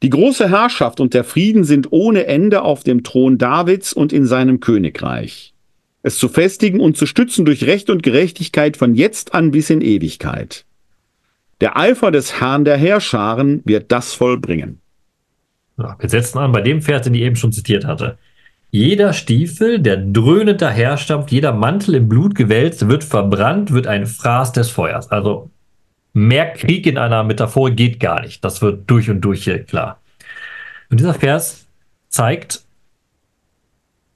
Die 0.02 0.10
große 0.10 0.50
Herrschaft 0.50 1.02
und 1.02 1.14
der 1.14 1.26
Frieden 1.26 1.66
sind 1.66 1.92
ohne 1.92 2.26
Ende 2.26 2.62
auf 2.62 2.84
dem 2.84 3.04
Thron 3.04 3.38
Davids 3.38 3.92
und 3.92 4.14
in 4.14 4.26
seinem 4.26 4.60
Königreich 4.60 5.54
es 6.02 6.18
zu 6.18 6.30
festigen 6.30 6.80
und 6.80 6.98
zu 6.98 7.06
stützen 7.06 7.46
durch 7.46 7.66
Recht 7.66 7.90
und 7.90 8.04
Gerechtigkeit 8.04 8.78
von 8.78 8.96
jetzt 8.96 9.34
an 9.34 9.52
bis 9.52 9.70
in 9.70 9.82
Ewigkeit. 9.82 10.66
Der 11.62 11.78
Eifer 11.78 12.12
des 12.12 12.40
Herrn 12.40 12.64
der 12.64 12.78
Herrscharen 12.78 13.62
wird 13.66 13.92
das 13.92 14.14
vollbringen. 14.14 14.80
Ja, 15.78 15.98
wir 16.00 16.10
setzen 16.10 16.38
an 16.38 16.52
bei 16.52 16.62
dem 16.62 16.82
Vers, 16.82 17.04
den 17.04 17.14
ich 17.14 17.22
eben 17.22 17.36
schon 17.36 17.52
zitiert 17.52 17.86
hatte. 17.86 18.18
Jeder 18.72 19.14
Stiefel, 19.14 19.80
der 19.80 19.98
dröhnend 19.98 20.62
daherstampft, 20.62 21.32
jeder 21.32 21.54
Mantel 21.54 21.96
im 21.96 22.08
Blut 22.08 22.36
gewälzt, 22.36 22.88
wird 22.88 23.04
verbrannt, 23.04 23.72
wird 23.72 23.88
ein 23.88 24.06
Fraß 24.06 24.52
des 24.52 24.70
Feuers. 24.70 25.10
Also 25.10 25.50
mehr 26.14 26.54
Krieg 26.54 26.86
in 26.86 26.98
einer 26.98 27.24
Metaphor 27.24 27.72
geht 27.72 28.00
gar 28.00 28.22
nicht. 28.22 28.44
Das 28.44 28.62
wird 28.62 28.90
durch 28.90 29.10
und 29.10 29.22
durch 29.22 29.44
hier 29.44 29.64
klar. 29.64 30.00
Und 30.92 31.00
dieser 31.00 31.16
Vers 31.16 31.68
zeigt, 32.10 32.64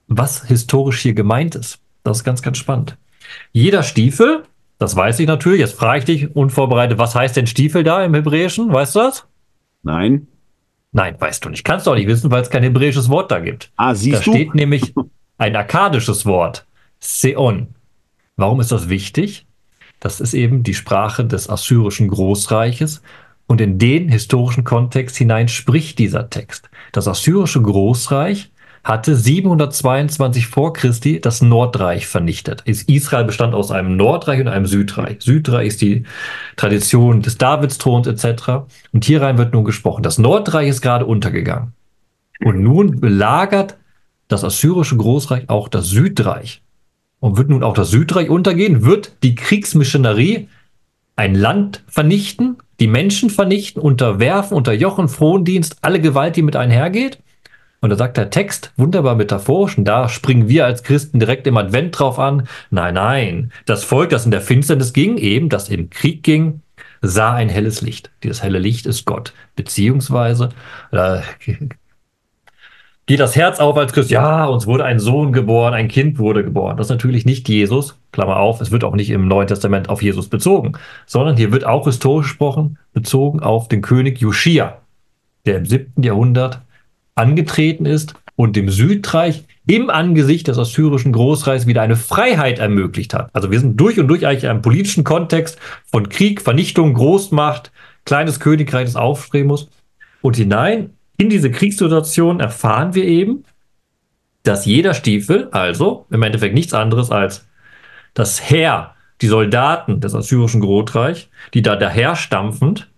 was 0.08 0.44
historisch 0.46 1.02
hier 1.02 1.14
gemeint 1.14 1.56
ist. 1.56 1.80
Das 2.04 2.18
ist 2.18 2.24
ganz, 2.24 2.42
ganz 2.42 2.58
spannend. 2.58 2.98
Jeder 3.54 3.82
Stiefel, 3.82 4.44
das 4.78 4.96
weiß 4.96 5.20
ich 5.20 5.28
natürlich, 5.28 5.62
jetzt 5.62 5.76
frage 5.76 6.00
ich 6.00 6.06
dich 6.06 6.36
unvorbereitet, 6.36 6.98
was 7.00 7.16
heißt 7.16 7.38
denn 7.38 7.48
Stiefel 7.48 7.84
da 7.84 8.04
im 8.04 8.14
Hebräischen? 8.14 8.72
Weißt 8.72 8.96
du 8.96 9.00
das? 9.00 9.26
Nein. 9.82 10.28
Nein, 10.94 11.20
weißt 11.20 11.44
du 11.44 11.50
nicht. 11.50 11.64
Kannst 11.64 11.88
du 11.88 11.92
auch 11.92 11.96
nicht 11.96 12.08
wissen, 12.08 12.32
weil 12.32 12.44
es 12.44 12.50
kein 12.50 12.64
hebräisches 12.64 13.10
Wort 13.10 13.32
da 13.32 13.40
gibt. 13.40 13.72
Ah, 13.76 13.96
siehst 13.96 14.22
da 14.22 14.24
du? 14.24 14.32
Da 14.32 14.38
steht 14.38 14.56
nämlich 14.56 14.94
ein 15.40 15.56
akkadisches 15.56 16.26
Wort, 16.26 16.66
Seon. 17.00 17.76
Warum 18.38 18.60
ist 18.60 18.72
das 18.72 18.90
wichtig? 18.90 19.46
Das 20.00 20.22
ist 20.22 20.34
eben 20.34 20.64
die 20.64 20.74
Sprache 20.76 21.26
des 21.26 21.50
assyrischen 21.50 22.10
Großreiches 22.10 23.02
und 23.48 23.60
in 23.60 23.80
den 23.80 24.10
historischen 24.10 24.64
Kontext 24.64 25.16
hinein 25.18 25.48
spricht 25.48 25.98
dieser 25.98 26.30
Text. 26.30 26.70
Das 26.92 27.08
assyrische 27.08 27.62
Großreich 27.62 28.52
hatte 28.84 29.16
722 29.16 30.48
vor 30.48 30.74
Christi 30.74 31.22
das 31.22 31.42
Nordreich 31.42 32.06
vernichtet. 32.06 32.64
Israel 32.66 33.24
bestand 33.24 33.56
aus 33.56 33.72
einem 33.72 33.96
Nordreich 33.96 34.42
und 34.42 34.50
einem 34.50 34.66
Südreich. 34.66 35.18
Südreich 35.20 35.68
ist 35.68 35.82
die 35.82 36.04
Tradition 36.58 37.22
des 37.22 37.38
Davidsthrons 37.38 38.08
etc. 38.08 38.66
Und 38.92 39.06
hierein 39.06 39.38
wird 39.38 39.54
nun 39.54 39.64
gesprochen. 39.64 40.04
Das 40.04 40.18
Nordreich 40.18 40.68
ist 40.68 40.82
gerade 40.82 41.06
untergegangen. 41.06 41.72
Und 42.44 42.62
nun 42.62 43.00
belagert 43.00 43.78
das 44.28 44.44
assyrische 44.44 44.98
Großreich 44.98 45.50
auch 45.50 45.70
das 45.70 45.88
Südreich. 45.88 46.62
Und 47.20 47.38
wird 47.38 47.50
nun 47.50 47.64
auch 47.64 47.74
das 47.74 47.90
Südreich 47.90 48.30
untergehen, 48.30 48.84
wird 48.84 49.14
die 49.24 49.36
Kriegsmissionerie 49.36 50.50
ein 51.16 51.36
Land 51.36 51.84
vernichten, 51.88 52.58
die 52.82 52.88
Menschen 52.88 53.30
vernichten, 53.30 53.82
unterwerfen, 53.82 54.58
unterjochen, 54.58 55.08
Frondienst, 55.08 55.78
alle 55.82 56.02
Gewalt, 56.02 56.36
die 56.36 56.42
mit 56.42 56.58
einhergeht. 56.58 57.20
Und 57.84 57.90
da 57.90 57.98
sagt 57.98 58.16
der 58.16 58.30
Text 58.30 58.72
wunderbar 58.78 59.16
metaphorisch, 59.16 59.78
und 59.78 59.84
da 59.84 60.08
springen 60.08 60.48
wir 60.48 60.66
als 60.66 60.84
Christen 60.84 61.20
direkt 61.20 61.48
im 61.48 61.58
Advent 61.58 62.00
drauf 62.00 62.18
an. 62.18 62.48
Nein, 62.72 62.94
nein, 62.94 63.52
das 63.66 63.84
Volk, 63.84 64.10
das 64.10 64.24
in 64.24 64.32
der 64.32 64.40
Finsternis 64.40 64.94
ging, 64.94 65.18
eben, 65.18 65.50
das 65.50 65.68
im 65.68 65.90
Krieg 65.90 66.24
ging, 66.24 66.62
sah 67.02 67.34
ein 67.34 67.50
helles 67.50 67.82
Licht. 67.82 68.10
Dieses 68.24 68.42
helle 68.42 68.60
Licht 68.60 68.86
ist 68.86 69.04
Gott. 69.04 69.34
Beziehungsweise, 69.58 70.48
äh, 70.92 71.20
geht 73.06 73.20
das 73.20 73.36
Herz 73.36 73.60
auf 73.60 73.76
als 73.76 73.92
Christ, 73.92 74.12
ja, 74.12 74.46
uns 74.46 74.66
wurde 74.66 74.86
ein 74.86 75.00
Sohn 75.00 75.34
geboren, 75.34 75.74
ein 75.74 75.90
Kind 75.90 76.20
wurde 76.20 76.46
geboren. 76.46 76.78
Das 76.78 76.86
ist 76.86 76.92
natürlich 76.92 77.26
nicht 77.26 77.50
Jesus, 77.50 78.00
Klammer 78.14 78.38
auf, 78.38 78.62
es 78.62 78.72
wird 78.72 78.86
auch 78.86 78.96
nicht 78.96 79.10
im 79.10 79.28
Neuen 79.28 79.48
Testament 79.48 79.90
auf 79.90 80.02
Jesus 80.02 80.30
bezogen, 80.30 80.72
sondern 81.06 81.36
hier 81.36 81.52
wird 81.52 81.66
auch 81.66 81.84
historisch 81.84 82.28
gesprochen, 82.28 82.78
bezogen 82.94 83.42
auf 83.42 83.68
den 83.68 83.82
König 83.82 84.22
Joschia, 84.22 84.78
der 85.46 85.58
im 85.58 85.66
siebten 85.66 86.02
Jahrhundert 86.02 86.62
angetreten 87.16 87.86
ist 87.86 88.14
und 88.36 88.56
dem 88.56 88.70
Südreich 88.70 89.44
im 89.66 89.90
Angesicht 89.90 90.48
des 90.48 90.58
assyrischen 90.58 91.14
Großreichs 91.14 91.68
wieder 91.68 91.82
eine 91.82 91.96
Freiheit 91.96 92.60
ermöglicht 92.60 93.14
hat. 93.14 93.30
Also 93.34 93.52
wir 93.52 93.60
sind 93.60 93.78
durch 93.78 94.00
und 94.00 94.08
durch 94.08 94.26
eigentlich 94.28 94.44
in 94.44 94.50
einem 94.50 94.62
politischen 94.62 95.04
Kontext 95.04 95.58
von 95.86 96.10
Krieg, 96.10 96.42
Vernichtung, 96.42 96.94
Großmacht, 96.94 97.72
kleines 98.06 98.40
Königreich, 98.40 98.86
das 98.86 98.96
aufstreben 98.96 99.48
muss. 99.48 99.70
Und 100.22 100.36
hinein 100.36 100.92
in 101.18 101.30
diese 101.30 101.52
Kriegssituation 101.52 102.40
erfahren 102.40 102.96
wir 102.96 103.06
eben, 103.06 103.46
dass 104.44 104.66
jeder 104.66 104.94
Stiefel, 104.94 105.48
also 105.52 106.06
im 106.10 106.24
Endeffekt 106.24 106.54
nichts 106.54 106.74
anderes 106.74 107.12
als 107.12 107.48
das 108.14 108.50
Heer, 108.50 108.96
die 109.22 109.28
Soldaten 109.28 110.02
des 110.02 110.14
assyrischen 110.14 110.60
Großreich, 110.60 111.30
die 111.54 111.62
da 111.62 111.78
daherstampfend, 111.78 112.90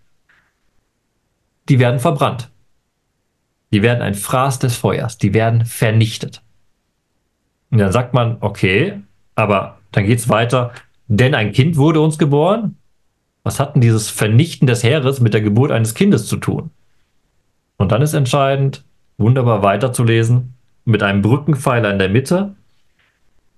die 1.69 1.77
werden 1.77 1.99
verbrannt. 1.99 2.49
Die 3.75 3.81
werden 3.81 4.01
ein 4.01 4.13
Fraß 4.15 4.59
des 4.59 4.77
Feuers, 4.77 5.17
die 5.17 5.33
werden 5.33 5.65
vernichtet. 5.65 6.41
Und 7.71 7.79
dann 7.79 7.91
sagt 7.91 8.13
man, 8.13 8.37
okay, 8.39 9.01
aber 9.35 9.79
dann 9.91 10.05
geht 10.05 10.19
es 10.19 10.29
weiter, 10.29 10.71
denn 11.09 11.35
ein 11.35 11.51
Kind 11.51 11.75
wurde 11.75 11.99
uns 11.99 12.17
geboren. 12.17 12.77
Was 13.43 13.59
hat 13.59 13.75
denn 13.75 13.81
dieses 13.81 14.09
Vernichten 14.09 14.65
des 14.65 14.81
Heeres 14.81 15.19
mit 15.19 15.33
der 15.33 15.41
Geburt 15.41 15.71
eines 15.71 15.93
Kindes 15.93 16.25
zu 16.27 16.37
tun? 16.37 16.69
Und 17.75 17.91
dann 17.91 18.01
ist 18.01 18.13
entscheidend, 18.13 18.85
wunderbar 19.17 19.61
weiterzulesen, 19.61 20.53
mit 20.85 21.03
einem 21.03 21.21
Brückenpfeiler 21.21 21.91
in 21.91 21.99
der 21.99 22.07
Mitte. 22.07 22.55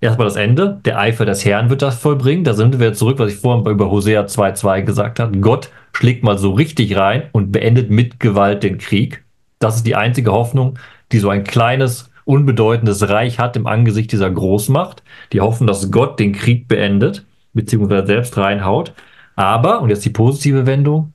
Erstmal 0.01 0.25
das 0.25 0.35
Ende, 0.35 0.81
der 0.83 0.97
Eifer 0.97 1.25
des 1.25 1.45
Herrn 1.45 1.69
wird 1.69 1.83
das 1.83 1.99
vollbringen. 1.99 2.43
Da 2.43 2.55
sind 2.55 2.79
wir 2.79 2.93
zurück, 2.93 3.19
was 3.19 3.33
ich 3.33 3.37
vorhin 3.37 3.71
über 3.71 3.91
Hosea 3.91 4.23
2,2 4.23 4.81
gesagt 4.81 5.19
habe. 5.19 5.37
Gott 5.37 5.69
schlägt 5.93 6.23
mal 6.23 6.39
so 6.39 6.53
richtig 6.53 6.97
rein 6.97 7.29
und 7.33 7.51
beendet 7.51 7.91
mit 7.91 8.19
Gewalt 8.19 8.63
den 8.63 8.79
Krieg. 8.79 9.23
Das 9.59 9.77
ist 9.77 9.87
die 9.87 9.95
einzige 9.95 10.31
Hoffnung, 10.31 10.77
die 11.11 11.19
so 11.19 11.29
ein 11.29 11.43
kleines, 11.43 12.11
unbedeutendes 12.25 13.09
Reich 13.09 13.39
hat 13.39 13.55
im 13.55 13.67
Angesicht 13.67 14.11
dieser 14.11 14.29
Großmacht. 14.29 15.03
Die 15.33 15.41
hoffen, 15.41 15.67
dass 15.67 15.91
Gott 15.91 16.19
den 16.19 16.33
Krieg 16.33 16.67
beendet, 16.67 17.25
beziehungsweise 17.53 18.07
selbst 18.07 18.37
reinhaut. 18.37 18.93
Aber, 19.35 19.81
und 19.81 19.89
jetzt 19.89 20.05
die 20.05 20.09
positive 20.09 20.65
Wendung, 20.65 21.13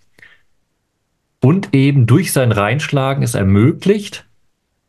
und 1.43 1.75
eben 1.75 2.07
durch 2.07 2.33
sein 2.33 2.53
Reinschlagen 2.53 3.25
es 3.25 3.35
ermöglicht, 3.35 4.27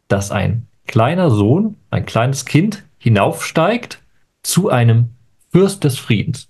dass 0.07 0.31
ein 0.31 0.67
kleiner 0.85 1.31
Sohn, 1.31 1.77
ein 1.89 2.05
kleines 2.05 2.45
Kind 2.45 2.83
hinaufsteigt 2.99 4.01
zu 4.43 4.69
einem 4.69 5.09
Fürst 5.51 5.83
des 5.83 5.97
Friedens 5.97 6.47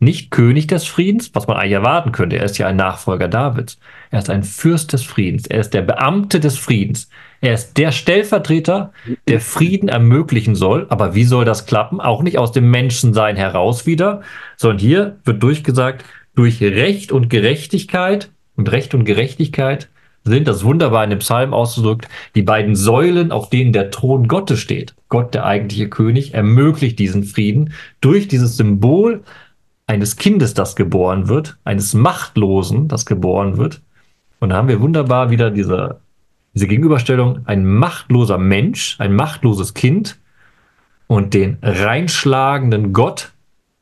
nicht 0.00 0.30
König 0.30 0.68
des 0.68 0.84
Friedens, 0.86 1.30
was 1.34 1.48
man 1.48 1.56
eigentlich 1.56 1.72
erwarten 1.72 2.12
könnte. 2.12 2.36
Er 2.36 2.44
ist 2.44 2.58
ja 2.58 2.68
ein 2.68 2.76
Nachfolger 2.76 3.26
Davids. 3.26 3.78
Er 4.10 4.20
ist 4.20 4.30
ein 4.30 4.44
Fürst 4.44 4.92
des 4.92 5.02
Friedens. 5.02 5.46
Er 5.46 5.60
ist 5.60 5.74
der 5.74 5.82
Beamte 5.82 6.38
des 6.38 6.56
Friedens. 6.56 7.08
Er 7.40 7.54
ist 7.54 7.76
der 7.78 7.90
Stellvertreter, 7.90 8.92
der 9.26 9.40
Frieden 9.40 9.88
ermöglichen 9.88 10.54
soll. 10.54 10.86
Aber 10.88 11.14
wie 11.14 11.24
soll 11.24 11.44
das 11.44 11.66
klappen? 11.66 12.00
Auch 12.00 12.22
nicht 12.22 12.38
aus 12.38 12.52
dem 12.52 12.70
Menschensein 12.70 13.36
heraus 13.36 13.86
wieder, 13.86 14.22
sondern 14.56 14.78
hier 14.78 15.18
wird 15.24 15.42
durchgesagt, 15.42 16.04
durch 16.34 16.62
Recht 16.62 17.10
und 17.10 17.28
Gerechtigkeit. 17.28 18.30
Und 18.54 18.70
Recht 18.72 18.94
und 18.94 19.04
Gerechtigkeit 19.04 19.88
sind, 20.24 20.48
das 20.48 20.64
wunderbar 20.64 21.04
in 21.04 21.10
dem 21.10 21.20
Psalm 21.20 21.54
ausgedrückt, 21.54 22.08
die 22.34 22.42
beiden 22.42 22.76
Säulen, 22.76 23.32
auf 23.32 23.50
denen 23.50 23.72
der 23.72 23.90
Thron 23.90 24.28
Gottes 24.28 24.60
steht. 24.60 24.94
Gott, 25.08 25.34
der 25.34 25.44
eigentliche 25.44 25.88
König, 25.88 26.34
ermöglicht 26.34 26.98
diesen 26.98 27.24
Frieden 27.24 27.72
durch 28.00 28.28
dieses 28.28 28.56
Symbol 28.56 29.22
eines 29.88 30.16
Kindes, 30.16 30.54
das 30.54 30.76
geboren 30.76 31.28
wird, 31.28 31.58
eines 31.64 31.94
Machtlosen, 31.94 32.86
das 32.88 33.06
geboren 33.06 33.56
wird. 33.56 33.80
Und 34.38 34.50
da 34.50 34.56
haben 34.56 34.68
wir 34.68 34.80
wunderbar 34.80 35.30
wieder 35.30 35.50
diese, 35.50 36.00
diese 36.54 36.68
Gegenüberstellung, 36.68 37.40
ein 37.46 37.64
machtloser 37.64 38.38
Mensch, 38.38 38.96
ein 39.00 39.14
machtloses 39.14 39.74
Kind 39.74 40.18
und 41.06 41.34
den 41.34 41.56
reinschlagenden 41.62 42.92
Gott. 42.92 43.32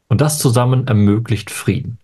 Und 0.08 0.20
das 0.20 0.38
zusammen 0.38 0.86
ermöglicht 0.86 1.50
Frieden. 1.50 1.98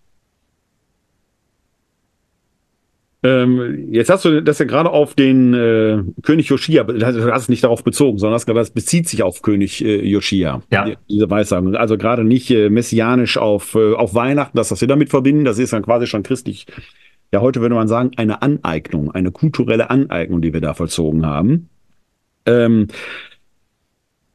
Ähm, 3.25 3.87
jetzt 3.91 4.09
hast 4.09 4.25
du 4.25 4.43
das 4.43 4.59
ja 4.59 4.65
gerade 4.65 4.89
auf 4.89 5.15
den 5.15 5.53
äh, 5.53 6.03
König 6.23 6.49
Joschia, 6.49 6.83
du 6.83 7.05
hast 7.05 7.43
es 7.43 7.49
nicht 7.49 7.63
darauf 7.63 7.81
bezogen, 7.81 8.17
sondern 8.17 8.41
das 8.53 8.71
bezieht 8.71 9.07
sich 9.07 9.23
auf 9.23 9.41
König 9.41 9.83
äh, 9.83 10.05
Joschia. 10.05 10.61
Ja. 10.71 10.89
Diese 11.09 11.29
Weissagung. 11.29 11.73
Also 11.75 11.97
gerade 11.97 12.25
nicht 12.25 12.51
äh, 12.51 12.69
messianisch 12.69 13.37
auf, 13.37 13.75
äh, 13.75 13.93
auf 13.93 14.13
Weihnachten, 14.13 14.57
dass 14.57 14.69
das 14.69 14.81
wir 14.81 14.89
damit 14.89 15.09
verbinden, 15.09 15.45
das 15.45 15.57
ist 15.57 15.71
dann 15.71 15.83
quasi 15.83 16.05
schon 16.05 16.23
christlich. 16.23 16.65
Ja, 17.31 17.39
heute 17.39 17.61
würde 17.61 17.75
man 17.75 17.87
sagen, 17.87 18.11
eine 18.17 18.41
Aneignung, 18.41 19.11
eine 19.11 19.31
kulturelle 19.31 19.89
Aneignung, 19.89 20.41
die 20.41 20.53
wir 20.53 20.61
da 20.61 20.73
vollzogen 20.73 21.25
haben. 21.25 21.69
Ähm, 22.45 22.87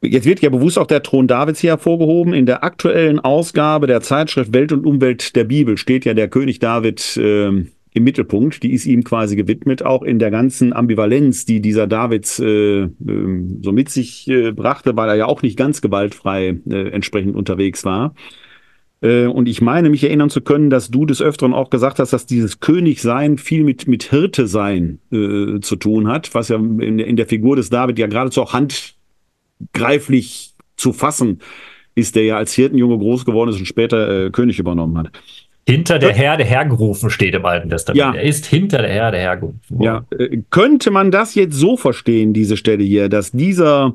Jetzt 0.01 0.27
wird 0.27 0.41
ja 0.43 0.51
bewusst 0.51 0.79
auch 0.79 0.87
der 0.87 1.03
Thron 1.03 1.27
Davids 1.27 1.59
hier 1.59 1.71
hervorgehoben. 1.71 2.33
In 2.33 2.47
der 2.47 2.63
aktuellen 2.63 3.19
Ausgabe 3.19 3.89
der 3.89 4.01
Zeitschrift 4.01 4.53
Welt 4.53 4.71
und 4.71 4.87
Umwelt 4.87 5.35
der 5.35 5.43
Bibel 5.43 5.77
steht 5.77 6.05
ja 6.05 6.15
der 6.15 6.29
König 6.29 6.61
David 6.61 7.17
äh, 7.17 7.65
im 7.99 8.05
Mittelpunkt. 8.05 8.63
Die 8.63 8.73
ist 8.73 8.87
ihm 8.87 9.05
quasi 9.05 9.37
gewidmet, 9.37 9.85
auch 9.85 10.03
in 10.03 10.19
der 10.19 10.31
ganzen 10.31 10.73
Ambivalenz, 10.73 11.45
die 11.45 11.61
dieser 11.61 11.87
Davids 11.87 12.39
äh, 12.39 12.83
äh, 12.83 12.89
so 13.63 13.73
mit 13.73 13.91
sich 13.91 14.29
äh, 14.29 14.53
brachte, 14.53 14.97
weil 14.97 15.11
er 15.11 15.17
ja 15.17 15.27
auch 15.27 15.43
nicht 15.43 15.59
ganz 15.59 15.83
gewaltfrei 15.83 16.59
äh, 16.69 16.89
entsprechend 16.89 17.37
unterwegs 17.37 17.85
war. 17.85 18.15
Äh, 19.01 19.27
und 19.27 19.49
ich 19.49 19.61
meine, 19.61 19.91
mich 19.91 20.05
erinnern 20.05 20.31
zu 20.31 20.41
können, 20.41 20.71
dass 20.71 20.91
du 20.91 21.07
des 21.07 21.23
Öfteren 21.23 21.55
auch 21.55 21.71
gesagt 21.71 21.99
hast, 21.99 22.13
dass 22.13 22.27
dieses 22.27 22.61
Königsein 22.61 23.39
viel 23.39 23.65
mit, 23.65 23.87
mit 23.87 24.05
Hirte 24.05 24.47
sein 24.47 25.01
äh, 25.13 25.61
zu 25.61 25.77
tun 25.77 26.09
hat, 26.09 26.35
was 26.35 26.49
ja 26.49 26.57
in, 26.57 26.99
in 26.99 27.17
der 27.17 27.27
Figur 27.27 27.57
des 27.57 27.71
David 27.71 27.99
ja 27.99 28.07
geradezu 28.07 28.43
auch 28.43 28.53
Hand 28.55 28.95
greiflich 29.73 30.55
zu 30.77 30.93
fassen 30.93 31.41
ist, 31.95 32.17
der 32.17 32.25
ja 32.25 32.37
als 32.37 32.53
Hirtenjunge 32.53 32.99
groß 32.99 33.25
geworden 33.25 33.51
ist 33.51 33.59
und 33.59 33.67
später 33.67 34.27
äh, 34.27 34.31
König 34.31 34.59
übernommen 34.59 34.97
hat. 34.99 35.11
Hinter 35.69 35.99
der 35.99 36.15
Herde 36.15 36.45
hergerufen 36.45 37.11
steht 37.11 37.35
im 37.35 37.45
Alten 37.45 37.69
Testament. 37.69 37.99
Ja. 37.99 38.15
Er 38.15 38.23
ist 38.23 38.47
hinter 38.47 38.79
der 38.79 38.91
Herde 38.91 39.19
hergerufen. 39.19 39.83
Ja, 39.83 40.07
äh, 40.19 40.39
könnte 40.49 40.91
man 40.91 41.11
das 41.11 41.35
jetzt 41.35 41.57
so 41.57 41.77
verstehen, 41.77 42.33
diese 42.33 42.57
Stelle 42.57 42.83
hier, 42.83 43.11
dass 43.11 43.33
dieser, 43.33 43.95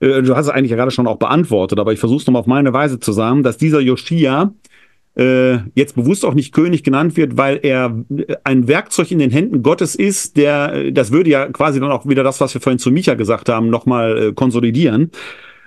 äh, 0.00 0.20
du 0.20 0.36
hast 0.36 0.48
es 0.48 0.52
eigentlich 0.52 0.72
ja 0.72 0.76
gerade 0.76 0.90
schon 0.90 1.06
auch 1.06 1.16
beantwortet, 1.16 1.78
aber 1.78 1.94
ich 1.94 2.00
versuche 2.00 2.20
es 2.20 2.26
nochmal 2.26 2.40
auf 2.40 2.46
meine 2.46 2.74
Weise 2.74 3.00
zu 3.00 3.12
sagen, 3.12 3.42
dass 3.42 3.56
dieser 3.56 3.80
Joschia 3.80 4.52
äh, 5.16 5.60
jetzt 5.74 5.94
bewusst 5.94 6.22
auch 6.22 6.34
nicht 6.34 6.52
König 6.52 6.82
genannt 6.82 7.16
wird, 7.16 7.38
weil 7.38 7.60
er 7.62 8.04
äh, 8.14 8.36
ein 8.44 8.68
Werkzeug 8.68 9.10
in 9.10 9.20
den 9.20 9.30
Händen 9.30 9.62
Gottes 9.62 9.94
ist, 9.94 10.36
der, 10.36 10.74
äh, 10.74 10.92
das 10.92 11.12
würde 11.12 11.30
ja 11.30 11.48
quasi 11.48 11.80
dann 11.80 11.92
auch 11.92 12.06
wieder 12.06 12.24
das, 12.24 12.42
was 12.42 12.52
wir 12.52 12.60
vorhin 12.60 12.78
zu 12.78 12.90
Micha 12.90 13.14
gesagt 13.14 13.48
haben, 13.48 13.70
nochmal 13.70 14.34
konsolidieren, 14.34 15.12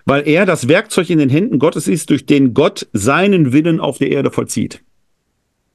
weil 0.05 0.27
er 0.27 0.45
das 0.45 0.68
Werkzeug 0.68 1.10
in 1.10 1.18
den 1.18 1.30
Händen 1.30 1.57
Gottes 1.57 1.88
ist, 1.88 2.11
durch 2.11 2.27
den 2.27 2.53
Gott 2.53 2.88
seinen 2.93 3.51
Willen 3.51 3.80
auf 3.80 3.97
der 3.97 4.11
Erde 4.11 4.30
vollzieht. 4.30 4.84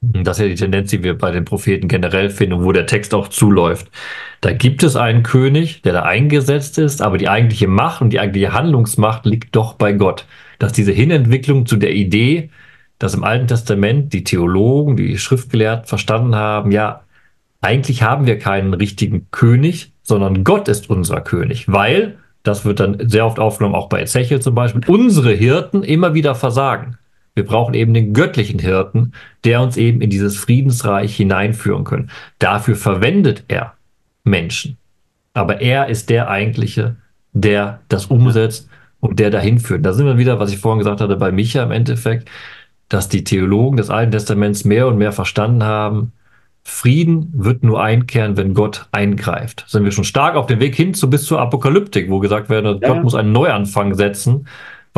Das 0.01 0.37
ist 0.37 0.43
ja 0.43 0.47
die 0.47 0.55
Tendenz, 0.55 0.91
die 0.91 1.03
wir 1.03 1.17
bei 1.17 1.31
den 1.31 1.43
Propheten 1.43 1.89
generell 1.89 2.29
finden, 2.29 2.63
wo 2.63 2.71
der 2.71 2.85
Text 2.85 3.13
auch 3.13 3.27
zuläuft. 3.27 3.91
Da 4.39 4.53
gibt 4.53 4.81
es 4.83 4.95
einen 4.95 5.23
König, 5.23 5.81
der 5.81 5.91
da 5.91 6.03
eingesetzt 6.03 6.77
ist, 6.77 7.01
aber 7.01 7.17
die 7.17 7.27
eigentliche 7.27 7.67
Macht 7.67 8.01
und 8.01 8.11
die 8.11 8.19
eigentliche 8.21 8.53
Handlungsmacht 8.53 9.25
liegt 9.25 9.55
doch 9.57 9.73
bei 9.73 9.91
Gott. 9.91 10.25
Dass 10.57 10.71
diese 10.71 10.93
Hinentwicklung 10.93 11.65
zu 11.65 11.75
der 11.75 11.93
Idee, 11.93 12.49
dass 12.97 13.13
im 13.13 13.25
Alten 13.25 13.47
Testament 13.47 14.13
die 14.13 14.23
Theologen, 14.23 14.95
die 14.95 15.17
Schriftgelehrten 15.17 15.87
verstanden 15.87 16.35
haben, 16.35 16.71
ja, 16.71 17.01
eigentlich 17.59 18.03
haben 18.03 18.25
wir 18.25 18.39
keinen 18.39 18.73
richtigen 18.73 19.27
König, 19.31 19.91
sondern 20.01 20.45
Gott 20.45 20.69
ist 20.69 20.89
unser 20.89 21.19
König, 21.19 21.69
weil, 21.69 22.19
das 22.43 22.63
wird 22.63 22.79
dann 22.79 23.09
sehr 23.09 23.25
oft 23.25 23.37
aufgenommen, 23.37 23.75
auch 23.75 23.89
bei 23.89 24.01
Ezechiel 24.01 24.39
zum 24.39 24.55
Beispiel, 24.55 24.81
unsere 24.87 25.33
Hirten 25.33 25.83
immer 25.83 26.13
wieder 26.13 26.35
versagen. 26.35 26.98
Wir 27.39 27.45
brauchen 27.45 27.73
eben 27.73 27.93
den 27.93 28.13
göttlichen 28.13 28.59
Hirten, 28.59 29.13
der 29.45 29.61
uns 29.61 29.77
eben 29.77 30.01
in 30.01 30.09
dieses 30.09 30.35
Friedensreich 30.35 31.15
hineinführen 31.15 31.85
kann. 31.85 32.09
Dafür 32.37 32.75
verwendet 32.75 33.45
er 33.47 33.75
Menschen. 34.25 34.75
Aber 35.33 35.61
er 35.61 35.87
ist 35.87 36.09
der 36.09 36.29
eigentliche, 36.29 36.97
der 37.31 37.79
das 37.87 38.07
umsetzt 38.07 38.67
und 38.99 39.19
der 39.19 39.29
dahin 39.29 39.57
führt. 39.57 39.85
Da 39.85 39.93
sind 39.93 40.05
wir 40.05 40.17
wieder, 40.17 40.37
was 40.41 40.51
ich 40.51 40.57
vorhin 40.57 40.79
gesagt 40.79 40.99
hatte, 40.99 41.15
bei 41.15 41.31
Micha 41.31 41.63
im 41.63 41.71
Endeffekt, 41.71 42.29
dass 42.89 43.07
die 43.07 43.23
Theologen 43.23 43.77
des 43.77 43.89
Alten 43.89 44.11
Testaments 44.11 44.65
mehr 44.65 44.87
und 44.87 44.97
mehr 44.97 45.13
verstanden 45.13 45.63
haben, 45.63 46.11
Frieden 46.63 47.31
wird 47.33 47.63
nur 47.63 47.81
einkehren, 47.81 48.35
wenn 48.35 48.53
Gott 48.53 48.87
eingreift. 48.91 49.63
Sind 49.65 49.85
wir 49.85 49.93
schon 49.93 50.03
stark 50.03 50.35
auf 50.35 50.47
dem 50.47 50.59
Weg 50.59 50.75
hin 50.75 50.93
zu 50.93 51.09
bis 51.09 51.23
zur 51.23 51.39
Apokalyptik, 51.39 52.09
wo 52.09 52.19
gesagt 52.19 52.49
wird, 52.49 52.65
Ja. 52.65 52.89
Gott 52.89 53.01
muss 53.01 53.15
einen 53.15 53.31
Neuanfang 53.31 53.95
setzen, 53.95 54.45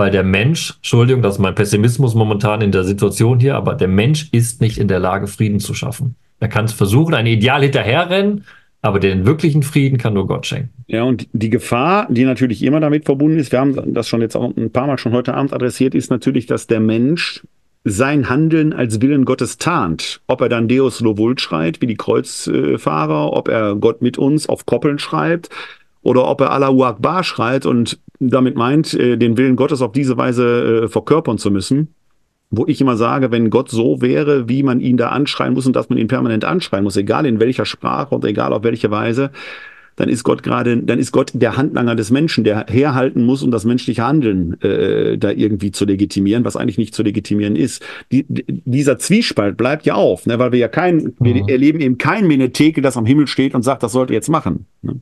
weil 0.02 0.10
der 0.10 0.24
Mensch, 0.24 0.74
Entschuldigung, 0.78 1.22
das 1.22 1.36
ist 1.36 1.40
mein 1.40 1.54
Pessimismus 1.54 2.16
momentan 2.16 2.62
in 2.62 2.72
der 2.72 2.84
Situation 2.84 3.40
hier, 3.40 3.56
aber 3.56 3.76
der 3.76 3.88
Mensch 3.88 4.30
ist 4.32 4.60
nicht 4.60 4.80
in 4.80 4.88
der 4.88 5.00
Lage, 5.00 5.28
Frieden 5.28 5.60
zu 5.60 5.76
schaffen. 5.76 6.16
Er 6.40 6.48
kann 6.48 6.66
es 6.66 6.74
versuchen, 6.74 7.14
ein 7.14 7.28
Ideal 7.28 7.62
hinterherrennen, 7.62 8.46
aber 8.82 9.00
den 9.00 9.28
wirklichen 9.28 9.62
Frieden 9.62 10.00
kann 10.00 10.16
nur 10.16 10.26
Gott 10.26 10.48
schenken. 10.48 10.72
Ja, 10.88 11.04
und 11.04 11.28
die 11.34 11.52
Gefahr, 11.52 12.08
die 12.10 12.26
natürlich 12.26 12.64
immer 12.64 12.80
damit 12.80 13.06
verbunden 13.06 13.38
ist, 13.38 13.52
wir 13.52 13.60
haben 13.60 13.94
das 13.94 14.08
schon 14.08 14.22
jetzt 14.22 14.36
auch 14.36 14.58
ein 14.58 14.72
paar 14.72 14.88
Mal 14.88 14.98
schon 14.98 15.12
heute 15.12 15.36
Abend 15.36 15.54
adressiert, 15.54 15.94
ist 15.94 16.10
natürlich, 16.10 16.48
dass 16.48 16.66
der 16.66 16.80
Mensch 16.80 17.44
sein 17.84 18.28
Handeln 18.28 18.74
als 18.74 19.02
Willen 19.02 19.24
Gottes 19.24 19.60
tarnt. 19.60 20.22
Ob 20.26 20.42
er 20.42 20.50
dann 20.50 20.68
Deus 20.68 21.02
Lovult 21.02 21.42
schreit, 21.42 21.80
wie 21.80 21.86
die 21.86 21.96
Kreuzfahrer, 21.96 23.34
ob 23.34 23.50
er 23.50 23.76
Gott 23.76 24.02
mit 24.02 24.18
uns 24.18 24.50
auf 24.50 24.66
Koppeln 24.66 24.98
schreibt, 24.98 25.50
oder 26.02 26.28
ob 26.28 26.42
er 26.42 26.50
Allahu 26.50 26.86
Akbar 26.86 27.24
schreit 27.24 27.68
und 27.68 28.00
damit 28.30 28.56
meint, 28.56 28.94
äh, 28.94 29.18
den 29.18 29.38
Willen 29.38 29.56
Gottes 29.56 29.82
auf 29.82 29.92
diese 29.92 30.18
Weise 30.18 30.84
äh, 30.84 30.88
verkörpern 30.88 31.38
zu 31.38 31.52
müssen. 31.52 31.90
Wo 32.54 32.66
ich 32.68 32.82
immer 32.82 32.98
sage, 32.98 33.32
wenn 33.32 33.50
Gott 33.50 33.70
so 33.70 34.02
wäre, 34.02 34.50
wie 34.50 34.62
man 34.62 34.82
ihn 34.82 34.98
da 34.98 35.10
anschreien 35.10 35.54
muss 35.54 35.66
und 35.66 35.76
dass 35.76 35.88
man 35.90 35.98
ihn 35.98 36.08
permanent 36.10 36.44
anschreien 36.44 36.84
muss, 36.84 36.98
egal 36.98 37.26
in 37.26 37.40
welcher 37.40 37.66
Sprache 37.66 38.14
und 38.14 38.26
egal 38.26 38.52
auf 38.52 38.64
welche 38.64 38.92
Weise, 38.92 39.32
dann 39.96 40.10
ist 40.10 40.24
Gott 40.24 40.42
gerade, 40.44 40.78
dann 40.78 41.00
ist 41.00 41.12
Gott 41.12 41.32
der 41.34 41.58
Handlanger 41.58 41.96
des 41.96 42.12
Menschen, 42.12 42.44
der 42.44 42.66
herhalten 42.68 43.24
muss, 43.24 43.44
um 43.44 43.52
das 43.52 43.66
menschliche 43.66 44.06
Handeln 44.06 44.60
äh, 44.62 45.18
da 45.18 45.32
irgendwie 45.32 45.72
zu 45.72 45.86
legitimieren, 45.86 46.44
was 46.44 46.56
eigentlich 46.58 46.78
nicht 46.78 46.94
zu 46.96 47.04
legitimieren 47.04 47.56
ist. 47.56 47.84
Die, 48.12 48.26
die, 48.28 48.46
dieser 48.48 48.98
Zwiespalt 49.00 49.58
bleibt 49.58 49.86
ja 49.86 49.96
auf, 49.96 50.26
ne, 50.26 50.40
weil 50.40 50.52
wir 50.52 50.60
ja 50.60 50.68
kein, 50.68 51.14
wir 51.20 51.36
Mhm. 51.36 51.48
erleben 51.48 51.80
eben 51.82 51.98
kein 51.98 52.28
Menetekel, 52.28 52.82
das 52.82 52.98
am 52.98 53.06
Himmel 53.06 53.28
steht 53.28 53.54
und 53.56 53.64
sagt, 53.64 53.84
das 53.84 53.92
sollt 53.94 54.10
ihr 54.10 54.16
jetzt 54.16 54.30
machen. 54.30 54.66
Ne? 54.82 55.02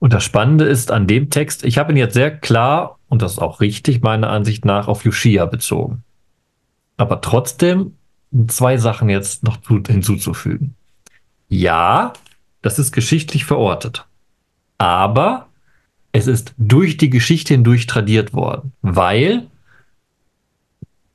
Und 0.00 0.12
das 0.12 0.24
Spannende 0.24 0.64
ist 0.64 0.90
an 0.90 1.06
dem 1.06 1.30
Text, 1.30 1.62
ich 1.62 1.78
habe 1.78 1.92
ihn 1.92 1.96
jetzt 1.98 2.14
sehr 2.14 2.36
klar, 2.36 2.98
und 3.08 3.22
das 3.22 3.32
ist 3.32 3.38
auch 3.38 3.60
richtig 3.60 4.02
meiner 4.02 4.30
Ansicht 4.30 4.64
nach, 4.64 4.88
auf 4.88 5.04
Joschia 5.04 5.46
bezogen. 5.46 6.02
Aber 6.96 7.20
trotzdem 7.20 7.94
zwei 8.48 8.78
Sachen 8.78 9.08
jetzt 9.08 9.44
noch 9.44 9.58
zu- 9.58 9.82
hinzuzufügen. 9.86 10.74
Ja, 11.48 12.14
das 12.62 12.78
ist 12.78 12.92
geschichtlich 12.92 13.44
verortet. 13.44 14.06
Aber 14.78 15.48
es 16.12 16.26
ist 16.26 16.54
durch 16.56 16.96
die 16.96 17.10
Geschichte 17.10 17.54
hindurch 17.54 17.86
tradiert 17.86 18.32
worden, 18.32 18.72
weil 18.82 19.46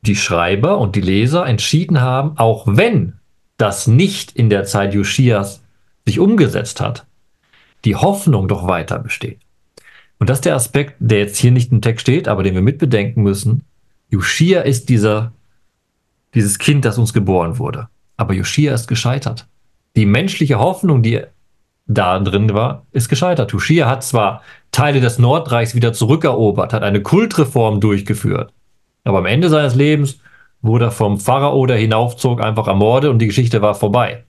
die 0.01 0.15
Schreiber 0.15 0.77
und 0.77 0.95
die 0.95 1.01
Leser 1.01 1.45
entschieden 1.47 2.01
haben, 2.01 2.37
auch 2.37 2.67
wenn 2.67 3.13
das 3.57 3.87
nicht 3.87 4.33
in 4.33 4.49
der 4.51 4.65
Zeit 4.65 4.93
Joschias 4.93 5.63
sich 6.05 6.19
umgesetzt 6.19 6.81
hat, 6.81 7.07
die 7.85 7.95
Hoffnung 7.95 8.47
doch 8.47 8.67
weiter 8.67 8.99
besteht. 8.99 9.39
Und 10.19 10.29
das 10.29 10.39
ist 10.39 10.45
der 10.45 10.55
Aspekt, 10.55 10.95
der 10.99 11.19
jetzt 11.19 11.37
hier 11.37 11.51
nicht 11.51 11.71
im 11.71 11.81
Text 11.81 12.01
steht, 12.01 12.27
aber 12.27 12.43
den 12.43 12.55
wir 12.55 12.61
mitbedenken 12.61 13.23
müssen. 13.23 13.63
Joschia 14.09 14.61
ist 14.61 14.89
dieser, 14.89 15.33
dieses 16.33 16.57
Kind, 16.57 16.85
das 16.85 16.97
uns 16.97 17.13
geboren 17.13 17.59
wurde. 17.59 17.89
Aber 18.17 18.33
Joschia 18.33 18.73
ist 18.73 18.87
gescheitert. 18.87 19.47
Die 19.95 20.05
menschliche 20.05 20.59
Hoffnung, 20.59 21.03
die 21.03 21.21
da 21.87 22.19
drin 22.19 22.53
war, 22.53 22.85
ist 22.91 23.09
gescheitert. 23.09 23.51
Joschia 23.51 23.87
hat 23.87 24.03
zwar 24.03 24.41
Teile 24.71 24.99
des 24.99 25.19
Nordreichs 25.19 25.75
wieder 25.75 25.93
zurückerobert, 25.93 26.73
hat 26.73 26.83
eine 26.83 27.01
Kultreform 27.01 27.79
durchgeführt, 27.79 28.51
aber 29.03 29.19
am 29.19 29.25
Ende 29.25 29.49
seines 29.49 29.75
Lebens 29.75 30.19
wurde 30.61 30.85
er 30.85 30.91
vom 30.91 31.19
Pharao, 31.19 31.65
der 31.65 31.77
hinaufzog, 31.77 32.41
einfach 32.41 32.67
ermordet 32.67 33.11
und 33.11 33.19
die 33.19 33.27
Geschichte 33.27 33.61
war 33.61 33.75
vorbei. 33.75 34.25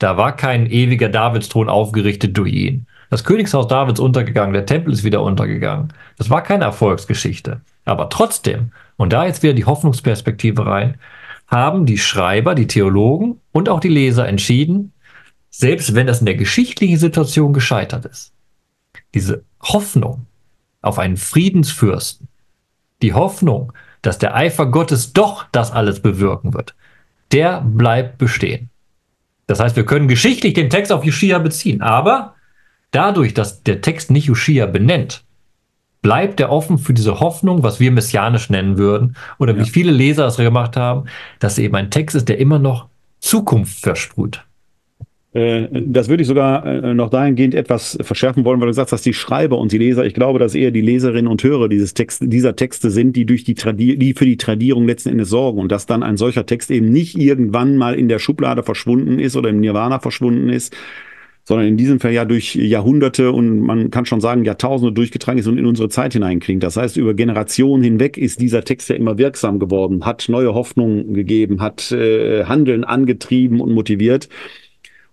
Da 0.00 0.16
war 0.16 0.34
kein 0.34 0.66
ewiger 0.66 1.10
Davidsthron 1.10 1.68
aufgerichtet 1.68 2.36
durch 2.36 2.52
ihn. 2.52 2.86
Das 3.10 3.22
Königshaus 3.22 3.68
Davids 3.68 4.00
untergegangen, 4.00 4.54
der 4.54 4.64
Tempel 4.64 4.94
ist 4.94 5.04
wieder 5.04 5.22
untergegangen. 5.22 5.92
Das 6.16 6.30
war 6.30 6.42
keine 6.42 6.64
Erfolgsgeschichte. 6.64 7.60
Aber 7.84 8.08
trotzdem, 8.08 8.72
und 8.96 9.12
da 9.12 9.26
jetzt 9.26 9.42
wieder 9.42 9.52
die 9.52 9.66
Hoffnungsperspektive 9.66 10.64
rein, 10.64 10.98
haben 11.48 11.84
die 11.84 11.98
Schreiber, 11.98 12.54
die 12.54 12.66
Theologen 12.66 13.40
und 13.52 13.68
auch 13.68 13.80
die 13.80 13.88
Leser 13.88 14.26
entschieden, 14.26 14.92
selbst 15.50 15.94
wenn 15.94 16.06
das 16.06 16.20
in 16.20 16.26
der 16.26 16.36
geschichtlichen 16.36 16.96
Situation 16.96 17.52
gescheitert 17.52 18.06
ist, 18.06 18.32
diese 19.12 19.42
Hoffnung 19.60 20.26
auf 20.80 20.98
einen 20.98 21.18
Friedensfürsten, 21.18 22.28
die 23.02 23.12
Hoffnung, 23.12 23.74
dass 24.00 24.16
der 24.16 24.34
Eifer 24.34 24.66
Gottes 24.66 25.12
doch 25.12 25.44
das 25.52 25.72
alles 25.72 26.00
bewirken 26.00 26.54
wird, 26.54 26.74
der 27.32 27.60
bleibt 27.60 28.16
bestehen. 28.16 28.70
Das 29.50 29.58
heißt, 29.58 29.74
wir 29.74 29.84
können 29.84 30.06
geschichtlich 30.06 30.54
den 30.54 30.70
Text 30.70 30.92
auf 30.92 31.02
Joschia 31.04 31.40
beziehen, 31.40 31.82
aber 31.82 32.36
dadurch, 32.92 33.34
dass 33.34 33.64
der 33.64 33.80
Text 33.80 34.12
nicht 34.12 34.26
Joschia 34.26 34.66
benennt, 34.66 35.24
bleibt 36.02 36.38
er 36.38 36.52
offen 36.52 36.78
für 36.78 36.94
diese 36.94 37.18
Hoffnung, 37.18 37.64
was 37.64 37.80
wir 37.80 37.90
messianisch 37.90 38.48
nennen 38.48 38.78
würden, 38.78 39.16
oder 39.40 39.56
wie 39.56 39.62
Ja. 39.62 39.66
viele 39.66 39.90
Leser 39.90 40.24
es 40.28 40.36
gemacht 40.36 40.76
haben, 40.76 41.06
dass 41.40 41.58
eben 41.58 41.74
ein 41.74 41.90
Text 41.90 42.14
ist, 42.14 42.28
der 42.28 42.38
immer 42.38 42.60
noch 42.60 42.86
Zukunft 43.18 43.80
versprüht. 43.80 44.44
Äh, 45.32 45.68
das 45.70 46.08
würde 46.08 46.22
ich 46.22 46.28
sogar 46.28 46.66
äh, 46.66 46.94
noch 46.94 47.10
dahingehend 47.10 47.54
etwas 47.54 47.96
verschärfen 48.00 48.44
wollen, 48.44 48.60
weil 48.60 48.66
du 48.66 48.72
sagst, 48.72 48.92
dass 48.92 49.02
die 49.02 49.12
Schreiber 49.12 49.58
und 49.58 49.70
die 49.70 49.78
Leser, 49.78 50.04
ich 50.04 50.14
glaube, 50.14 50.38
dass 50.38 50.54
eher 50.54 50.72
die 50.72 50.80
Leserinnen 50.80 51.30
und 51.30 51.42
Hörer 51.44 51.68
dieses 51.68 51.94
Text, 51.94 52.22
dieser 52.24 52.56
Texte 52.56 52.90
sind, 52.90 53.14
die 53.14 53.26
durch 53.26 53.44
die, 53.44 53.54
Tradi 53.54 53.96
die 53.96 54.14
für 54.14 54.24
die 54.26 54.36
Tradierung 54.36 54.86
letzten 54.86 55.10
Endes 55.10 55.28
sorgen 55.28 55.60
und 55.60 55.70
dass 55.70 55.86
dann 55.86 56.02
ein 56.02 56.16
solcher 56.16 56.46
Text 56.46 56.70
eben 56.70 56.90
nicht 56.90 57.16
irgendwann 57.16 57.76
mal 57.76 57.94
in 57.94 58.08
der 58.08 58.18
Schublade 58.18 58.62
verschwunden 58.64 59.20
ist 59.20 59.36
oder 59.36 59.50
im 59.50 59.60
Nirvana 59.60 60.00
verschwunden 60.00 60.48
ist, 60.48 60.74
sondern 61.44 61.68
in 61.68 61.76
diesem 61.76 62.00
Fall 62.00 62.12
ja 62.12 62.24
durch 62.24 62.54
Jahrhunderte 62.54 63.30
und 63.32 63.60
man 63.60 63.90
kann 63.90 64.06
schon 64.06 64.20
sagen 64.20 64.44
Jahrtausende 64.44 64.92
durchgetragen 64.92 65.38
ist 65.38 65.46
und 65.46 65.58
in 65.58 65.66
unsere 65.66 65.88
Zeit 65.88 66.12
hineinklingt. 66.12 66.62
Das 66.62 66.76
heißt, 66.76 66.96
über 66.96 67.14
Generationen 67.14 67.82
hinweg 67.82 68.18
ist 68.18 68.40
dieser 68.40 68.64
Text 68.64 68.88
ja 68.88 68.96
immer 68.96 69.16
wirksam 69.16 69.58
geworden, 69.58 70.04
hat 70.04 70.28
neue 70.28 70.54
Hoffnungen 70.54 71.14
gegeben, 71.14 71.60
hat 71.60 71.92
äh, 71.92 72.44
Handeln 72.44 72.84
angetrieben 72.84 73.60
und 73.60 73.72
motiviert. 73.72 74.28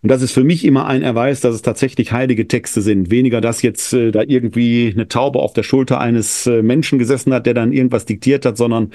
Und 0.08 0.12
das 0.12 0.22
ist 0.22 0.32
für 0.32 0.46
mich 0.46 0.64
immer 0.64 0.86
ein 0.86 1.02
Erweis, 1.02 1.42
dass 1.42 1.54
es 1.54 1.64
tatsächlich 1.64 2.14
heilige 2.14 2.48
Texte 2.48 2.82
sind. 2.82 3.12
Weniger, 3.12 3.42
dass 3.42 3.62
jetzt 3.62 3.92
äh, 3.92 4.12
da 4.12 4.22
irgendwie 4.26 4.90
eine 4.96 5.10
Taube 5.10 5.40
auf 5.40 5.52
der 5.52 5.64
Schulter 5.64 6.00
eines 6.00 6.48
äh, 6.48 6.62
Menschen 6.62 6.98
gesessen 6.98 7.34
hat, 7.34 7.46
der 7.46 7.54
dann 7.54 7.74
irgendwas 7.74 8.06
diktiert 8.06 8.46
hat, 8.46 8.56
sondern 8.56 8.92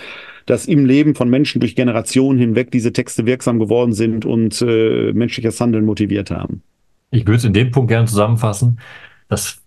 dass 0.47 0.65
im 0.65 0.87
Leben 0.87 1.15
von 1.15 1.29
Menschen 1.29 1.61
durch 1.61 1.77
Generationen 1.77 2.39
hinweg 2.39 2.71
diese 2.71 2.95
Texte 2.95 3.27
wirksam 3.27 3.59
geworden 3.59 3.93
sind 3.93 4.25
und 4.25 4.63
äh, 4.63 5.13
menschliches 5.13 5.61
Handeln 5.61 5.85
motiviert 5.85 6.31
haben. 6.31 6.63
Ich 7.11 7.27
würde 7.27 7.37
es 7.37 7.45
in 7.45 7.53
dem 7.53 7.73
Punkt 7.73 7.91
gerne 7.91 8.07
zusammenfassen. 8.07 8.81
Das 9.29 9.61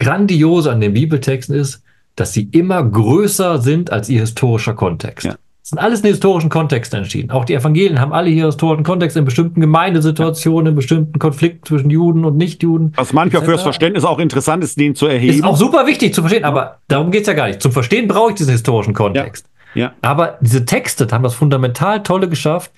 Grandiose 0.00 0.72
an 0.72 0.80
den 0.80 0.94
Bibeltexten 0.94 1.54
ist, 1.54 1.84
dass 2.16 2.32
sie 2.32 2.48
immer 2.50 2.82
größer 2.82 3.62
sind 3.62 3.92
als 3.92 4.08
ihr 4.08 4.18
historischer 4.18 4.74
Kontext. 4.74 5.24
Ja. 5.24 5.36
Das 5.64 5.70
sind 5.70 5.78
alles 5.78 6.00
in 6.02 6.08
historischen 6.08 6.50
Kontexten 6.50 6.98
entschieden. 6.98 7.30
Auch 7.30 7.46
die 7.46 7.54
Evangelien 7.54 7.98
haben 7.98 8.12
alle 8.12 8.28
hier 8.28 8.44
historischen 8.44 8.84
Kontext 8.84 9.16
in 9.16 9.24
bestimmten 9.24 9.62
Gemeindesituationen, 9.62 10.72
in 10.72 10.74
bestimmten 10.74 11.18
Konflikten 11.18 11.64
zwischen 11.64 11.88
Juden 11.88 12.26
und 12.26 12.36
Nichtjuden. 12.36 12.92
Was 12.96 13.14
manchmal 13.14 13.44
fürs 13.44 13.62
Verständnis 13.62 14.04
auch 14.04 14.18
interessant 14.18 14.62
ist, 14.62 14.78
den 14.78 14.94
zu 14.94 15.06
erheben. 15.06 15.38
Ist 15.38 15.42
auch 15.42 15.56
super 15.56 15.86
wichtig 15.86 16.12
zu 16.12 16.20
verstehen, 16.20 16.44
aber 16.44 16.80
darum 16.88 17.10
geht 17.10 17.22
es 17.22 17.28
ja 17.28 17.32
gar 17.32 17.46
nicht. 17.46 17.62
Zum 17.62 17.72
Verstehen 17.72 18.08
brauche 18.08 18.32
ich 18.32 18.34
diesen 18.34 18.50
historischen 18.50 18.92
Kontext. 18.92 19.46
Ja. 19.74 19.84
ja. 19.84 19.92
Aber 20.02 20.36
diese 20.42 20.66
Texte 20.66 21.08
haben 21.10 21.24
das 21.24 21.32
fundamental 21.32 22.02
Tolle 22.02 22.28
geschafft, 22.28 22.70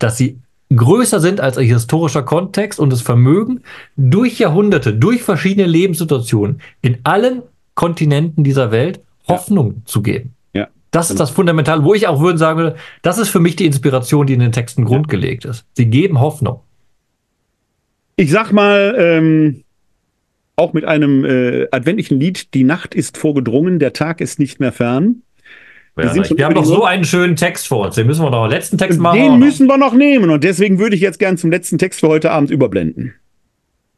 dass 0.00 0.16
sie 0.16 0.40
größer 0.74 1.20
sind 1.20 1.40
als 1.40 1.58
ein 1.58 1.66
historischer 1.66 2.24
Kontext 2.24 2.80
und 2.80 2.90
das 2.90 3.02
Vermögen, 3.02 3.62
durch 3.96 4.40
Jahrhunderte, 4.40 4.92
durch 4.92 5.22
verschiedene 5.22 5.68
Lebenssituationen 5.68 6.60
in 6.80 6.98
allen 7.04 7.42
Kontinenten 7.76 8.42
dieser 8.42 8.72
Welt 8.72 8.98
Hoffnung 9.28 9.74
ja. 9.76 9.82
zu 9.84 10.02
geben. 10.02 10.31
Das 10.92 11.10
ist 11.10 11.18
das 11.18 11.30
Fundamentale, 11.30 11.84
wo 11.84 11.94
ich 11.94 12.06
auch 12.06 12.20
würde 12.20 12.38
sagen 12.38 12.74
das 13.00 13.18
ist 13.18 13.30
für 13.30 13.40
mich 13.40 13.56
die 13.56 13.64
Inspiration, 13.66 14.26
die 14.26 14.34
in 14.34 14.40
den 14.40 14.52
Texten 14.52 14.84
grundgelegt 14.84 15.44
ist. 15.46 15.64
Sie 15.72 15.86
geben 15.86 16.20
Hoffnung. 16.20 16.60
Ich 18.16 18.30
sag 18.30 18.52
mal, 18.52 18.94
ähm, 18.98 19.64
auch 20.54 20.74
mit 20.74 20.84
einem 20.84 21.24
äh, 21.24 21.66
adventlichen 21.72 22.20
Lied, 22.20 22.52
die 22.52 22.62
Nacht 22.62 22.94
ist 22.94 23.16
vorgedrungen, 23.16 23.78
der 23.78 23.94
Tag 23.94 24.20
ist 24.20 24.38
nicht 24.38 24.60
mehr 24.60 24.70
fern. 24.70 25.22
Ja, 25.96 26.14
wir, 26.14 26.24
wir 26.24 26.44
haben 26.44 26.54
noch 26.54 26.64
so 26.64 26.84
einen 26.84 27.04
schönen 27.04 27.36
Text 27.36 27.68
vor 27.68 27.86
uns. 27.86 27.94
Den 27.94 28.06
müssen 28.06 28.22
wir 28.22 28.30
noch. 28.30 28.46
Letzten 28.46 28.76
Text 28.76 28.98
machen. 28.98 29.18
Den 29.18 29.38
müssen 29.38 29.66
wir 29.66 29.78
noch 29.78 29.94
nehmen. 29.94 30.30
Und 30.30 30.44
deswegen 30.44 30.78
würde 30.78 30.94
ich 30.94 31.02
jetzt 31.02 31.18
gern 31.18 31.36
zum 31.36 31.50
letzten 31.50 31.78
Text 31.78 32.00
für 32.00 32.08
heute 32.08 32.30
Abend 32.30 32.50
überblenden. 32.50 33.14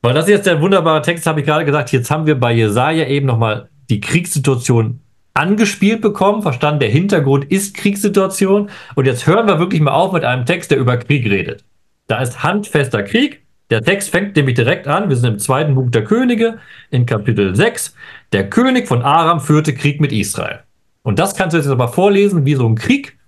Weil 0.02 0.14
das 0.14 0.24
ist 0.24 0.30
jetzt 0.30 0.46
der 0.46 0.60
wunderbare 0.60 1.02
Text, 1.02 1.26
habe 1.26 1.40
ich 1.40 1.46
gerade 1.46 1.64
gesagt. 1.64 1.92
Jetzt 1.92 2.10
haben 2.10 2.26
wir 2.26 2.34
bei 2.36 2.52
Jesaja 2.52 3.06
eben 3.06 3.26
nochmal 3.26 3.68
die 3.90 4.00
Kriegssituation 4.00 5.00
angespielt 5.35 6.01
bekommen, 6.01 6.43
verstanden, 6.43 6.81
der 6.81 6.90
Hintergrund 6.90 7.44
ist 7.51 7.77
Kriegssituation. 7.77 8.70
Und 8.94 9.06
jetzt 9.06 9.27
hören 9.27 9.47
wir 9.47 9.59
wirklich 9.59 9.81
mal 9.81 9.93
auf 9.93 10.12
mit 10.12 10.24
einem 10.24 10.47
Text, 10.47 10.70
der 10.70 10.78
über 10.78 10.97
Krieg 10.97 11.28
redet. 11.28 11.65
Da 12.06 12.23
ist 12.23 12.43
handfester 12.43 13.02
Krieg. 13.02 13.43
Der 13.70 13.82
Text 13.82 14.11
fängt 14.11 14.36
nämlich 14.36 14.55
direkt 14.55 14.86
an. 14.86 15.09
Wir 15.09 15.16
sind 15.16 15.35
im 15.35 15.39
zweiten 15.39 15.74
Buch 15.74 15.90
der 15.90 16.05
Könige, 16.05 16.59
in 16.90 17.06
Kapitel 17.06 17.56
6. 17.56 17.94
Der 18.32 18.48
König 18.48 18.86
von 18.86 19.02
Aram 19.02 19.40
führte 19.40 19.74
Krieg 19.74 20.01
mit 20.01 20.12
Israel. 20.12 20.61
Und 21.02 21.19
das 21.19 21.35
kannst 21.35 21.55
du 21.55 21.59
jetzt 21.59 21.69
aber 21.69 21.89
vorlesen, 21.89 22.47
wie 22.47 22.55
so 22.55 22.66
ein 22.66 22.77
Krieg 22.77 23.19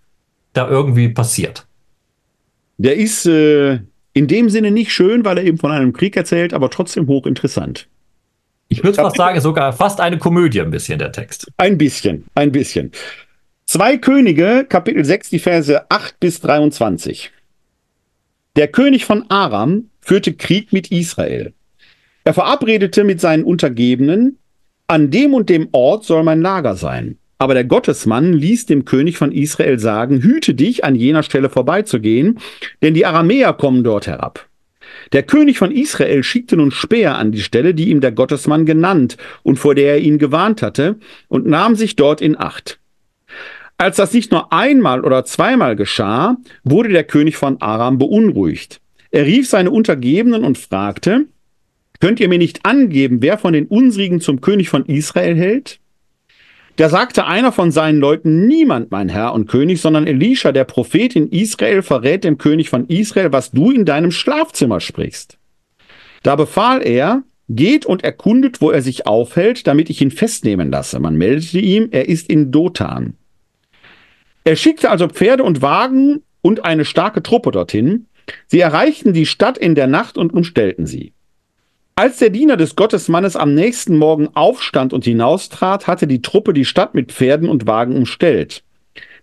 da 0.52 0.68
irgendwie 0.68 1.08
passiert. 1.08 1.66
Der 2.78 2.96
ist 2.96 3.26
äh, 3.26 3.80
in 4.12 4.26
dem 4.28 4.48
Sinne 4.48 4.70
nicht 4.70 4.92
schön, 4.92 5.24
weil 5.24 5.38
er 5.38 5.44
eben 5.44 5.58
von 5.58 5.72
einem 5.72 5.92
Krieg 5.92 6.16
erzählt, 6.16 6.54
aber 6.54 6.70
trotzdem 6.70 7.06
hochinteressant. 7.06 7.88
Ich 8.68 8.82
würde 8.82 8.96
fast 8.96 9.16
sagen, 9.16 9.40
sogar 9.40 9.72
fast 9.72 10.00
eine 10.00 10.18
Komödie 10.18 10.60
ein 10.60 10.70
bisschen, 10.70 10.98
der 10.98 11.12
Text. 11.12 11.50
Ein 11.56 11.78
bisschen, 11.78 12.24
ein 12.34 12.52
bisschen. 12.52 12.92
Zwei 13.64 13.96
Könige, 13.96 14.66
Kapitel 14.68 15.04
6, 15.04 15.30
die 15.30 15.38
Verse 15.38 15.90
8 15.90 16.20
bis 16.20 16.40
23. 16.40 17.30
Der 18.56 18.68
König 18.68 19.04
von 19.04 19.24
Aram 19.28 19.90
führte 20.00 20.32
Krieg 20.32 20.72
mit 20.72 20.90
Israel. 20.90 21.52
Er 22.24 22.34
verabredete 22.34 23.04
mit 23.04 23.20
seinen 23.20 23.44
Untergebenen, 23.44 24.38
an 24.88 25.10
dem 25.10 25.34
und 25.34 25.48
dem 25.48 25.68
Ort 25.72 26.04
soll 26.04 26.22
mein 26.22 26.40
Lager 26.40 26.76
sein. 26.76 27.18
Aber 27.38 27.54
der 27.54 27.64
Gottesmann 27.64 28.32
ließ 28.32 28.66
dem 28.66 28.84
König 28.84 29.18
von 29.18 29.30
Israel 29.30 29.78
sagen, 29.78 30.22
hüte 30.22 30.54
dich, 30.54 30.84
an 30.84 30.94
jener 30.94 31.22
Stelle 31.22 31.50
vorbeizugehen, 31.50 32.38
denn 32.82 32.94
die 32.94 33.04
Aramäer 33.04 33.52
kommen 33.52 33.84
dort 33.84 34.06
herab. 34.06 34.46
Der 35.12 35.22
König 35.22 35.58
von 35.58 35.70
Israel 35.70 36.22
schickte 36.22 36.56
nun 36.56 36.70
Speer 36.70 37.16
an 37.16 37.32
die 37.32 37.40
Stelle, 37.40 37.74
die 37.74 37.90
ihm 37.90 38.00
der 38.00 38.12
Gottesmann 38.12 38.66
genannt 38.66 39.16
und 39.42 39.58
vor 39.58 39.74
der 39.74 39.94
er 39.94 39.98
ihn 39.98 40.18
gewarnt 40.18 40.62
hatte, 40.62 40.96
und 41.28 41.46
nahm 41.46 41.76
sich 41.76 41.96
dort 41.96 42.20
in 42.20 42.38
Acht. 42.38 42.78
Als 43.78 43.96
das 43.96 44.12
nicht 44.14 44.32
nur 44.32 44.52
einmal 44.52 45.04
oder 45.04 45.24
zweimal 45.24 45.76
geschah, 45.76 46.36
wurde 46.64 46.88
der 46.88 47.04
König 47.04 47.36
von 47.36 47.60
Aram 47.60 47.98
beunruhigt. 47.98 48.80
Er 49.10 49.26
rief 49.26 49.48
seine 49.48 49.70
Untergebenen 49.70 50.44
und 50.44 50.58
fragte, 50.58 51.26
Könnt 52.00 52.20
ihr 52.20 52.28
mir 52.28 52.38
nicht 52.38 52.66
angeben, 52.66 53.22
wer 53.22 53.38
von 53.38 53.52
den 53.52 53.66
unsrigen 53.66 54.20
zum 54.20 54.40
König 54.40 54.68
von 54.68 54.84
Israel 54.86 55.34
hält? 55.34 55.78
Da 56.76 56.90
sagte 56.90 57.26
einer 57.26 57.52
von 57.52 57.70
seinen 57.70 57.98
Leuten, 57.98 58.46
niemand, 58.46 58.90
mein 58.90 59.08
Herr 59.08 59.32
und 59.32 59.48
König, 59.48 59.80
sondern 59.80 60.06
Elisha, 60.06 60.52
der 60.52 60.64
Prophet 60.64 61.16
in 61.16 61.30
Israel, 61.30 61.80
verrät 61.82 62.22
dem 62.22 62.36
König 62.36 62.68
von 62.68 62.86
Israel, 62.86 63.32
was 63.32 63.50
du 63.50 63.70
in 63.70 63.86
deinem 63.86 64.10
Schlafzimmer 64.10 64.80
sprichst. 64.80 65.38
Da 66.22 66.36
befahl 66.36 66.86
er, 66.86 67.22
geht 67.48 67.86
und 67.86 68.04
erkundet, 68.04 68.60
wo 68.60 68.70
er 68.70 68.82
sich 68.82 69.06
aufhält, 69.06 69.66
damit 69.66 69.88
ich 69.88 70.02
ihn 70.02 70.10
festnehmen 70.10 70.70
lasse. 70.70 71.00
Man 71.00 71.16
meldete 71.16 71.60
ihm, 71.60 71.88
er 71.92 72.08
ist 72.08 72.28
in 72.28 72.52
Dothan. 72.52 73.14
Er 74.44 74.56
schickte 74.56 74.90
also 74.90 75.08
Pferde 75.08 75.44
und 75.44 75.62
Wagen 75.62 76.22
und 76.42 76.64
eine 76.64 76.84
starke 76.84 77.22
Truppe 77.22 77.52
dorthin. 77.52 78.06
Sie 78.46 78.60
erreichten 78.60 79.14
die 79.14 79.26
Stadt 79.26 79.56
in 79.56 79.74
der 79.74 79.86
Nacht 79.86 80.18
und 80.18 80.34
umstellten 80.34 80.86
sie. 80.86 81.14
Als 81.98 82.18
der 82.18 82.28
Diener 82.28 82.58
des 82.58 82.76
Gottesmannes 82.76 83.36
am 83.36 83.54
nächsten 83.54 83.96
Morgen 83.96 84.28
aufstand 84.34 84.92
und 84.92 85.04
hinaustrat, 85.04 85.86
hatte 85.86 86.06
die 86.06 86.20
Truppe 86.20 86.52
die 86.52 86.66
Stadt 86.66 86.94
mit 86.94 87.10
Pferden 87.10 87.48
und 87.48 87.66
Wagen 87.66 87.96
umstellt. 87.96 88.62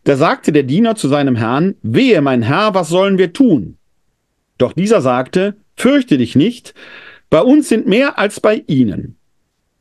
Da 0.05 0.15
sagte 0.15 0.51
der 0.51 0.63
Diener 0.63 0.95
zu 0.95 1.07
seinem 1.07 1.35
Herrn, 1.35 1.75
Wehe, 1.83 2.19
mein 2.23 2.41
Herr, 2.41 2.73
was 2.73 2.89
sollen 2.89 3.19
wir 3.19 3.31
tun? 3.31 3.77
Doch 4.57 4.73
dieser 4.73 5.01
sagte, 5.01 5.55
Fürchte 5.75 6.17
dich 6.17 6.35
nicht, 6.35 6.73
bei 7.29 7.41
uns 7.41 7.69
sind 7.69 7.87
mehr 7.87 8.17
als 8.17 8.39
bei 8.39 8.63
ihnen. 8.65 9.17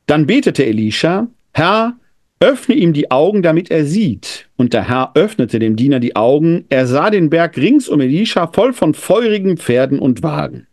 Dann 0.07 0.27
betete 0.27 0.67
Elisha, 0.67 1.29
Herr, 1.55 1.99
öffne 2.41 2.75
ihm 2.75 2.93
die 2.93 3.11
Augen, 3.11 3.43
damit 3.43 3.71
er 3.71 3.87
sieht. 3.87 4.51
Und 4.57 4.75
der 4.75 4.87
Herr 4.87 5.13
öffnete 5.15 5.59
dem 5.59 5.77
Diener 5.77 5.99
die 5.99 6.15
Augen, 6.15 6.67
er 6.69 6.87
sah 6.87 7.09
den 7.09 7.31
Berg 7.31 7.57
rings 7.57 7.89
um 7.89 8.01
Elisha 8.03 8.49
voll 8.49 8.75
von 8.75 8.93
feurigen 8.93 9.57
Pferden 9.57 9.99
und 9.99 10.23
Wagen. 10.23 10.67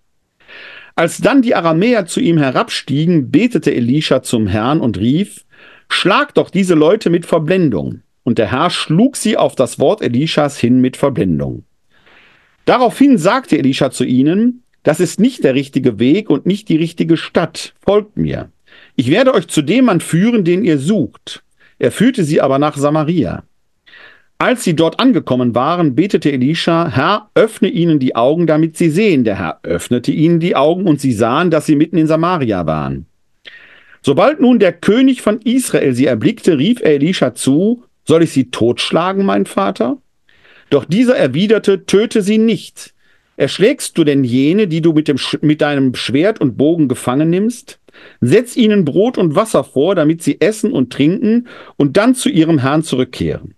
Als 1.00 1.20
dann 1.20 1.42
die 1.42 1.56
Aramäer 1.56 2.08
zu 2.08 2.20
ihm 2.20 2.38
herabstiegen, 2.38 3.32
betete 3.32 3.74
Elisha 3.74 4.22
zum 4.22 4.48
Herrn 4.48 4.82
und 4.82 4.98
rief, 4.98 5.46
Schlag 5.88 6.34
doch 6.34 6.50
diese 6.50 6.76
Leute 6.76 7.10
mit 7.10 7.26
Verblendung. 7.26 8.02
Und 8.24 8.38
der 8.38 8.52
Herr 8.52 8.70
schlug 8.70 9.16
sie 9.16 9.38
auf 9.38 9.56
das 9.56 9.80
Wort 9.80 10.02
Elishas 10.02 10.60
hin 10.60 10.82
mit 10.82 10.98
Verblendung. 10.98 11.64
Daraufhin 12.66 13.18
sagte 13.18 13.58
Elisha 13.58 13.92
zu 13.92 14.04
ihnen, 14.04 14.64
das 14.84 15.00
ist 15.00 15.22
nicht 15.22 15.46
der 15.46 15.56
richtige 15.56 16.00
Weg 16.00 16.30
und 16.30 16.46
nicht 16.46 16.68
die 16.68 16.76
richtige 16.76 17.16
Stadt. 17.16 17.76
Folgt 17.80 18.18
mir. 18.18 18.52
Ich 18.98 19.10
werde 19.10 19.34
euch 19.34 19.48
zu 19.48 19.62
dem 19.62 19.86
Mann 19.86 20.02
führen, 20.02 20.44
den 20.44 20.66
ihr 20.66 20.80
sucht. 20.80 21.44
Er 21.78 21.94
führte 21.94 22.26
sie 22.26 22.42
aber 22.42 22.60
nach 22.60 22.76
Samaria. 22.76 23.44
Als 24.42 24.64
sie 24.64 24.74
dort 24.74 25.02
angekommen 25.02 25.54
waren, 25.54 25.96
betete 25.96 26.32
Elisha, 26.32 26.90
Herr, 26.90 27.30
öffne 27.36 27.68
ihnen 27.68 28.00
die 28.00 28.16
Augen, 28.16 28.48
damit 28.48 28.78
sie 28.78 28.90
sehen. 28.90 29.26
Der 29.26 29.38
Herr 29.38 29.60
öffnete 29.64 30.14
ihnen 30.14 30.40
die 30.40 30.56
Augen 30.56 30.88
und 30.88 31.02
sie 31.02 31.12
sahen, 31.12 31.52
dass 31.52 31.66
sie 31.66 31.76
mitten 31.76 31.98
in 31.98 32.08
Samaria 32.08 32.66
waren. 32.66 33.06
Sobald 34.02 34.40
nun 34.40 34.60
der 34.60 34.72
König 34.72 35.22
von 35.22 35.42
Israel 35.42 35.94
sie 35.94 36.06
erblickte, 36.06 36.58
rief 36.58 36.80
er 36.80 36.94
Elisha 36.94 37.36
zu, 37.36 37.84
soll 38.06 38.24
ich 38.24 38.32
sie 38.32 38.50
totschlagen, 38.50 39.26
mein 39.26 39.46
Vater? 39.46 39.98
Doch 40.70 40.86
dieser 40.86 41.18
erwiderte, 41.18 41.86
töte 41.86 42.22
sie 42.22 42.38
nicht. 42.38 42.94
Erschlägst 43.36 43.98
du 43.98 44.06
denn 44.06 44.24
jene, 44.24 44.70
die 44.70 44.80
du 44.80 44.94
mit, 44.94 45.10
dem, 45.10 45.18
mit 45.42 45.60
deinem 45.60 45.96
Schwert 45.96 46.40
und 46.40 46.56
Bogen 46.56 46.88
gefangen 46.88 47.30
nimmst? 47.30 47.82
Setz 48.22 48.56
ihnen 48.56 48.86
Brot 48.86 49.18
und 49.18 49.36
Wasser 49.36 49.66
vor, 49.66 49.96
damit 49.96 50.24
sie 50.24 50.40
essen 50.40 50.72
und 50.72 50.94
trinken 50.94 51.50
und 51.76 51.98
dann 51.98 52.16
zu 52.16 52.30
ihrem 52.30 52.60
Herrn 52.60 52.84
zurückkehren. 52.84 53.56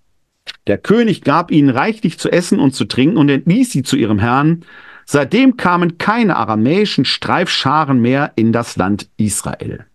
Der 0.68 0.78
König 0.78 1.22
gab 1.22 1.52
ihnen 1.52 1.70
reichlich 1.70 2.20
zu 2.20 2.32
essen 2.32 2.60
und 2.60 2.74
zu 2.74 2.86
trinken 2.86 3.18
und 3.18 3.30
entließ 3.30 3.72
sie 3.72 3.84
zu 3.84 3.96
ihrem 3.96 4.20
Herrn. 4.20 4.64
Seitdem 5.06 5.58
kamen 5.58 5.98
keine 5.98 6.38
aramäischen 6.38 7.06
Streifscharen 7.06 8.00
mehr 8.00 8.32
in 8.36 8.52
das 8.54 8.78
Land 8.78 9.10
Israel. 9.18 9.86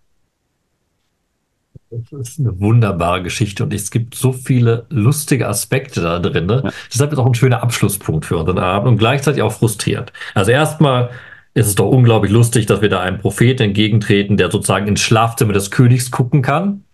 Das 1.91 2.13
ist 2.13 2.41
eine 2.41 2.61
wunderbare 2.61 3.23
Geschichte 3.23 3.63
und 3.63 3.73
es 3.73 3.91
gibt 3.91 4.17
so 4.17 4.33
viele 4.33 4.87
lustige 4.91 5.49
Aspekte 5.49 6.01
da 6.01 6.19
drin. 6.19 6.47
Ne? 6.47 6.63
Ja. 6.65 6.71
Deshalb 6.93 7.13
ist 7.13 7.19
auch 7.19 7.27
ein 7.27 7.35
schöner 7.35 7.63
Abschlusspunkt 7.63 8.27
für 8.27 8.37
unseren 8.37 8.59
Abend 8.59 8.89
und 8.89 8.99
gleichzeitig 8.99 9.41
auch 9.43 9.53
frustrierend. 9.53 10.13
Also 10.35 10.51
erstmal 10.51 11.11
ist 11.55 11.69
es 11.69 11.75
doch 11.77 11.89
unglaublich 11.89 12.33
lustig, 12.33 12.67
dass 12.67 12.83
wir 12.83 12.89
da 12.89 13.01
einem 13.01 13.19
Prophet 13.19 13.61
entgegentreten, 13.61 14.37
der 14.37 14.51
sozusagen 14.51 14.89
ins 14.89 15.01
Schlafzimmer 15.01 15.53
des 15.53 15.71
Königs 15.71 16.11
gucken 16.11 16.43
kann. 16.43 16.85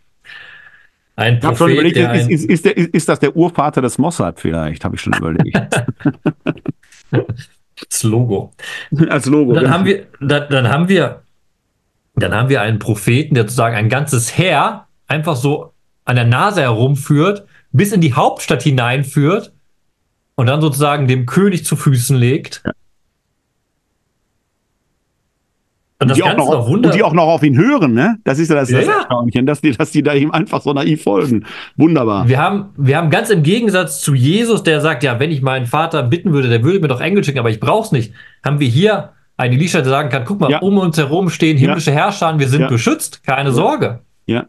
Ein 1.17 1.41
Prophet, 1.41 1.73
überlegt, 1.73 1.97
ist, 1.97 2.31
ist, 2.31 2.45
ist, 2.47 2.65
der, 2.65 2.77
ist, 2.77 3.09
das 3.09 3.19
der 3.19 3.37
Urvater 3.37 3.83
des 3.83 3.99
Mossad 3.99 4.41
vielleicht? 4.41 4.85
Habe 4.85 4.97
ich 4.97 5.03
schon 5.03 5.13
überlegt. 5.13 5.57
das 7.91 8.03
Logo. 8.03 8.53
Als 9.09 9.27
Logo. 9.27 9.53
Dann, 9.53 9.65
genau. 9.65 9.75
haben 9.75 9.85
wir, 9.85 10.07
dann, 10.21 10.49
dann, 10.49 10.69
haben 10.69 10.89
wir, 10.89 11.23
dann 12.15 12.35
haben 12.35 12.49
wir 12.49 12.63
einen 12.63 12.79
Propheten, 12.79 13.35
der 13.35 13.45
sozusagen 13.45 13.77
ein 13.77 13.89
ganzes 13.89 14.37
Heer 14.37 14.87
einfach 15.07 15.37
so 15.37 15.73
an 16.05 16.17
der 16.17 16.25
Nase 16.25 16.63
herumführt, 16.63 17.47
bis 17.73 17.93
in 17.93 18.01
die 18.01 18.15
Hauptstadt 18.15 18.63
hineinführt 18.63 19.53
und 20.35 20.47
dann 20.47 20.61
sozusagen 20.61 21.07
dem 21.09 21.27
König 21.27 21.65
zu 21.65 21.77
Füßen 21.77 22.17
legt. 22.17 22.63
Ja. 22.65 22.73
Und, 26.03 26.09
das 26.11 26.17
die 26.17 26.23
Ganze 26.23 26.43
auch 26.43 26.53
noch, 26.53 26.69
und 26.69 26.95
die 26.95 27.03
auch 27.03 27.13
noch 27.13 27.27
auf 27.27 27.43
ihn 27.43 27.57
hören, 27.57 27.95
ne? 27.95 28.19
Das 28.25 28.39
ist 28.39 28.49
ja 28.49 28.57
das, 28.57 28.71
ja, 28.71 28.79
das 28.79 28.89
Erstaunliche, 28.89 29.43
dass 29.45 29.61
die, 29.61 29.73
dass 29.73 29.91
die 29.91 30.03
da 30.03 30.13
ihm 30.13 30.31
einfach 30.31 30.61
so 30.61 30.73
naiv 30.73 31.03
folgen. 31.03 31.45
Wunderbar. 31.77 32.29
Wir 32.29 32.39
haben, 32.39 32.71
wir 32.77 32.97
haben 32.97 33.11
ganz 33.11 33.31
im 33.31 33.43
Gegensatz 33.43 34.01
zu 34.01 34.15
Jesus, 34.15 34.63
der 34.63 34.81
sagt, 34.81 35.03
ja, 35.03 35.19
wenn 35.21 35.31
ich 35.31 35.43
meinen 35.43 35.67
Vater 35.67 36.03
bitten 36.03 36.33
würde, 36.33 36.49
der 36.49 36.63
würde 36.63 36.81
mir 36.81 36.89
doch 36.89 37.01
Engel 37.01 37.25
schicken, 37.25 37.39
aber 37.39 37.51
ich 37.51 37.61
brauch's 37.61 37.93
nicht. 37.93 38.13
Haben 38.45 38.61
wir 38.61 38.69
hier 38.69 39.11
einen 39.37 39.55
Elisha, 39.55 39.81
der 39.81 39.89
sagen 39.89 40.09
kann, 40.09 40.25
guck 40.25 40.41
mal, 40.41 40.51
ja. 40.51 40.59
um 40.59 40.79
uns 40.79 40.97
herum 40.99 41.31
stehen 41.31 41.57
himmlische 41.57 41.91
ja. 41.91 41.97
Herrscher, 41.97 42.39
wir 42.39 42.49
sind 42.49 42.69
beschützt, 42.69 43.25
keine 43.25 43.53
Sorge. 43.53 44.01
Ja. 44.27 44.47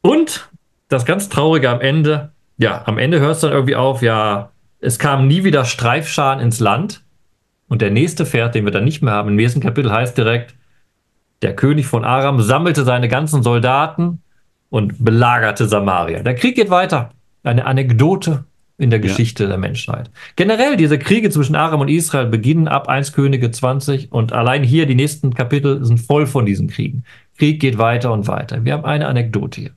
Und 0.00 0.50
das 0.88 1.04
ganz 1.04 1.28
Traurige 1.28 1.70
am 1.70 1.80
Ende, 1.80 2.32
ja, 2.58 2.82
am 2.86 2.98
Ende 2.98 3.20
hörst 3.20 3.42
du 3.42 3.46
dann 3.46 3.56
irgendwie 3.56 3.76
auf, 3.76 4.02
ja, 4.02 4.50
es 4.80 4.98
kamen 4.98 5.28
nie 5.28 5.44
wieder 5.44 5.64
Streifscharen 5.64 6.40
ins 6.40 6.60
Land. 6.60 7.04
Und 7.72 7.80
der 7.80 7.90
nächste 7.90 8.26
Pferd, 8.26 8.54
den 8.54 8.66
wir 8.66 8.70
dann 8.70 8.84
nicht 8.84 9.00
mehr 9.00 9.14
haben, 9.14 9.30
im 9.30 9.36
nächsten 9.36 9.60
Kapitel 9.60 9.90
heißt 9.90 10.18
direkt, 10.18 10.54
der 11.40 11.56
König 11.56 11.86
von 11.86 12.04
Aram 12.04 12.42
sammelte 12.42 12.84
seine 12.84 13.08
ganzen 13.08 13.42
Soldaten 13.42 14.20
und 14.68 15.02
belagerte 15.02 15.66
Samaria. 15.66 16.22
Der 16.22 16.34
Krieg 16.34 16.54
geht 16.54 16.68
weiter. 16.68 17.12
Eine 17.42 17.64
Anekdote 17.64 18.44
in 18.76 18.90
der 18.90 18.98
Geschichte 18.98 19.44
ja. 19.44 19.48
der 19.48 19.56
Menschheit. 19.56 20.10
Generell, 20.36 20.76
diese 20.76 20.98
Kriege 20.98 21.30
zwischen 21.30 21.56
Aram 21.56 21.80
und 21.80 21.88
Israel 21.88 22.26
beginnen 22.26 22.68
ab 22.68 22.90
1 22.90 23.14
Könige 23.14 23.50
20 23.50 24.12
und 24.12 24.34
allein 24.34 24.62
hier 24.62 24.84
die 24.84 24.94
nächsten 24.94 25.32
Kapitel 25.32 25.82
sind 25.82 25.96
voll 25.96 26.26
von 26.26 26.44
diesen 26.44 26.68
Kriegen. 26.68 27.04
Krieg 27.38 27.58
geht 27.58 27.78
weiter 27.78 28.12
und 28.12 28.28
weiter. 28.28 28.66
Wir 28.66 28.74
haben 28.74 28.84
eine 28.84 29.06
Anekdote 29.06 29.62
hier. 29.62 29.70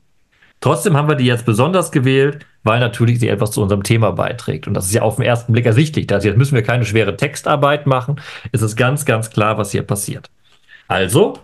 Trotzdem 0.60 0.98
haben 0.98 1.08
wir 1.08 1.16
die 1.16 1.28
jetzt 1.28 1.46
besonders 1.46 1.94
gewählt, 1.94 2.46
weil 2.66 2.80
natürlich 2.80 3.20
sie 3.20 3.30
etwas 3.30 3.52
zu 3.52 3.62
unserem 3.62 3.84
Thema 3.84 4.12
beiträgt. 4.12 4.68
Und 4.68 4.74
das 4.74 4.88
ist 4.88 4.94
ja 4.94 5.04
auf 5.04 5.18
den 5.18 5.24
ersten 5.24 5.54
Blick 5.54 5.68
ersichtlich. 5.68 6.12
Also 6.12 6.28
jetzt 6.28 6.38
müssen 6.38 6.56
wir 6.56 6.64
keine 6.64 6.84
schwere 6.84 7.16
Textarbeit 7.16 7.86
machen. 7.86 8.20
Es 8.52 8.64
ist 8.64 8.76
ganz, 8.76 9.06
ganz 9.06 9.30
klar, 9.30 9.58
was 9.58 9.72
hier 9.72 9.84
passiert. 9.84 10.32
Also, 10.88 11.40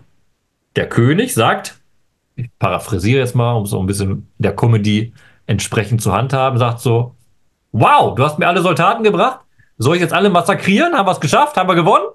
der 0.75 0.89
König 0.89 1.35
sagt, 1.35 1.79
ich 2.35 2.49
paraphrasiere 2.57 3.19
jetzt 3.19 3.35
mal, 3.35 3.53
um 3.53 3.67
so 3.67 3.79
ein 3.79 3.85
bisschen 3.85 4.27
der 4.39 4.55
Comedy 4.55 5.13
entsprechend 5.45 6.01
zu 6.01 6.11
handhaben, 6.11 6.57
sagt 6.57 6.79
so, 6.79 7.15
wow, 7.71 8.15
du 8.15 8.23
hast 8.23 8.39
mir 8.39 8.47
alle 8.47 8.61
Soldaten 8.61 9.03
gebracht. 9.03 9.41
Soll 9.77 9.95
ich 9.95 10.01
jetzt 10.01 10.13
alle 10.13 10.31
massakrieren? 10.31 10.95
Haben 10.95 11.07
wir 11.07 11.11
es 11.11 11.19
geschafft? 11.19 11.55
Haben 11.55 11.69
wir 11.69 11.75
gewonnen? 11.75 12.07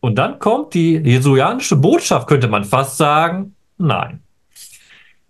Und 0.00 0.16
dann 0.16 0.38
kommt 0.38 0.74
die 0.74 0.96
jesuanische 0.98 1.76
Botschaft, 1.76 2.28
könnte 2.28 2.48
man 2.48 2.64
fast 2.64 2.98
sagen, 2.98 3.54
nein. 3.78 4.22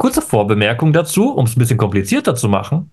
Kurze 0.00 0.22
Vorbemerkung 0.22 0.94
dazu, 0.94 1.30
um 1.30 1.44
es 1.44 1.54
ein 1.54 1.58
bisschen 1.58 1.76
komplizierter 1.76 2.34
zu 2.34 2.48
machen. 2.48 2.90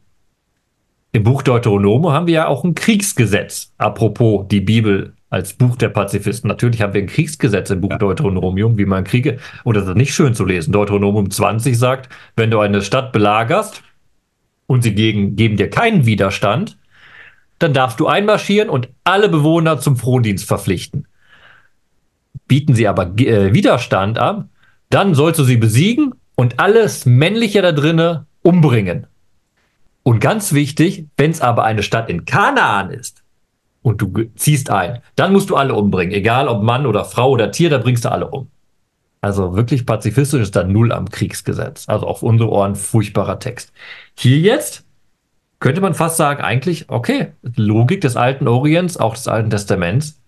Im 1.14 1.24
Buch 1.24 1.42
Deuteronomo 1.42 2.12
haben 2.12 2.28
wir 2.28 2.34
ja 2.34 2.48
auch 2.48 2.66
ein 2.66 2.76
Kriegsgesetz. 2.76 3.72
Apropos 3.78 4.46
die 4.50 4.60
Bibel 4.60 5.14
als 5.30 5.54
Buch 5.54 5.78
der 5.78 5.88
Pazifisten. 5.88 6.50
Natürlich 6.50 6.82
haben 6.82 6.94
wir 6.94 7.00
ein 7.00 7.08
Kriegsgesetz 7.08 7.70
im 7.70 7.80
Buch 7.80 7.92
ja. 7.92 7.98
Deuteronomium, 7.98 8.78
wie 8.78 8.86
man 8.86 9.06
Kriege, 9.06 9.38
oder 9.64 9.80
das 9.80 9.92
ist 9.92 9.96
nicht 9.96 10.14
schön 10.14 10.36
zu 10.36 10.44
lesen. 10.44 10.74
Deuteronomium 10.74 11.32
20 11.32 11.80
sagt, 11.80 12.10
wenn 12.36 12.52
du 12.52 12.60
eine 12.60 12.82
Stadt 12.82 13.14
belagerst 13.14 13.84
und 14.66 14.82
sie 14.82 14.94
gegen, 14.94 15.38
geben 15.38 15.56
dir 15.56 15.70
keinen 15.70 16.06
Widerstand, 16.06 16.78
dann 17.58 17.72
darfst 17.72 18.02
du 18.02 18.08
einmarschieren 18.08 18.70
und 18.70 18.90
alle 19.06 19.30
Bewohner 19.30 19.80
zum 19.80 19.96
Frondienst 19.96 20.46
verpflichten. 20.46 21.08
Bieten 22.50 22.74
sie 22.74 22.90
aber 22.90 23.18
äh, 23.18 23.54
Widerstand 23.54 24.20
an, 24.20 24.50
dann 24.90 25.16
sollst 25.16 25.40
du 25.40 25.46
sie 25.46 25.56
besiegen 25.56 26.14
und 26.38 26.60
alles 26.60 27.06
Männliche 27.06 27.62
da 27.62 27.74
drinne 27.74 28.26
umbringen. 28.44 29.08
Und 30.04 30.22
ganz 30.22 30.54
wichtig, 30.54 31.08
wenn 31.18 31.32
es 31.32 31.42
aber 31.42 31.66
eine 31.66 31.84
Stadt 31.84 32.10
in 32.10 32.24
Kanaan 32.24 32.92
ist 32.92 33.24
und 33.82 34.02
du 34.02 34.14
ziehst 34.36 34.70
ein, 34.70 35.02
dann 35.18 35.34
musst 35.34 35.50
du 35.50 35.58
alle 35.58 35.74
umbringen. 35.74 36.14
Egal 36.14 36.48
ob 36.48 36.64
Mann 36.64 36.86
oder 36.86 37.04
Frau 37.04 37.32
oder 37.32 37.52
Tier, 37.52 37.70
da 37.70 37.80
bringst 37.80 38.06
du 38.06 38.12
alle 38.12 38.30
um. 38.30 38.50
Also 39.20 39.56
wirklich 39.56 39.86
pazifistisch 39.86 40.42
ist 40.42 40.56
da 40.56 40.64
null 40.64 40.94
am 40.94 41.10
Kriegsgesetz. 41.10 41.90
Also 41.90 42.08
auf 42.08 42.24
unsere 42.24 42.50
Ohren 42.50 42.76
furchtbarer 42.76 43.40
Text. 43.40 43.74
Hier 44.16 44.40
jetzt 44.40 44.86
könnte 45.60 45.82
man 45.82 45.96
fast 45.96 46.18
sagen, 46.18 46.42
eigentlich, 46.44 46.90
okay, 46.90 47.34
Logik 47.56 48.00
des 48.02 48.16
alten 48.16 48.48
Orients, 48.48 48.98
auch 48.98 49.16
des 49.16 49.28
Alten 49.28 49.50
Testaments. 49.50 50.22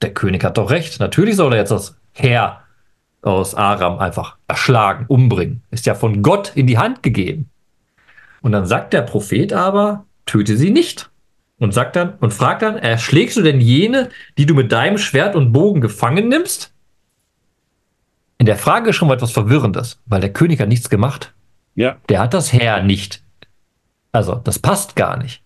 Der 0.00 0.14
König 0.14 0.42
hat 0.42 0.56
doch 0.56 0.70
recht. 0.70 0.98
Natürlich 0.98 1.36
soll 1.36 1.52
er 1.52 1.58
jetzt 1.58 1.70
das 1.70 1.96
Heer 2.12 2.61
aus 3.22 3.54
Aram 3.54 3.98
einfach 3.98 4.36
erschlagen, 4.48 5.06
umbringen. 5.08 5.62
Ist 5.70 5.86
ja 5.86 5.94
von 5.94 6.22
Gott 6.22 6.52
in 6.54 6.66
die 6.66 6.78
Hand 6.78 7.02
gegeben. 7.02 7.48
Und 8.42 8.52
dann 8.52 8.66
sagt 8.66 8.92
der 8.92 9.02
Prophet 9.02 9.52
aber, 9.52 10.04
töte 10.26 10.56
sie 10.56 10.70
nicht. 10.70 11.08
Und 11.58 11.72
sagt 11.72 11.94
dann, 11.94 12.14
und 12.18 12.34
fragt 12.34 12.62
dann, 12.62 12.76
erschlägst 12.76 13.36
du 13.36 13.42
denn 13.42 13.60
jene, 13.60 14.08
die 14.36 14.46
du 14.46 14.54
mit 14.54 14.72
deinem 14.72 14.98
Schwert 14.98 15.36
und 15.36 15.52
Bogen 15.52 15.80
gefangen 15.80 16.28
nimmst? 16.28 16.72
In 18.38 18.46
der 18.46 18.56
Frage 18.56 18.90
ist 18.90 18.96
schon 18.96 19.06
mal 19.06 19.14
etwas 19.14 19.30
Verwirrendes, 19.30 20.00
weil 20.06 20.20
der 20.20 20.32
König 20.32 20.60
hat 20.60 20.68
nichts 20.68 20.90
gemacht. 20.90 21.32
Ja. 21.76 21.98
Der 22.08 22.18
hat 22.18 22.34
das 22.34 22.52
Heer 22.52 22.82
nicht. 22.82 23.22
Also, 24.10 24.34
das 24.34 24.58
passt 24.58 24.96
gar 24.96 25.16
nicht. 25.16 25.42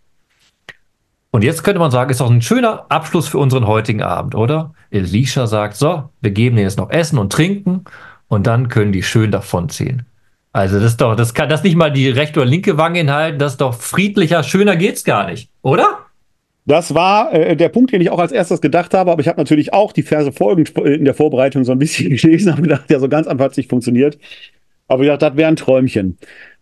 Und 1.31 1.45
jetzt 1.45 1.65
könnte 1.65 1.81
man 1.81 1.91
sagen, 1.91 2.11
ist 2.11 2.21
doch 2.21 2.31
ein 2.31 2.43
schöner 2.43 2.87
Abschluss 2.89 3.29
für 3.29 3.39
unseren 3.39 3.67
heutigen 3.67 4.03
Abend, 4.03 4.35
oder? 4.35 4.73
Elisha 4.91 5.47
sagt, 5.47 5.77
so, 5.77 6.11
wir 6.21 6.31
geben 6.31 6.57
denen 6.57 6.67
jetzt 6.67 6.79
noch 6.79 6.91
Essen 6.91 7.19
und 7.19 7.33
Trinken 7.33 7.85
und 8.29 8.47
dann 8.47 8.69
können 8.69 8.93
die 8.93 9.03
schön 9.03 9.31
davonziehen. 9.31 10.07
Also 10.53 10.81
das 10.81 10.93
ist 10.93 11.01
doch, 11.03 11.15
das 11.15 11.35
kann 11.35 11.51
das 11.51 11.63
nicht 11.63 11.77
mal 11.77 11.93
die 11.93 12.09
rechte 12.09 12.41
oder 12.41 12.49
linke 12.49 12.79
Wange 12.79 13.01
enthalten, 13.01 13.39
das 13.39 13.53
ist 13.53 13.61
doch 13.61 13.75
friedlicher, 13.75 14.43
schöner 14.43 14.77
geht's 14.77 15.05
gar 15.05 15.27
nicht, 15.27 15.51
oder? 15.61 16.07
Das 16.65 16.95
war 16.95 17.33
äh, 17.33 17.57
der 17.57 17.69
Punkt, 17.69 17.93
den 17.93 18.01
ich 18.01 18.11
auch 18.11 18.19
als 18.19 18.33
erstes 18.33 18.61
gedacht 18.61 18.93
habe, 18.95 19.13
aber 19.13 19.21
ich 19.21 19.29
habe 19.29 19.39
natürlich 19.39 19.73
auch 19.73 19.93
die 19.93 20.03
Verse 20.03 20.33
folgend 20.33 20.71
in 20.79 21.05
der 21.05 21.15
Vorbereitung 21.15 21.65
so 21.65 21.73
ein 21.73 21.79
bisschen 21.79 22.09
gelesen, 22.17 22.53
habe 22.53 22.63
gedacht, 22.63 22.91
ja, 22.91 22.99
so 22.99 23.09
ganz 23.09 23.27
einfach 23.27 23.45
hat 23.45 23.51
es 23.53 23.57
nicht 23.57 23.71
funktioniert. 23.71 24.19
Aber 24.89 25.03
ich 25.03 25.09
dachte, 25.09 25.27
das 25.27 25.37
wäre 25.37 25.49
ein 25.49 25.57
Träumchen. 25.57 26.17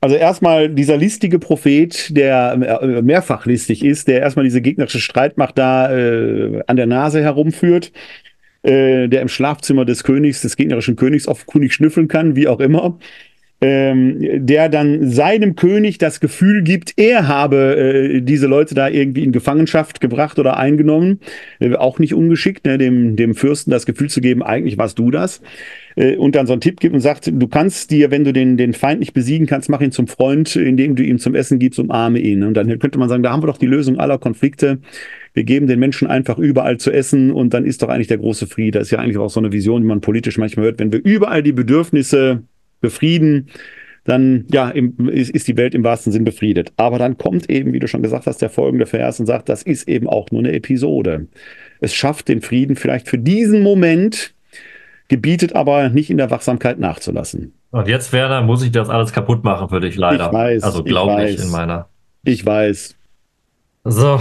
Also 0.04 0.16
erstmal 0.16 0.68
dieser 0.68 0.98
listige 0.98 1.38
Prophet, 1.38 2.14
der 2.14 2.80
äh, 2.82 3.00
mehrfach 3.00 3.46
listig 3.46 3.82
ist, 3.82 4.06
der 4.06 4.20
erstmal 4.20 4.44
diese 4.44 4.60
gegnerische 4.60 5.00
Streitmacht 5.00 5.56
da 5.56 5.96
äh, 5.96 6.62
an 6.66 6.76
der 6.76 6.84
Nase 6.84 7.22
herumführt, 7.22 7.90
äh, 8.64 9.08
der 9.08 9.22
im 9.22 9.28
Schlafzimmer 9.28 9.86
des 9.86 10.04
Königs, 10.04 10.42
des 10.42 10.56
gegnerischen 10.56 10.96
Königs 10.96 11.26
auf 11.26 11.46
König 11.46 11.72
schnüffeln 11.72 12.06
kann, 12.08 12.36
wie 12.36 12.48
auch 12.48 12.60
immer. 12.60 12.98
Ähm, 13.62 14.46
der 14.46 14.68
dann 14.68 15.10
seinem 15.10 15.56
König 15.56 15.96
das 15.96 16.20
Gefühl 16.20 16.62
gibt, 16.62 16.92
er 16.98 17.26
habe 17.26 17.74
äh, 17.74 18.20
diese 18.20 18.46
Leute 18.46 18.74
da 18.74 18.90
irgendwie 18.90 19.24
in 19.24 19.32
Gefangenschaft 19.32 20.02
gebracht 20.02 20.38
oder 20.38 20.58
eingenommen. 20.58 21.20
Äh, 21.60 21.76
auch 21.76 21.98
nicht 21.98 22.12
ungeschickt, 22.12 22.66
ne, 22.66 22.76
dem, 22.76 23.16
dem 23.16 23.34
Fürsten 23.34 23.70
das 23.70 23.86
Gefühl 23.86 24.10
zu 24.10 24.20
geben, 24.20 24.42
eigentlich 24.42 24.76
warst 24.76 24.98
du 24.98 25.10
das 25.10 25.40
äh, 25.96 26.16
und 26.16 26.34
dann 26.34 26.46
so 26.46 26.52
einen 26.52 26.60
Tipp 26.60 26.80
gibt 26.80 26.94
und 26.94 27.00
sagt, 27.00 27.26
du 27.26 27.48
kannst 27.48 27.90
dir, 27.90 28.10
wenn 28.10 28.24
du 28.24 28.32
den, 28.32 28.56
den 28.56 28.72
Feind 28.72 29.00
nicht 29.00 29.12
besiegen 29.12 29.46
kannst, 29.46 29.68
mach 29.68 29.80
ihn 29.80 29.92
zum 29.92 30.06
Freund, 30.06 30.56
indem 30.56 30.96
du 30.96 31.02
ihm 31.02 31.18
zum 31.18 31.34
Essen 31.34 31.58
gibst, 31.58 31.78
umarme 31.78 32.18
ihn. 32.18 32.42
Und 32.42 32.54
dann 32.54 32.78
könnte 32.78 32.98
man 32.98 33.08
sagen, 33.08 33.22
da 33.22 33.32
haben 33.32 33.42
wir 33.42 33.46
doch 33.46 33.58
die 33.58 33.66
Lösung 33.66 33.98
aller 33.98 34.18
Konflikte. 34.18 34.78
Wir 35.32 35.44
geben 35.44 35.66
den 35.66 35.78
Menschen 35.78 36.06
einfach 36.06 36.38
überall 36.38 36.78
zu 36.78 36.92
essen 36.92 37.30
und 37.30 37.54
dann 37.54 37.64
ist 37.64 37.82
doch 37.82 37.88
eigentlich 37.88 38.08
der 38.08 38.18
große 38.18 38.46
Friede. 38.46 38.78
Das 38.78 38.88
ist 38.88 38.92
ja 38.92 38.98
eigentlich 38.98 39.18
auch 39.18 39.30
so 39.30 39.40
eine 39.40 39.52
Vision, 39.52 39.82
die 39.82 39.88
man 39.88 40.00
politisch 40.00 40.38
manchmal 40.38 40.66
hört. 40.66 40.78
Wenn 40.78 40.92
wir 40.92 41.04
überall 41.04 41.42
die 41.42 41.52
Bedürfnisse 41.52 42.42
befrieden, 42.80 43.48
dann 44.04 44.44
ja, 44.52 44.68
im, 44.70 45.08
ist, 45.08 45.30
ist 45.30 45.48
die 45.48 45.56
Welt 45.56 45.74
im 45.74 45.82
wahrsten 45.82 46.12
Sinn 46.12 46.24
befriedet. 46.24 46.72
Aber 46.76 46.98
dann 46.98 47.16
kommt 47.16 47.50
eben, 47.50 47.72
wie 47.72 47.78
du 47.78 47.88
schon 47.88 48.02
gesagt 48.02 48.26
hast, 48.26 48.42
der 48.42 48.50
folgende 48.50 48.86
Vers 48.86 49.18
und 49.18 49.26
sagt, 49.26 49.48
das 49.48 49.62
ist 49.62 49.88
eben 49.88 50.08
auch 50.08 50.30
nur 50.30 50.40
eine 50.40 50.52
Episode. 50.52 51.26
Es 51.80 51.94
schafft 51.94 52.28
den 52.28 52.42
Frieden 52.42 52.76
vielleicht 52.76 53.08
für 53.08 53.18
diesen 53.18 53.62
Moment, 53.62 54.33
gebietet 55.08 55.54
aber 55.54 55.88
nicht 55.88 56.10
in 56.10 56.16
der 56.16 56.30
Wachsamkeit 56.30 56.78
nachzulassen. 56.78 57.52
Und 57.70 57.88
jetzt, 57.88 58.12
Werner, 58.12 58.42
muss 58.42 58.62
ich 58.62 58.72
das 58.72 58.88
alles 58.88 59.12
kaputt 59.12 59.44
machen 59.44 59.68
für 59.68 59.80
dich, 59.80 59.96
leider. 59.96 60.26
Ich 60.26 60.32
weiß. 60.32 60.62
Also 60.62 60.84
glaube 60.84 61.28
ich, 61.28 61.42
in 61.42 61.50
meiner. 61.50 61.88
Ich 62.22 62.44
weiß. 62.46 62.94
So, 63.84 64.20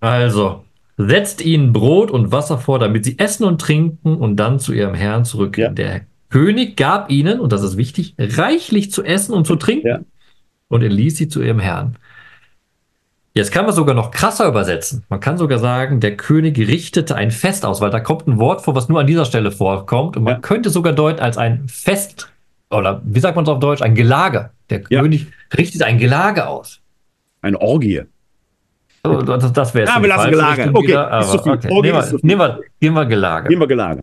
also, 0.00 0.64
setzt 0.98 1.44
ihnen 1.44 1.72
Brot 1.72 2.10
und 2.10 2.32
Wasser 2.32 2.58
vor, 2.58 2.78
damit 2.78 3.04
sie 3.04 3.18
essen 3.18 3.44
und 3.44 3.60
trinken 3.60 4.16
und 4.16 4.36
dann 4.36 4.58
zu 4.58 4.72
ihrem 4.72 4.94
Herrn 4.94 5.24
zurückgehen. 5.24 5.68
Ja. 5.68 5.72
Der 5.72 6.00
König 6.28 6.76
gab 6.76 7.10
ihnen, 7.10 7.40
und 7.40 7.52
das 7.52 7.62
ist 7.62 7.76
wichtig, 7.76 8.14
reichlich 8.18 8.90
zu 8.90 9.02
essen 9.02 9.32
und 9.32 9.46
zu 9.46 9.56
trinken 9.56 9.86
ja. 9.86 10.00
und 10.68 10.82
er 10.82 10.90
ließ 10.90 11.16
sie 11.16 11.28
zu 11.28 11.40
ihrem 11.40 11.60
Herrn. 11.60 11.96
Jetzt 13.38 13.52
kann 13.52 13.66
man 13.66 13.72
sogar 13.72 13.94
noch 13.94 14.10
krasser 14.10 14.48
übersetzen. 14.48 15.04
Man 15.08 15.20
kann 15.20 15.38
sogar 15.38 15.60
sagen, 15.60 16.00
der 16.00 16.16
König 16.16 16.58
richtete 16.58 17.14
ein 17.14 17.30
Fest 17.30 17.64
aus, 17.64 17.80
weil 17.80 17.90
da 17.90 18.00
kommt 18.00 18.26
ein 18.26 18.40
Wort 18.40 18.62
vor, 18.62 18.74
was 18.74 18.88
nur 18.88 18.98
an 18.98 19.06
dieser 19.06 19.24
Stelle 19.24 19.52
vorkommt. 19.52 20.16
Und 20.16 20.24
man 20.24 20.34
ja. 20.34 20.38
könnte 20.40 20.70
sogar 20.70 20.92
deuten 20.92 21.20
als 21.20 21.38
ein 21.38 21.68
Fest, 21.68 22.32
oder 22.68 23.00
wie 23.04 23.20
sagt 23.20 23.36
man 23.36 23.44
es 23.44 23.48
auf 23.48 23.60
Deutsch, 23.60 23.80
ein 23.80 23.94
Gelage. 23.94 24.50
Der 24.70 24.82
ja. 24.90 25.02
König 25.02 25.28
richtet 25.56 25.84
ein 25.84 25.98
Gelage 25.98 26.48
aus. 26.48 26.80
Eine 27.40 27.60
Orgie. 27.60 28.02
Oh, 29.04 29.22
das, 29.22 29.52
das 29.52 29.72
wäre 29.72 29.86
es. 29.86 29.94
Ja, 29.94 30.02
wir 30.02 30.08
lassen 30.08 30.30
Gelage. 30.32 30.70
Okay, 30.74 30.96
aber, 30.96 31.20
ist 31.20 31.30
so 31.30 31.38
viel. 31.38 31.52
Okay. 31.52 31.68
Nehmen, 31.68 31.84
wir, 31.84 32.02
so 32.02 32.18
nehmen, 32.22 32.40
wir, 32.40 32.60
nehmen 32.80 32.96
wir 32.96 33.06
Gelage. 33.06 33.48
Nehmen 33.50 33.62
wir 33.62 33.68
Gelage. 33.68 34.02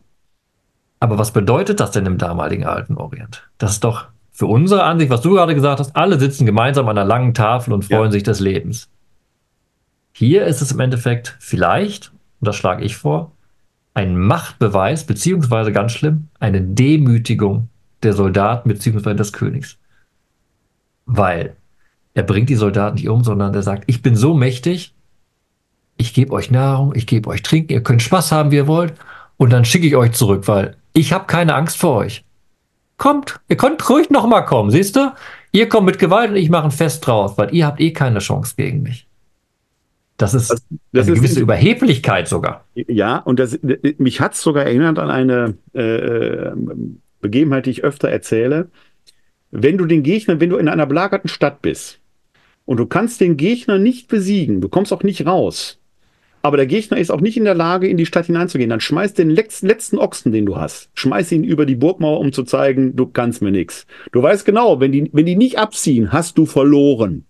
Aber 1.02 1.18
was 1.18 1.32
bedeutet 1.32 1.82
das 1.82 1.92
denn 1.92 2.06
im 2.06 2.18
damaligen 2.18 2.64
alten 2.66 2.96
Orient? 2.96 3.46
Das 3.58 3.72
ist 3.72 3.84
doch 3.84 4.06
für 4.32 4.46
unsere 4.46 4.84
Ansicht, 4.84 5.12
was 5.12 5.20
du 5.20 5.32
gerade 5.32 5.56
gesagt 5.56 5.82
hast, 5.82 5.94
alle 5.94 6.18
sitzen 6.18 6.46
gemeinsam 6.46 6.88
an 6.88 6.98
einer 6.98 7.06
langen 7.06 7.34
Tafel 7.34 7.74
und 7.74 7.84
freuen 7.84 8.06
ja. 8.06 8.12
sich 8.12 8.24
des 8.24 8.40
Lebens. 8.40 8.88
Hier 10.18 10.46
ist 10.46 10.62
es 10.62 10.72
im 10.72 10.80
Endeffekt 10.80 11.36
vielleicht, 11.42 12.14
und 12.40 12.48
das 12.48 12.56
schlage 12.56 12.86
ich 12.86 12.96
vor, 12.96 13.34
ein 13.94 14.18
Machtbeweis, 14.18 15.04
beziehungsweise 15.04 15.74
ganz 15.74 15.92
schlimm, 15.92 16.30
eine 16.40 16.62
Demütigung 16.62 17.68
der 18.02 18.14
Soldaten 18.14 18.70
beziehungsweise 18.70 19.18
des 19.18 19.34
Königs. 19.34 19.78
Weil 21.06 21.58
er 22.14 22.24
bringt 22.24 22.48
die 22.48 22.56
Soldaten 22.56 22.96
nicht 22.96 23.10
um, 23.10 23.26
sondern 23.26 23.54
er 23.54 23.62
sagt, 23.62 23.84
ich 23.88 24.02
bin 24.02 24.16
so 24.16 24.34
mächtig, 24.34 24.96
ich 25.98 26.14
gebe 26.14 26.32
euch 26.32 26.50
Nahrung, 26.50 26.96
ich 26.96 27.08
gebe 27.08 27.30
euch 27.30 27.42
Trinken, 27.42 27.74
ihr 27.74 27.84
könnt 27.84 28.02
Spaß 28.02 28.32
haben, 28.32 28.52
wie 28.52 28.56
ihr 28.56 28.68
wollt, 28.68 28.94
und 29.36 29.52
dann 29.52 29.66
schicke 29.66 29.88
ich 29.88 29.98
euch 29.98 30.14
zurück, 30.14 30.48
weil 30.48 30.78
ich 30.94 31.12
habe 31.12 31.26
keine 31.26 31.56
Angst 31.56 31.76
vor 31.76 31.98
euch. 31.98 32.24
Kommt, 32.96 33.42
ihr 33.50 33.58
könnt 33.58 33.90
ruhig 33.90 34.10
nochmal 34.10 34.46
kommen, 34.46 34.72
siehst 34.72 34.96
du? 34.96 35.12
Ihr 35.52 35.68
kommt 35.68 35.88
mit 35.88 36.00
Gewalt 36.00 36.30
und 36.30 36.38
ich 36.38 36.50
mache 36.50 36.64
ein 36.64 36.72
Fest 36.72 37.06
draus, 37.06 37.38
weil 37.38 37.54
ihr 37.54 37.66
habt 37.66 37.82
eh 37.82 37.92
keine 37.92 38.20
Chance 38.20 38.54
gegen 38.56 38.82
mich. 38.82 39.05
Das 40.18 40.34
ist 40.34 40.50
das, 40.50 40.66
das 40.94 41.08
eine 41.08 41.16
ist 41.16 41.22
gewisse 41.22 41.40
Überheblichkeit 41.42 42.28
sogar. 42.28 42.66
Ja, 42.74 43.18
und 43.18 43.40
das, 43.40 43.60
mich 43.98 44.22
hat 44.22 44.34
es 44.34 44.42
sogar 44.42 44.64
erinnert 44.64 44.98
an 44.98 45.10
eine 45.10 45.56
äh, 45.74 45.82
äh, 45.82 46.56
Begebenheit, 47.20 47.66
die 47.66 47.72
ich 47.72 47.84
öfter 47.84 48.10
erzähle. 48.10 48.70
Wenn 49.52 49.78
du 49.78 49.86
den 49.86 50.04
Gegner, 50.04 50.40
wenn 50.40 50.50
du 50.50 50.58
in 50.58 50.70
einer 50.70 50.86
belagerten 50.86 51.30
Stadt 51.30 51.62
bist 51.62 52.00
und 52.66 52.78
du 52.78 52.86
kannst 52.86 53.20
den 53.20 53.36
Gegner 53.36 53.78
nicht 53.78 54.08
besiegen, 54.08 54.62
du 54.62 54.70
kommst 54.70 54.94
auch 54.94 55.04
nicht 55.04 55.26
raus, 55.26 55.80
aber 56.46 56.58
der 56.58 56.68
Gegner 56.68 56.98
ist 56.98 57.10
auch 57.10 57.22
nicht 57.22 57.38
in 57.38 57.44
der 57.44 57.56
Lage, 57.56 57.88
in 57.88 57.98
die 57.98 58.06
Stadt 58.06 58.28
hineinzugehen, 58.28 58.70
dann 58.70 58.80
schmeiß 58.80 59.16
den 59.16 59.32
letzten 59.32 59.98
Ochsen, 59.98 60.32
den 60.32 60.46
du 60.46 60.58
hast, 60.58 60.90
schmeiß 60.94 61.32
ihn 61.32 61.44
über 61.44 61.66
die 61.66 61.76
Burgmauer, 61.76 62.20
um 62.20 62.32
zu 62.32 62.44
zeigen, 62.44 62.96
du 62.96 63.08
kannst 63.08 63.42
mir 63.42 63.50
nichts. 63.50 63.88
Du 64.12 64.22
weißt 64.22 64.46
genau, 64.46 64.80
wenn 64.80 64.92
die, 64.92 65.10
wenn 65.12 65.26
die 65.26 65.36
nicht 65.36 65.58
abziehen, 65.58 66.14
hast 66.14 66.38
du 66.38 66.46
verloren. 66.46 67.26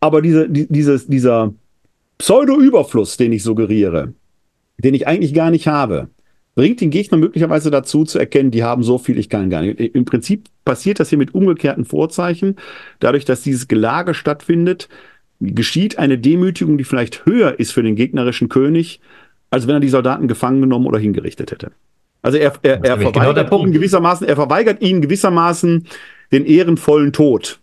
Aber 0.00 0.20
diese, 0.20 0.48
die, 0.48 0.66
dieses, 0.68 1.06
dieser, 1.06 1.54
Pseudo-Überfluss, 2.18 3.16
den 3.16 3.32
ich 3.32 3.42
suggeriere, 3.42 4.14
den 4.78 4.94
ich 4.94 5.06
eigentlich 5.06 5.34
gar 5.34 5.50
nicht 5.50 5.66
habe, 5.66 6.08
bringt 6.54 6.80
den 6.80 6.90
Gegner 6.90 7.18
möglicherweise 7.18 7.70
dazu 7.70 8.04
zu 8.04 8.18
erkennen, 8.18 8.50
die 8.50 8.62
haben 8.62 8.82
so 8.82 8.98
viel, 8.98 9.18
ich 9.18 9.28
kann 9.28 9.50
gar 9.50 9.62
nicht. 9.62 9.80
Im 9.80 10.04
Prinzip 10.04 10.44
passiert 10.64 11.00
das 11.00 11.08
hier 11.08 11.18
mit 11.18 11.34
umgekehrten 11.34 11.84
Vorzeichen. 11.84 12.56
Dadurch, 13.00 13.24
dass 13.24 13.42
dieses 13.42 13.66
Gelage 13.66 14.14
stattfindet, 14.14 14.88
geschieht 15.40 15.98
eine 15.98 16.18
Demütigung, 16.18 16.78
die 16.78 16.84
vielleicht 16.84 17.26
höher 17.26 17.58
ist 17.58 17.72
für 17.72 17.82
den 17.82 17.96
gegnerischen 17.96 18.48
König, 18.48 19.00
als 19.50 19.66
wenn 19.66 19.74
er 19.74 19.80
die 19.80 19.88
Soldaten 19.88 20.28
gefangen 20.28 20.60
genommen 20.60 20.86
oder 20.86 20.98
hingerichtet 20.98 21.50
hätte. 21.50 21.72
Also 22.22 22.38
er, 22.38 22.54
er, 22.62 22.82
er 22.82 22.96
genau 22.96 23.12
verweigert 23.12 23.50
genau 23.50 23.62
ihnen 23.62 23.72
gewissermaßen, 23.72 24.26
er 24.26 24.36
verweigert 24.36 24.80
ihnen 24.80 25.02
gewissermaßen 25.02 25.86
den 26.32 26.46
ehrenvollen 26.46 27.12
Tod. 27.12 27.60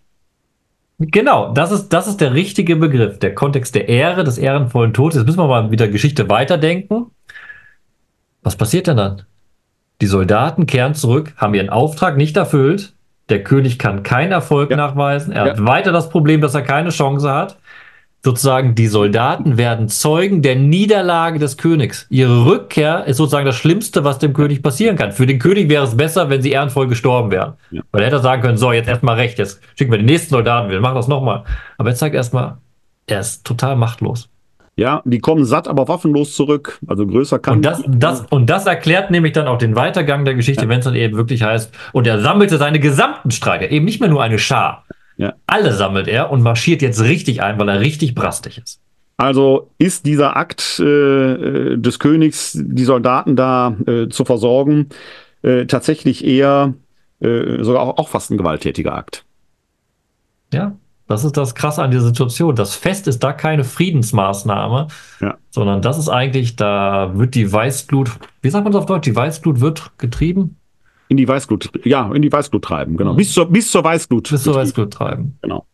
Genau, 1.04 1.52
das 1.52 1.72
ist, 1.72 1.90
das 1.90 2.08
ist 2.08 2.22
der 2.22 2.36
richtige 2.36 2.76
Begriff, 2.76 3.18
der 3.18 3.34
Kontext 3.34 3.74
der 3.74 3.90
Ehre, 3.90 4.24
des 4.24 4.38
ehrenvollen 4.38 4.94
Todes. 4.94 5.18
Jetzt 5.18 5.26
müssen 5.26 5.40
wir 5.40 5.48
mal 5.48 5.72
wieder 5.72 5.88
Geschichte 5.88 6.30
weiterdenken. 6.30 7.08
Was 8.44 8.56
passiert 8.56 8.86
denn 8.86 8.98
dann? 8.98 9.24
Die 10.00 10.06
Soldaten 10.06 10.68
kehren 10.68 10.94
zurück, 10.94 11.34
haben 11.38 11.56
ihren 11.56 11.70
Auftrag 11.70 12.18
nicht 12.18 12.38
erfüllt. 12.38 12.94
Der 13.30 13.44
König 13.44 13.80
kann 13.80 14.04
keinen 14.04 14.32
Erfolg 14.32 14.70
ja. 14.70 14.78
nachweisen. 14.78 15.34
Er 15.34 15.46
ja. 15.46 15.52
hat 15.54 15.66
weiter 15.66 15.92
das 15.92 16.10
Problem, 16.10 16.40
dass 16.40 16.54
er 16.54 16.62
keine 16.62 16.90
Chance 16.90 17.32
hat 17.32 17.58
sozusagen 18.24 18.76
die 18.76 18.88
Soldaten 18.88 19.58
werden 19.58 19.90
Zeugen 19.90 20.42
der 20.42 20.56
Niederlage 20.56 21.40
des 21.40 21.58
Königs. 21.58 22.06
Ihre 22.10 22.46
Rückkehr 22.46 23.06
ist 23.06 23.18
sozusagen 23.18 23.46
das 23.46 23.56
Schlimmste, 23.56 24.04
was 24.04 24.20
dem 24.20 24.34
König 24.34 24.62
passieren 24.62 24.96
kann. 24.96 25.12
Für 25.12 25.26
den 25.26 25.40
König 25.40 25.70
wäre 25.70 25.86
es 25.86 25.98
besser, 25.98 26.30
wenn 26.30 26.42
sie 26.42 26.52
ehrenvoll 26.52 26.88
gestorben 26.88 27.32
wären. 27.32 27.54
Ja. 27.72 27.82
Weil 27.92 28.02
er 28.02 28.08
hätte 28.08 28.20
sagen 28.20 28.42
können, 28.42 28.58
so, 28.58 28.72
jetzt 28.72 28.88
erstmal 28.88 29.16
recht, 29.16 29.40
jetzt 29.40 29.60
schicken 29.76 29.92
wir 29.92 29.98
den 29.98 30.06
nächsten 30.06 30.30
Soldaten, 30.30 30.70
wir 30.70 30.82
machen 30.82 30.96
das 30.96 31.08
nochmal. 31.08 31.44
Aber 31.78 31.90
er 31.90 31.96
zeigt 31.96 32.16
erstmal, 32.16 32.58
er 33.08 33.20
ist 33.20 33.44
total 33.44 33.76
machtlos. 33.76 34.30
Ja, 34.78 35.02
die 35.04 35.20
kommen 35.20 35.44
satt, 35.44 35.68
aber 35.68 35.88
waffenlos 35.88 36.34
zurück. 36.34 36.80
Also 36.88 37.06
größer 37.06 37.40
kann 37.40 37.58
und 37.58 37.62
das, 37.64 37.84
das 37.88 38.22
Und 38.30 38.50
das 38.50 38.66
erklärt 38.66 39.12
nämlich 39.12 39.34
dann 39.34 39.48
auch 39.48 39.58
den 39.58 39.76
Weitergang 39.76 40.26
der 40.26 40.34
Geschichte, 40.36 40.64
ja. 40.64 40.70
wenn 40.70 40.80
es 40.80 40.86
dann 40.86 40.96
eben 40.96 41.18
wirklich 41.18 41.44
heißt, 41.44 41.74
und 41.92 42.08
er 42.08 42.22
sammelte 42.22 42.58
seine 42.58 42.80
gesamten 42.80 43.32
Streiter, 43.32 43.70
eben 43.70 43.86
nicht 43.86 44.00
mehr 44.00 44.10
nur 44.10 44.24
eine 44.24 44.40
Schar, 44.40 44.86
ja. 45.22 45.36
Alle 45.46 45.72
sammelt 45.72 46.08
er 46.08 46.32
und 46.32 46.42
marschiert 46.42 46.82
jetzt 46.82 47.00
richtig 47.04 47.44
ein, 47.44 47.60
weil 47.60 47.70
er 47.70 47.80
richtig 47.80 48.16
brastig 48.16 48.58
ist. 48.58 48.82
Also 49.18 49.70
ist 49.78 50.08
dieser 50.08 50.36
Akt 50.36 50.80
äh, 50.80 51.78
des 51.78 52.00
Königs, 52.00 52.58
die 52.60 52.84
Soldaten 52.86 53.36
da 53.36 53.78
äh, 53.86 54.10
zu 54.10 54.26
versorgen, 54.26 54.90
äh, 55.44 55.68
tatsächlich 55.68 56.26
eher 56.26 56.74
äh, 57.20 57.64
sogar 57.64 57.84
auch, 57.84 58.00
auch 58.00 58.08
fast 58.10 58.32
ein 58.32 58.40
gewalttätiger 58.40 58.96
Akt. 58.96 59.24
Ja, 60.52 60.76
das 61.08 61.24
ist 61.24 61.38
das 61.38 61.54
Krasse 61.54 61.84
an 61.84 61.92
der 61.92 62.02
Situation. 62.02 62.56
Das 62.56 62.74
Fest 62.74 63.08
ist 63.08 63.20
da 63.20 63.32
keine 63.32 63.64
Friedensmaßnahme, 63.64 64.88
ja. 65.20 65.38
sondern 65.52 65.84
das 65.84 66.00
ist 66.00 66.10
eigentlich, 66.10 66.56
da 66.56 67.12
wird 67.14 67.36
die 67.36 67.54
Weißglut, 67.54 68.10
wie 68.42 68.50
sagt 68.50 68.64
man 68.64 68.74
das 68.74 68.80
auf 68.82 68.88
Deutsch, 68.88 69.06
die 69.06 69.16
Weißglut 69.16 69.60
wird 69.60 69.92
getrieben? 70.00 70.58
In 71.12 71.18
die 71.18 71.28
Weißglut, 71.28 71.70
ja, 71.84 72.10
in 72.14 72.22
die 72.22 72.32
Weißglut 72.32 72.64
treiben, 72.64 72.96
genau. 72.96 73.16
Bis 73.16 73.34
zur, 73.34 73.52
bis 73.52 73.70
zur 73.70 73.84
Weißglut. 73.84 74.30
Bis 74.30 74.44
zur 74.44 74.56
Weißglut 74.56 74.94
treiben. 74.94 75.38
Genau. 75.42 75.66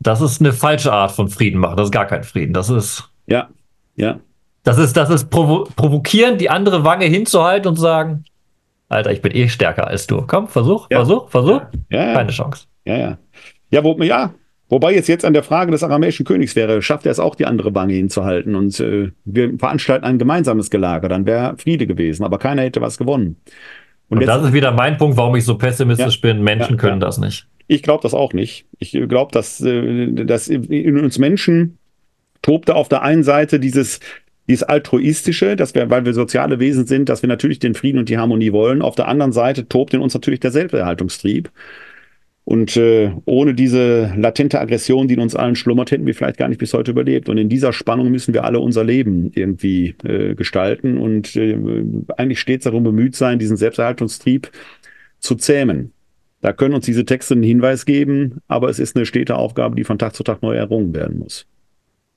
Das 0.00 0.22
ist 0.22 0.40
eine 0.40 0.54
falsche 0.54 0.90
Art 0.90 1.12
von 1.12 1.28
Frieden 1.28 1.60
machen. 1.60 1.76
Das 1.76 1.88
ist 1.88 1.92
gar 1.92 2.06
kein 2.06 2.24
Frieden. 2.24 2.54
Das 2.54 2.70
ist. 2.70 3.10
Ja, 3.26 3.50
ja. 3.96 4.20
Das 4.62 4.78
ist, 4.78 4.96
das 4.96 5.10
ist 5.10 5.28
provo 5.28 5.68
provokieren, 5.76 6.38
die 6.38 6.48
andere 6.48 6.82
Wange 6.84 7.04
hinzuhalten 7.04 7.68
und 7.68 7.76
zu 7.76 7.82
sagen, 7.82 8.24
Alter, 8.88 9.12
ich 9.12 9.20
bin 9.20 9.36
eh 9.36 9.50
stärker 9.50 9.86
als 9.86 10.06
du. 10.06 10.24
Komm, 10.26 10.48
versuch, 10.48 10.86
ja. 10.90 11.00
versuch, 11.00 11.28
versuch. 11.28 11.60
Ja, 11.90 12.06
ja. 12.06 12.14
Keine 12.14 12.30
Chance. 12.30 12.64
Ja, 12.86 12.96
ja. 12.96 13.18
Ja, 13.68 13.84
wo, 13.84 14.02
ja, 14.02 14.32
Wobei 14.68 14.94
jetzt 14.94 15.08
jetzt 15.08 15.24
an 15.24 15.34
der 15.34 15.42
Frage 15.42 15.70
des 15.70 15.82
aramäischen 15.82 16.24
Königs 16.24 16.56
wäre, 16.56 16.80
schafft 16.80 17.06
er 17.06 17.12
es 17.12 17.20
auch, 17.20 17.34
die 17.34 17.46
andere 17.46 17.74
Wange 17.74 17.94
hinzuhalten 17.94 18.54
und 18.54 18.78
äh, 18.80 19.10
wir 19.24 19.58
veranstalten 19.58 20.04
ein 20.04 20.18
gemeinsames 20.18 20.70
Gelager, 20.70 21.08
dann 21.08 21.26
wäre 21.26 21.56
Friede 21.58 21.86
gewesen, 21.86 22.24
aber 22.24 22.38
keiner 22.38 22.62
hätte 22.62 22.80
was 22.80 22.96
gewonnen. 22.96 23.36
Und, 24.08 24.18
und 24.18 24.26
das 24.26 24.42
ist 24.42 24.52
wieder 24.52 24.72
mein 24.72 24.96
Punkt, 24.96 25.16
warum 25.16 25.36
ich 25.36 25.44
so 25.44 25.56
pessimistisch 25.56 26.16
ja, 26.16 26.32
bin. 26.32 26.42
Menschen 26.42 26.74
ja, 26.74 26.80
können 26.80 27.00
ja. 27.00 27.06
das 27.06 27.18
nicht. 27.18 27.46
Ich 27.66 27.82
glaube 27.82 28.02
das 28.02 28.14
auch 28.14 28.32
nicht. 28.32 28.66
Ich 28.78 28.92
glaube, 28.92 29.32
dass, 29.32 29.60
äh, 29.60 30.12
dass 30.24 30.48
in 30.48 30.98
uns 30.98 31.18
Menschen 31.18 31.78
tobte 32.42 32.74
auf 32.74 32.88
der 32.88 33.02
einen 33.02 33.22
Seite 33.22 33.58
dieses, 33.58 34.00
dieses 34.48 34.62
altruistische, 34.62 35.56
dass 35.56 35.74
wir, 35.74 35.88
weil 35.88 36.04
wir 36.04 36.12
soziale 36.12 36.58
Wesen 36.58 36.86
sind, 36.86 37.08
dass 37.08 37.22
wir 37.22 37.28
natürlich 37.28 37.58
den 37.58 37.74
Frieden 37.74 37.98
und 37.98 38.08
die 38.08 38.18
Harmonie 38.18 38.52
wollen. 38.52 38.82
Auf 38.82 38.94
der 38.94 39.08
anderen 39.08 39.32
Seite 39.32 39.68
tobt 39.68 39.94
in 39.94 40.00
uns 40.00 40.14
natürlich 40.14 40.40
der 40.40 40.50
Selbsterhaltungstrieb. 40.50 41.50
Und 42.44 42.76
äh, 42.76 43.10
ohne 43.24 43.54
diese 43.54 44.12
latente 44.16 44.60
Aggression, 44.60 45.08
die 45.08 45.14
in 45.14 45.20
uns 45.20 45.34
allen 45.34 45.56
schlummert, 45.56 45.90
hätten 45.90 46.04
wir 46.04 46.14
vielleicht 46.14 46.36
gar 46.36 46.48
nicht 46.48 46.58
bis 46.58 46.74
heute 46.74 46.90
überlebt. 46.90 47.30
Und 47.30 47.38
in 47.38 47.48
dieser 47.48 47.72
Spannung 47.72 48.10
müssen 48.10 48.34
wir 48.34 48.44
alle 48.44 48.60
unser 48.60 48.84
Leben 48.84 49.30
irgendwie 49.34 49.94
äh, 50.04 50.34
gestalten 50.34 50.98
und 50.98 51.36
äh, 51.36 51.56
eigentlich 52.18 52.40
stets 52.40 52.64
darum 52.64 52.84
bemüht 52.84 53.16
sein, 53.16 53.38
diesen 53.38 53.56
Selbsterhaltungstrieb 53.56 54.50
zu 55.20 55.36
zähmen. 55.36 55.92
Da 56.42 56.52
können 56.52 56.74
uns 56.74 56.84
diese 56.84 57.06
Texte 57.06 57.32
einen 57.32 57.42
Hinweis 57.42 57.86
geben, 57.86 58.42
aber 58.48 58.68
es 58.68 58.78
ist 58.78 58.94
eine 58.94 59.06
stete 59.06 59.36
Aufgabe, 59.36 59.76
die 59.76 59.84
von 59.84 59.98
Tag 59.98 60.14
zu 60.14 60.22
Tag 60.22 60.42
neu 60.42 60.54
errungen 60.54 60.94
werden 60.94 61.20
muss. 61.20 61.46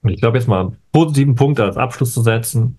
Ich 0.05 0.19
glaube, 0.19 0.37
jetzt 0.37 0.47
mal 0.47 0.59
einen 0.59 0.77
positiven 0.91 1.35
Punkt 1.35 1.61
als 1.61 1.77
Abschluss 1.77 2.13
zu 2.13 2.21
setzen. 2.21 2.77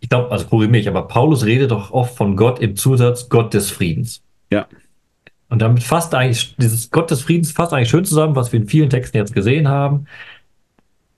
Ich 0.00 0.08
glaube, 0.08 0.32
also 0.32 0.46
korrigiere 0.46 0.72
mich, 0.72 0.88
aber 0.88 1.06
Paulus 1.06 1.46
redet 1.46 1.70
doch 1.70 1.92
oft 1.92 2.16
von 2.16 2.34
Gott 2.34 2.58
im 2.58 2.74
Zusatz 2.74 3.28
Gott 3.28 3.54
des 3.54 3.70
Friedens. 3.70 4.22
Ja. 4.50 4.66
Und 5.54 5.62
damit 5.62 5.84
fasst 5.84 6.16
eigentlich, 6.16 6.56
dieses 6.56 6.90
Gott 6.90 7.12
des 7.12 7.22
Friedens 7.22 7.52
fasst 7.52 7.72
eigentlich 7.72 7.88
schön 7.88 8.04
zusammen, 8.04 8.34
was 8.34 8.50
wir 8.50 8.58
in 8.58 8.66
vielen 8.66 8.90
Texten 8.90 9.18
jetzt 9.18 9.32
gesehen 9.32 9.68
haben. 9.68 10.06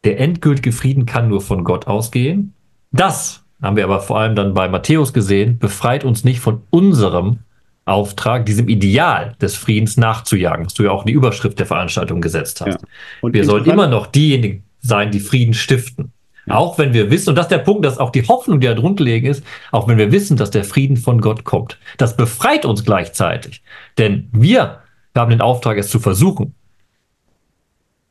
Der 0.04 0.20
endgültige 0.20 0.72
Frieden 0.72 1.06
kann 1.06 1.30
nur 1.30 1.40
von 1.40 1.64
Gott 1.64 1.86
ausgehen. 1.86 2.52
Das 2.92 3.42
haben 3.62 3.76
wir 3.76 3.84
aber 3.84 4.00
vor 4.00 4.18
allem 4.18 4.36
dann 4.36 4.52
bei 4.52 4.68
Matthäus 4.68 5.14
gesehen, 5.14 5.58
befreit 5.58 6.04
uns 6.04 6.22
nicht 6.22 6.40
von 6.40 6.60
unserem 6.68 7.38
Auftrag, 7.86 8.44
diesem 8.44 8.68
Ideal 8.68 9.34
des 9.40 9.56
Friedens 9.56 9.96
nachzujagen, 9.96 10.66
was 10.66 10.74
du 10.74 10.82
ja 10.82 10.90
auch 10.90 11.04
in 11.04 11.06
die 11.06 11.14
Überschrift 11.14 11.58
der 11.58 11.64
Veranstaltung 11.64 12.20
gesetzt 12.20 12.60
hast. 12.60 12.82
Ja. 12.82 12.88
Und 13.22 13.32
wir 13.32 13.46
sollen 13.46 13.64
immer 13.64 13.88
noch 13.88 14.06
diejenigen 14.06 14.64
sein, 14.80 15.12
die 15.12 15.20
Frieden 15.20 15.54
stiften. 15.54 16.12
Auch 16.48 16.78
wenn 16.78 16.92
wir 16.92 17.10
wissen, 17.10 17.30
und 17.30 17.36
das 17.36 17.46
ist 17.46 17.50
der 17.50 17.58
Punkt, 17.58 17.84
dass 17.84 17.98
auch 17.98 18.10
die 18.10 18.26
Hoffnung, 18.26 18.60
die 18.60 18.66
da 18.66 18.74
drunter 18.74 19.04
liegen 19.04 19.26
ist, 19.26 19.44
auch 19.72 19.88
wenn 19.88 19.98
wir 19.98 20.12
wissen, 20.12 20.36
dass 20.36 20.50
der 20.50 20.64
Frieden 20.64 20.96
von 20.96 21.20
Gott 21.20 21.44
kommt. 21.44 21.78
Das 21.98 22.16
befreit 22.16 22.64
uns 22.64 22.84
gleichzeitig. 22.84 23.62
Denn 23.98 24.28
wir 24.32 24.80
haben 25.14 25.30
den 25.30 25.40
Auftrag, 25.40 25.76
es 25.78 25.88
zu 25.88 25.98
versuchen. 25.98 26.54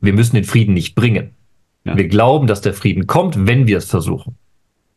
Wir 0.00 0.12
müssen 0.12 0.36
den 0.36 0.44
Frieden 0.44 0.74
nicht 0.74 0.94
bringen. 0.94 1.30
Ja. 1.84 1.96
Wir 1.96 2.08
glauben, 2.08 2.46
dass 2.46 2.60
der 2.60 2.74
Frieden 2.74 3.06
kommt, 3.06 3.46
wenn 3.46 3.66
wir 3.66 3.78
es 3.78 3.86
versuchen. 3.86 4.36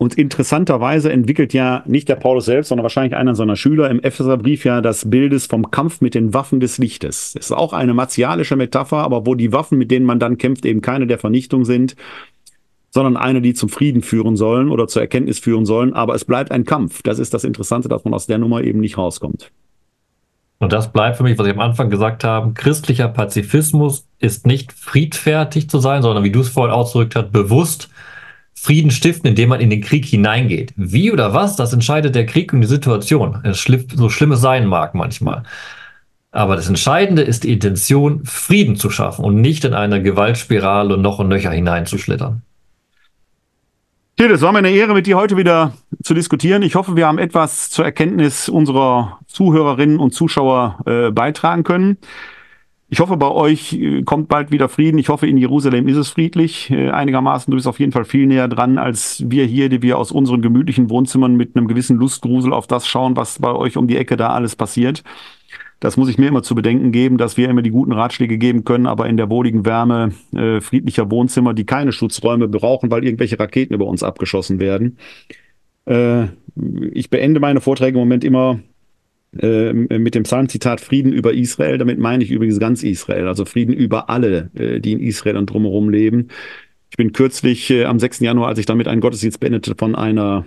Und 0.02 0.18
interessanterweise 0.18 1.12
entwickelt 1.12 1.54
ja 1.54 1.84
nicht 1.86 2.08
der 2.08 2.16
Paulus 2.16 2.46
selbst, 2.46 2.70
sondern 2.70 2.84
wahrscheinlich 2.84 3.18
einer 3.18 3.36
seiner 3.36 3.58
Schüler 3.58 3.90
im 3.90 4.00
Epheserbrief 4.00 4.64
ja 4.64 4.80
das 4.80 5.10
Bildes 5.10 5.46
vom 5.48 5.72
Kampf 5.72 6.00
mit 6.00 6.16
den 6.16 6.34
Waffen 6.34 6.62
des 6.62 6.78
Lichtes. 6.78 7.34
Das 7.34 7.48
ist 7.48 7.52
auch 7.52 7.74
eine 7.74 7.94
martialische 7.94 8.56
Metapher, 8.56 9.00
aber 9.00 9.26
wo 9.26 9.36
die 9.36 9.52
Waffen, 9.52 9.78
mit 9.78 9.92
denen 9.92 10.06
man 10.06 10.18
dann 10.18 10.38
kämpft, 10.38 10.66
eben 10.66 10.80
keine 10.80 11.06
der 11.06 11.20
Vernichtung 11.20 11.66
sind, 11.66 11.98
sondern 12.92 13.18
eine, 13.18 13.42
die 13.42 13.54
zum 13.54 13.70
Frieden 13.70 14.02
führen 14.02 14.36
sollen 14.36 14.70
oder 14.70 14.88
zur 14.88 15.02
Erkenntnis 15.02 15.40
führen 15.40 15.66
sollen. 15.66 15.94
Aber 15.94 16.16
es 16.16 16.26
bleibt 16.26 16.52
ein 16.52 16.66
Kampf. 16.66 17.02
Das 17.04 17.20
ist 17.20 17.34
das 17.34 17.44
Interessante, 17.44 17.90
dass 17.90 18.04
man 18.04 18.14
aus 18.14 18.28
der 18.28 18.38
Nummer 18.38 18.64
eben 18.64 18.80
nicht 18.80 18.98
rauskommt. 18.98 19.52
Und 20.60 20.74
das 20.74 20.92
bleibt 20.92 21.18
für 21.18 21.24
mich, 21.24 21.38
was 21.38 21.48
ich 21.48 21.54
am 21.54 21.62
Anfang 21.62 21.90
gesagt 21.90 22.24
habe. 22.24 22.54
Christlicher 22.54 23.08
Pazifismus 23.08 24.06
ist 24.20 24.46
nicht 24.46 24.74
friedfertig 24.74 25.70
zu 25.70 25.80
sein, 25.80 26.02
sondern 26.02 26.24
wie 26.24 26.32
du 26.32 26.42
es 26.42 26.50
vorhin 26.50 26.74
ausgedrückt 26.74 27.16
hast, 27.16 27.32
bewusst 27.32 27.90
Frieden 28.54 28.92
stiften, 28.92 29.30
indem 29.30 29.50
man 29.50 29.62
in 29.62 29.70
den 29.70 29.80
Krieg 29.80 30.06
hineingeht. 30.06 30.74
Wie 30.76 31.14
oder 31.14 31.34
was, 31.34 31.56
das 31.56 31.72
entscheidet 31.72 32.14
der 32.14 32.26
Krieg 32.26 32.52
und 32.52 32.60
die 32.60 32.68
Situation. 32.68 33.40
Es 33.44 33.66
so 33.96 34.10
schlimm 34.10 34.34
es 34.34 34.42
sein 34.42 34.68
mag 34.68 34.96
manchmal. 34.96 35.44
Aber 36.32 36.58
das 36.58 36.68
Entscheidende 36.68 37.22
ist 37.22 37.46
die 37.46 37.54
Intention, 37.54 38.26
Frieden 38.26 38.76
zu 38.76 38.90
schaffen 38.90 39.24
und 39.24 39.40
nicht 39.40 39.64
in 39.64 39.74
eine 39.74 40.04
Gewaltspirale 40.04 40.98
noch 40.98 41.20
und 41.20 41.30
nöcher 41.30 41.52
hineinzuschlittern. 41.52 42.44
Till, 44.20 44.32
es 44.32 44.42
war 44.42 44.52
mir 44.52 44.58
eine 44.58 44.72
Ehre, 44.72 44.94
mit 44.94 45.08
dir 45.08 45.16
heute 45.16 45.38
wieder 45.38 45.72
zu 46.04 46.14
diskutieren. 46.14 46.62
Ich 46.62 46.76
hoffe, 46.76 46.98
wir 46.98 47.08
haben 47.08 47.20
etwas 47.20 47.70
zur 47.70 47.86
Erkenntnis 47.86 48.50
unserer 48.50 49.18
Zuhörerinnen 49.28 49.98
und 49.98 50.14
Zuschauer 50.14 50.80
äh, 50.86 51.10
beitragen 51.10 51.64
können. 51.64 51.98
Ich 52.90 53.00
hoffe, 53.00 53.16
bei 53.16 53.30
euch 53.30 53.72
äh, 53.72 54.04
kommt 54.04 54.28
bald 54.28 54.52
wieder 54.52 54.68
Frieden. 54.68 54.98
Ich 54.98 55.08
hoffe, 55.08 55.26
in 55.26 55.38
Jerusalem 55.38 55.88
ist 55.88 55.96
es 55.96 56.10
friedlich. 56.10 56.70
Äh, 56.70 56.90
einigermaßen, 56.90 57.50
du 57.50 57.56
bist 57.56 57.66
auf 57.66 57.80
jeden 57.80 57.94
Fall 57.94 58.04
viel 58.04 58.28
näher 58.28 58.50
dran 58.50 58.78
als 58.78 59.24
wir 59.26 59.46
hier, 59.46 59.70
die 59.70 59.82
wir 59.82 59.98
aus 59.98 60.12
unseren 60.12 60.42
gemütlichen 60.42 60.90
Wohnzimmern 60.90 61.36
mit 61.36 61.56
einem 61.56 61.70
gewissen 61.70 61.96
Lustgrusel 61.96 62.52
auf 62.52 62.68
das 62.68 62.90
schauen, 62.90 63.16
was 63.16 63.40
bei 63.40 63.54
euch 63.54 63.78
um 63.78 63.88
die 63.88 63.96
Ecke 63.96 64.18
da 64.18 64.32
alles 64.32 64.58
passiert. 64.58 65.02
Das 65.80 65.96
muss 65.96 66.10
ich 66.10 66.18
mir 66.18 66.28
immer 66.28 66.44
zu 66.44 66.56
bedenken 66.56 66.92
geben, 66.92 67.18
dass 67.18 67.38
wir 67.38 67.50
immer 67.50 67.62
die 67.62 67.70
guten 67.70 67.94
Ratschläge 67.94 68.38
geben 68.38 68.66
können, 68.66 68.86
aber 68.86 69.08
in 69.08 69.16
der 69.16 69.30
wohligen 69.30 69.66
Wärme 69.66 70.12
äh, 70.36 70.60
friedlicher 70.60 71.10
Wohnzimmer, 71.10 71.54
die 71.54 71.66
keine 71.66 71.94
Schutzräume 71.94 72.48
brauchen, 72.48 72.92
weil 72.92 73.06
irgendwelche 73.06 73.40
Raketen 73.40 73.74
über 73.74 73.86
uns 73.86 74.04
abgeschossen 74.04 74.60
werden. 74.60 74.98
Äh, 75.86 76.28
ich 76.92 77.10
beende 77.10 77.40
meine 77.40 77.62
Vorträge 77.62 77.98
im 77.98 78.04
Moment 78.04 78.24
immer 78.26 78.60
äh, 79.38 79.74
mit 79.74 80.16
dem 80.16 80.24
Psalmzitat 80.24 80.82
Frieden 80.82 81.14
über 81.14 81.34
Israel. 81.34 81.78
Damit 81.78 82.00
meine 82.00 82.24
ich 82.24 82.32
übrigens 82.32 82.60
ganz 82.60 82.84
Israel, 82.84 83.28
also 83.28 83.46
Frieden 83.46 83.74
über 83.74 84.10
alle, 84.10 84.50
äh, 84.56 84.80
die 84.80 84.92
in 84.94 85.00
Israel 85.00 85.38
und 85.38 85.50
drumherum 85.50 85.90
leben. 85.90 86.28
Ich 86.90 86.98
bin 86.98 87.14
kürzlich 87.14 87.70
äh, 87.70 87.86
am 87.86 88.00
6. 88.00 88.20
Januar, 88.22 88.50
als 88.50 88.60
ich 88.60 88.66
damit 88.66 88.88
einen 88.88 89.02
Gottesdienst 89.02 89.40
beendete, 89.40 89.76
von 89.78 89.96
einer 89.96 90.46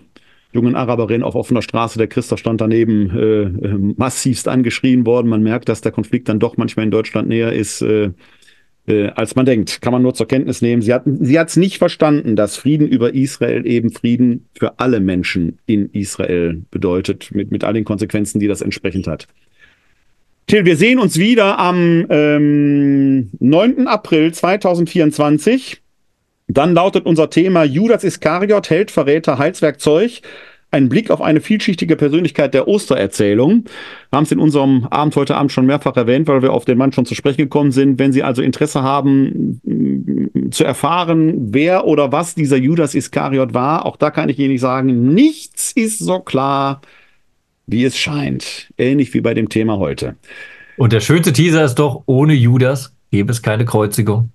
jungen 0.53 0.77
Araberin 0.77 1.23
auf 1.23 1.35
offener 1.35 1.62
Straße, 1.62 1.99
der 1.99 2.09
Christoph 2.09 2.39
stand 2.39 2.61
daneben, 2.61 3.11
äh, 3.11 3.95
massivst 3.97 4.49
angeschrien 4.49 5.07
worden. 5.07 5.29
Man 5.29 5.43
merkt, 5.43 5.69
dass 5.69 5.81
der 5.81 5.93
Konflikt 5.93 6.29
dann 6.29 6.39
doch 6.39 6.57
manchmal 6.57 6.85
in 6.85 6.91
Deutschland 6.91 7.29
näher 7.29 7.53
ist, 7.53 7.83
äh, 7.83 8.11
äh, 8.87 9.09
als 9.09 9.35
man 9.35 9.47
denkt. 9.47 9.81
Kann 9.81 9.93
man 9.93 10.03
nur 10.03 10.15
zur 10.15 10.29
Kenntnis 10.29 10.61
nehmen. 10.61 10.83
Sie 10.83 10.93
hat 10.93 11.05
sie 11.07 11.39
hat's 11.39 11.57
nicht 11.57 11.79
verstanden, 11.79 12.37
dass 12.37 12.57
Frieden 12.57 12.89
über 12.89 13.15
Israel 13.15 13.66
eben 13.66 13.91
Frieden 13.91 14.47
für 14.59 14.79
alle 14.79 15.01
Menschen 15.01 15.59
in 15.66 15.89
Israel 15.93 16.62
bedeutet, 16.70 17.31
mit, 17.33 17.51
mit 17.51 17.65
all 17.65 17.74
den 17.74 17.85
Konsequenzen, 17.85 18.39
die 18.39 18.49
das 18.49 18.61
entsprechend 18.61 19.07
hat. 19.07 19.27
Till, 20.49 20.65
wir 20.65 20.77
sehen 20.77 20.99
uns 20.99 21.19
wieder 21.19 21.59
am 21.59 22.05
ähm, 22.11 23.31
9. 23.39 23.87
April 23.87 24.35
2024. 24.35 25.82
Dann 26.48 26.74
lautet 26.74 27.06
unser 27.06 27.31
Thema 27.31 27.64
Judas 27.64 28.05
Iskariot, 28.05 28.69
Held, 28.70 28.90
Verräter, 28.90 29.39
Heilswerkzeug 29.39 30.23
ein 30.73 30.89
Blick 30.89 31.10
auf 31.10 31.20
eine 31.20 31.40
vielschichtige 31.40 31.97
Persönlichkeit 31.97 32.55
der 32.55 32.66
Ostererzählung. 32.66 33.64
Wir 34.10 34.16
haben 34.16 34.24
es 34.24 34.32
in 34.32 34.40
unserem 34.40 34.86
Abend 34.86 35.14
heute 35.16 35.36
Abend 35.36 35.52
schon 35.52 35.66
mehrfach 35.66 35.97
erwähnt, 35.97 36.27
weil 36.27 36.40
wir 36.40 36.52
auf 36.52 36.64
den 36.64 36.78
Mann 36.78 36.93
schon 36.93 37.05
zu 37.05 37.14
sprechen 37.14 37.43
gekommen 37.43 37.73
sind. 37.73 37.98
Wenn 37.98 38.12
Sie 38.12 38.23
also 38.23 38.40
Interesse 38.40 38.82
haben, 38.82 39.60
mm, 39.64 40.51
zu 40.51 40.64
erfahren, 40.64 41.52
wer 41.52 41.86
oder 41.86 42.10
was 42.10 42.35
dieser 42.35 42.56
Judas 42.56 42.94
Iskariot 42.94 43.52
war, 43.52 43.85
auch 43.85 43.97
da 43.97 44.10
kann 44.10 44.31
ich 44.31 44.39
Ihnen 44.39 44.52
nicht 44.52 44.62
sagen, 44.62 45.12
nichts 45.12 45.73
ist 45.73 45.98
so 45.98 46.20
klar, 46.20 46.81
wie 47.66 47.85
es 47.85 47.97
scheint. 47.97 48.73
Ähnlich 48.78 49.12
wie 49.12 49.20
bei 49.20 49.35
dem 49.35 49.51
Thema 49.51 49.78
heute. 49.78 50.16
Und 50.78 50.94
der 50.94 51.01
schönste 51.01 51.35
Teaser 51.35 51.64
ist 51.64 51.74
doch, 51.74 52.02
ohne 52.06 52.32
Judas 52.32 52.97
gäbe 53.10 53.31
es 53.31 53.43
keine 53.43 53.66
Kreuzigung. 53.66 54.31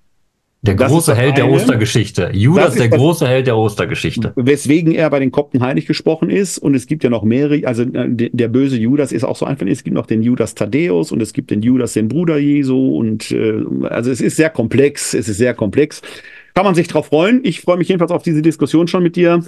Der 0.62 0.74
große 0.74 1.14
Held 1.14 1.36
eine. 1.36 1.44
der 1.44 1.50
Ostergeschichte. 1.50 2.30
Judas, 2.32 2.74
der 2.74 2.88
große 2.88 3.28
Held 3.28 3.46
der 3.46 3.56
Ostergeschichte. 3.56 4.32
Weswegen 4.34 4.92
er 4.92 5.08
bei 5.08 5.20
den 5.20 5.30
Kopten 5.30 5.62
heilig 5.62 5.86
gesprochen 5.86 6.30
ist. 6.30 6.58
Und 6.58 6.74
es 6.74 6.86
gibt 6.86 7.04
ja 7.04 7.10
noch 7.10 7.22
mehrere, 7.22 7.64
also 7.64 7.84
äh, 7.84 8.08
der 8.08 8.48
böse 8.48 8.76
Judas 8.76 9.12
ist 9.12 9.22
auch 9.24 9.36
so 9.36 9.46
einfach. 9.46 9.66
Es 9.66 9.84
gibt 9.84 9.94
noch 9.94 10.06
den 10.06 10.22
Judas 10.22 10.56
Thaddäus 10.56 11.12
und 11.12 11.22
es 11.22 11.32
gibt 11.32 11.52
den 11.52 11.62
Judas, 11.62 11.92
den 11.92 12.08
Bruder 12.08 12.38
Jesu. 12.38 12.96
Und 12.96 13.30
äh, 13.30 13.62
also 13.88 14.10
es 14.10 14.20
ist 14.20 14.36
sehr 14.36 14.50
komplex. 14.50 15.14
Es 15.14 15.28
ist 15.28 15.38
sehr 15.38 15.54
komplex. 15.54 16.02
Kann 16.54 16.64
man 16.64 16.74
sich 16.74 16.88
drauf 16.88 17.06
freuen. 17.06 17.40
Ich 17.44 17.60
freue 17.60 17.76
mich 17.76 17.88
jedenfalls 17.88 18.10
auf 18.10 18.24
diese 18.24 18.42
Diskussion 18.42 18.88
schon 18.88 19.04
mit 19.04 19.14
dir. 19.14 19.44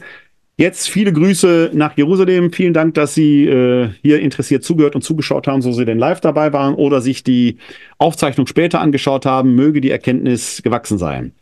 Jetzt 0.61 0.91
viele 0.91 1.11
Grüße 1.11 1.71
nach 1.73 1.97
Jerusalem. 1.97 2.53
Vielen 2.53 2.75
Dank, 2.75 2.93
dass 2.93 3.15
Sie 3.15 3.47
äh, 3.47 3.89
hier 4.03 4.21
interessiert 4.21 4.63
zugehört 4.63 4.95
und 4.95 5.01
zugeschaut 5.01 5.47
haben, 5.47 5.63
so 5.63 5.73
Sie 5.73 5.87
denn 5.87 5.99
live 5.99 6.21
dabei 6.21 6.53
waren 6.53 6.75
oder 6.75 7.01
sich 7.01 7.25
die 7.25 7.57
Aufzeichnung 7.97 8.47
später 8.47 8.79
angeschaut 8.79 9.25
haben. 9.25 9.55
Möge 9.55 9.81
die 9.81 9.91
Erkenntnis 9.91 10.61
gewachsen 10.63 10.99
sein. 10.99 11.33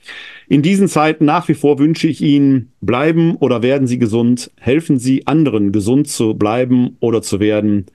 In 0.47 0.63
diesen 0.63 0.87
Zeiten 0.87 1.25
nach 1.25 1.49
wie 1.49 1.55
vor 1.55 1.81
wünsche 1.81 2.07
ich 2.07 2.21
Ihnen, 2.21 2.71
bleiben 2.81 3.35
oder 3.35 3.61
werden 3.61 3.89
Sie 3.89 3.99
gesund. 3.99 4.53
Helfen 4.57 5.01
Sie 5.01 5.27
anderen, 5.27 5.73
gesund 5.73 6.07
zu 6.07 6.35
bleiben 6.35 6.97
oder 7.01 7.21
zu 7.21 7.41
werden. 7.41 7.87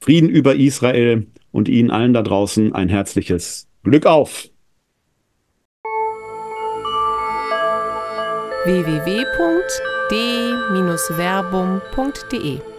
Frieden 0.00 0.30
über 0.30 0.54
Israel 0.54 1.26
und 1.52 1.68
Ihnen 1.68 1.90
allen 1.90 2.14
da 2.14 2.22
draußen 2.22 2.74
ein 2.74 2.88
herzliches 2.88 3.68
Glück 3.82 4.06
auf. 4.06 4.48
www 8.64 9.99
d-verbum.de 10.10 12.69